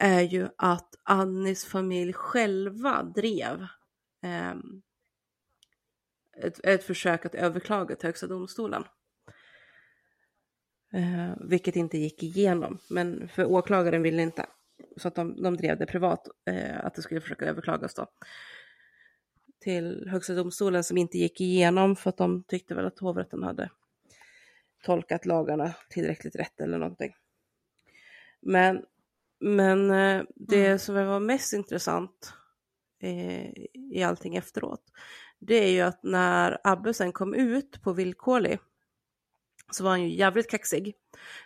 är 0.00 0.20
ju 0.20 0.48
att 0.56 0.94
Annis 1.02 1.64
familj 1.64 2.12
själva 2.12 3.02
drev 3.02 3.66
eh, 4.22 4.54
ett, 6.36 6.64
ett 6.64 6.84
försök 6.84 7.26
att 7.26 7.34
överklaga 7.34 7.96
till 7.96 8.06
Högsta 8.08 8.26
domstolen. 8.26 8.84
Eh, 10.92 11.32
vilket 11.40 11.76
inte 11.76 11.98
gick 11.98 12.22
igenom, 12.22 12.78
men 12.90 13.28
för 13.28 13.44
åklagaren 13.44 14.02
ville 14.02 14.22
inte. 14.22 14.46
Så 14.96 15.08
att 15.08 15.14
de, 15.14 15.42
de 15.42 15.56
drev 15.56 15.78
det 15.78 15.86
privat, 15.86 16.28
eh, 16.46 16.84
att 16.84 16.94
det 16.94 17.02
skulle 17.02 17.20
försöka 17.20 17.46
överklagas 17.46 17.94
då. 17.94 18.06
Till 19.60 20.08
Högsta 20.08 20.34
domstolen 20.34 20.84
som 20.84 20.98
inte 20.98 21.18
gick 21.18 21.40
igenom 21.40 21.96
för 21.96 22.10
att 22.10 22.16
de 22.16 22.44
tyckte 22.44 22.74
väl 22.74 22.86
att 22.86 22.98
hovrätten 22.98 23.42
hade 23.42 23.70
tolkat 24.82 25.26
lagarna 25.26 25.74
tillräckligt 25.90 26.36
rätt 26.36 26.60
eller 26.60 26.78
någonting. 26.78 27.14
Men, 28.40 28.84
men 29.40 29.90
eh, 29.90 30.24
det 30.36 30.66
Mm. 30.66 30.78
som 30.78 30.94
var 30.94 31.20
mest 31.20 31.52
intressant 31.52 32.32
eh, 33.02 33.52
i 33.92 34.02
allting 34.02 34.36
efteråt, 34.36 34.82
det 35.38 35.54
är 35.54 35.70
ju 35.70 35.80
att 35.80 36.02
när 36.02 36.58
Abbe 36.64 36.94
sen 36.94 37.12
kom 37.12 37.34
ut 37.34 37.82
på 37.82 37.92
villkorlig 37.92 38.58
så 39.70 39.84
var 39.84 39.90
han 39.90 40.02
ju 40.02 40.16
jävligt 40.16 40.50
kaxig. 40.50 40.94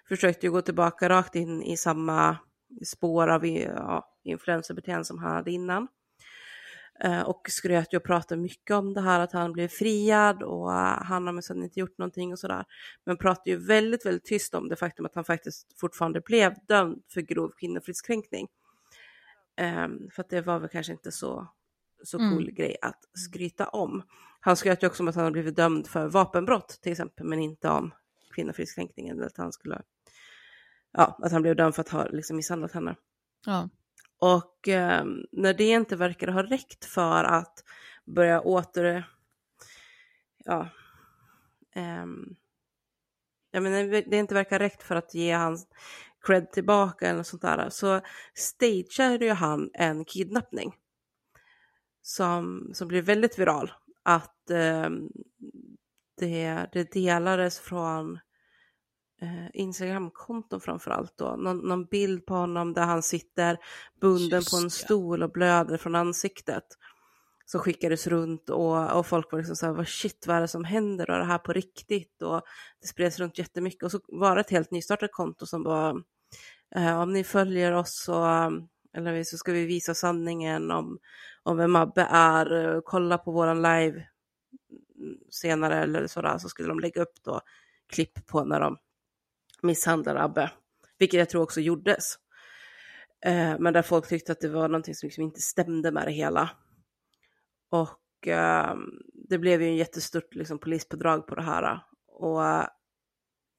Försökte 0.08 0.46
ju 0.46 0.52
gå 0.52 0.62
tillbaka 0.62 1.08
rakt 1.08 1.34
in 1.34 1.62
i 1.62 1.76
samma 1.76 2.36
spår 2.84 3.28
av 3.28 3.46
ja, 3.46 4.16
influencerbeteende 4.24 5.04
som 5.04 5.18
han 5.18 5.32
hade 5.32 5.50
innan. 5.50 5.88
Eh, 7.04 7.22
och 7.22 7.46
skröt 7.50 7.92
ju 7.92 7.96
och 7.96 8.04
pratade 8.04 8.40
mycket 8.40 8.76
om 8.76 8.94
det 8.94 9.00
här 9.00 9.20
att 9.20 9.32
han 9.32 9.52
blev 9.52 9.68
friad 9.68 10.42
och 10.42 10.72
eh, 10.72 11.02
han 11.02 11.26
har 11.26 11.32
minsann 11.32 11.62
inte 11.62 11.80
gjort 11.80 11.98
någonting 11.98 12.32
och 12.32 12.38
sådär. 12.38 12.64
Men 13.04 13.16
pratade 13.16 13.50
ju 13.50 13.56
väldigt, 13.56 14.06
väldigt 14.06 14.24
tyst 14.24 14.54
om 14.54 14.68
det 14.68 14.76
faktum 14.76 15.06
att 15.06 15.14
han 15.14 15.24
faktiskt 15.24 15.80
fortfarande 15.80 16.20
blev 16.20 16.54
dömd 16.68 17.02
för 17.08 17.20
grov 17.20 17.52
kvinnofridskränkning. 17.56 18.48
Ehm, 19.56 20.10
för 20.10 20.22
att 20.22 20.28
det 20.30 20.40
var 20.40 20.58
väl 20.58 20.68
kanske 20.68 20.92
inte 20.92 21.12
så, 21.12 21.48
så 22.02 22.18
Mm. 22.18 22.30
cool 22.30 22.50
grej 22.50 22.76
att 22.82 23.00
skryta 23.14 23.68
om. 23.68 24.02
Han 24.40 24.56
skröt 24.56 24.82
ju 24.82 24.86
också 24.86 25.02
om 25.02 25.08
att 25.08 25.14
han 25.14 25.24
hade 25.24 25.32
blivit 25.32 25.56
dömd 25.56 25.86
för 25.86 26.08
vapenbrott 26.08 26.78
till 26.82 26.92
exempel, 26.92 27.26
men 27.26 27.38
inte 27.38 27.68
om 27.68 27.94
kvinnofridskränkningen. 28.34 29.16
Eller 29.16 29.26
att 29.26 29.36
han 29.36 29.52
skulle, 29.52 29.82
ja, 30.92 31.18
att 31.22 31.32
han 31.32 31.42
blev 31.42 31.56
dömd 31.56 31.74
för 31.74 31.80
att 31.80 31.88
ha 31.88 32.06
liksom 32.06 32.36
misshandlat 32.36 32.72
henne. 32.72 32.96
Ja. 33.46 33.68
Och 34.22 34.68
eh, 34.68 35.04
när 35.32 35.54
det 35.54 35.64
inte 35.64 35.96
verkar 35.96 36.28
ha 36.28 36.42
räckt 36.42 36.84
för 36.84 37.24
att 37.24 37.64
börja 38.04 38.40
åter... 38.40 39.08
Ja. 40.44 40.68
Eh, 41.74 42.06
jag 43.50 43.62
menar, 43.62 44.10
det 44.10 44.16
inte 44.16 44.34
verkar 44.34 44.58
ha 44.58 44.64
räckt 44.64 44.82
för 44.82 44.96
att 44.96 45.14
ge 45.14 45.32
hans 45.32 45.66
cred 46.20 46.52
tillbaka 46.52 47.06
eller 47.06 47.16
något 47.16 47.26
sånt 47.26 47.42
där. 47.42 47.70
Så 47.70 48.00
stageade 48.34 49.24
ju 49.24 49.32
han 49.32 49.70
en 49.74 50.04
kidnappning. 50.04 50.74
Som, 52.02 52.70
som 52.74 52.88
blev 52.88 53.04
väldigt 53.04 53.38
viral. 53.38 53.72
Att 54.02 54.50
eh, 54.50 54.90
det, 56.18 56.66
det 56.72 56.92
delades 56.92 57.60
från 57.60 58.18
eh, 59.22 59.46
Instagramkonton 59.52 60.60
framförallt 60.60 61.16
då. 61.16 61.36
Någon, 61.36 61.58
någon 61.58 61.84
bild 61.84 62.26
på 62.26 62.34
honom 62.34 62.72
där 62.72 62.82
han 62.82 63.02
sitter 63.02 63.58
bunden 64.00 64.38
Just 64.38 64.50
på 64.50 64.56
en 64.56 64.70
stol 64.70 65.22
och 65.22 65.32
blöder 65.32 65.76
från 65.76 65.94
ansiktet. 65.94 66.64
Som 67.44 67.60
skickades 67.60 68.06
runt 68.06 68.50
och, 68.50 68.98
och 68.98 69.06
folk 69.06 69.32
var 69.32 69.38
liksom 69.38 69.56
så 69.56 69.66
här, 69.66 69.72
vad 69.72 69.88
shit 69.88 70.26
vad 70.26 70.36
är 70.36 70.40
det 70.40 70.48
som 70.48 70.64
händer 70.64 71.10
och 71.10 71.18
det 71.18 71.24
här 71.24 71.38
på 71.38 71.52
riktigt? 71.52 72.22
Och 72.22 72.42
det 72.80 72.86
spreds 72.86 73.18
runt 73.18 73.38
jättemycket 73.38 73.82
och 73.82 73.90
så 73.90 74.00
var 74.08 74.34
det 74.34 74.40
ett 74.40 74.50
helt 74.50 74.70
nystartat 74.70 75.12
konto 75.12 75.46
som 75.46 75.62
var, 75.62 76.02
eh, 76.74 77.00
om 77.00 77.12
ni 77.12 77.24
följer 77.24 77.72
oss 77.72 78.02
så, 78.04 78.24
eller 78.96 79.24
så 79.24 79.36
ska 79.36 79.52
vi 79.52 79.66
visa 79.66 79.94
sanningen 79.94 80.70
om, 80.70 80.98
om 81.42 81.56
vem 81.56 81.76
Abbe 81.76 82.08
är, 82.10 82.80
kolla 82.84 83.18
på 83.18 83.32
våran 83.32 83.62
live 83.62 84.06
senare 85.30 85.82
eller 85.82 86.06
sådär 86.06 86.38
så 86.38 86.48
skulle 86.48 86.68
de 86.68 86.80
lägga 86.80 87.02
upp 87.02 87.14
då 87.24 87.40
klipp 87.86 88.26
på 88.26 88.44
när 88.44 88.60
de 88.60 88.76
misshandlar 89.62 90.16
Abbe, 90.16 90.50
vilket 90.98 91.18
jag 91.18 91.28
tror 91.28 91.42
också 91.42 91.60
gjordes. 91.60 92.18
Eh, 93.24 93.58
men 93.58 93.72
där 93.72 93.82
folk 93.82 94.08
tyckte 94.08 94.32
att 94.32 94.40
det 94.40 94.48
var 94.48 94.68
någonting 94.68 94.94
som 94.94 95.06
liksom 95.06 95.24
inte 95.24 95.40
stämde 95.40 95.90
med 95.90 96.06
det 96.06 96.12
hela. 96.12 96.50
Och 97.70 98.28
eh, 98.28 98.76
det 99.28 99.38
blev 99.38 99.62
ju 99.62 99.68
en 99.68 99.76
jättestort 99.76 100.34
liksom, 100.34 100.58
polispådrag 100.58 101.26
på 101.26 101.34
det 101.34 101.42
här. 101.42 101.80
Och 102.06 102.44
eh, 102.44 102.66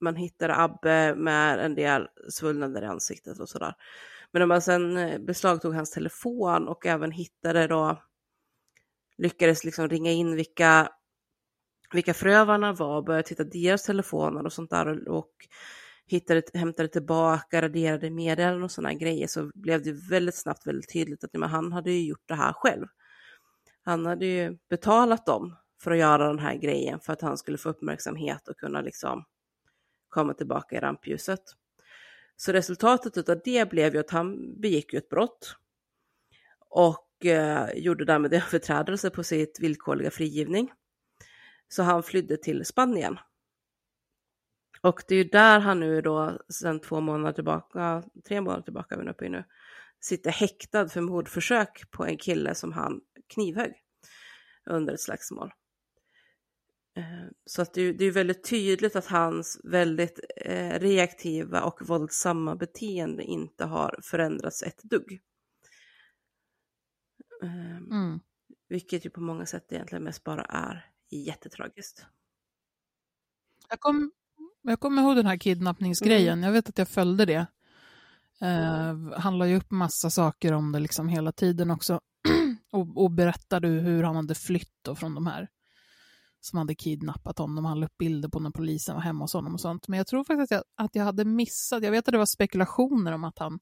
man 0.01 0.15
hittade 0.15 0.55
Abbe 0.55 1.15
med 1.15 1.59
en 1.59 1.75
del 1.75 2.07
svullnader 2.30 2.81
i 2.81 2.85
ansiktet 2.85 3.39
och 3.39 3.49
sådär. 3.49 3.73
Men 4.31 4.39
när 4.39 4.47
man 4.47 4.61
sen 4.61 4.97
eh, 4.97 5.19
beslagtog 5.19 5.73
hans 5.73 5.91
telefon 5.91 6.67
och 6.67 6.85
även 6.85 7.11
hittade 7.11 7.67
då, 7.67 8.01
lyckades 9.17 9.63
liksom 9.63 9.89
ringa 9.89 10.11
in 10.11 10.35
vilka, 10.35 10.89
vilka 11.93 12.13
förövarna 12.13 12.73
var, 12.73 13.01
började 13.01 13.27
titta 13.27 13.43
deras 13.43 13.84
telefoner 13.84 14.45
och 14.45 14.53
sånt 14.53 14.69
där 14.69 15.09
och 15.09 15.31
hittade, 16.14 16.41
hämtade 16.53 16.90
tillbaka, 16.90 17.61
raderade 17.61 18.10
meddelanden 18.10 18.64
och 18.64 18.72
sådana 18.72 18.94
grejer 18.94 19.27
så 19.27 19.52
blev 19.56 19.84
det 19.84 19.91
väldigt 19.91 20.35
snabbt 20.35 20.68
väldigt 20.68 20.94
tydligt 20.94 21.23
att 21.23 21.34
men 21.34 21.49
han 21.49 21.72
hade 21.72 21.91
ju 21.91 22.07
gjort 22.07 22.27
det 22.27 22.35
här 22.35 22.53
själv. 22.53 22.85
Han 23.84 24.06
hade 24.06 24.26
ju 24.26 24.57
betalat 24.69 25.26
dem 25.26 25.56
för 25.81 25.91
att 25.91 25.98
göra 25.98 26.27
den 26.27 26.40
här 26.40 26.56
grejen 26.56 26.99
för 26.99 27.14
att 27.14 27.22
han 27.22 27.38
skulle 27.38 27.57
få 27.57 27.69
uppmärksamhet 27.69 28.48
och 28.48 28.57
kunna 28.57 28.81
liksom 28.81 29.26
komma 30.10 30.34
tillbaka 30.34 30.76
i 30.76 30.80
rampljuset. 30.80 31.41
Så 32.35 32.52
resultatet 32.52 33.30
av 33.30 33.41
det 33.44 33.69
blev 33.69 33.94
ju 33.94 33.99
att 33.99 34.10
han 34.10 34.60
begick 34.61 34.94
ett 34.94 35.10
brott 35.10 35.56
och 36.69 37.26
eh, 37.26 37.69
gjorde 37.76 38.06
därmed 38.06 38.34
överträdelse 38.34 39.10
på 39.10 39.23
sitt 39.23 39.60
villkorliga 39.60 40.11
frigivning. 40.11 40.72
Så 41.68 41.84
han 41.84 42.03
flydde 42.03 42.38
till 42.38 42.65
Spanien. 42.65 43.18
Och 44.84 45.03
det 45.07 45.15
är 45.15 45.23
ju 45.23 45.30
där 45.30 45.60
han 45.60 45.80
nu 45.80 46.01
då 46.01 46.39
sedan 46.49 46.80
två 46.80 47.01
månader 47.01 47.34
tillbaka, 47.34 48.03
tre 48.27 48.41
månader 48.41 48.64
tillbaka 48.64 48.95
är 48.95 48.99
vi 48.99 49.10
uppe 49.10 49.26
i 49.26 49.30
nu, 49.30 49.43
sitter 49.99 50.31
häktad 50.31 50.89
för 50.89 51.01
mordförsök 51.01 51.91
på 51.91 52.05
en 52.05 52.18
kille 52.18 52.55
som 52.55 52.72
han 52.72 53.01
knivhögg 53.34 53.73
under 54.65 54.93
ett 54.93 55.01
slagsmål. 55.01 55.53
Eh, 56.97 57.30
så 57.45 57.61
att 57.61 57.73
det, 57.73 57.81
är 58.01 58.11
väldigt 58.11 58.49
tydligt 58.49 58.95
att 58.95 59.05
hans 59.05 59.61
väldigt 59.64 60.19
eh, 60.45 60.80
reaktiva 60.80 61.61
och 61.64 61.88
våldsamma 61.88 62.55
beteende 62.55 63.23
inte 63.23 63.65
har 63.65 63.99
förändrats 64.03 64.64
ett 64.64 64.84
dugg. 64.84 65.22
Ehm, 67.43 67.91
mm. 67.91 68.19
Vilket 68.68 69.05
ju 69.05 69.10
på 69.10 69.22
många 69.22 69.45
sätt 69.45 69.72
egentligen 69.72 70.03
mest 70.03 70.23
bara 70.23 70.43
är 70.43 70.91
jättetragiskt. 71.10 72.05
Jag, 73.69 73.80
kom, 73.80 74.11
jag 74.64 74.80
kommer 74.80 75.02
ihåg 75.02 75.15
den 75.15 75.26
här 75.26 75.38
kidnappningsgrejen, 75.38 76.34
mm. 76.34 76.44
jag 76.44 76.52
vet 76.52 76.69
att 76.69 76.77
jag 76.77 76.88
följde 76.88 77.26
det. 77.26 77.45
Eh, 78.41 79.19
handlar 79.19 79.45
ju 79.45 79.57
upp 79.57 79.72
massa 79.72 80.10
saker 80.10 80.53
om 80.53 80.72
det 80.72 80.80
liksom 80.80 81.07
hela 81.07 81.31
tiden 81.31 81.72
också. 81.72 81.99
och, 82.72 83.03
och 83.03 83.11
berättade 83.11 83.68
hur 83.68 84.03
han 84.03 84.15
hade 84.15 84.35
flytt 84.35 84.90
från 84.95 85.15
de 85.15 85.27
här 85.27 85.49
som 86.45 86.60
hade 86.60 86.76
kidnappat 86.76 87.38
honom. 87.38 87.65
Han 87.65 87.80
la 87.80 87.85
upp 87.85 87.98
bilder 87.98 88.30
på 88.30 88.40
när 88.40 88.49
polisen 88.49 88.95
var 88.95 89.02
hemma 89.02 89.23
hos 89.23 89.34
honom 89.34 89.53
och 89.53 89.61
sånt. 89.61 89.88
Men 89.88 89.98
jag 89.98 90.07
tror 90.07 90.23
faktiskt 90.23 90.52
att 90.52 90.56
jag, 90.56 90.85
att 90.85 90.95
jag 90.95 91.03
hade 91.03 91.26
missat, 91.26 91.84
jag 91.84 91.91
vet 91.91 92.07
att 92.07 92.11
det 92.11 92.18
var 92.18 92.26
spekulationer 92.26 93.11
om 93.11 93.23
att 93.23 93.40
han 93.40 93.60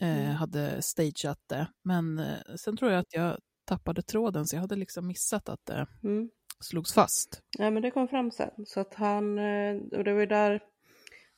eh, 0.00 0.24
mm. 0.24 0.36
hade 0.36 0.82
stageat 0.82 1.40
det. 1.46 1.66
Men 1.84 2.18
eh, 2.18 2.38
sen 2.56 2.76
tror 2.76 2.90
jag 2.90 3.00
att 3.00 3.14
jag 3.14 3.38
tappade 3.64 4.02
tråden 4.02 4.46
så 4.46 4.56
jag 4.56 4.60
hade 4.60 4.76
liksom 4.76 5.06
missat 5.06 5.48
att 5.48 5.66
det 5.66 5.86
mm. 6.02 6.30
Slogs 6.60 6.92
fast. 6.92 7.42
Ja 7.58 7.70
men 7.70 7.82
det 7.82 7.90
kom 7.90 8.08
fram 8.08 8.30
sen. 8.30 8.50
Så 8.66 8.80
att 8.80 8.94
han, 8.94 9.38
eh, 9.38 9.76
och 9.92 10.04
det 10.04 10.12
var 10.12 10.20
ju 10.20 10.26
där, 10.26 10.60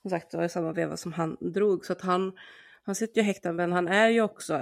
som 0.02 0.10
sagt 0.10 0.30
det 0.30 0.36
var 0.36 0.44
i 0.44 0.48
samma 0.48 0.72
veva 0.72 0.96
som 0.96 1.12
han 1.12 1.36
drog. 1.40 1.84
Så 1.84 1.92
att 1.92 2.00
han, 2.00 2.32
han 2.82 2.94
sitter 2.94 3.20
ju 3.20 3.22
häktad 3.22 3.52
men 3.52 3.72
han 3.72 3.88
är 3.88 4.08
ju 4.08 4.20
också, 4.20 4.54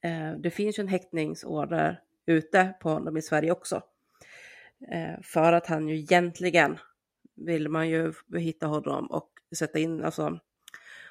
eh, 0.00 0.32
det 0.38 0.50
finns 0.50 0.78
ju 0.78 0.80
en 0.80 0.88
häktningsorder 0.88 2.00
ute 2.26 2.74
på 2.80 2.90
honom 2.90 3.16
i 3.16 3.22
Sverige 3.22 3.52
också. 3.52 3.82
Eh, 4.88 5.20
för 5.22 5.52
att 5.52 5.66
han 5.66 5.88
ju 5.88 5.98
egentligen 5.98 6.78
vill 7.34 7.68
man 7.68 7.88
ju 7.88 8.12
hitta 8.36 8.66
honom 8.66 9.06
och 9.06 9.30
sätta 9.56 9.78
in, 9.78 10.04
alltså 10.04 10.40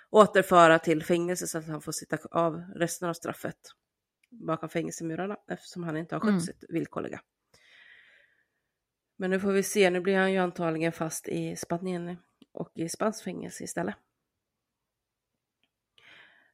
återföra 0.10 0.80
till 0.80 1.04
fängelse 1.04 1.48
så 1.48 1.58
att 1.58 1.68
han 1.68 1.82
får 1.82 1.92
sitta 1.92 2.18
av 2.32 2.64
resten 2.76 3.10
av 3.10 3.14
straffet 3.14 3.58
bakom 4.30 4.70
fängelsemurarna 4.70 5.38
eftersom 5.48 5.84
han 5.84 5.98
inte 5.98 6.16
har 6.16 6.20
skött 6.20 6.30
mm. 6.30 6.42
sitt 6.42 6.64
villkorliga. 6.70 7.22
Men 9.22 9.30
nu 9.30 9.40
får 9.40 9.52
vi 9.52 9.64
se, 9.64 9.90
nu 9.90 10.00
blir 10.00 10.18
han 10.18 10.32
ju 10.32 10.38
antagligen 10.38 10.92
fast 10.92 11.28
i 11.28 11.56
Spanien 11.56 12.18
och 12.52 12.72
i 12.76 12.90
spanskt 12.90 13.24
fängelse 13.24 13.64
istället. 13.64 13.96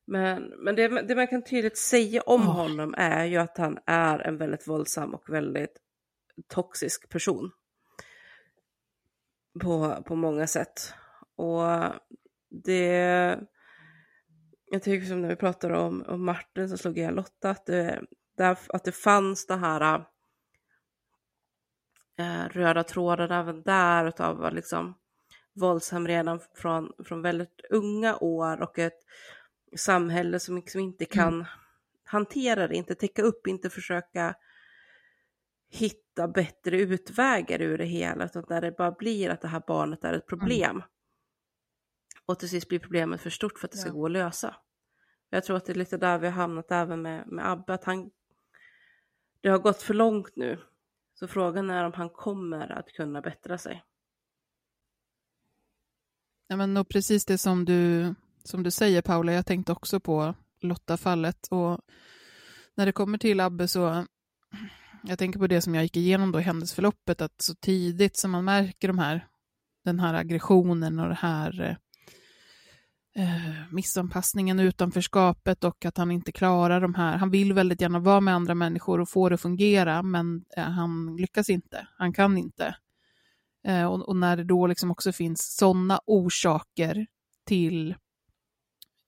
Men, 0.05 0.43
men 0.43 0.75
det, 0.75 0.87
det, 1.01 1.15
man 1.15 1.27
kan 1.27 1.43
tydligt 1.43 1.77
säga 1.77 2.21
om 2.21 2.41
oh. 2.41 2.55
honom 2.55 2.95
är 2.97 3.25
ju 3.25 3.37
att 3.37 3.57
han 3.57 3.79
är 3.85 4.19
en 4.19 4.37
väldigt 4.37 4.67
våldsam 4.67 5.13
och 5.13 5.29
väldigt 5.29 5.77
toxisk 6.47 7.09
person. 7.09 7.51
På, 9.61 10.03
på 10.05 10.15
många 10.15 10.47
sätt. 10.47 10.93
Och 11.35 11.63
det... 12.49 13.39
Jag 14.65 14.83
tycker 14.83 15.07
som 15.07 15.21
när 15.21 15.29
vi 15.29 15.35
pratade 15.35 15.77
om, 15.77 16.05
om 16.07 16.25
Martin 16.25 16.69
så 16.69 16.77
slog 16.77 16.97
jag 16.97 17.15
Lotta 17.15 17.49
att 17.49 17.65
det, 17.65 18.01
där, 18.37 18.57
att 18.69 18.83
det 18.83 18.91
fanns 18.91 19.47
det 19.47 19.55
här 19.55 20.05
äh, 22.17 22.49
röda 22.49 22.83
tråden 22.83 23.31
även 23.31 23.63
där 23.63 24.05
utav 24.05 24.53
liksom 24.53 24.95
våldsam 25.53 26.07
redan 26.07 26.39
från, 26.53 26.91
från 27.05 27.21
väldigt 27.21 27.61
unga 27.69 28.17
år 28.17 28.61
och 28.61 28.79
ett 28.79 28.99
samhälle 29.77 30.39
som 30.39 30.55
liksom 30.55 30.81
inte 30.81 31.05
kan 31.05 31.33
mm. 31.33 31.45
hantera 32.03 32.67
det, 32.67 32.75
inte 32.75 32.95
täcka 32.95 33.21
upp, 33.21 33.47
inte 33.47 33.69
försöka 33.69 34.35
hitta 35.69 36.27
bättre 36.27 36.77
utvägar 36.77 37.61
ur 37.61 37.77
det 37.77 37.85
hela, 37.85 38.25
utan 38.25 38.45
där 38.47 38.61
det 38.61 38.71
bara 38.71 38.91
blir 38.91 39.29
att 39.29 39.41
det 39.41 39.47
här 39.47 39.63
barnet 39.67 40.03
är 40.03 40.13
ett 40.13 40.27
problem. 40.27 40.75
Mm. 40.75 40.87
Och 42.25 42.39
till 42.39 42.49
sist 42.49 42.67
blir 42.67 42.79
problemet 42.79 43.21
för 43.21 43.29
stort 43.29 43.59
för 43.59 43.67
att 43.67 43.71
det 43.71 43.77
ska 43.77 43.89
ja. 43.89 43.93
gå 43.93 44.05
att 44.05 44.11
lösa. 44.11 44.55
Jag 45.29 45.43
tror 45.43 45.57
att 45.57 45.65
det 45.65 45.73
är 45.73 45.75
lite 45.75 45.97
där 45.97 46.17
vi 46.17 46.27
har 46.27 46.33
hamnat 46.33 46.71
även 46.71 47.01
med, 47.01 47.27
med 47.27 47.51
Abbe, 47.51 47.73
att 47.73 47.83
han, 47.83 48.11
det 49.41 49.49
har 49.49 49.59
gått 49.59 49.81
för 49.81 49.93
långt 49.93 50.35
nu. 50.35 50.59
Så 51.19 51.27
frågan 51.27 51.69
är 51.69 51.83
om 51.83 51.93
han 51.93 52.09
kommer 52.09 52.71
att 52.71 52.91
kunna 52.91 53.21
bättra 53.21 53.57
sig. 53.57 53.83
Ja, 56.47 56.55
men 56.55 56.77
och 56.77 56.89
precis 56.89 57.25
det 57.25 57.37
som 57.37 57.65
du, 57.65 58.13
som 58.43 58.63
du 58.63 58.71
säger 58.71 59.01
Paula, 59.01 59.33
jag 59.33 59.45
tänkte 59.45 59.71
också 59.71 59.99
på 59.99 60.35
Lotta-fallet 60.61 61.47
och 61.47 61.81
när 62.75 62.85
det 62.85 62.91
kommer 62.91 63.17
till 63.17 63.39
Abbe 63.39 63.67
så 63.67 64.05
jag 65.03 65.19
tänker 65.19 65.39
på 65.39 65.47
det 65.47 65.61
som 65.61 65.75
jag 65.75 65.83
gick 65.83 65.97
igenom 65.97 66.31
då 66.31 66.39
i 66.39 66.43
händelseförloppet, 66.43 67.21
att 67.21 67.41
så 67.41 67.55
tidigt 67.55 68.17
som 68.17 68.31
man 68.31 68.45
märker 68.45 68.87
de 68.87 68.99
här, 68.99 69.27
den 69.83 69.99
här 69.99 70.13
aggressionen 70.13 70.99
och 70.99 71.09
det 71.09 71.15
här 71.15 71.61
eh, 71.61 71.75
eh, 73.15 73.71
missanpassningen, 73.71 74.59
utanförskapet 74.59 75.63
och 75.63 75.85
att 75.85 75.97
han 75.97 76.11
inte 76.11 76.31
klarar 76.31 76.81
de 76.81 76.95
här, 76.95 77.17
han 77.17 77.29
vill 77.29 77.53
väldigt 77.53 77.81
gärna 77.81 77.99
vara 77.99 78.21
med 78.21 78.35
andra 78.35 78.55
människor 78.55 79.01
och 79.01 79.09
få 79.09 79.29
det 79.29 79.35
att 79.35 79.41
fungera, 79.41 80.03
men 80.03 80.45
eh, 80.57 80.63
han 80.63 81.15
lyckas 81.15 81.49
inte, 81.49 81.87
han 81.97 82.13
kan 82.13 82.37
inte. 82.37 82.75
Eh, 83.67 83.85
och, 83.85 84.09
och, 84.09 84.15
när 84.15 84.37
det 84.37 84.43
då 84.43 84.67
liksom 84.67 84.91
också 84.91 85.11
finns 85.11 85.55
sådana 85.55 85.99
orsaker 86.05 87.05
till 87.45 87.95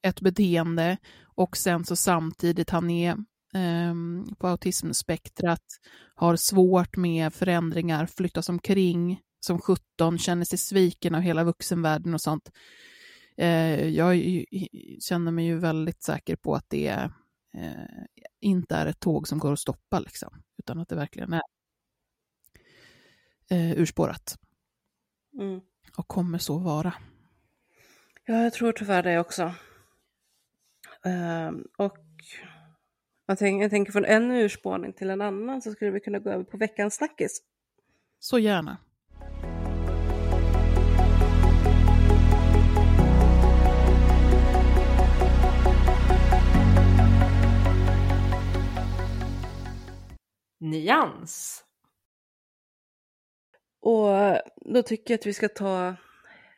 ett 0.01 0.21
beteende 0.21 0.97
och 1.35 1.57
sen 1.57 1.85
så 1.85 1.95
samtidigt 1.95 2.69
han 2.69 2.89
är 2.89 3.15
ehm, 3.53 4.25
på 4.39 4.47
autismspektrat, 4.47 5.63
har 6.15 6.35
svårt 6.35 6.97
med 6.97 7.34
förändringar, 7.34 8.05
flyttas 8.05 8.49
omkring 8.49 9.19
som 9.39 9.59
17, 9.61 10.17
känner 10.17 10.45
sig 10.45 10.57
sviken 10.57 11.15
av 11.15 11.21
hela 11.21 11.43
vuxenvärlden 11.43 12.13
och 12.13 12.21
sånt. 12.21 12.49
Eh, 13.38 13.88
jag 13.89 14.45
känner 14.99 15.31
mig 15.31 15.45
ju 15.45 15.57
väldigt 15.57 16.03
säker 16.03 16.35
på 16.35 16.55
att 16.55 16.69
det 16.69 16.88
eh, 17.53 18.05
inte 18.39 18.76
är 18.76 18.85
ett 18.85 18.99
tåg 18.99 19.27
som 19.27 19.39
går 19.39 19.53
att 19.53 19.59
stoppa, 19.59 19.99
liksom, 19.99 20.43
utan 20.57 20.80
att 20.80 20.89
det 20.89 20.95
verkligen 20.95 21.34
är 21.34 21.41
eh, 23.49 23.80
urspårat. 23.80 24.38
Mm. 25.39 25.61
Och 25.97 26.07
kommer 26.07 26.38
så 26.38 26.57
vara. 26.57 26.93
Ja, 28.26 28.43
jag 28.43 28.53
tror 28.53 28.72
tyvärr 28.72 29.03
det 29.03 29.19
också. 29.19 29.53
Um, 31.03 31.68
och 31.77 31.97
jag 33.26 33.38
tänker, 33.38 33.61
jag 33.61 33.72
tänker 33.72 33.91
från 33.91 34.05
en 34.05 34.31
urspårning 34.31 34.93
till 34.93 35.09
en 35.09 35.22
annan 35.22 35.61
så 35.61 35.72
skulle 35.72 35.91
vi 35.91 35.99
kunna 35.99 36.19
gå 36.19 36.30
över 36.30 36.43
på 36.43 36.57
veckans 36.57 36.95
snackis. 36.95 37.41
Så 38.19 38.39
gärna. 38.39 38.77
Nyans. 50.59 51.63
Och 53.79 54.09
då 54.55 54.84
tycker 54.84 55.13
jag 55.13 55.19
att 55.19 55.25
vi 55.25 55.34
ska 55.34 55.47
ta 55.49 55.95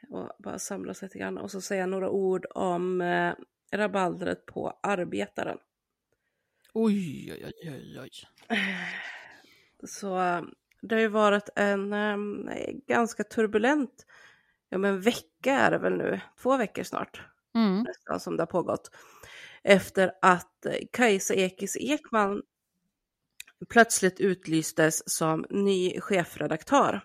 och 0.09 0.29
bara 0.39 0.59
samla 0.59 0.91
oss 0.91 1.01
lite 1.01 1.17
grann 1.19 1.37
och 1.37 1.51
så 1.51 1.61
säga 1.61 1.85
några 1.85 2.09
ord 2.09 2.45
om 2.49 3.01
eh, 3.01 3.33
rabaldret 3.71 4.45
på 4.45 4.79
Arbetaren. 4.83 5.57
Oj, 6.73 7.33
oj, 7.33 7.51
oj, 7.63 7.99
oj. 8.01 8.09
Så 9.87 10.19
eh, 10.21 10.41
det 10.81 10.95
har 10.95 11.01
ju 11.01 11.07
varit 11.07 11.49
en 11.55 11.93
eh, 11.93 12.17
ganska 12.87 13.23
turbulent, 13.23 14.05
ja 14.69 14.77
men 14.77 15.01
vecka 15.01 15.53
är 15.53 15.71
det 15.71 15.77
väl 15.77 15.97
nu, 15.97 16.19
två 16.41 16.57
veckor 16.57 16.83
snart, 16.83 17.21
Mm. 17.55 17.83
nästan 17.83 18.19
som 18.19 18.37
det 18.37 18.41
har 18.41 18.47
pågått. 18.47 18.91
Efter 19.63 20.11
att 20.21 20.65
eh, 20.65 20.73
Kajsa 20.93 21.33
Ekis 21.33 21.77
Ekman 21.79 22.41
plötsligt 23.69 24.19
utlystes 24.19 25.03
som 25.05 25.45
ny 25.49 25.99
chefredaktör. 26.01 27.01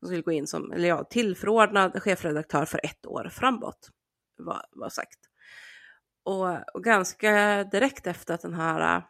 Hon 0.00 0.08
skulle 0.08 0.22
gå 0.22 0.32
in 0.32 0.46
som, 0.46 0.72
eller 0.72 0.88
ja, 0.88 1.04
tillförordnad 1.04 2.02
chefredaktör 2.02 2.64
för 2.64 2.80
ett 2.82 3.06
år 3.06 3.28
framåt, 3.32 3.90
var, 4.38 4.62
var 4.70 4.88
sagt. 4.88 5.18
Och, 6.24 6.74
och 6.74 6.84
ganska 6.84 7.64
direkt 7.64 8.06
efter 8.06 8.34
att 8.34 8.42
den 8.42 8.54
här 8.54 8.96
äh, 8.96 9.04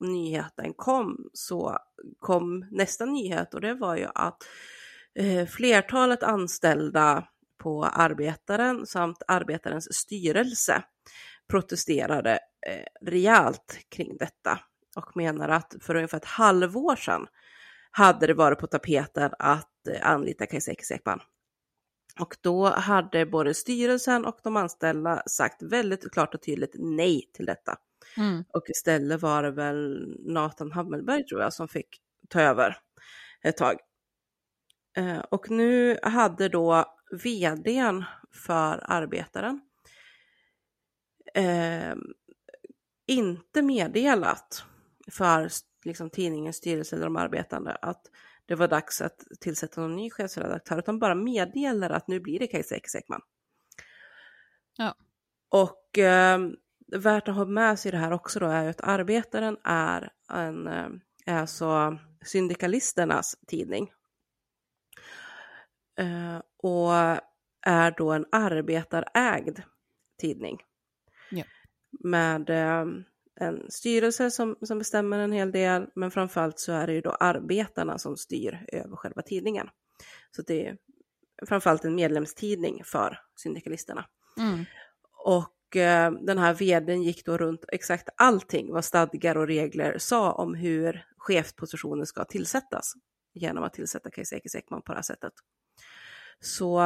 nyheten 0.00 0.74
kom 0.74 1.30
så 1.32 1.78
kom 2.18 2.66
nästa 2.70 3.04
nyhet 3.04 3.54
och 3.54 3.60
det 3.60 3.74
var 3.74 3.96
ju 3.96 4.06
att 4.14 4.42
eh, 5.18 5.46
flertalet 5.46 6.22
anställda 6.22 7.28
på 7.62 7.84
Arbetaren 7.84 8.86
samt 8.86 9.22
Arbetarens 9.28 9.94
styrelse 9.94 10.82
protesterade 11.50 12.38
eh, 12.66 13.08
rejält 13.10 13.78
kring 13.88 14.16
detta 14.16 14.60
och 14.96 15.16
menar 15.16 15.48
att 15.48 15.74
för 15.80 15.94
ungefär 15.94 16.18
ett 16.18 16.24
halvår 16.24 16.96
sedan 16.96 17.26
hade 17.90 18.26
det 18.26 18.34
varit 18.34 18.58
på 18.58 18.66
tapeten 18.66 19.30
att 19.38 19.86
eh, 19.88 20.10
anlita 20.10 20.46
Kajsa 20.46 20.72
Ekman. 20.72 21.20
Och 22.20 22.36
då 22.40 22.66
hade 22.66 23.26
både 23.26 23.54
styrelsen 23.54 24.24
och 24.24 24.38
de 24.42 24.56
anställda 24.56 25.22
sagt 25.26 25.62
väldigt 25.62 26.12
klart 26.12 26.34
och 26.34 26.42
tydligt 26.42 26.74
nej 26.78 27.30
till 27.32 27.46
detta. 27.46 27.78
Mm. 28.16 28.44
Och 28.48 28.70
istället 28.70 29.22
var 29.22 29.42
det 29.42 29.50
väl 29.50 30.14
Nathan 30.18 30.72
Hammelberg 30.72 31.26
tror 31.26 31.40
jag 31.40 31.52
som 31.52 31.68
fick 31.68 32.00
ta 32.28 32.40
över 32.40 32.76
ett 33.42 33.56
tag. 33.56 33.76
Eh, 34.96 35.18
Och 35.18 35.50
nu 35.50 35.98
hade 36.02 36.48
då 36.48 36.84
vdn 37.22 38.04
för 38.32 38.84
Arbetaren 38.84 39.60
eh, 41.34 41.94
inte 43.06 43.62
meddelat 43.62 44.64
för 45.10 45.48
liksom, 45.84 46.10
tidningens 46.10 46.56
styrelse 46.56 46.96
eller 46.96 47.06
de 47.06 47.16
arbetande 47.16 47.74
att 47.82 48.10
det 48.46 48.54
var 48.54 48.68
dags 48.68 49.00
att 49.00 49.24
tillsätta 49.40 49.80
någon 49.80 49.96
ny 49.96 50.10
chefsredaktör, 50.10 50.78
utan 50.78 50.98
bara 50.98 51.14
meddelar 51.14 51.90
att 51.90 52.08
nu 52.08 52.20
blir 52.20 52.38
det 52.38 52.46
Kajsa 52.46 52.76
Ekis 52.76 52.94
Ekman. 52.94 53.20
Ja. 54.76 54.94
Och 55.48 55.98
eh, 55.98 56.38
värt 56.86 57.28
att 57.28 57.34
ha 57.34 57.44
med 57.44 57.78
sig 57.78 57.92
det 57.92 57.98
här 57.98 58.12
också 58.12 58.40
då 58.40 58.46
är 58.46 58.62
ju 58.62 58.68
att 58.68 58.80
Arbetaren 58.80 59.56
är, 59.64 60.12
en, 60.32 60.66
eh, 60.66 60.88
är 61.26 61.40
alltså 61.40 61.98
syndikalisternas 62.24 63.36
tidning. 63.46 63.92
Eh, 65.98 66.40
och 66.56 66.92
är 67.62 67.90
då 67.96 68.12
en 68.12 68.26
arbetarägd 68.32 69.58
tidning. 70.20 70.58
Ja. 71.30 71.44
Med 72.00 72.50
eh, 72.50 72.84
en 73.36 73.70
styrelse 73.70 74.30
som, 74.30 74.56
som 74.62 74.78
bestämmer 74.78 75.18
en 75.18 75.32
hel 75.32 75.52
del, 75.52 75.86
men 75.94 76.10
framförallt 76.10 76.58
så 76.58 76.72
är 76.72 76.86
det 76.86 76.92
ju 76.92 77.00
då 77.00 77.10
arbetarna 77.10 77.98
som 77.98 78.16
styr 78.16 78.66
över 78.72 78.96
själva 78.96 79.22
tidningen. 79.22 79.68
Så 80.30 80.42
det 80.42 80.66
är 80.66 80.76
framförallt 81.46 81.84
en 81.84 81.94
medlemstidning 81.94 82.84
för 82.84 83.20
syndikalisterna. 83.36 84.06
Mm. 84.38 84.64
Och 85.12 85.76
eh, 85.76 86.12
den 86.12 86.38
här 86.38 86.54
vdn 86.54 87.02
gick 87.02 87.24
då 87.24 87.38
runt 87.38 87.64
exakt 87.68 88.08
allting 88.16 88.72
vad 88.72 88.84
stadgar 88.84 89.36
och 89.36 89.46
regler 89.46 89.98
sa 89.98 90.32
om 90.32 90.54
hur 90.54 91.06
chefspositioner 91.16 92.04
ska 92.04 92.24
tillsättas 92.24 92.94
genom 93.34 93.64
att 93.64 93.72
tillsätta 93.72 94.10
Kajsa 94.10 94.36
Ekis 94.36 94.54
Ekman 94.54 94.82
på 94.82 94.92
det 94.92 94.98
här 94.98 95.02
sättet. 95.02 95.32
Så 96.40 96.82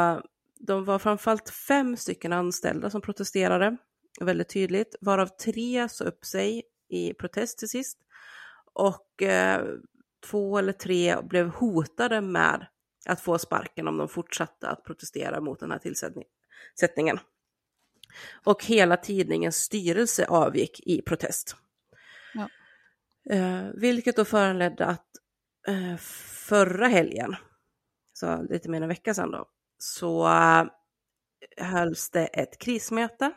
de 0.59 0.85
var 0.85 0.99
framförallt 0.99 1.51
fem 1.51 1.97
stycken 1.97 2.33
anställda 2.33 2.91
som 2.91 3.01
protesterade 3.01 3.77
väldigt 4.21 4.49
tydligt, 4.49 4.97
varav 5.01 5.27
tre 5.27 5.89
sa 5.89 6.05
upp 6.05 6.25
sig 6.25 6.63
i 6.89 7.15
protest 7.15 7.59
till 7.59 7.69
sist. 7.69 7.99
Och 8.73 9.23
eh, 9.23 9.67
två 10.27 10.59
eller 10.59 10.73
tre 10.73 11.23
blev 11.23 11.49
hotade 11.49 12.21
med 12.21 12.67
att 13.07 13.21
få 13.21 13.39
sparken 13.39 13.89
om 13.89 13.97
de 13.97 14.09
fortsatte 14.09 14.69
att 14.69 14.85
protestera 14.85 15.41
mot 15.41 15.61
den 15.61 15.71
här 15.71 15.79
tillsättningen. 15.79 17.19
Och 18.45 18.65
hela 18.65 18.97
tidningens 18.97 19.57
styrelse 19.57 20.27
avgick 20.27 20.81
i 20.87 21.03
protest. 21.03 21.57
Ja. 22.35 22.49
Eh, 23.35 23.65
vilket 23.75 24.17
då 24.17 24.25
föranledde 24.25 24.87
att 24.87 25.07
eh, 25.69 25.97
förra 26.49 26.87
helgen, 26.87 27.37
så 28.13 28.43
lite 28.43 28.69
mer 28.69 28.77
än 28.77 28.83
en 28.83 28.89
vecka 28.89 29.15
sedan 29.15 29.31
då, 29.31 29.49
så 29.79 30.29
eh, 30.29 30.67
hölls 31.57 32.11
det 32.11 32.27
ett 32.27 32.59
krismöte 32.59 33.33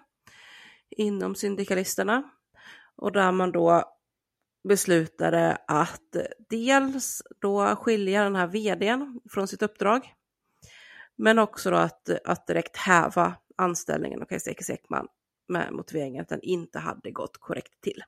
inom 0.98 1.36
syndikalisterna 1.36 2.24
och 2.96 3.12
där 3.12 3.32
man 3.32 3.52
då 3.52 3.84
beslutade 4.68 5.58
att 5.68 6.16
dels 6.50 7.22
då 7.42 7.76
skilja 7.76 8.24
den 8.24 8.36
här 8.36 8.48
vdn 8.48 9.20
från 9.30 9.48
sitt 9.48 9.62
uppdrag, 9.62 10.14
men 11.16 11.40
också 11.40 11.72
då 11.72 11.78
att, 11.78 12.10
att 12.26 12.48
direkt 12.48 12.78
häva 12.78 13.36
anställningen 13.58 14.22
av 14.22 14.26
Kajsa 14.26 14.52
Ekman 14.74 15.08
med 15.48 15.74
motiveringen 15.74 16.22
att 16.22 16.30
den 16.30 16.42
inte 16.42 16.80
hade 16.80 17.12
gått 17.12 17.38
korrekt 17.38 17.82
till. 17.82 18.04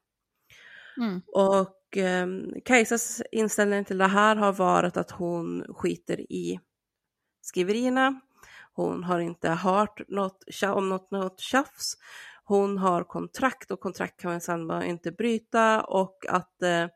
Mm. 0.97 1.21
Och 1.27 1.97
eh, 1.97 2.27
Kajsas 2.65 3.21
inställning 3.31 3.85
till 3.85 3.97
det 3.97 4.07
här 4.07 4.35
har 4.35 4.53
varit 4.53 4.97
att 4.97 5.11
hon 5.11 5.65
skiter 5.69 6.31
i 6.31 6.59
skriverierna. 7.41 8.19
Hon 8.73 9.03
har 9.03 9.19
inte 9.19 9.49
hört 9.49 10.01
något, 10.07 10.43
om 10.63 10.89
något, 10.89 11.11
något 11.11 11.39
tjafs. 11.39 11.97
Hon 12.47 12.77
har 12.77 13.03
kontrakt 13.03 13.71
och 13.71 13.79
kontrakt 13.79 14.19
kan 14.21 14.31
man 14.31 14.41
sedan 14.41 14.83
inte 14.83 15.11
bryta 15.11 15.81
och 15.81 16.25
att 16.29 16.61
eh, 16.61 16.87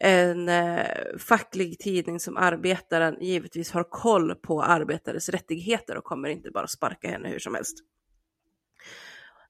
en 0.00 0.48
eh, 0.48 0.86
facklig 1.18 1.78
tidning 1.78 2.20
som 2.20 2.36
Arbetaren 2.36 3.16
givetvis 3.20 3.70
har 3.70 3.84
koll 3.84 4.34
på 4.34 4.62
arbetares 4.62 5.28
rättigheter 5.28 5.96
och 5.96 6.04
kommer 6.04 6.28
inte 6.28 6.50
bara 6.50 6.66
sparka 6.66 7.08
henne 7.08 7.28
hur 7.28 7.38
som 7.38 7.54
helst. 7.54 7.78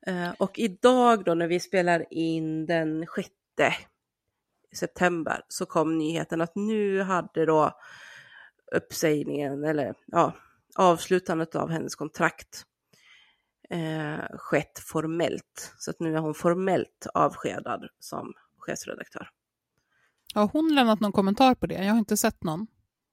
Eh, 0.07 0.31
och 0.39 0.59
idag 0.59 1.25
då 1.25 1.35
när 1.35 1.47
vi 1.49 1.61
spelar 1.61 2.05
in 2.11 2.67
den 2.67 3.07
6 3.17 3.29
september 4.75 5.43
så 5.49 5.67
kom 5.67 5.99
nyheten 5.99 6.41
att 6.41 6.55
nu 6.55 7.03
hade 7.03 7.47
då 7.47 7.81
uppsägningen 8.73 9.65
eller 9.65 9.95
ja, 10.07 10.33
avslutandet 10.77 11.55
av 11.55 11.71
hennes 11.71 11.95
kontrakt 11.95 12.67
eh, 13.71 14.25
skett 14.39 14.79
formellt. 14.79 15.75
Så 15.79 15.91
att 15.91 16.01
nu 16.01 16.15
är 16.15 16.21
hon 16.21 16.35
formellt 16.35 17.07
avskedad 17.15 17.89
som 17.99 18.33
chefsredaktör. 18.59 19.31
Har 20.35 20.49
hon 20.49 20.75
lämnat 20.75 21.01
någon 21.01 21.13
kommentar 21.13 21.55
på 21.55 21.67
det? 21.67 21.85
Jag 21.85 21.93
har 21.93 21.99
inte 21.99 22.17
sett 22.17 22.45
någon. 22.45 22.67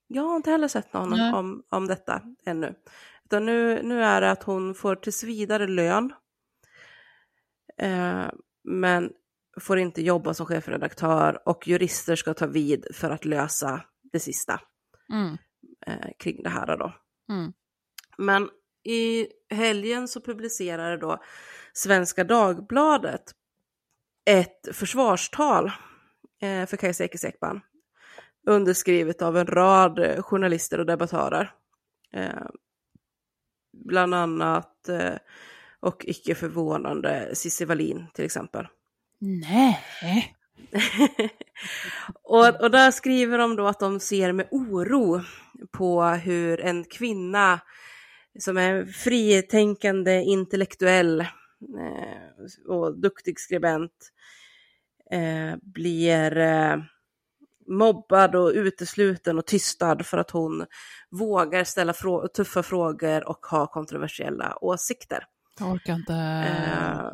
Jag 0.07 0.23
har 0.23 0.35
inte 0.35 0.51
heller 0.51 0.67
sett 0.67 0.93
någon 0.93 1.09
Nej. 1.09 1.33
om, 1.33 1.63
om 1.69 1.87
detta 1.87 2.21
ännu. 2.45 2.75
Utan 3.25 3.45
nu, 3.45 3.83
nu 3.83 4.03
är 4.03 4.21
det 4.21 4.31
att 4.31 4.43
hon 4.43 4.75
får 4.75 4.95
tills 4.95 5.23
vidare 5.23 5.67
lön. 5.67 6.13
Eh, 7.77 8.25
men 8.63 9.11
får 9.59 9.79
inte 9.79 10.01
jobba 10.01 10.33
som 10.33 10.45
chefredaktör 10.45 11.41
och 11.45 11.67
jurister 11.67 12.15
ska 12.15 12.33
ta 12.33 12.47
vid 12.47 12.85
för 12.93 13.09
att 13.09 13.25
lösa 13.25 13.81
det 14.11 14.19
sista 14.19 14.61
Mm. 15.09 15.37
eh, 15.87 16.09
kring 16.19 16.43
det 16.43 16.49
här 16.49 16.77
då. 16.77 16.93
Mm. 17.29 17.53
Men 18.17 18.49
i 18.83 19.27
helgen 19.49 20.07
så 20.07 20.21
publicerade 20.21 20.97
då 20.97 21.23
Svenska 21.73 22.23
Dagbladet 22.23 23.23
ett 24.25 24.67
försvarstal 24.71 25.71
eh, 26.41 26.65
för 26.65 26.77
Kajsa 26.77 27.03
Ekis 27.03 27.25
Ekman. 27.25 27.61
Underskrivet 28.47 29.21
av 29.21 29.37
en 29.37 29.47
rad 29.47 29.99
eh, 29.99 30.21
journalister 30.21 30.79
och 30.79 30.85
debattörer. 30.85 31.51
Eh, 32.13 32.47
bland 33.73 34.15
annat, 34.15 34.89
eh, 34.89 35.15
och 35.79 36.05
icke 36.07 36.35
förvånande, 36.35 37.35
Cissi 37.35 37.65
Wallin 37.65 38.07
till 38.13 38.25
exempel. 38.25 38.67
Nej. 39.19 40.35
och, 42.23 42.61
och 42.61 42.71
där 42.71 42.91
skriver 42.91 43.37
de 43.37 43.55
då 43.55 43.67
att 43.67 43.79
de 43.79 43.99
ser 43.99 44.31
med 44.31 44.47
oro 44.51 45.21
på 45.71 46.03
hur 46.03 46.59
en 46.59 46.83
kvinna 46.83 47.59
som 48.39 48.57
är 48.57 48.85
fritänkande, 48.85 50.21
intellektuell 50.21 51.21
eh, 51.21 52.67
och 52.67 52.99
duktig 52.99 53.39
skribent 53.39 54.11
eh, 55.11 55.55
blir 55.61 56.37
eh, 56.37 56.77
mobbad 57.67 58.35
och 58.35 58.49
utesluten 58.49 59.37
och 59.37 59.45
tystad 59.45 60.05
för 60.05 60.17
att 60.17 60.31
hon 60.31 60.65
vågar 61.09 61.63
ställa 61.63 61.93
frå 61.93 62.27
tuffa 62.27 62.63
frågor 62.63 63.27
och 63.29 63.45
ha 63.45 63.67
kontroversiella 63.67 64.57
åsikter. 64.61 65.25
Jag 65.59 65.71
orkar 65.71 65.93
inte. 65.95 66.13
Eh, 66.13 67.11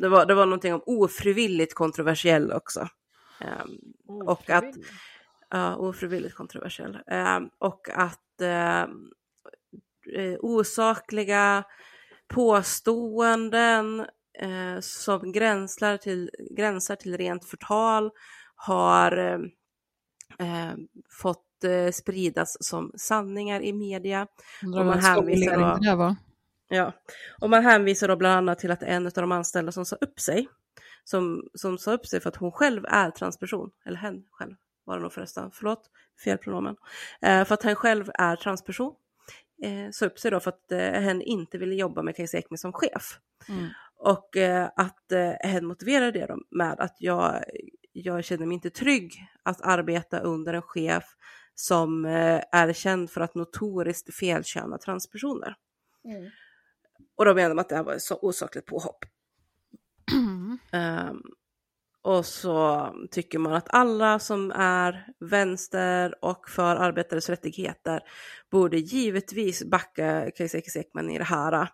det, 0.00 0.08
var, 0.08 0.26
det 0.26 0.34
var 0.34 0.46
någonting 0.46 0.74
om 0.74 0.82
ofrivilligt 0.86 1.74
kontroversiell 1.74 2.52
också. 2.52 2.88
Eh, 3.40 3.64
och 4.26 4.50
att, 4.50 4.74
ja, 5.50 5.76
ofrivilligt 5.76 6.34
kontroversiell. 6.34 6.98
Eh, 7.06 7.40
och 7.58 7.88
att 7.92 8.20
eh, 10.14 10.36
osakliga 10.40 11.64
påståenden 12.28 14.00
eh, 14.38 14.80
som 14.80 15.32
gränsar 15.32 15.96
till, 15.96 16.30
gränsar 16.56 16.96
till 16.96 17.16
rent 17.16 17.44
förtal 17.44 18.10
har 18.56 19.16
eh, 19.16 19.38
eh 20.38 20.74
fått 21.22 21.64
eh, 21.64 21.90
spridas 21.92 22.56
som 22.60 22.92
sanningar 22.96 23.60
i 23.62 23.72
media. 23.72 24.26
Undrar 24.62 24.80
och 24.80 24.86
man 24.86 24.98
hänvisar 24.98 25.58
då, 25.58 25.78
det 25.80 25.94
var. 25.96 26.16
Ja, 26.68 26.92
och 27.40 27.50
man 27.50 27.64
hänvisar 27.64 28.08
då 28.08 28.16
bland 28.16 28.36
annat 28.36 28.58
till 28.58 28.70
att 28.70 28.82
en 28.82 29.06
av 29.06 29.12
de 29.12 29.32
anställda 29.32 29.72
som 29.72 29.84
sa 29.84 29.96
upp 29.96 30.20
sig, 30.20 30.48
som, 31.04 31.48
som 31.54 31.78
sa 31.78 31.92
upp 31.92 32.06
sig 32.06 32.20
för 32.20 32.28
att 32.28 32.36
hon 32.36 32.52
själv 32.52 32.84
är 32.88 33.10
transperson, 33.10 33.70
eller 33.84 33.96
hen 33.96 34.24
själv 34.30 34.54
var 34.84 34.96
det 34.96 35.02
nog 35.02 35.12
förresten, 35.12 35.50
förlåt, 35.52 35.90
fel 36.24 36.38
pronomen, 36.38 36.76
eh, 37.22 37.44
för 37.44 37.54
att 37.54 37.62
han 37.62 37.74
själv 37.74 38.10
är 38.14 38.36
transperson, 38.36 38.94
eh, 39.62 39.90
sa 39.90 40.06
upp 40.06 40.18
sig 40.18 40.30
då 40.30 40.40
för 40.40 40.50
att 40.50 40.72
eh, 40.72 40.78
hen 40.78 41.22
inte 41.22 41.58
ville 41.58 41.74
jobba 41.74 42.02
med 42.02 42.16
Kajsa 42.16 42.38
Ekman 42.38 42.58
som 42.58 42.72
chef. 42.72 43.18
Mm. 43.48 43.68
Och 43.98 44.36
eh, 44.36 44.70
att 44.76 45.12
eh, 45.12 45.32
hen 45.40 45.66
motiverade 45.66 46.10
det 46.20 46.26
då 46.26 46.38
med 46.50 46.80
att 46.80 46.96
jag, 46.98 47.44
jag 47.92 48.24
känner 48.24 48.46
mig 48.46 48.54
inte 48.54 48.70
trygg 48.70 49.14
att 49.42 49.60
arbeta 49.60 50.20
under 50.20 50.54
en 50.54 50.62
chef 50.62 51.04
som 51.54 52.04
eh, 52.04 52.42
är 52.52 52.72
känd 52.72 53.10
för 53.10 53.20
att 53.20 53.34
notoriskt 53.34 54.14
felköna 54.14 54.78
transpersoner. 54.78 55.56
Mm. 56.04 56.30
Och 57.16 57.24
då 57.24 57.34
menar 57.34 57.48
de 57.48 57.58
att 57.58 57.68
det 57.68 57.76
här 57.76 57.84
var 57.84 57.92
ett 57.92 58.10
osakligt 58.22 58.66
påhopp. 58.66 59.04
Mm. 60.12 60.58
Um, 60.72 61.22
och 62.06 62.26
så 62.26 62.88
tycker 63.10 63.38
man 63.38 63.52
att 63.52 63.66
alla 63.70 64.18
som 64.18 64.50
är 64.50 65.06
vänster 65.20 66.24
och 66.24 66.48
för 66.48 66.76
arbetares 66.76 67.28
rättigheter 67.28 68.00
borde 68.50 68.78
givetvis 68.78 69.64
backa 69.64 70.30
Kajsa 70.36 70.58
Ekman 70.58 71.10
i 71.10 71.18
det 71.18 71.24
här 71.24 71.68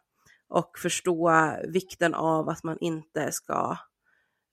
och 0.49 0.79
förstå 0.79 1.33
vikten 1.69 2.15
av 2.15 2.49
att 2.49 2.63
man 2.63 2.79
inte 2.81 3.33
ska 3.33 3.77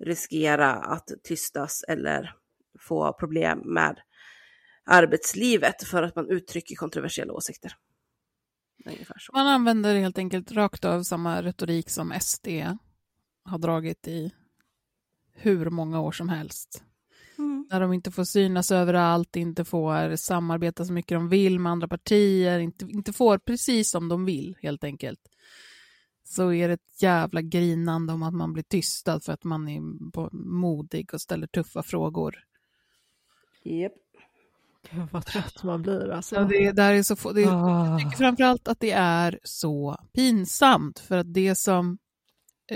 riskera 0.04 0.74
att 0.74 1.08
tystas 1.24 1.84
eller 1.88 2.36
få 2.80 3.14
problem 3.14 3.60
med 3.60 4.00
arbetslivet 4.86 5.84
för 5.84 6.04
att 6.04 6.16
man 6.16 6.30
uttrycker 6.30 6.76
kontroversiella 6.76 7.34
åsikter. 7.34 7.76
Man 9.34 9.48
använder 9.48 9.96
helt 9.96 10.18
enkelt 10.18 10.52
rakt 10.52 10.86
av 10.86 11.04
samma 11.04 11.42
retorik 11.42 11.90
som 11.90 12.14
SD 12.22 12.48
har 13.44 13.58
dragit 13.58 14.08
i 14.08 14.32
hur 15.42 15.70
många 15.70 16.02
år 16.02 16.12
som 16.12 16.30
helst. 16.30 16.84
Mm. 17.38 17.68
När 17.70 17.80
de 17.80 17.94
inte 17.94 18.12
får 18.12 18.24
synas 18.24 18.72
överallt, 18.72 19.36
inte 19.36 19.66
får 19.66 20.16
samarbeta 20.16 20.86
så 20.86 20.94
mycket 20.94 21.16
de 21.16 21.30
vill 21.30 21.60
med 21.60 21.72
andra 21.72 21.88
partier, 21.88 22.60
inte, 22.60 22.86
inte 22.86 23.14
får 23.14 23.38
precis 23.38 23.90
som 23.90 24.10
de 24.10 24.26
vill 24.26 24.58
helt 24.62 24.84
enkelt. 24.84 25.20
Så 26.24 26.54
är 26.54 26.68
det 26.68 26.74
ett 26.74 27.02
jävla 27.02 27.42
grinande 27.42 28.14
om 28.14 28.24
att 28.24 28.34
man 28.34 28.54
blir 28.54 28.64
tystad 28.64 29.20
för 29.24 29.34
att 29.34 29.44
man 29.44 29.68
är 29.68 29.82
modig 30.46 31.14
och 31.14 31.22
ställer 31.22 31.48
tuffa 31.48 31.84
frågor. 31.84 32.36
Yep. 33.66 33.94
Gud 34.92 35.08
vad 35.12 35.26
trött 35.26 35.64
man 35.64 35.82
blir 35.82 36.10
alltså. 36.10 36.36
Ja, 36.36 36.44
det, 36.44 36.72
där 36.72 36.94
är 36.94 37.04
så 37.04 37.32
det, 37.32 37.46
ah. 37.46 37.90
Jag 37.90 38.00
tycker 38.00 38.18
framförallt 38.18 38.68
att 38.68 38.80
det 38.80 38.92
är 38.92 39.40
så 39.44 39.98
pinsamt 40.14 41.00
för 41.00 41.18
att 41.18 41.34
det 41.34 41.56
som, 41.56 41.98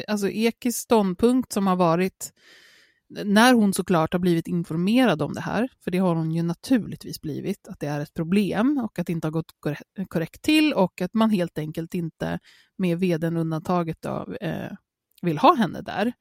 alltså 0.07 0.30
Ekis 0.30 0.78
ståndpunkt 0.78 1.52
som 1.52 1.68
har 1.68 1.76
varit, 1.76 2.34
när 3.10 3.53
hon 3.53 3.74
såklart 3.74 4.14
har 4.14 4.20
blivit 4.20 4.48
informerad 4.48 5.22
om 5.22 5.34
det 5.34 5.41
här, 5.41 5.70
för 5.84 5.91
det 5.91 5.98
har 5.98 6.15
hon 6.15 6.32
ju 6.32 6.44
naturligtvis 6.44 7.22
blivit, 7.22 7.68
att 7.68 7.80
det 7.80 7.88
är 7.88 7.99
ett 7.99 8.14
problem 8.14 8.78
och 8.78 8.99
att 8.99 9.07
det 9.07 9.14
inte 9.14 9.28
har 9.28 9.32
gått 9.32 9.52
korrekt 10.07 10.41
till 10.41 10.74
och 10.74 11.02
att 11.02 11.14
man 11.14 11.30
helt 11.30 11.57
enkelt 11.57 11.94
inte 11.94 12.40
med 12.78 12.99
veden 12.99 13.38
undantaget 13.38 14.02
då, 14.02 14.36
eh, 14.41 14.72
vill 15.22 15.38
ha 15.38 15.56
henne 15.56 15.82
där. 15.82 16.14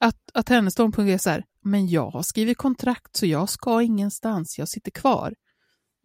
Att, 0.00 0.30
att 0.34 0.48
hennes 0.48 0.72
ståndpunkt 0.72 1.10
är 1.10 1.18
så 1.18 1.30
här, 1.30 1.44
men 1.60 1.86
jag 1.86 2.10
har 2.10 2.22
skrivit 2.22 2.58
kontrakt 2.58 3.16
så 3.16 3.26
jag 3.26 3.48
ska 3.48 3.82
ingenstans, 3.82 4.58
jag 4.58 4.68
sitter 4.68 4.90
kvar. 4.90 5.34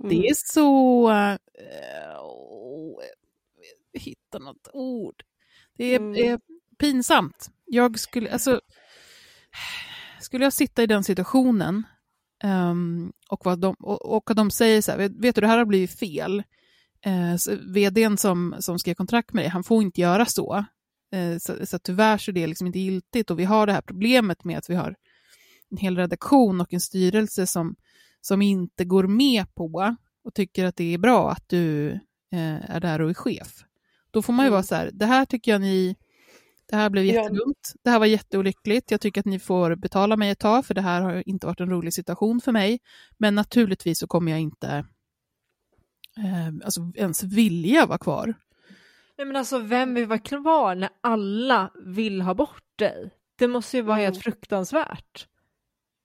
Mm. 0.03 0.09
Det 0.09 0.27
är 0.27 0.33
så... 0.35 1.09
Äh, 1.11 1.37
hitta 3.93 4.39
något 4.39 4.67
ord. 4.73 5.23
Det 5.77 5.95
är, 5.95 5.99
mm. 5.99 6.39
Pinsamt. 6.77 7.49
Jag 7.65 7.99
skulle, 7.99 8.31
alltså, 8.31 8.61
skulle 10.21 10.43
jag 10.43 10.53
sitta 10.53 10.83
i 10.83 10.87
den 10.87 11.03
situationen 11.03 11.83
um, 12.43 13.13
och, 13.29 13.45
vad 13.45 13.59
de, 13.59 13.75
och, 13.79 14.15
och 14.15 14.35
de 14.35 14.51
säger 14.51 14.81
så 14.81 14.91
här, 14.91 14.97
vet, 14.97 15.11
vet 15.11 15.35
du 15.35 15.41
det 15.41 15.47
här 15.47 15.57
har 15.57 15.65
blivit 15.65 15.99
fel. 15.99 16.43
Uh, 17.07 17.57
vdn 17.73 18.17
som, 18.17 18.55
som 18.59 18.79
skrev 18.79 18.93
kontrakt 18.93 19.33
med 19.33 19.43
dig, 19.43 19.49
han 19.49 19.63
får 19.63 19.83
inte 19.83 20.01
göra 20.01 20.25
så. 20.25 20.65
Uh, 21.15 21.37
så, 21.37 21.65
så 21.65 21.79
tyvärr 21.79 22.17
så 22.17 22.31
är 22.31 22.33
det 22.33 22.47
liksom 22.47 22.67
inte 22.67 22.79
giltigt 22.79 23.31
och 23.31 23.39
vi 23.39 23.43
har 23.43 23.67
det 23.67 23.73
här 23.73 23.81
problemet 23.81 24.43
med 24.43 24.57
att 24.57 24.69
vi 24.69 24.75
har 24.75 24.95
en 25.71 25.77
hel 25.77 25.97
redaktion 25.97 26.61
och 26.61 26.73
en 26.73 26.81
styrelse 26.81 27.47
som, 27.47 27.75
som 28.21 28.41
inte 28.41 28.85
går 28.85 29.07
med 29.07 29.55
på 29.55 29.95
och 30.23 30.33
tycker 30.33 30.65
att 30.65 30.75
det 30.75 30.93
är 30.93 30.97
bra 30.97 31.31
att 31.31 31.49
du 31.49 31.91
eh, 32.31 32.71
är 32.75 32.79
där 32.79 33.01
och 33.01 33.09
är 33.09 33.13
chef. 33.13 33.63
Då 34.11 34.21
får 34.21 34.33
man 34.33 34.45
ju 34.45 34.47
mm. 34.47 34.53
vara 34.53 34.63
så 34.63 34.75
här, 34.75 34.89
det 34.93 35.05
här 35.05 35.25
tycker 35.25 35.51
jag 35.51 35.61
ni, 35.61 35.95
det 36.73 36.77
här 36.77 36.89
blev 36.89 37.05
jättedumt, 37.05 37.73
det 37.83 37.89
här 37.89 37.99
var 37.99 38.05
jätteolyckligt, 38.05 38.91
jag 38.91 39.01
tycker 39.01 39.21
att 39.21 39.25
ni 39.25 39.39
får 39.39 39.75
betala 39.75 40.17
mig 40.17 40.29
ett 40.29 40.39
tag 40.39 40.65
för 40.65 40.73
det 40.73 40.81
här 40.81 41.01
har 41.01 41.29
inte 41.29 41.47
varit 41.47 41.59
en 41.59 41.69
rolig 41.69 41.93
situation 41.93 42.41
för 42.41 42.51
mig. 42.51 42.79
Men 43.17 43.35
naturligtvis 43.35 43.99
så 43.99 44.07
kommer 44.07 44.31
jag 44.31 44.41
inte 44.41 44.85
eh, 46.17 46.47
alltså 46.65 46.91
ens 46.95 47.23
vilja 47.23 47.85
vara 47.85 47.97
kvar. 47.97 48.33
Nej 49.17 49.27
men 49.27 49.35
alltså 49.35 49.59
vem 49.59 49.93
vill 49.93 50.05
vara 50.05 50.19
kvar 50.19 50.75
när 50.75 50.89
alla 51.01 51.71
vill 51.85 52.21
ha 52.21 52.33
bort 52.33 52.63
dig? 52.75 53.11
Det 53.35 53.47
måste 53.47 53.77
ju 53.77 53.83
vara 53.83 53.97
helt 53.97 54.15
mm. 54.15 54.21
fruktansvärt. 54.21 55.27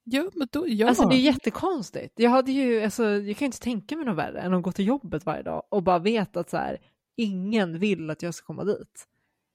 Ja, 0.05 0.31
men 0.35 0.49
då, 0.51 0.65
ja. 0.69 0.89
Alltså 0.89 1.09
det 1.09 1.17
är 1.17 1.21
jättekonstigt. 1.21 2.13
Jag 2.17 2.31
hade 2.31 2.53
ju, 2.53 2.83
alltså, 2.83 3.05
jag 3.05 3.37
kan 3.37 3.47
inte 3.47 3.61
tänka 3.61 3.97
mig 3.97 4.05
något 4.05 4.19
värre 4.19 4.41
än 4.41 4.55
att 4.55 4.63
gå 4.63 4.73
till 4.73 4.87
jobbet 4.87 5.27
varje 5.27 5.43
dag 5.43 5.63
och 5.69 5.83
bara 5.83 5.99
veta 5.99 6.41
att 6.41 6.51
så 6.51 6.57
här, 6.57 6.79
ingen 7.17 7.79
vill 7.79 8.11
att 8.11 8.23
jag 8.23 8.35
ska 8.35 8.47
komma 8.47 8.65
dit. 8.65 9.09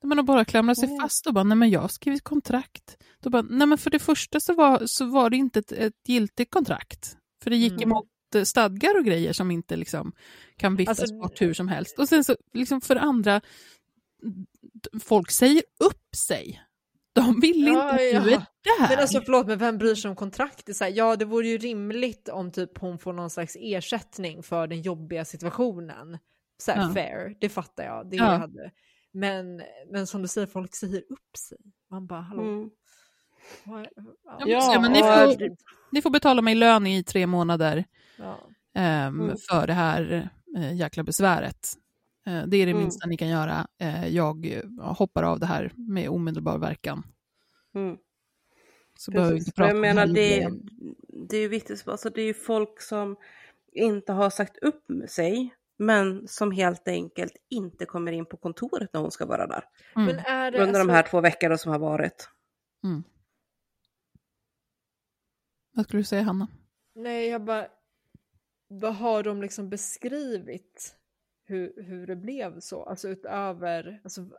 Men 0.04 0.20
att 0.20 0.26
bara 0.26 0.46
klamra 0.46 0.76
sig 0.76 1.00
fast 1.02 1.28
och 1.28 1.34
bara, 1.34 1.44
nej 1.44 1.58
men 1.58 1.70
jag 1.70 1.80
har 1.80 1.88
skrivit 1.88 2.24
kontrakt. 2.24 2.98
Då 3.20 3.30
bara, 3.30 3.42
nej 3.42 3.68
men 3.68 3.78
för 3.78 3.90
det 3.90 4.00
första 4.00 4.40
så 4.40 4.54
var, 4.54 4.84
så 4.86 5.06
var 5.06 5.30
det 5.30 5.38
inte 5.38 5.60
ett, 5.60 5.72
ett 5.72 6.08
giltigt 6.08 6.52
kontrakt. 6.52 7.18
För 7.44 7.50
det 7.50 7.56
gick 7.56 7.72
mm. 7.72 7.84
emot 7.84 8.08
eh, 8.36 8.44
stadgar 8.44 8.98
och 8.98 9.06
grejer 9.06 9.34
som 9.34 9.52
inte 9.52 9.76
liksom 9.76 10.14
kan 10.58 10.76
viftas 10.76 11.00
alltså, 11.00 11.16
bort 11.16 11.42
hur 11.42 11.54
som 11.54 11.68
helst. 11.68 12.00
Och 12.00 12.10
sen 12.10 12.24
så, 12.24 12.36
liksom 12.54 12.82
för 12.82 12.96
det 12.96 13.02
andra, 13.02 13.42
folk 15.04 15.32
säger 15.32 15.64
upp 15.80 16.16
sig. 16.16 16.64
De 17.14 17.40
vill 17.40 17.68
ja, 17.68 17.92
inte 17.92 18.04
ja. 18.04 18.22
du 18.22 18.34
är 18.34 18.46
där. 18.80 18.90
Men 18.90 19.00
alltså 19.00 19.22
förlåt, 19.22 19.48
men 19.48 19.58
vem 19.58 19.78
bryr 19.78 19.96
sig 19.96 20.10
om 20.10 20.16
kontraktet? 20.16 20.76
Så 20.76 20.84
här, 20.84 20.92
ja, 20.96 21.16
det 21.16 21.26
vore 21.26 21.48
ju 21.48 21.58
rimligt 21.58 22.30
om 22.30 22.52
typ 22.52 22.78
hon 22.78 23.00
får 23.00 23.14
någon 23.14 23.30
slags 23.30 23.58
ersättning 23.60 24.44
för 24.44 24.68
den 24.68 24.82
jobbiga 24.82 25.26
situationen. 25.26 26.18
Så 26.58 26.72
här, 26.72 26.82
ja. 26.82 26.94
fair, 26.94 27.36
det 27.40 27.50
fattar 27.50 27.84
jag. 27.84 28.10
Det 28.10 28.16
ja. 28.16 28.24
hade. 28.24 28.72
Men, 29.14 29.62
men 29.92 30.08
som 30.08 30.22
du 30.22 30.28
säger, 30.28 30.48
folk 30.48 30.76
säger 30.76 31.04
upp 31.10 31.38
sig. 31.38 31.58
Man 31.90 32.08
bara, 32.08 32.22
hallå? 32.22 32.42
Mm. 32.42 32.70
Ja, 33.66 33.86
ja, 34.48 34.80
men 34.82 34.92
ni 34.92 35.00
får, 35.00 35.50
ni 35.92 36.02
får 36.02 36.10
betala 36.10 36.42
mig 36.42 36.56
lön 36.56 36.88
i 36.88 37.04
tre 37.04 37.28
månader 37.28 37.86
ja. 38.18 38.40
um, 38.76 39.22
mm. 39.22 39.38
för 39.50 39.68
det 39.68 39.74
här 39.74 40.30
uh, 40.58 40.76
jäkla 40.76 41.04
besväret. 41.04 41.74
Uh, 42.28 42.44
det 42.48 42.58
är 42.58 42.66
det 42.66 42.72
mm. 42.72 42.78
minsta 42.78 43.08
ni 43.08 43.18
kan 43.18 43.28
göra. 43.28 43.68
Uh, 43.82 44.08
jag 44.08 44.62
hoppar 44.80 45.24
av 45.24 45.40
det 45.40 45.46
här 45.46 45.72
med 45.76 46.10
omedelbar 46.10 46.58
verkan. 46.58 47.04
Mm. 47.76 47.98
Så 48.98 49.12
behöver 49.12 49.34
vi 49.34 49.40
inte 49.40 49.52
prata 49.52 49.70
jag 49.70 49.82
menar, 49.82 50.08
det, 50.08 50.50
det 51.30 51.38
är 51.38 51.50
viktigt, 51.50 51.88
alltså 51.88 52.10
det 52.10 52.22
är 52.22 52.34
folk 52.34 52.82
som 52.82 53.16
inte 53.72 54.12
har 54.12 54.30
sagt 54.30 54.58
upp 54.58 54.86
sig, 55.10 55.54
men 55.78 56.28
som 56.28 56.52
helt 56.52 56.88
enkelt 56.88 57.34
inte 57.50 57.86
kommer 57.86 58.12
in 58.12 58.26
på 58.26 58.38
kontoret 58.38 58.94
när 58.94 59.02
hon 59.02 59.12
ska 59.12 59.26
vara 59.26 59.48
där. 59.48 59.64
Mm. 59.96 60.06
Men 60.06 60.26
är 60.26 60.52
det 60.52 60.58
Under 60.58 60.68
alltså... 60.80 60.88
de 60.88 60.94
här 60.94 61.04
två 61.04 61.22
veckorna 61.22 61.58
som 61.58 61.72
har 61.72 61.80
varit. 61.80 62.30
Mm. 62.84 63.04
Vad 65.72 65.86
skulle 65.86 66.00
du 66.00 66.04
säga 66.04 66.22
Hanna? 66.24 66.48
Nej, 66.96 67.28
jag 67.28 67.44
bara, 67.44 67.68
vad 68.68 68.96
har 68.96 69.24
de 69.24 69.42
liksom 69.42 69.70
beskrivit 69.70 70.96
hur, 71.46 71.84
hur 71.84 72.08
det 72.08 72.16
blev 72.16 72.60
så? 72.60 72.84
Alltså 72.84 73.10
utöver 73.10 74.02
alltså, 74.04 74.30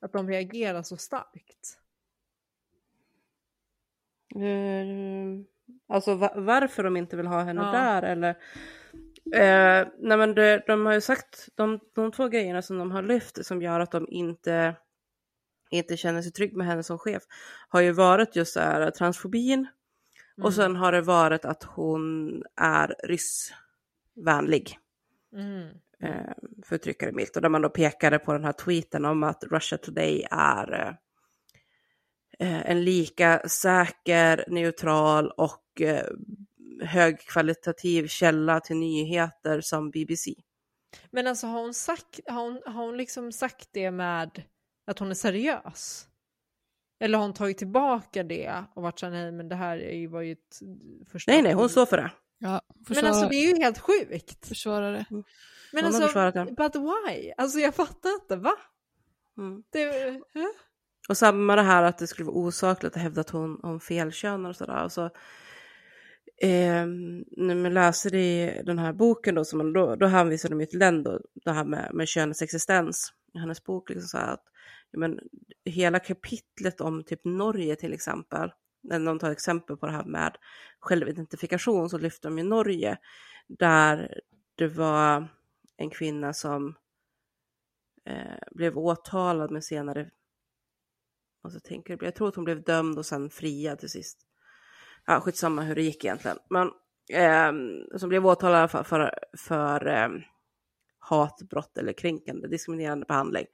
att 0.00 0.12
de 0.12 0.28
reagerar 0.28 0.82
så 0.82 0.96
starkt. 0.96 1.78
Uh, 4.36 5.44
Alltså 5.88 6.14
va- 6.14 6.32
varför 6.36 6.82
de 6.84 6.96
inte 6.96 7.16
vill 7.16 7.26
ha 7.26 7.42
henne 7.42 7.60
Ja. 7.62 7.72
där 7.72 8.02
eller 8.02 8.36
eh, 9.34 9.88
nej 9.98 10.18
men 10.18 10.34
det, 10.34 10.64
de 10.66 10.86
har 10.86 10.92
ju 10.94 11.00
sagt 11.00 11.48
de, 11.54 11.80
de 11.94 12.12
två 12.12 12.28
grejerna 12.28 12.62
som 12.62 12.78
de 12.78 12.90
har 12.90 13.02
lyft 13.02 13.46
som 13.46 13.62
gör 13.62 13.80
att 13.80 13.90
de 13.90 14.06
inte 14.08 14.76
inte 15.70 15.96
känner 15.96 16.22
sig 16.22 16.32
trygg 16.32 16.56
med 16.56 16.66
henne 16.66 16.82
som 16.82 16.98
chef 16.98 17.22
har 17.68 17.80
ju 17.80 17.92
varit 17.92 18.36
just 18.36 18.52
så 18.52 18.60
här 18.60 18.90
transfobin 18.90 19.68
Mm. 20.36 20.46
och 20.46 20.54
sen 20.54 20.76
har 20.76 20.92
det 20.92 21.00
varit 21.00 21.44
att 21.44 21.62
hon 21.62 22.42
är 22.56 22.94
ryssvänlig. 23.04 24.78
Mm. 25.36 25.68
eh, 26.02 26.32
för 26.64 26.76
att 26.76 26.82
trycka 26.82 27.06
det 27.06 27.12
milt. 27.12 27.36
Och 27.36 27.42
där 27.42 27.48
man 27.48 27.62
då 27.62 27.68
pekade 27.68 28.18
på 28.18 28.32
den 28.32 28.44
här 28.44 28.52
tweeten 28.52 29.04
om 29.04 29.22
att 29.22 29.44
Russia 29.44 29.78
Today 29.78 30.26
är 30.30 30.96
eh, 32.38 32.70
en 32.70 32.84
lika 32.84 33.48
säker, 33.48 34.44
neutral 34.48 35.30
och 35.30 35.80
eh, 35.80 36.06
högkvalitativ 36.84 38.06
källa 38.06 38.60
till 38.60 38.76
nyheter 38.76 39.60
som 39.60 39.90
BBC. 39.90 40.34
Men 41.10 41.26
alltså 41.26 41.46
har 41.46 41.60
hon, 41.60 41.74
sagt, 41.74 42.20
har, 42.26 42.42
hon, 42.42 42.60
har 42.66 42.86
hon 42.86 42.96
liksom 42.96 43.32
sagt 43.32 43.68
det 43.72 43.90
med 43.90 44.42
att 44.86 44.98
hon 44.98 45.10
är 45.10 45.14
seriös? 45.14 46.06
Eller 47.00 47.18
har 47.18 47.24
hon 47.24 47.34
tagit 47.34 47.58
tillbaka 47.58 48.22
det 48.22 48.64
och 48.74 48.82
varit 48.82 48.98
såhär, 48.98 49.12
nej 49.12 49.32
men 49.32 49.48
det 49.48 49.54
här 49.56 49.76
är 49.78 49.94
ju- 49.96 50.06
var 50.06 50.20
ju 50.20 50.32
ett 50.32 50.60
första... 51.12 51.32
Nej, 51.32 51.42
nej, 51.42 51.52
hon 51.52 51.68
står 51.68 51.86
för 51.86 51.96
det. 51.96 52.10
Ja, 52.38 52.60
Men 52.88 53.06
alltså 53.06 53.28
det 53.28 53.36
är 53.36 53.54
ju 53.56 53.62
helt 53.62 53.78
sjukt. 53.78 54.46
försvara 54.48 54.90
det. 54.90 55.06
Men 55.10 55.84
Hon 55.84 55.94
har 55.94 56.02
alltså, 56.26 56.44
but 56.54 56.76
why? 56.76 57.32
Alltså 57.36 57.58
jag 57.58 57.74
fattar 57.74 58.10
inte, 58.22 58.36
va? 58.36 58.52
Mm. 59.38 59.62
Det, 59.70 60.10
huh? 60.34 60.46
Och 61.08 61.16
samma 61.16 61.56
det 61.56 61.62
här 61.62 61.82
att 61.82 61.98
det 61.98 62.06
skulle 62.06 62.26
vara 62.26 62.36
osakligt 62.36 62.96
att 62.96 63.02
hävda 63.02 63.20
att 63.20 63.30
hon, 63.30 63.60
hon 63.62 63.80
felkönar 63.80 64.50
och 64.50 64.56
sådär. 64.56 64.72
Alltså, 64.72 65.10
eh, 66.42 66.86
när 67.36 67.54
man 67.54 67.74
läser 67.74 68.14
i 68.14 68.62
den 68.64 68.78
här 68.78 68.92
boken 68.92 69.34
då, 69.34 69.44
som 69.44 69.58
man, 69.58 69.72
då, 69.72 69.96
då 69.96 70.06
hänvisar 70.06 70.48
de 70.48 70.60
ju 70.60 70.66
till 70.66 70.78
den 70.78 71.02
då, 71.02 71.20
det 71.34 71.52
här 71.52 71.64
med, 71.64 71.90
med 71.94 72.08
könets 72.08 72.42
existens 72.42 73.12
i 73.34 73.38
hennes 73.38 73.64
bok. 73.64 73.90
Liksom 73.90 74.08
så 74.08 74.18
här 74.18 74.32
att, 74.32 74.44
ja, 74.90 74.98
men, 74.98 75.20
hela 75.64 75.98
kapitlet 75.98 76.80
om 76.80 77.04
typ 77.04 77.24
Norge 77.24 77.76
till 77.76 77.92
exempel, 77.92 78.52
när 78.82 79.00
de 79.00 79.18
tar 79.18 79.30
exempel 79.30 79.76
på 79.76 79.86
det 79.86 79.92
här 79.92 80.04
med 80.04 80.36
självidentifikation 80.80 81.90
så 81.90 81.98
lyfter 81.98 82.28
de 82.28 82.38
ju 82.38 82.44
Norge, 82.44 82.98
där 83.48 84.20
det 84.54 84.68
var 84.68 85.28
en 85.76 85.90
kvinna 85.90 86.32
som 86.32 86.74
eh, 88.04 88.48
blev 88.50 88.78
åtalad 88.78 89.50
men 89.50 89.62
senare 89.62 90.10
och 91.42 91.52
så 91.52 91.60
tänker 91.60 91.92
jag, 91.92 92.02
jag 92.02 92.14
tror 92.14 92.28
att 92.28 92.36
hon 92.36 92.44
blev 92.44 92.62
dömd 92.62 92.98
och 92.98 93.06
sen 93.06 93.30
friad 93.30 93.78
till 93.78 93.90
sist. 93.90 94.26
Ja, 95.06 95.20
skitsamma 95.20 95.62
hur 95.62 95.74
det 95.74 95.82
gick 95.82 96.04
egentligen. 96.04 96.38
Men 96.50 96.70
eh, 97.12 97.52
som 97.98 98.08
blev 98.08 98.26
åtalad 98.26 98.70
för, 98.70 98.82
för, 98.82 99.14
för 99.38 99.86
eh, 99.86 100.08
hatbrott 100.98 101.78
eller 101.78 101.92
kränkande, 101.92 102.48
diskriminerande 102.48 103.06
behandling. 103.06 103.46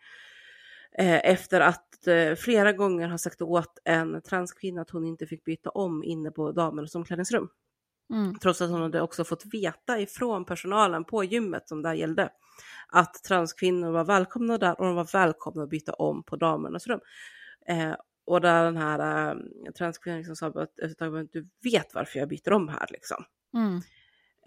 Eh, 0.99 1.31
efter 1.31 1.61
att 1.61 2.07
eh, 2.07 2.35
flera 2.35 2.73
gånger 2.73 3.09
har 3.09 3.19
sagt 3.19 3.43
åt 3.43 3.79
en 3.85 4.23
transkvinna 4.23 4.83
att 4.83 4.91
hon 4.91 5.05
inte 5.05 5.27
fick 5.27 5.45
byta 5.45 5.71
om 5.71 6.05
inne 6.05 6.31
på 6.31 6.53
damernas 6.53 6.95
omklädningsrum. 6.95 7.49
Mm. 8.13 8.39
Trots 8.39 8.63
att 8.63 8.71
hon 8.71 8.83
hade 8.83 9.01
också 9.01 9.25
fått 9.25 9.45
veta 9.47 10.01
ifrån 10.01 10.45
personalen 10.45 11.05
på 11.05 11.25
gymmet 11.25 11.69
som 11.69 11.83
där 11.83 11.95
gällde 11.95 12.31
att 12.89 13.15
transkvinnor 13.25 13.91
var 13.91 14.05
välkomna 14.05 14.59
där 14.59 14.81
och 14.81 14.87
de 14.87 14.95
var 14.95 15.13
välkomna 15.13 15.63
att 15.63 15.71
byta 15.71 15.93
om 15.93 16.23
på 16.23 16.37
damernas 16.37 16.87
rum. 16.87 17.01
Eh, 17.67 17.95
och 18.29 18.41
där 18.41 18.65
den 18.65 18.77
här 18.77 19.31
eh, 19.31 19.73
transkvinnan 19.73 20.19
liksom 20.19 20.37
sa 20.37 20.47
att 20.47 20.57
efter 20.57 20.87
ett 20.87 20.99
tag, 20.99 21.13
"Men 21.13 21.29
du 21.33 21.49
vet 21.65 21.95
varför 21.95 22.19
jag 22.19 22.29
byter 22.29 22.53
om 22.53 22.69
här 22.69 22.87
liksom. 22.91 23.25
Mm. 23.55 23.81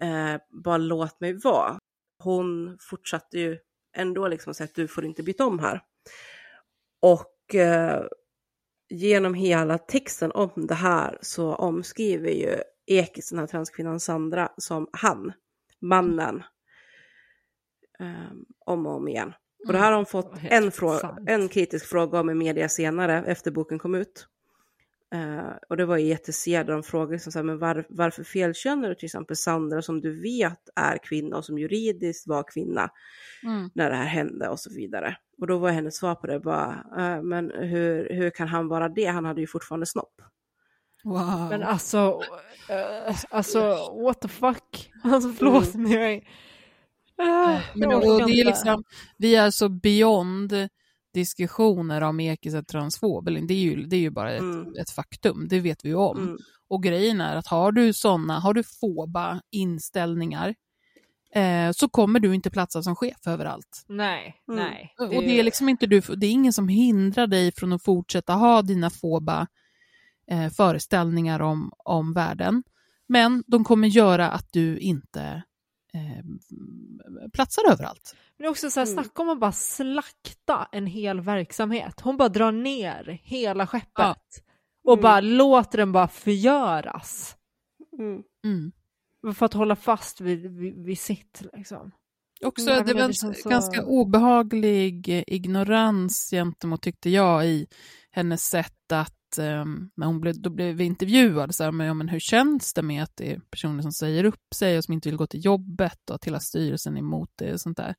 Eh, 0.00 0.40
bara 0.50 0.76
låt 0.76 1.20
mig 1.20 1.32
vara. 1.32 1.78
Hon 2.18 2.78
fortsatte 2.80 3.38
ju 3.38 3.58
ändå 3.96 4.28
liksom 4.28 4.54
säga 4.54 4.64
att 4.64 4.74
du 4.74 4.88
får 4.88 5.04
inte 5.04 5.22
byta 5.22 5.46
om 5.46 5.58
här. 5.58 5.80
Och 7.00 7.54
eh, 7.54 8.04
genom 8.88 9.34
hela 9.34 9.78
texten 9.78 10.32
om 10.32 10.50
det 10.56 10.74
här 10.74 11.18
så 11.20 11.54
omskriver 11.54 12.30
ju 12.30 12.56
Ekis, 12.86 13.30
den 13.30 13.38
här 13.38 13.46
transkvinnan 13.46 14.00
Sandra, 14.00 14.52
som 14.56 14.88
han, 14.92 15.32
mannen, 15.80 16.42
eh, 18.00 18.32
om 18.66 18.86
och 18.86 18.96
om 18.96 19.08
igen. 19.08 19.32
Och 19.66 19.72
det 19.72 19.78
här 19.78 19.90
har 19.90 19.96
hon 19.96 20.06
fått 20.06 20.38
Helt 20.38 20.82
en, 20.82 21.28
en 21.28 21.48
kritisk 21.48 21.86
fråga 21.86 22.20
om 22.20 22.30
i 22.30 22.34
media 22.34 22.68
senare, 22.68 23.24
efter 23.26 23.50
boken 23.50 23.78
kom 23.78 23.94
ut. 23.94 24.26
Eh, 25.14 25.52
och 25.68 25.76
det 25.76 25.84
var 25.84 25.98
ETC 25.98 26.44
där 26.44 26.64
de 26.64 26.82
frågade 26.82 27.12
liksom 27.12 27.32
så 27.32 27.38
här, 27.38 27.44
men 27.44 27.58
var, 27.58 27.86
varför 27.88 28.24
felkönar 28.24 28.88
du 28.88 28.94
till 28.94 29.06
exempel 29.06 29.36
Sandra 29.36 29.82
som 29.82 30.00
du 30.00 30.20
vet 30.20 30.68
är 30.76 30.98
kvinna 30.98 31.36
och 31.36 31.44
som 31.44 31.58
juridiskt 31.58 32.26
var 32.26 32.44
kvinna 32.52 32.90
Mm. 33.44 33.70
när 33.74 33.90
det 33.90 33.96
här 33.96 34.04
hände 34.04 34.48
och 34.48 34.60
så 34.60 34.70
vidare. 34.74 35.16
Och 35.40 35.46
då 35.46 35.58
var 35.58 35.70
hennes 35.70 35.96
svar 35.96 36.14
på 36.14 36.26
det 36.26 36.40
bara, 36.40 36.84
eh, 36.98 37.22
men 37.22 37.50
hur, 37.50 38.08
hur 38.10 38.30
kan 38.30 38.48
han 38.48 38.68
vara 38.68 38.88
det? 38.88 39.04
Han 39.06 39.24
hade 39.24 39.40
ju 39.40 39.46
fortfarande 39.46 39.86
snopp. 39.86 40.14
Wow. 41.04 41.48
Men 41.50 41.62
alltså, 41.62 42.20
eh, 42.68 43.16
alltså 43.30 43.60
what 44.04 44.20
the 44.20 44.28
fuck? 44.28 44.92
Alltså 45.04 45.28
förlåt 45.28 45.74
men 45.74 45.92
jag 45.92 46.28
är... 47.22 47.54
Uh, 47.56 47.60
Men, 47.74 47.92
och 47.94 48.26
det 48.26 48.40
är 48.40 48.44
liksom, 48.44 48.84
vi 49.16 49.34
är 49.36 49.50
så 49.50 49.68
beyond 49.68 50.68
diskussioner 51.14 52.00
om 52.00 52.20
Ekis 52.20 52.54
är 52.54 52.62
transfob. 52.62 53.24
Det 53.24 53.54
är 53.54 53.58
ju, 53.58 53.86
det 53.86 53.96
är 53.96 54.00
ju 54.00 54.10
bara 54.10 54.32
ett, 54.32 54.40
Mm. 54.40 54.74
ett 54.80 54.90
faktum, 54.90 55.48
det 55.48 55.60
vet 55.60 55.84
vi 55.84 55.88
ju 55.88 55.94
om. 55.94 56.18
Mm. 56.18 56.38
Och 56.68 56.82
grejen 56.82 57.20
är 57.20 57.36
att 57.36 57.46
har 57.46 57.72
du 57.72 57.92
sådana, 57.92 58.38
har 58.38 58.54
du 58.54 58.62
foba 58.62 59.40
inställningar 59.50 60.54
eh, 61.34 61.72
så 61.72 61.88
kommer 61.88 62.20
du 62.20 62.34
inte 62.34 62.50
platsa 62.50 62.82
som 62.82 62.96
chef 62.96 63.26
överallt. 63.26 63.84
Nej, 63.88 64.34
Mm. 64.48 64.64
nej. 64.64 64.94
och 64.98 65.08
det 65.22 65.38
är 65.38 65.42
liksom 65.42 65.68
inte 65.68 65.86
du, 65.86 66.00
det 66.00 66.26
är 66.26 66.30
ingen 66.30 66.52
som 66.52 66.68
hindrar 66.68 67.26
dig 67.26 67.52
från 67.52 67.72
att 67.72 67.82
fortsätta 67.84 68.32
ha 68.32 68.62
dina 68.62 68.90
foba 68.90 69.46
eh, 70.30 70.48
föreställningar 70.50 71.40
om, 71.40 71.72
om 71.78 72.12
världen. 72.12 72.62
Men 73.06 73.44
de 73.46 73.64
kommer 73.64 73.88
göra 73.88 74.30
att 74.30 74.52
du 74.52 74.78
inte 74.78 75.42
eh, 75.94 77.28
platsar 77.32 77.70
överallt. 77.72 78.16
Men 78.38 78.48
också 78.50 78.70
så 78.70 78.80
här, 78.80 78.86
Mm. 78.86 78.94
snacka 79.04 79.22
om 79.22 79.28
att 79.28 79.40
bara 79.40 79.52
slakta 79.52 80.68
en 80.72 80.86
hel 80.86 81.20
verksamhet. 81.20 82.00
Hon 82.00 82.16
bara 82.16 82.28
drar 82.28 82.52
ner 82.52 83.20
hela 83.22 83.66
skeppet. 83.66 83.88
Ja. 83.94 84.16
Och 84.84 84.92
Mm. 84.92 85.02
bara 85.02 85.20
låter 85.20 85.78
den 85.78 85.92
bara 85.92 86.08
förgöras. 86.08 87.36
Mm. 87.98 88.22
Mm. 88.44 88.72
För 89.34 89.46
att 89.46 89.52
hålla 89.52 89.76
fast 89.76 90.20
vid, 90.20 90.46
vid, 90.58 90.84
vid 90.84 90.98
sitt 90.98 91.42
liksom. 91.56 91.90
Också, 92.44 92.70
Mm, 92.70 92.86
det 92.86 92.94
var 92.94 93.00
en 93.00 93.12
känns 93.12 93.42
så- 93.42 93.48
ganska 93.48 93.84
obehaglig 93.84 95.08
eh, 95.08 95.24
ignorans 95.26 96.30
gentemot, 96.30 96.82
tyckte 96.82 97.10
jag, 97.10 97.46
i 97.46 97.66
hennes 98.10 98.48
sätt 98.48 98.92
att, 98.92 99.14
um, 99.38 99.90
när 99.96 100.06
hon 100.06 100.20
blev, 100.20 100.40
då 100.40 100.50
blev 100.50 100.74
vi 100.76 100.84
intervjuade, 100.84 101.52
så 101.52 101.64
här, 101.64 101.72
men, 101.72 101.86
ja, 101.86 101.94
men 101.94 102.08
hur 102.08 102.20
känns 102.20 102.74
det 102.74 102.82
med 102.82 103.02
att 103.02 103.16
det 103.16 103.32
är 103.32 103.40
personer 103.50 103.82
som 103.82 103.92
säger 103.92 104.24
upp 104.24 104.54
sig 104.54 104.78
och 104.78 104.84
som 104.84 104.94
inte 104.94 105.08
vill 105.08 105.18
gå 105.18 105.26
till 105.26 105.44
jobbet 105.44 106.10
och 106.10 106.14
att 106.14 106.24
hela 106.24 106.40
styrelsen 106.40 106.96
är 106.96 107.00
emot 107.00 107.30
det 107.38 107.52
och 107.52 107.60
sånt 107.60 107.76
där. 107.76 107.94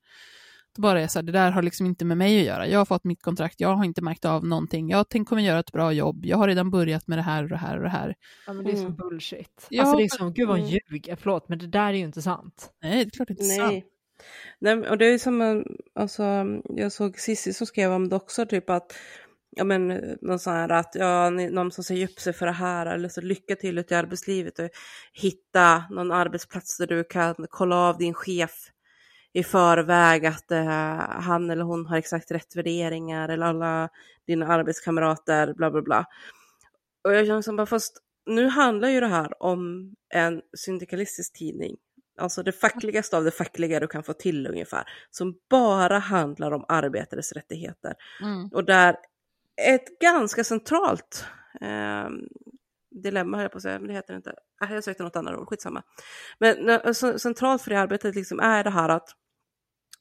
Då 0.76 0.82
bara 0.82 1.00
är 1.00 1.06
så 1.08 1.18
här, 1.18 1.24
det 1.24 1.32
där 1.32 1.50
har 1.50 1.62
liksom 1.62 1.86
inte 1.86 2.04
med 2.04 2.16
mig 2.16 2.40
att 2.40 2.46
göra. 2.46 2.68
Jag 2.68 2.78
har 2.78 2.84
fått 2.84 3.04
mitt 3.04 3.22
kontrakt, 3.22 3.60
jag 3.60 3.74
har 3.74 3.84
inte 3.84 4.02
märkt 4.02 4.24
av 4.24 4.46
någonting. 4.46 4.90
Jag 4.90 5.08
tänk, 5.08 5.28
kommer 5.28 5.42
göra 5.42 5.58
ett 5.58 5.72
bra 5.72 5.92
jobb, 5.92 6.26
jag 6.26 6.36
har 6.36 6.48
redan 6.48 6.70
börjat 6.70 7.06
med 7.06 7.18
det 7.18 7.22
här 7.22 7.42
och 7.42 7.48
det 7.48 7.56
här 7.56 7.76
och 7.76 7.82
det 7.82 7.88
här. 7.88 8.14
Ja 8.46 8.52
men 8.52 8.64
det 8.64 8.70
är 8.70 8.74
Mm. 8.74 8.84
som 8.86 8.96
bullshit. 8.96 9.66
Ja, 9.68 9.82
alltså 9.82 9.96
det 9.96 10.04
är 10.04 10.08
som, 10.08 10.32
gud 10.34 10.48
vad 10.48 10.58
hon 10.60 10.68
ljuger, 10.68 11.16
förlåt 11.16 11.48
men 11.48 11.58
det 11.58 11.66
där 11.66 11.88
är 11.88 11.92
ju 11.92 12.04
inte 12.04 12.22
sant. 12.22 12.70
Nej, 12.82 13.04
det 13.04 13.08
är 13.08 13.10
klart 13.10 13.28
det 13.28 13.32
inte 13.32 13.44
är 13.44 13.58
sant. 13.58 13.84
Nej. 14.58 14.88
Och 14.88 14.98
det 14.98 15.06
är 15.06 15.18
som 15.18 15.40
en, 15.40 15.64
alltså, 15.94 16.22
jag 16.64 16.92
såg 16.92 17.18
Cissi 17.18 17.52
som 17.52 17.66
skrev 17.66 17.92
om 17.92 18.08
det 18.08 18.16
också, 18.16 18.46
typ 18.46 18.70
att, 18.70 18.94
ja 19.56 19.64
men, 19.64 19.88
någon 20.20 20.38
sån 20.38 20.52
här 20.52 20.68
att, 20.68 20.94
ja, 20.94 21.30
någon 21.30 21.70
som 21.70 21.84
säger 21.84 22.08
upp 22.08 22.20
sig 22.20 22.32
för 22.32 22.46
det 22.46 22.52
här, 22.52 22.86
eller 22.86 23.08
så 23.08 23.20
lycka 23.20 23.56
till 23.56 23.78
ute 23.78 23.94
i 23.94 23.96
arbetslivet 23.96 24.58
och 24.58 24.68
hitta 25.12 25.84
någon 25.90 26.12
arbetsplats 26.12 26.78
där 26.78 26.86
du 26.86 27.04
kan 27.04 27.34
kolla 27.50 27.76
av 27.76 27.98
din 27.98 28.14
chef 28.14 28.70
i 29.32 29.42
förväg 29.42 30.26
att 30.26 30.50
eh, 30.50 30.64
han 31.20 31.50
eller 31.50 31.64
hon 31.64 31.86
har 31.86 31.96
exakt 31.96 32.30
rätt 32.30 32.56
värderingar 32.56 33.28
eller 33.28 33.46
alla 33.46 33.88
dina 34.26 34.46
arbetskamrater, 34.46 35.54
bla 35.54 35.70
bla 35.70 35.82
bla. 35.82 36.04
Och 37.04 37.14
jag 37.14 37.26
känner 37.26 37.42
som 37.42 37.56
bara, 37.56 37.66
fast 37.66 37.98
nu 38.26 38.46
handlar 38.48 38.88
ju 38.88 39.00
det 39.00 39.06
här 39.06 39.42
om 39.42 39.92
en 40.14 40.42
syndikalistisk 40.56 41.32
tidning 41.32 41.76
Alltså 42.18 42.42
det 42.42 42.52
fackligaste 42.52 43.16
av 43.16 43.24
det 43.24 43.30
fackliga 43.30 43.80
du 43.80 43.86
kan 43.86 44.02
få 44.02 44.12
till 44.12 44.46
ungefär. 44.46 44.84
Som 45.10 45.34
bara 45.50 45.98
handlar 45.98 46.52
om 46.52 46.64
arbetares 46.68 47.32
rättigheter. 47.32 47.94
Mm. 48.22 48.48
Och 48.52 48.64
där 48.64 48.96
ett 49.56 49.98
ganska 49.98 50.44
centralt 50.44 51.26
eh, 51.60 52.08
dilemma, 53.02 53.36
höll 53.36 53.44
jag 53.44 53.52
på 53.52 53.56
att 53.56 53.62
säga, 53.62 53.78
men 53.78 53.88
det 53.88 53.94
heter 53.94 54.12
det 54.12 54.16
inte. 54.16 54.34
Ah, 54.60 54.74
jag 54.74 54.84
sökte 54.84 55.02
något 55.02 55.16
annat 55.16 55.36
ord, 55.36 55.48
skitsamma. 55.48 55.82
Men 56.38 56.68
eh, 56.68 56.92
så, 56.92 57.18
centralt 57.18 57.62
för 57.62 57.70
det 57.70 57.80
arbetet 57.80 58.14
liksom 58.14 58.40
är 58.40 58.64
det 58.64 58.70
här 58.70 58.88
att 58.88 59.08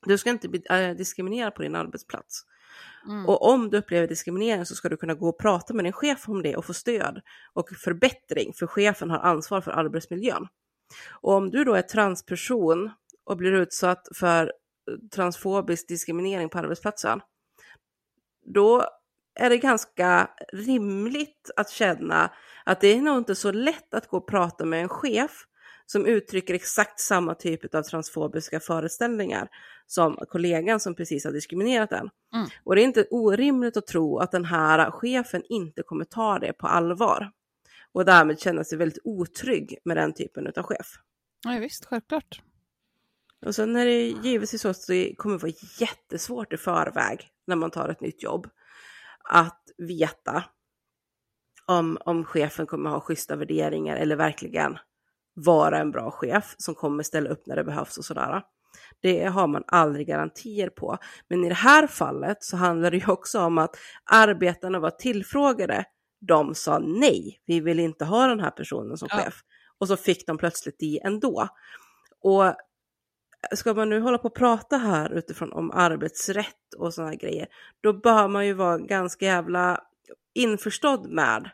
du 0.05 0.17
ska 0.17 0.30
inte 0.30 0.49
bli 0.49 0.63
eh, 0.69 0.91
diskriminerad 0.91 1.55
på 1.55 1.61
din 1.61 1.75
arbetsplats. 1.75 2.43
Mm. 3.07 3.25
Och 3.25 3.49
om 3.49 3.69
du 3.69 3.77
upplever 3.77 4.07
diskriminering 4.07 4.65
så 4.65 4.75
ska 4.75 4.89
du 4.89 4.97
kunna 4.97 5.13
gå 5.13 5.30
och 5.30 5.39
prata 5.39 5.73
med 5.73 5.85
din 5.85 5.93
chef 5.93 6.30
om 6.30 6.41
det 6.41 6.55
och 6.55 6.65
få 6.65 6.73
stöd 6.73 7.21
och 7.53 7.69
förbättring, 7.69 8.53
för 8.53 8.67
chefen 8.67 9.09
har 9.09 9.19
ansvar 9.19 9.61
för 9.61 9.71
arbetsmiljön. 9.71 10.47
Och 11.21 11.34
om 11.34 11.51
du 11.51 11.63
då 11.63 11.73
är 11.73 11.81
transperson 11.81 12.91
och 13.25 13.38
blir 13.38 13.51
utsatt 13.51 14.07
för 14.15 14.53
transfobisk 15.15 15.88
diskriminering 15.88 16.49
på 16.49 16.57
arbetsplatsen, 16.57 17.21
då 18.45 18.88
är 19.35 19.49
det 19.49 19.57
ganska 19.57 20.30
rimligt 20.53 21.51
att 21.55 21.69
känna 21.69 22.31
att 22.65 22.81
det 22.81 22.88
är 22.88 23.01
nog 23.01 23.18
inte 23.18 23.35
så 23.35 23.51
lätt 23.51 23.93
att 23.93 24.07
gå 24.07 24.18
och 24.18 24.27
prata 24.27 24.65
med 24.65 24.81
en 24.81 24.89
chef 24.89 25.45
som 25.85 26.05
uttrycker 26.05 26.53
exakt 26.53 26.99
samma 26.99 27.35
typ 27.35 27.76
av 27.76 27.81
transfobiska 27.81 28.60
föreställningar 28.60 29.47
som 29.88 30.18
kollegan 30.30 30.80
som 30.80 30.95
precis 30.95 31.26
har 31.26 31.31
diskriminerat 31.31 31.91
en. 31.91 32.10
Mm. 32.34 32.47
Och 32.64 32.76
det 32.76 32.81
är 32.81 32.84
inte 32.84 33.07
orimligt 33.10 33.77
att 33.77 33.88
tro 33.88 34.19
att 34.19 34.31
den 34.31 34.45
här 34.45 34.91
chefen 34.91 35.43
inte 35.49 35.84
kommer 35.84 36.05
ta 36.05 36.39
det 36.39 36.53
på 36.53 36.68
allvar 36.68 37.31
och 37.91 38.05
därmed 38.05 38.39
känna 38.39 38.64
sig 38.64 38.77
väldigt 38.77 39.01
otrygg 39.03 39.77
med 39.85 39.97
den 39.97 40.14
typen 40.14 40.47
av 40.55 40.64
chef. 40.64 40.88
Ja, 41.45 41.60
visst, 41.60 41.85
självklart. 41.85 42.41
Och 43.45 43.55
sen 43.55 43.76
är 43.76 43.85
det 43.85 44.07
givetvis 44.07 44.61
så 44.61 44.69
att 44.69 44.88
det 44.88 45.15
kommer 45.18 45.38
vara 45.38 45.51
jättesvårt 45.80 46.53
i 46.53 46.57
förväg 46.57 47.30
när 47.47 47.55
man 47.55 47.72
tar 47.72 47.89
ett 47.89 48.01
nytt 48.01 48.23
jobb 48.23 48.47
att 49.29 49.61
veta 49.77 50.43
om, 51.65 51.97
om 52.05 52.25
chefen 52.25 52.65
kommer 52.65 52.89
ha 52.89 52.99
schyssta 52.99 53.35
värderingar 53.35 53.95
eller 53.95 54.15
verkligen 54.15 54.77
vara 55.33 55.79
en 55.79 55.91
bra 55.91 56.11
chef 56.11 56.55
som 56.57 56.75
kommer 56.75 57.03
ställa 57.03 57.29
upp 57.29 57.47
när 57.47 57.55
det 57.55 57.63
behövs 57.63 57.97
och 57.97 58.05
sådär. 58.05 58.41
Det 59.01 59.23
har 59.25 59.47
man 59.47 59.63
aldrig 59.67 60.07
garantier 60.07 60.69
på. 60.69 60.97
Men 61.29 61.43
i 61.45 61.49
det 61.49 61.55
här 61.55 61.87
fallet 61.87 62.43
så 62.43 62.57
handlar 62.57 62.91
det 62.91 62.97
ju 62.97 63.07
också 63.07 63.39
om 63.39 63.57
att 63.57 63.75
arbetarna 64.11 64.79
var 64.79 64.89
tillfrågade. 64.91 65.85
De 66.21 66.55
sa 66.55 66.79
nej, 66.79 67.41
vi 67.45 67.59
vill 67.59 67.79
inte 67.79 68.05
ha 68.05 68.27
den 68.27 68.39
här 68.39 68.51
personen 68.51 68.97
som 68.97 69.07
Ja. 69.11 69.17
chef. 69.17 69.41
Och 69.77 69.87
så 69.87 69.97
fick 69.97 70.27
de 70.27 70.37
plötsligt 70.37 70.79
det 70.79 71.01
ändå. 71.03 71.47
Och 72.21 72.43
ska 73.51 73.73
man 73.73 73.89
nu 73.89 73.99
hålla 73.99 74.17
på 74.17 74.27
och 74.27 74.35
prata 74.35 74.77
här 74.77 75.13
utifrån 75.13 75.53
om 75.53 75.71
arbetsrätt 75.71 76.73
och 76.77 76.93
sådana 76.93 77.15
grejer, 77.15 77.47
då 77.81 77.93
bör 77.93 78.27
man 78.27 78.47
ju 78.47 78.53
vara 78.53 78.77
ganska 78.77 79.25
jävla 79.25 79.81
införstådd 80.33 81.09
med 81.09 81.49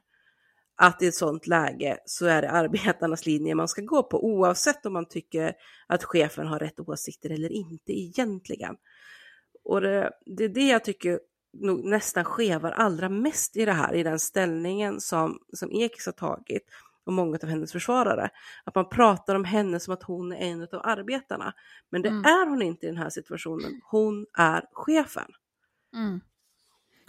att 0.75 1.01
i 1.01 1.07
ett 1.07 1.15
sådant 1.15 1.47
läge 1.47 1.97
så 2.05 2.25
är 2.25 2.41
det 2.41 2.49
arbetarnas 2.49 3.25
linje 3.25 3.55
man 3.55 3.67
ska 3.67 3.81
gå 3.81 4.03
på 4.03 4.25
oavsett 4.25 4.85
om 4.85 4.93
man 4.93 5.05
tycker 5.05 5.53
att 5.87 6.03
chefen 6.03 6.47
har 6.47 6.59
rätt 6.59 6.79
åsikter 6.79 7.29
eller 7.29 7.51
inte 7.51 7.99
egentligen. 7.99 8.75
Och 9.63 9.81
det, 9.81 10.11
det 10.25 10.43
är 10.43 10.49
det 10.49 10.67
jag 10.67 10.83
tycker 10.83 11.19
nog 11.53 11.83
nästan 11.85 12.25
skevar 12.25 12.71
allra 12.71 13.09
mest 13.09 13.57
i 13.57 13.65
det 13.65 13.71
här, 13.71 13.93
i 13.93 14.03
den 14.03 14.19
ställningen 14.19 15.01
som, 15.01 15.39
som 15.53 15.71
Ekis 15.71 16.05
har 16.05 16.13
tagit 16.13 16.63
och 17.09 17.13
många 17.13 17.37
av 17.43 17.49
hennes 17.49 17.71
försvarare. 17.71 18.29
Att 18.63 18.75
man 18.75 18.89
pratar 18.89 19.35
om 19.35 19.43
henne 19.45 19.79
som 19.79 19.93
att 19.93 20.03
hon 20.03 20.31
är 20.31 20.37
en 20.37 20.61
av 20.61 20.81
arbetarna. 20.83 21.53
Men 21.91 22.01
det 22.01 22.09
Mm. 22.09 22.25
är 22.25 22.49
hon 22.49 22.61
inte 22.61 22.85
i 22.85 22.89
den 22.89 22.97
här 22.97 23.09
situationen. 23.09 23.81
Hon 23.91 24.25
är 24.37 24.65
chefen. 24.73 25.27
Mm. 25.95 26.21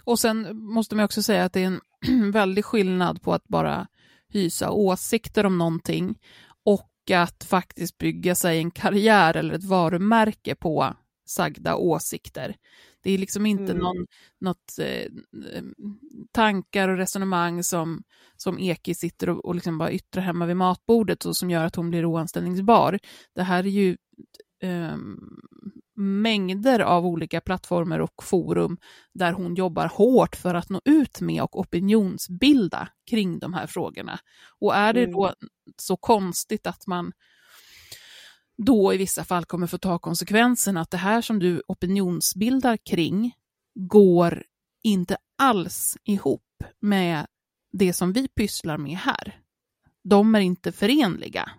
Och 0.03 0.19
sen 0.19 0.57
måste 0.57 0.95
man 0.95 1.05
också 1.05 1.23
säga 1.23 1.43
att 1.45 1.53
det 1.53 1.63
är 1.63 1.79
en 2.11 2.31
väldig 2.31 2.65
skillnad 2.65 3.21
på 3.21 3.33
att 3.33 3.47
bara 3.47 3.87
hysa 4.29 4.71
åsikter 4.71 5.45
om 5.45 5.57
någonting 5.57 6.19
och 6.65 7.11
att 7.13 7.43
faktiskt 7.43 7.97
bygga 7.97 8.35
sig 8.35 8.57
en 8.57 8.71
karriär 8.71 9.37
eller 9.37 9.53
ett 9.53 9.63
varumärke 9.63 10.55
på 10.55 10.95
sagda 11.31 11.75
åsikter. 11.75 12.55
Det 13.03 13.11
är 13.11 13.17
liksom 13.17 13.45
inte 13.45 13.63
Mm. 13.71 13.77
någon, 13.77 14.05
något 14.39 14.79
eh, 14.81 15.11
tankar 16.31 16.89
och 16.89 16.97
resonemang 16.97 17.63
som, 17.63 18.03
som 18.37 18.59
Eki 18.59 18.95
sitter 18.95 19.29
och, 19.29 19.45
och 19.45 19.55
liksom 19.55 19.77
bara 19.77 19.91
yttrar 19.91 20.23
hemma 20.23 20.45
vid 20.45 20.57
matbordet 20.57 21.25
och 21.25 21.35
som 21.37 21.49
gör 21.49 21.65
att 21.65 21.75
hon 21.75 21.89
blir 21.89 22.05
oanställningsbar. 22.05 22.99
Det 23.35 23.43
här 23.43 23.63
är 23.63 23.69
ju 23.69 23.97
ehm, 24.63 25.19
mängder 25.95 26.79
av 26.79 27.05
olika 27.05 27.41
plattformar 27.41 27.99
och 27.99 28.23
forum 28.23 28.77
där 29.13 29.31
hon 29.31 29.55
jobbar 29.55 29.87
hårt 29.87 30.35
för 30.35 30.53
att 30.55 30.69
nå 30.69 30.81
ut 30.85 31.21
med 31.21 31.43
och 31.43 31.59
opinionsbilda 31.59 32.87
kring 33.09 33.39
de 33.39 33.53
här 33.53 33.67
frågorna. 33.67 34.19
Och 34.59 34.75
är 34.75 34.93
det 34.93 35.03
Mm. 35.03 35.11
då 35.13 35.33
så 35.77 35.97
konstigt 35.97 36.67
att 36.67 36.87
man 36.87 37.11
då 38.65 38.93
i 38.93 38.97
vissa 38.97 39.23
fall 39.23 39.45
kommer 39.45 39.67
få 39.67 39.77
ta 39.77 39.99
konsekvenserna 39.99 40.81
att 40.81 40.91
det 40.91 40.97
här 40.97 41.21
som 41.21 41.39
du 41.39 41.61
opinionsbildar 41.67 42.77
kring 42.77 43.35
går 43.75 44.43
inte 44.83 45.17
alls 45.37 45.97
ihop 46.03 46.63
med 46.79 47.27
det 47.71 47.93
som 47.93 48.13
vi 48.13 48.27
pysslar 48.27 48.77
med 48.77 48.97
här. 48.97 49.39
De 50.03 50.35
är 50.35 50.39
inte 50.39 50.71
förenliga. 50.71 51.51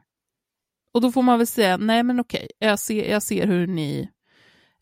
Och 0.93 1.01
då 1.01 1.13
får 1.13 1.23
man 1.23 1.39
väl 1.39 1.47
säga, 1.47 1.77
nej 1.77 2.03
men 2.03 2.21
okej, 2.21 2.49
jag 2.59 2.79
ser, 2.79 3.11
jag 3.11 3.23
ser 3.23 3.47
hur, 3.47 3.67
ni, 3.67 4.09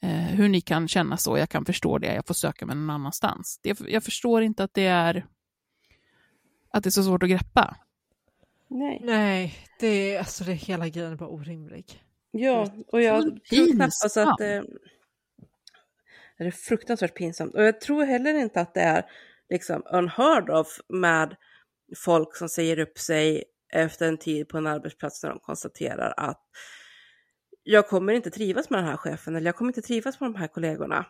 eh, 0.02 0.10
hur 0.10 0.48
ni 0.48 0.60
kan 0.60 0.88
känna 0.88 1.16
så, 1.16 1.38
jag 1.38 1.48
kan 1.48 1.64
förstå 1.64 1.98
det, 1.98 2.14
jag 2.14 2.26
får 2.26 2.34
söka 2.34 2.66
mig 2.66 2.76
någon 2.76 2.90
annanstans. 2.90 3.60
Det, 3.62 3.80
jag 3.80 4.04
förstår 4.04 4.42
inte 4.42 4.64
att 4.64 4.74
det 4.74 4.86
är 4.86 5.26
att 6.72 6.82
det 6.84 6.88
är 6.88 6.90
så 6.90 7.02
svårt 7.02 7.22
att 7.22 7.28
greppa. 7.28 7.76
Nej. 8.68 9.00
Nej, 9.04 9.54
det 9.80 9.86
är, 9.86 10.18
alltså 10.18 10.44
det 10.44 10.52
är 10.52 10.56
hela 10.56 10.88
grejen 10.88 11.12
är 11.12 11.16
bara 11.16 11.28
orimlig. 11.28 12.02
Ja, 12.30 12.72
och 12.86 13.02
jag 13.02 13.22
tror 13.22 13.72
knappast 13.72 14.02
pinsamt. 14.02 14.28
att 14.28 14.38
det... 14.38 14.64
Det 16.38 16.46
är 16.46 16.50
fruktansvärt 16.50 17.14
pinsamt. 17.14 17.54
Och 17.54 17.62
jag 17.62 17.80
tror 17.80 18.04
heller 18.04 18.34
inte 18.34 18.60
att 18.60 18.74
det 18.74 18.80
är 18.80 19.04
liksom 19.50 19.82
unheard 19.92 20.50
of 20.50 20.80
med 20.88 21.36
folk 21.96 22.36
som 22.36 22.48
säger 22.48 22.78
upp 22.78 22.98
sig 22.98 23.44
efter 23.72 24.08
en 24.08 24.18
tid 24.18 24.48
på 24.48 24.58
en 24.58 24.66
arbetsplats 24.66 25.22
när 25.22 25.30
de 25.30 25.38
konstaterar 25.38 26.14
att 26.16 26.42
jag 27.62 27.88
kommer 27.88 28.12
inte 28.12 28.30
trivas 28.30 28.70
med 28.70 28.78
den 28.78 28.88
här 28.88 28.96
chefen 28.96 29.36
eller 29.36 29.46
jag 29.46 29.56
kommer 29.56 29.70
inte 29.70 29.82
trivas 29.82 30.20
med 30.20 30.32
de 30.32 30.38
här 30.38 30.48
kollegorna. 30.48 31.06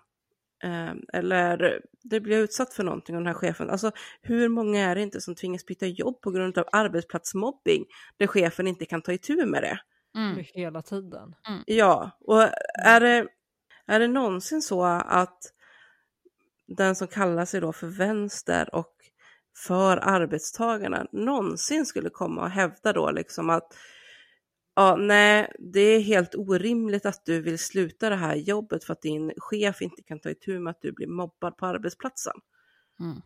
Eh, 0.64 0.92
eller 1.12 1.80
det 2.02 2.20
blir 2.20 2.38
utsatt 2.38 2.74
för 2.74 2.84
någonting 2.84 3.16
av 3.16 3.20
den 3.20 3.26
här 3.26 3.34
chefen. 3.34 3.70
Alltså 3.70 3.92
hur 4.22 4.48
många 4.48 4.80
är 4.80 4.94
det 4.94 5.02
inte 5.02 5.20
som 5.20 5.34
tvingas 5.34 5.66
byta 5.66 5.86
jobb 5.86 6.20
på 6.20 6.30
grund 6.30 6.58
av 6.58 6.68
arbetsplatsmobbing 6.72 7.84
där 8.16 8.26
chefen 8.26 8.66
inte 8.66 8.84
kan 8.84 9.02
ta 9.02 9.12
itu 9.12 9.46
med 9.46 9.62
det? 9.62 9.80
Mm. 10.16 10.44
Hela 10.54 10.82
tiden. 10.82 11.34
Ja, 11.66 12.10
och 12.20 12.42
är 12.84 13.00
det, 13.00 13.28
är 13.86 14.00
det 14.00 14.08
någonsin 14.08 14.62
så 14.62 14.84
att 14.84 15.52
den 16.66 16.94
som 16.94 17.08
kallar 17.08 17.44
sig 17.44 17.60
då 17.60 17.72
för 17.72 17.86
vänster 17.86 18.74
och 18.74 18.94
för 19.56 19.96
arbetstagarna 19.96 21.06
någonsin 21.12 21.86
skulle 21.86 22.10
komma 22.10 22.42
och 22.42 22.50
hävda 22.50 22.92
då 22.92 23.10
liksom 23.10 23.50
att 23.50 23.74
ja, 24.74 24.96
nej, 24.96 25.52
det 25.58 25.80
är 25.80 26.00
helt 26.00 26.34
orimligt 26.34 27.06
att 27.06 27.24
du 27.24 27.40
vill 27.40 27.58
sluta 27.58 28.10
det 28.10 28.16
här 28.16 28.36
jobbet 28.36 28.84
för 28.84 28.92
att 28.92 29.02
din 29.02 29.32
chef 29.36 29.82
inte 29.82 30.02
kan 30.02 30.20
ta 30.20 30.30
itu 30.30 30.58
med 30.58 30.70
att 30.70 30.82
du 30.82 30.92
blir 30.92 31.06
mobbad 31.06 31.56
på 31.56 31.66
arbetsplatsen. 31.66 32.34
Mm. 33.00 33.22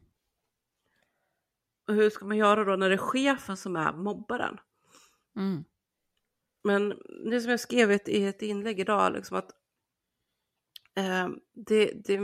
Och 1.88 1.94
hur 1.94 2.10
ska 2.10 2.24
man 2.24 2.36
göra 2.36 2.64
då 2.64 2.76
när 2.76 2.88
det 2.88 2.94
är 2.94 2.98
chefen 2.98 3.56
som 3.56 3.76
är 3.76 3.92
mobbaren? 3.92 4.58
Mm. 5.36 5.64
Men 6.64 6.94
det 7.30 7.40
som 7.40 7.50
jag 7.50 7.60
skrev 7.60 7.90
i 7.90 7.94
ett, 7.94 8.08
i 8.08 8.24
ett 8.24 8.42
inlägg 8.42 8.80
idag, 8.80 9.12
liksom 9.12 9.36
att 9.36 9.50
eh, 10.96 11.28
det, 11.66 11.92
det, 12.04 12.18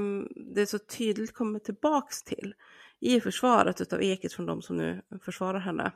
det 0.55 0.67
så 0.67 0.79
tydligt 0.79 1.35
kommer 1.35 1.59
tillbaks 1.59 2.23
till 2.23 2.55
i 3.01 3.21
försvaret 3.21 3.81
utav 3.81 4.03
Ekis 4.03 4.35
från 4.35 4.47
de 4.47 4.63
som 4.63 4.77
nu 4.77 5.03
försvarar 5.25 5.59
henne, 5.59 5.93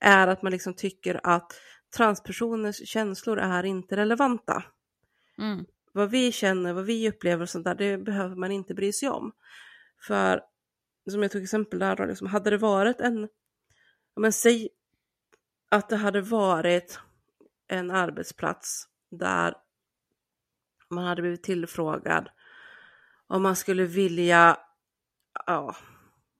är 0.00 0.28
att 0.28 0.42
man 0.42 0.52
liksom 0.52 0.74
tycker 0.74 1.20
att 1.22 1.52
transpersoners 1.96 2.88
känslor 2.88 3.38
är 3.38 3.62
inte 3.62 3.96
relevanta. 3.96 4.64
Mm. 5.38 5.64
Vad 5.92 6.10
vi 6.10 6.32
känner, 6.32 6.72
vad 6.72 6.84
vi 6.84 7.08
upplever 7.08 7.42
och 7.42 7.48
sånt 7.48 7.64
där, 7.64 7.74
det 7.74 7.98
behöver 7.98 8.36
man 8.36 8.52
inte 8.52 8.74
bry 8.74 8.92
sig 8.92 9.08
om. 9.08 9.32
För, 10.06 10.42
som 11.10 11.22
jag 11.22 11.30
tog 11.30 11.42
exempel 11.42 11.78
där 11.78 11.96
då, 11.96 12.04
liksom, 12.04 12.26
hade 12.26 12.50
det 12.50 12.58
varit 12.58 13.00
en, 13.00 13.28
men 14.16 14.32
säg 14.32 14.68
att 15.68 15.88
det 15.88 15.96
hade 15.96 16.20
varit 16.20 17.00
en 17.68 17.90
arbetsplats 17.90 18.88
där 19.10 19.54
man 20.90 21.04
hade 21.04 21.22
blivit 21.22 21.42
tillfrågad 21.42 22.28
om 23.26 23.42
man 23.42 23.56
skulle 23.56 23.84
vilja, 23.84 24.56
ja, 25.46 25.76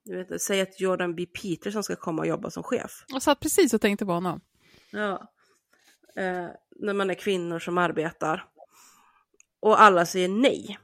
jag 0.03 0.17
vet 0.17 0.27
inte, 0.27 0.39
säg 0.39 0.61
att 0.61 0.81
Jordan 0.81 1.15
B. 1.15 1.27
Peterson 1.27 1.85
ska 1.85 1.97
komma 1.97 2.23
och 2.23 2.29
jobba 2.29 2.51
som 2.51 2.63
chef. 2.63 3.05
Jag 3.09 3.23
satt 3.23 3.41
precis 3.41 3.75
och 3.75 3.81
tänkte 3.81 4.07
på 4.07 4.13
honom. 4.13 4.41
Ja. 4.91 5.33
Eh, 6.17 6.49
när 6.77 6.95
man 6.95 7.11
är 7.11 7.15
kvinnor 7.15 7.59
som 7.59 7.79
arbetar. 7.79 8.45
Och 9.61 9.81
alla 9.81 10.07
säger 10.07 10.29
nej. 10.29 10.79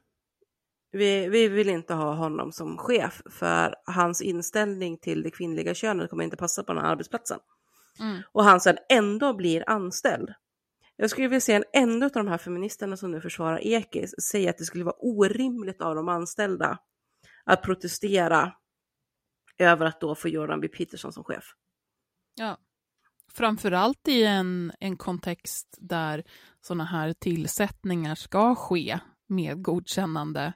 Vi, 0.92 1.28
vi 1.28 1.48
vill 1.48 1.68
inte 1.68 1.94
ha 1.94 2.14
honom 2.14 2.52
som 2.52 2.78
chef 2.78 3.22
för 3.30 3.74
hans 3.84 4.22
inställning 4.22 4.98
till 4.98 5.22
det 5.22 5.30
kvinnliga 5.30 5.74
könet 5.74 6.10
kommer 6.10 6.24
inte 6.24 6.36
passa 6.36 6.64
på 6.64 6.72
den 6.72 6.84
här 6.84 6.90
arbetsplatsen. 6.90 7.38
Mm. 8.00 8.22
Och 8.32 8.44
han 8.44 8.60
sen 8.60 8.76
ändå 8.88 9.34
blir 9.34 9.64
anställd. 9.66 10.34
Jag 10.96 11.10
skulle 11.10 11.28
vilja 11.28 11.40
se 11.40 11.52
en 11.54 11.64
enda 11.72 12.06
av 12.06 12.12
de 12.12 12.28
här 12.28 12.38
feministerna 12.38 12.96
som 12.96 13.10
nu 13.10 13.20
försvarar 13.20 13.66
Ekis 13.66 14.14
säga 14.30 14.50
att 14.50 14.58
det 14.58 14.64
skulle 14.64 14.84
vara 14.84 14.96
orimligt 14.98 15.80
av 15.80 15.94
de 15.94 16.08
anställda 16.08 16.78
att 17.44 17.62
protestera 17.62 18.52
över 19.58 19.86
att 19.86 20.00
då 20.00 20.14
få 20.14 20.28
Jordan 20.28 20.60
B. 20.60 20.68
Peterson 20.68 21.12
som 21.12 21.24
chef. 21.24 21.44
Ja. 22.34 22.58
Framförallt 23.32 24.08
i 24.08 24.24
en, 24.24 24.72
en 24.80 24.96
kontext 24.96 25.76
där 25.80 26.24
sådana 26.60 26.84
här 26.84 27.12
tillsättningar 27.12 28.14
ska 28.14 28.54
ske 28.54 28.98
med 29.26 29.62
godkännande 29.62 30.52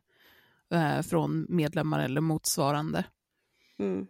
eh, 0.70 1.02
från 1.02 1.46
medlemmar 1.48 2.04
eller 2.04 2.20
motsvarande. 2.20 3.04
Mm. 3.78 4.06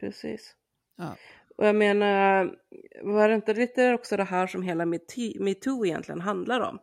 Precis. 0.00 0.56
Ja. 0.96 1.16
Och 1.56 1.66
jag 1.66 1.76
menar, 1.76 2.56
var 3.02 3.28
det 3.28 3.34
inte 3.34 3.54
lite 3.54 3.92
också 3.92 4.16
det 4.16 4.24
här 4.24 4.46
som 4.46 4.62
hela 4.62 4.86
metoo 4.86 5.86
egentligen 5.86 6.20
handlar 6.20 6.60
om? 6.60 6.78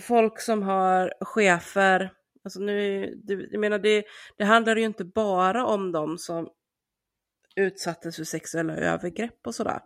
Folk 0.00 0.40
som 0.40 0.62
har 0.62 1.14
chefer, 1.20 2.12
alltså 2.44 2.60
nu, 2.60 3.06
det, 3.24 3.34
jag 3.34 3.60
menar 3.60 3.78
det, 3.78 4.04
det 4.36 4.44
handlar 4.44 4.76
ju 4.76 4.84
inte 4.84 5.04
bara 5.04 5.66
om 5.66 5.92
de 5.92 6.18
som 6.18 6.48
utsattes 7.56 8.16
för 8.16 8.24
sexuella 8.24 8.76
övergrepp 8.76 9.46
och 9.46 9.54
sådär. 9.54 9.80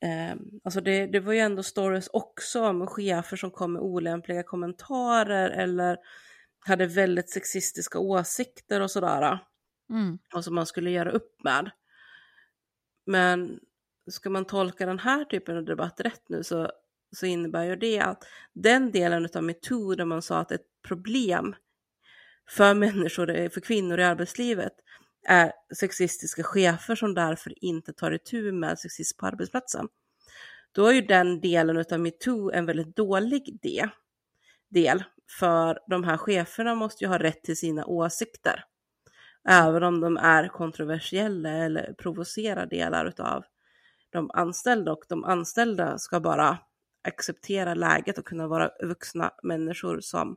Ehm, 0.00 0.60
alltså 0.64 0.80
det, 0.80 1.06
det 1.06 1.20
var 1.20 1.32
ju 1.32 1.38
ändå 1.38 1.62
stories 1.62 2.08
också 2.12 2.64
om 2.64 2.86
chefer 2.86 3.36
som 3.36 3.50
kom 3.50 3.72
med 3.72 3.82
olämpliga 3.82 4.42
kommentarer 4.42 5.50
eller 5.50 5.96
hade 6.66 6.86
väldigt 6.86 7.30
sexistiska 7.30 7.98
åsikter 7.98 8.80
och 8.80 8.90
sådär. 8.90 9.38
Mm. 9.90 10.18
Och 10.34 10.44
som 10.44 10.54
man 10.54 10.66
skulle 10.66 10.90
göra 10.90 11.10
upp 11.10 11.44
med. 11.44 11.70
Men 13.06 13.60
ska 14.10 14.30
man 14.30 14.44
tolka 14.44 14.86
den 14.86 14.98
här 14.98 15.24
typen 15.24 15.56
av 15.56 15.64
debatt 15.64 16.00
rätt 16.00 16.28
nu 16.28 16.44
så, 16.44 16.70
så 17.16 17.26
innebär 17.26 17.64
ju 17.64 17.76
det 17.76 18.00
att 18.00 18.24
den 18.52 18.90
delen 18.90 19.28
av 19.34 19.42
metoo 19.42 19.94
där 19.94 20.04
man 20.04 20.22
sa 20.22 20.38
att 20.38 20.52
ett 20.52 20.66
problem 20.82 21.54
för 22.48 22.74
människor, 22.74 23.48
för 23.48 23.60
kvinnor 23.60 24.00
i 24.00 24.04
arbetslivet 24.04 24.72
är 25.28 25.52
sexistiska 25.74 26.42
chefer 26.42 26.94
som 26.94 27.14
därför 27.14 27.64
inte 27.64 27.92
tar 27.92 28.10
itu 28.10 28.52
med 28.52 28.78
sexism 28.78 29.18
på 29.18 29.26
arbetsplatsen. 29.26 29.88
Då 30.72 30.86
är 30.86 30.92
ju 30.92 31.00
den 31.00 31.40
delen 31.40 31.84
av 31.92 32.00
metoo 32.00 32.50
en 32.50 32.66
väldigt 32.66 32.96
dålig 32.96 33.58
del, 33.62 33.88
del 34.68 35.04
för 35.38 35.78
de 35.86 36.04
här 36.04 36.16
cheferna 36.16 36.74
måste 36.74 37.04
ju 37.04 37.08
ha 37.08 37.18
rätt 37.18 37.44
till 37.44 37.56
sina 37.56 37.86
åsikter. 37.86 38.64
Även 39.48 39.82
om 39.82 40.00
de 40.00 40.16
är 40.16 40.48
kontroversiella 40.48 41.50
eller 41.50 41.92
provocerar 41.98 42.66
delar 42.66 43.14
av 43.18 43.44
de 44.10 44.30
anställda 44.34 44.92
och 44.92 45.04
de 45.08 45.24
anställda 45.24 45.98
ska 45.98 46.20
bara 46.20 46.58
acceptera 47.08 47.74
läget 47.74 48.18
och 48.18 48.24
kunna 48.24 48.46
vara 48.48 48.70
vuxna 48.82 49.30
människor 49.42 50.00
som 50.00 50.36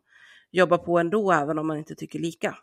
jobbar 0.52 0.77
på 0.77 0.99
ändå 0.99 1.31
även 1.31 1.60
om 1.60 1.68
man 1.68 1.77
inte 1.77 1.95
tycker 1.95 2.19
lika. 2.19 2.57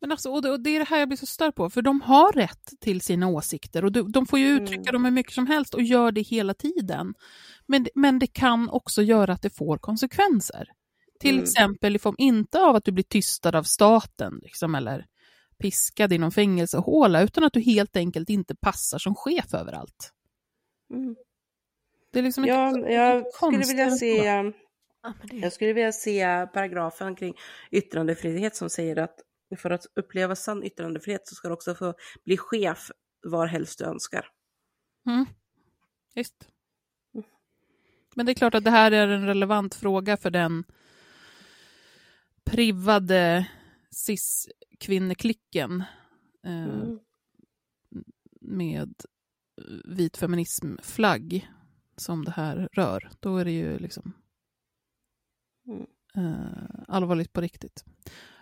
Men 0.00 0.10
alltså, 0.12 0.30
och 0.30 0.42
det, 0.42 0.50
och 0.50 0.60
det 0.60 0.70
är 0.70 0.78
det 0.78 0.84
här 0.88 0.98
jag 0.98 1.08
blir 1.08 1.18
så 1.18 1.26
störd 1.26 1.54
på, 1.54 1.70
för 1.70 1.82
de 1.82 2.00
har 2.00 2.32
rätt 2.32 2.70
till 2.80 3.00
sina 3.00 3.28
åsikter 3.28 3.84
och 3.84 3.92
de, 3.92 4.12
de 4.12 4.26
får 4.26 4.38
ju 4.38 4.46
uttrycka 4.46 4.80
Mm. 4.90 4.92
dem 4.92 5.04
hur 5.04 5.10
mycket 5.12 5.32
som 5.32 5.46
helst 5.46 5.74
och 5.74 5.82
gör 5.82 6.12
det 6.12 6.20
hela 6.22 6.54
tiden. 6.54 7.14
Men, 7.66 7.86
men 7.94 8.18
det 8.18 8.26
kan 8.26 8.68
också 8.70 9.02
göra 9.02 9.32
att 9.32 9.42
det 9.42 9.50
får 9.50 9.78
konsekvenser. 9.78 10.68
Till 11.20 11.30
Mm. 11.34 11.42
exempel 11.42 11.96
i 11.96 11.98
form 11.98 12.14
inte 12.18 12.60
av 12.60 12.76
att 12.76 12.84
du 12.84 12.92
blir 12.92 13.04
tystad 13.04 13.56
av 13.56 13.62
staten 13.62 14.38
liksom, 14.42 14.74
eller 14.74 15.06
piskad 15.58 16.12
i 16.12 16.18
någon 16.18 16.32
fängelsehåla, 16.32 17.22
utan 17.22 17.44
att 17.44 17.52
du 17.52 17.60
helt 17.60 17.96
enkelt 17.96 18.30
inte 18.30 18.54
passar 18.56 18.98
som 18.98 19.14
chef 19.14 19.54
överallt. 19.54 20.12
Mm. 20.90 21.16
Det 22.12 22.18
är 22.18 22.22
liksom 22.22 22.44
Ja, 22.44 22.68
inte 22.68 22.80
så- 22.80 22.92
jag 22.92 23.34
skulle 23.34 23.58
vilja 23.58 23.90
se, 23.90 24.42
det, 25.22 25.36
jag 25.36 25.52
skulle 25.52 25.72
vilja 25.72 25.92
se 25.92 26.46
paragrafen 26.52 27.16
kring 27.16 27.34
yttrandefrihet 27.70 28.56
som 28.56 28.70
säger 28.70 28.96
att 28.98 29.14
för 29.58 29.70
att 29.70 29.86
uppleva 29.96 30.36
sann 30.36 30.64
yttrandefrihet 30.64 31.28
så 31.28 31.34
ska 31.34 31.48
du 31.48 31.54
också 31.54 31.74
få 31.74 31.94
bli 32.24 32.36
chef 32.36 32.90
var 33.26 33.46
helst 33.46 33.78
du 33.78 33.84
önskar. 33.84 34.26
Mm. 35.06 35.26
Visst. 36.14 36.48
Men 38.16 38.26
det 38.26 38.32
är 38.32 38.34
klart 38.34 38.54
att 38.54 38.64
det 38.64 38.70
här 38.70 38.90
är 38.92 39.08
en 39.08 39.26
relevant 39.26 39.74
fråga 39.74 40.16
för 40.16 40.30
den 40.30 40.64
privade 42.44 43.48
cis-kvinneklicken 44.84 45.84
eh, 46.44 46.64
Mm. 46.64 46.98
med 48.40 48.94
vit 49.84 50.16
feminism-flagg 50.16 51.48
som 51.96 52.24
det 52.24 52.30
här 52.30 52.68
rör. 52.72 53.10
Då 53.20 53.36
är 53.38 53.44
det 53.44 53.50
ju 53.52 53.78
liksom 53.78 54.12
Mm. 55.66 55.86
eh, 56.16 56.84
allvarligt 56.88 57.32
på 57.32 57.40
riktigt. 57.40 57.84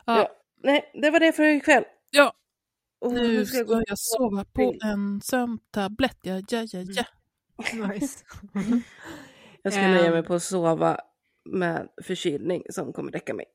Ja. 0.07 0.19
Ja, 0.19 0.29
Nej, 0.63 0.91
det 1.03 1.11
var 1.11 1.21
det 1.21 1.33
för 1.33 1.43
ikväll. 1.43 1.85
ja 2.11 2.33
Och 3.01 3.13
nu 3.13 3.47
ska 3.47 3.65
ska 3.65 3.83
jag 3.87 3.99
sova 3.99 4.45
på 4.45 4.75
en 4.85 5.21
sömntablett. 5.21 6.19
Ja, 6.23 6.43
ja, 6.51 6.67
ja, 6.73 6.81
ja. 6.81 7.05
nice. 7.89 8.25
Jag 9.63 9.73
ska 9.73 9.83
nöja 9.83 10.11
mig 10.11 10.23
på 10.23 10.35
att 10.35 10.43
sova 10.43 11.01
med 11.45 11.89
förkylning 12.03 12.63
som 12.71 12.93
kommer 12.93 13.13
räcka 13.13 13.35
mig. 13.35 13.47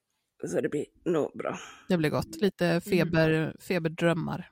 Så 0.45 0.61
det 0.61 0.69
blir 0.69 0.85
nog 1.05 1.31
bra. 1.38 1.57
Det 1.88 1.97
blir 1.97 2.09
gott. 2.09 2.41
Lite 2.41 2.81
feber, 2.81 3.55
feberdrömmar. 3.59 4.51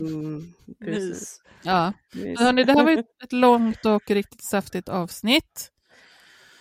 Mm, 0.00 0.52
precis. 0.78 1.42
Ja, 1.62 1.92
Mys. 2.14 2.40
hörni, 2.40 2.64
det 2.64 2.72
här 2.72 2.84
var 2.84 3.04
ett, 3.24 3.32
långt 3.32 3.86
och 3.86 4.10
riktigt 4.10 4.44
saftigt 4.44 4.88
avsnitt. 4.88 5.72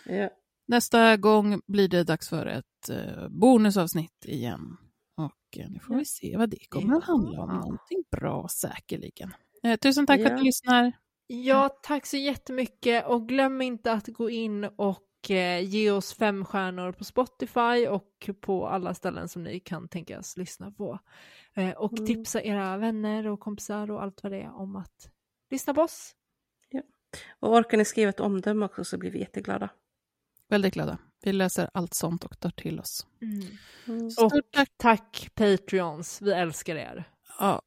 Ja. 0.06 0.30
Nästa 0.68 1.18
gång 1.18 1.62
blir 1.68 1.88
det 1.88 2.04
dags 2.04 2.30
för 2.30 2.46
ett 2.46 2.90
eh, 2.90 3.28
bonusavsnitt 3.30 4.26
igen. 4.26 4.78
Och 5.18 5.58
eh, 5.58 5.70
nu 5.70 5.80
får 5.80 5.96
vi 5.96 6.06
se 6.06 6.38
vad 6.38 6.50
det 6.50 6.70
kommer 6.70 6.98
att 6.98 7.04
handla 7.04 7.42
om. 7.42 7.50
Ja. 7.50 7.56
Någonting 7.56 8.04
bra 8.12 8.48
säkerligen. 8.52 9.34
Eh, 9.64 9.76
tusen 9.78 10.06
tack 10.06 10.18
för 10.20 10.26
att 10.26 10.32
Ja. 10.32 10.38
ni 10.38 10.44
lyssnar. 10.44 10.92
Ja, 11.28 11.70
tack 11.84 12.06
så 12.06 12.18
jättemycket 12.18 13.06
och 13.08 13.28
glöm 13.28 13.62
inte 13.62 13.92
att 13.92 14.08
gå 14.08 14.30
in 14.30 14.64
och 14.64 15.04
ge 15.64 15.92
oss 15.92 16.14
fem 16.14 16.46
stjärnor 16.46 16.92
på 16.92 17.04
Spotify 17.04 17.88
och 17.90 18.30
på 18.42 18.68
alla 18.68 18.94
ställen 18.94 19.30
som 19.30 19.44
ni 19.44 19.60
kan 19.60 19.88
tänkas 19.88 20.38
lyssna 20.38 20.72
på. 20.72 21.00
Eh, 21.54 21.72
och 21.72 21.94
Mm. 21.94 22.06
tipsa 22.08 22.42
era 22.44 22.78
vänner 22.78 23.28
och 23.28 23.40
kompisar 23.40 23.92
och 23.92 24.04
allt 24.04 24.24
vad 24.24 24.32
det 24.32 24.42
är 24.42 24.56
om 24.56 24.76
att 24.76 25.10
lyssna 25.50 25.74
på 25.74 25.82
oss. 25.82 26.16
Och 27.40 27.54
orkar 27.54 27.78
ni 27.78 27.86
skriva 27.86 28.10
ett 28.10 28.20
omdöme 28.20 28.66
också 28.66 28.84
så 28.84 28.98
blir 28.98 29.12
vi 29.12 29.20
jätteglada. 29.20 29.70
Väldigt 30.48 30.74
glada. 30.74 30.98
Vi 31.22 31.34
läser 31.34 31.70
allt 31.74 31.94
sånt 31.94 32.24
och 32.24 32.40
tar 32.40 32.50
till 32.50 32.80
oss. 32.80 33.08
Mm. 33.88 34.12
Stort 34.12 34.34
tack. 34.52 34.70
Tack 34.78 35.30
Patreons, 35.36 36.22
vi 36.22 36.32
älskar 36.32 36.76
er. 36.76 37.04
Ja. 37.40 37.62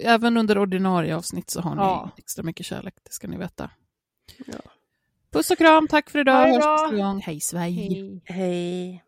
Även 0.00 0.36
under 0.36 0.58
ordinarie 0.58 1.16
avsnitt 1.16 1.50
så 1.50 1.60
har 1.60 1.74
ni 1.74 1.80
Ja. 1.80 2.10
extra 2.16 2.42
mycket 2.42 2.66
kärlek, 2.66 2.94
det 3.02 3.12
ska 3.12 3.28
ni 3.28 3.36
veta. 3.38 3.70
Ja. 4.46 4.58
Puss 5.32 5.50
och 5.50 5.58
kram, 5.58 5.88
tack 5.88 6.10
för 6.10 6.18
idag. 6.18 6.46
Hörs 6.46 6.56
nästa 6.56 6.96
gång. 6.96 7.20
Hej 7.20 7.40
svej. 7.40 7.72
Hej. 7.72 8.22
Hej. 8.24 9.04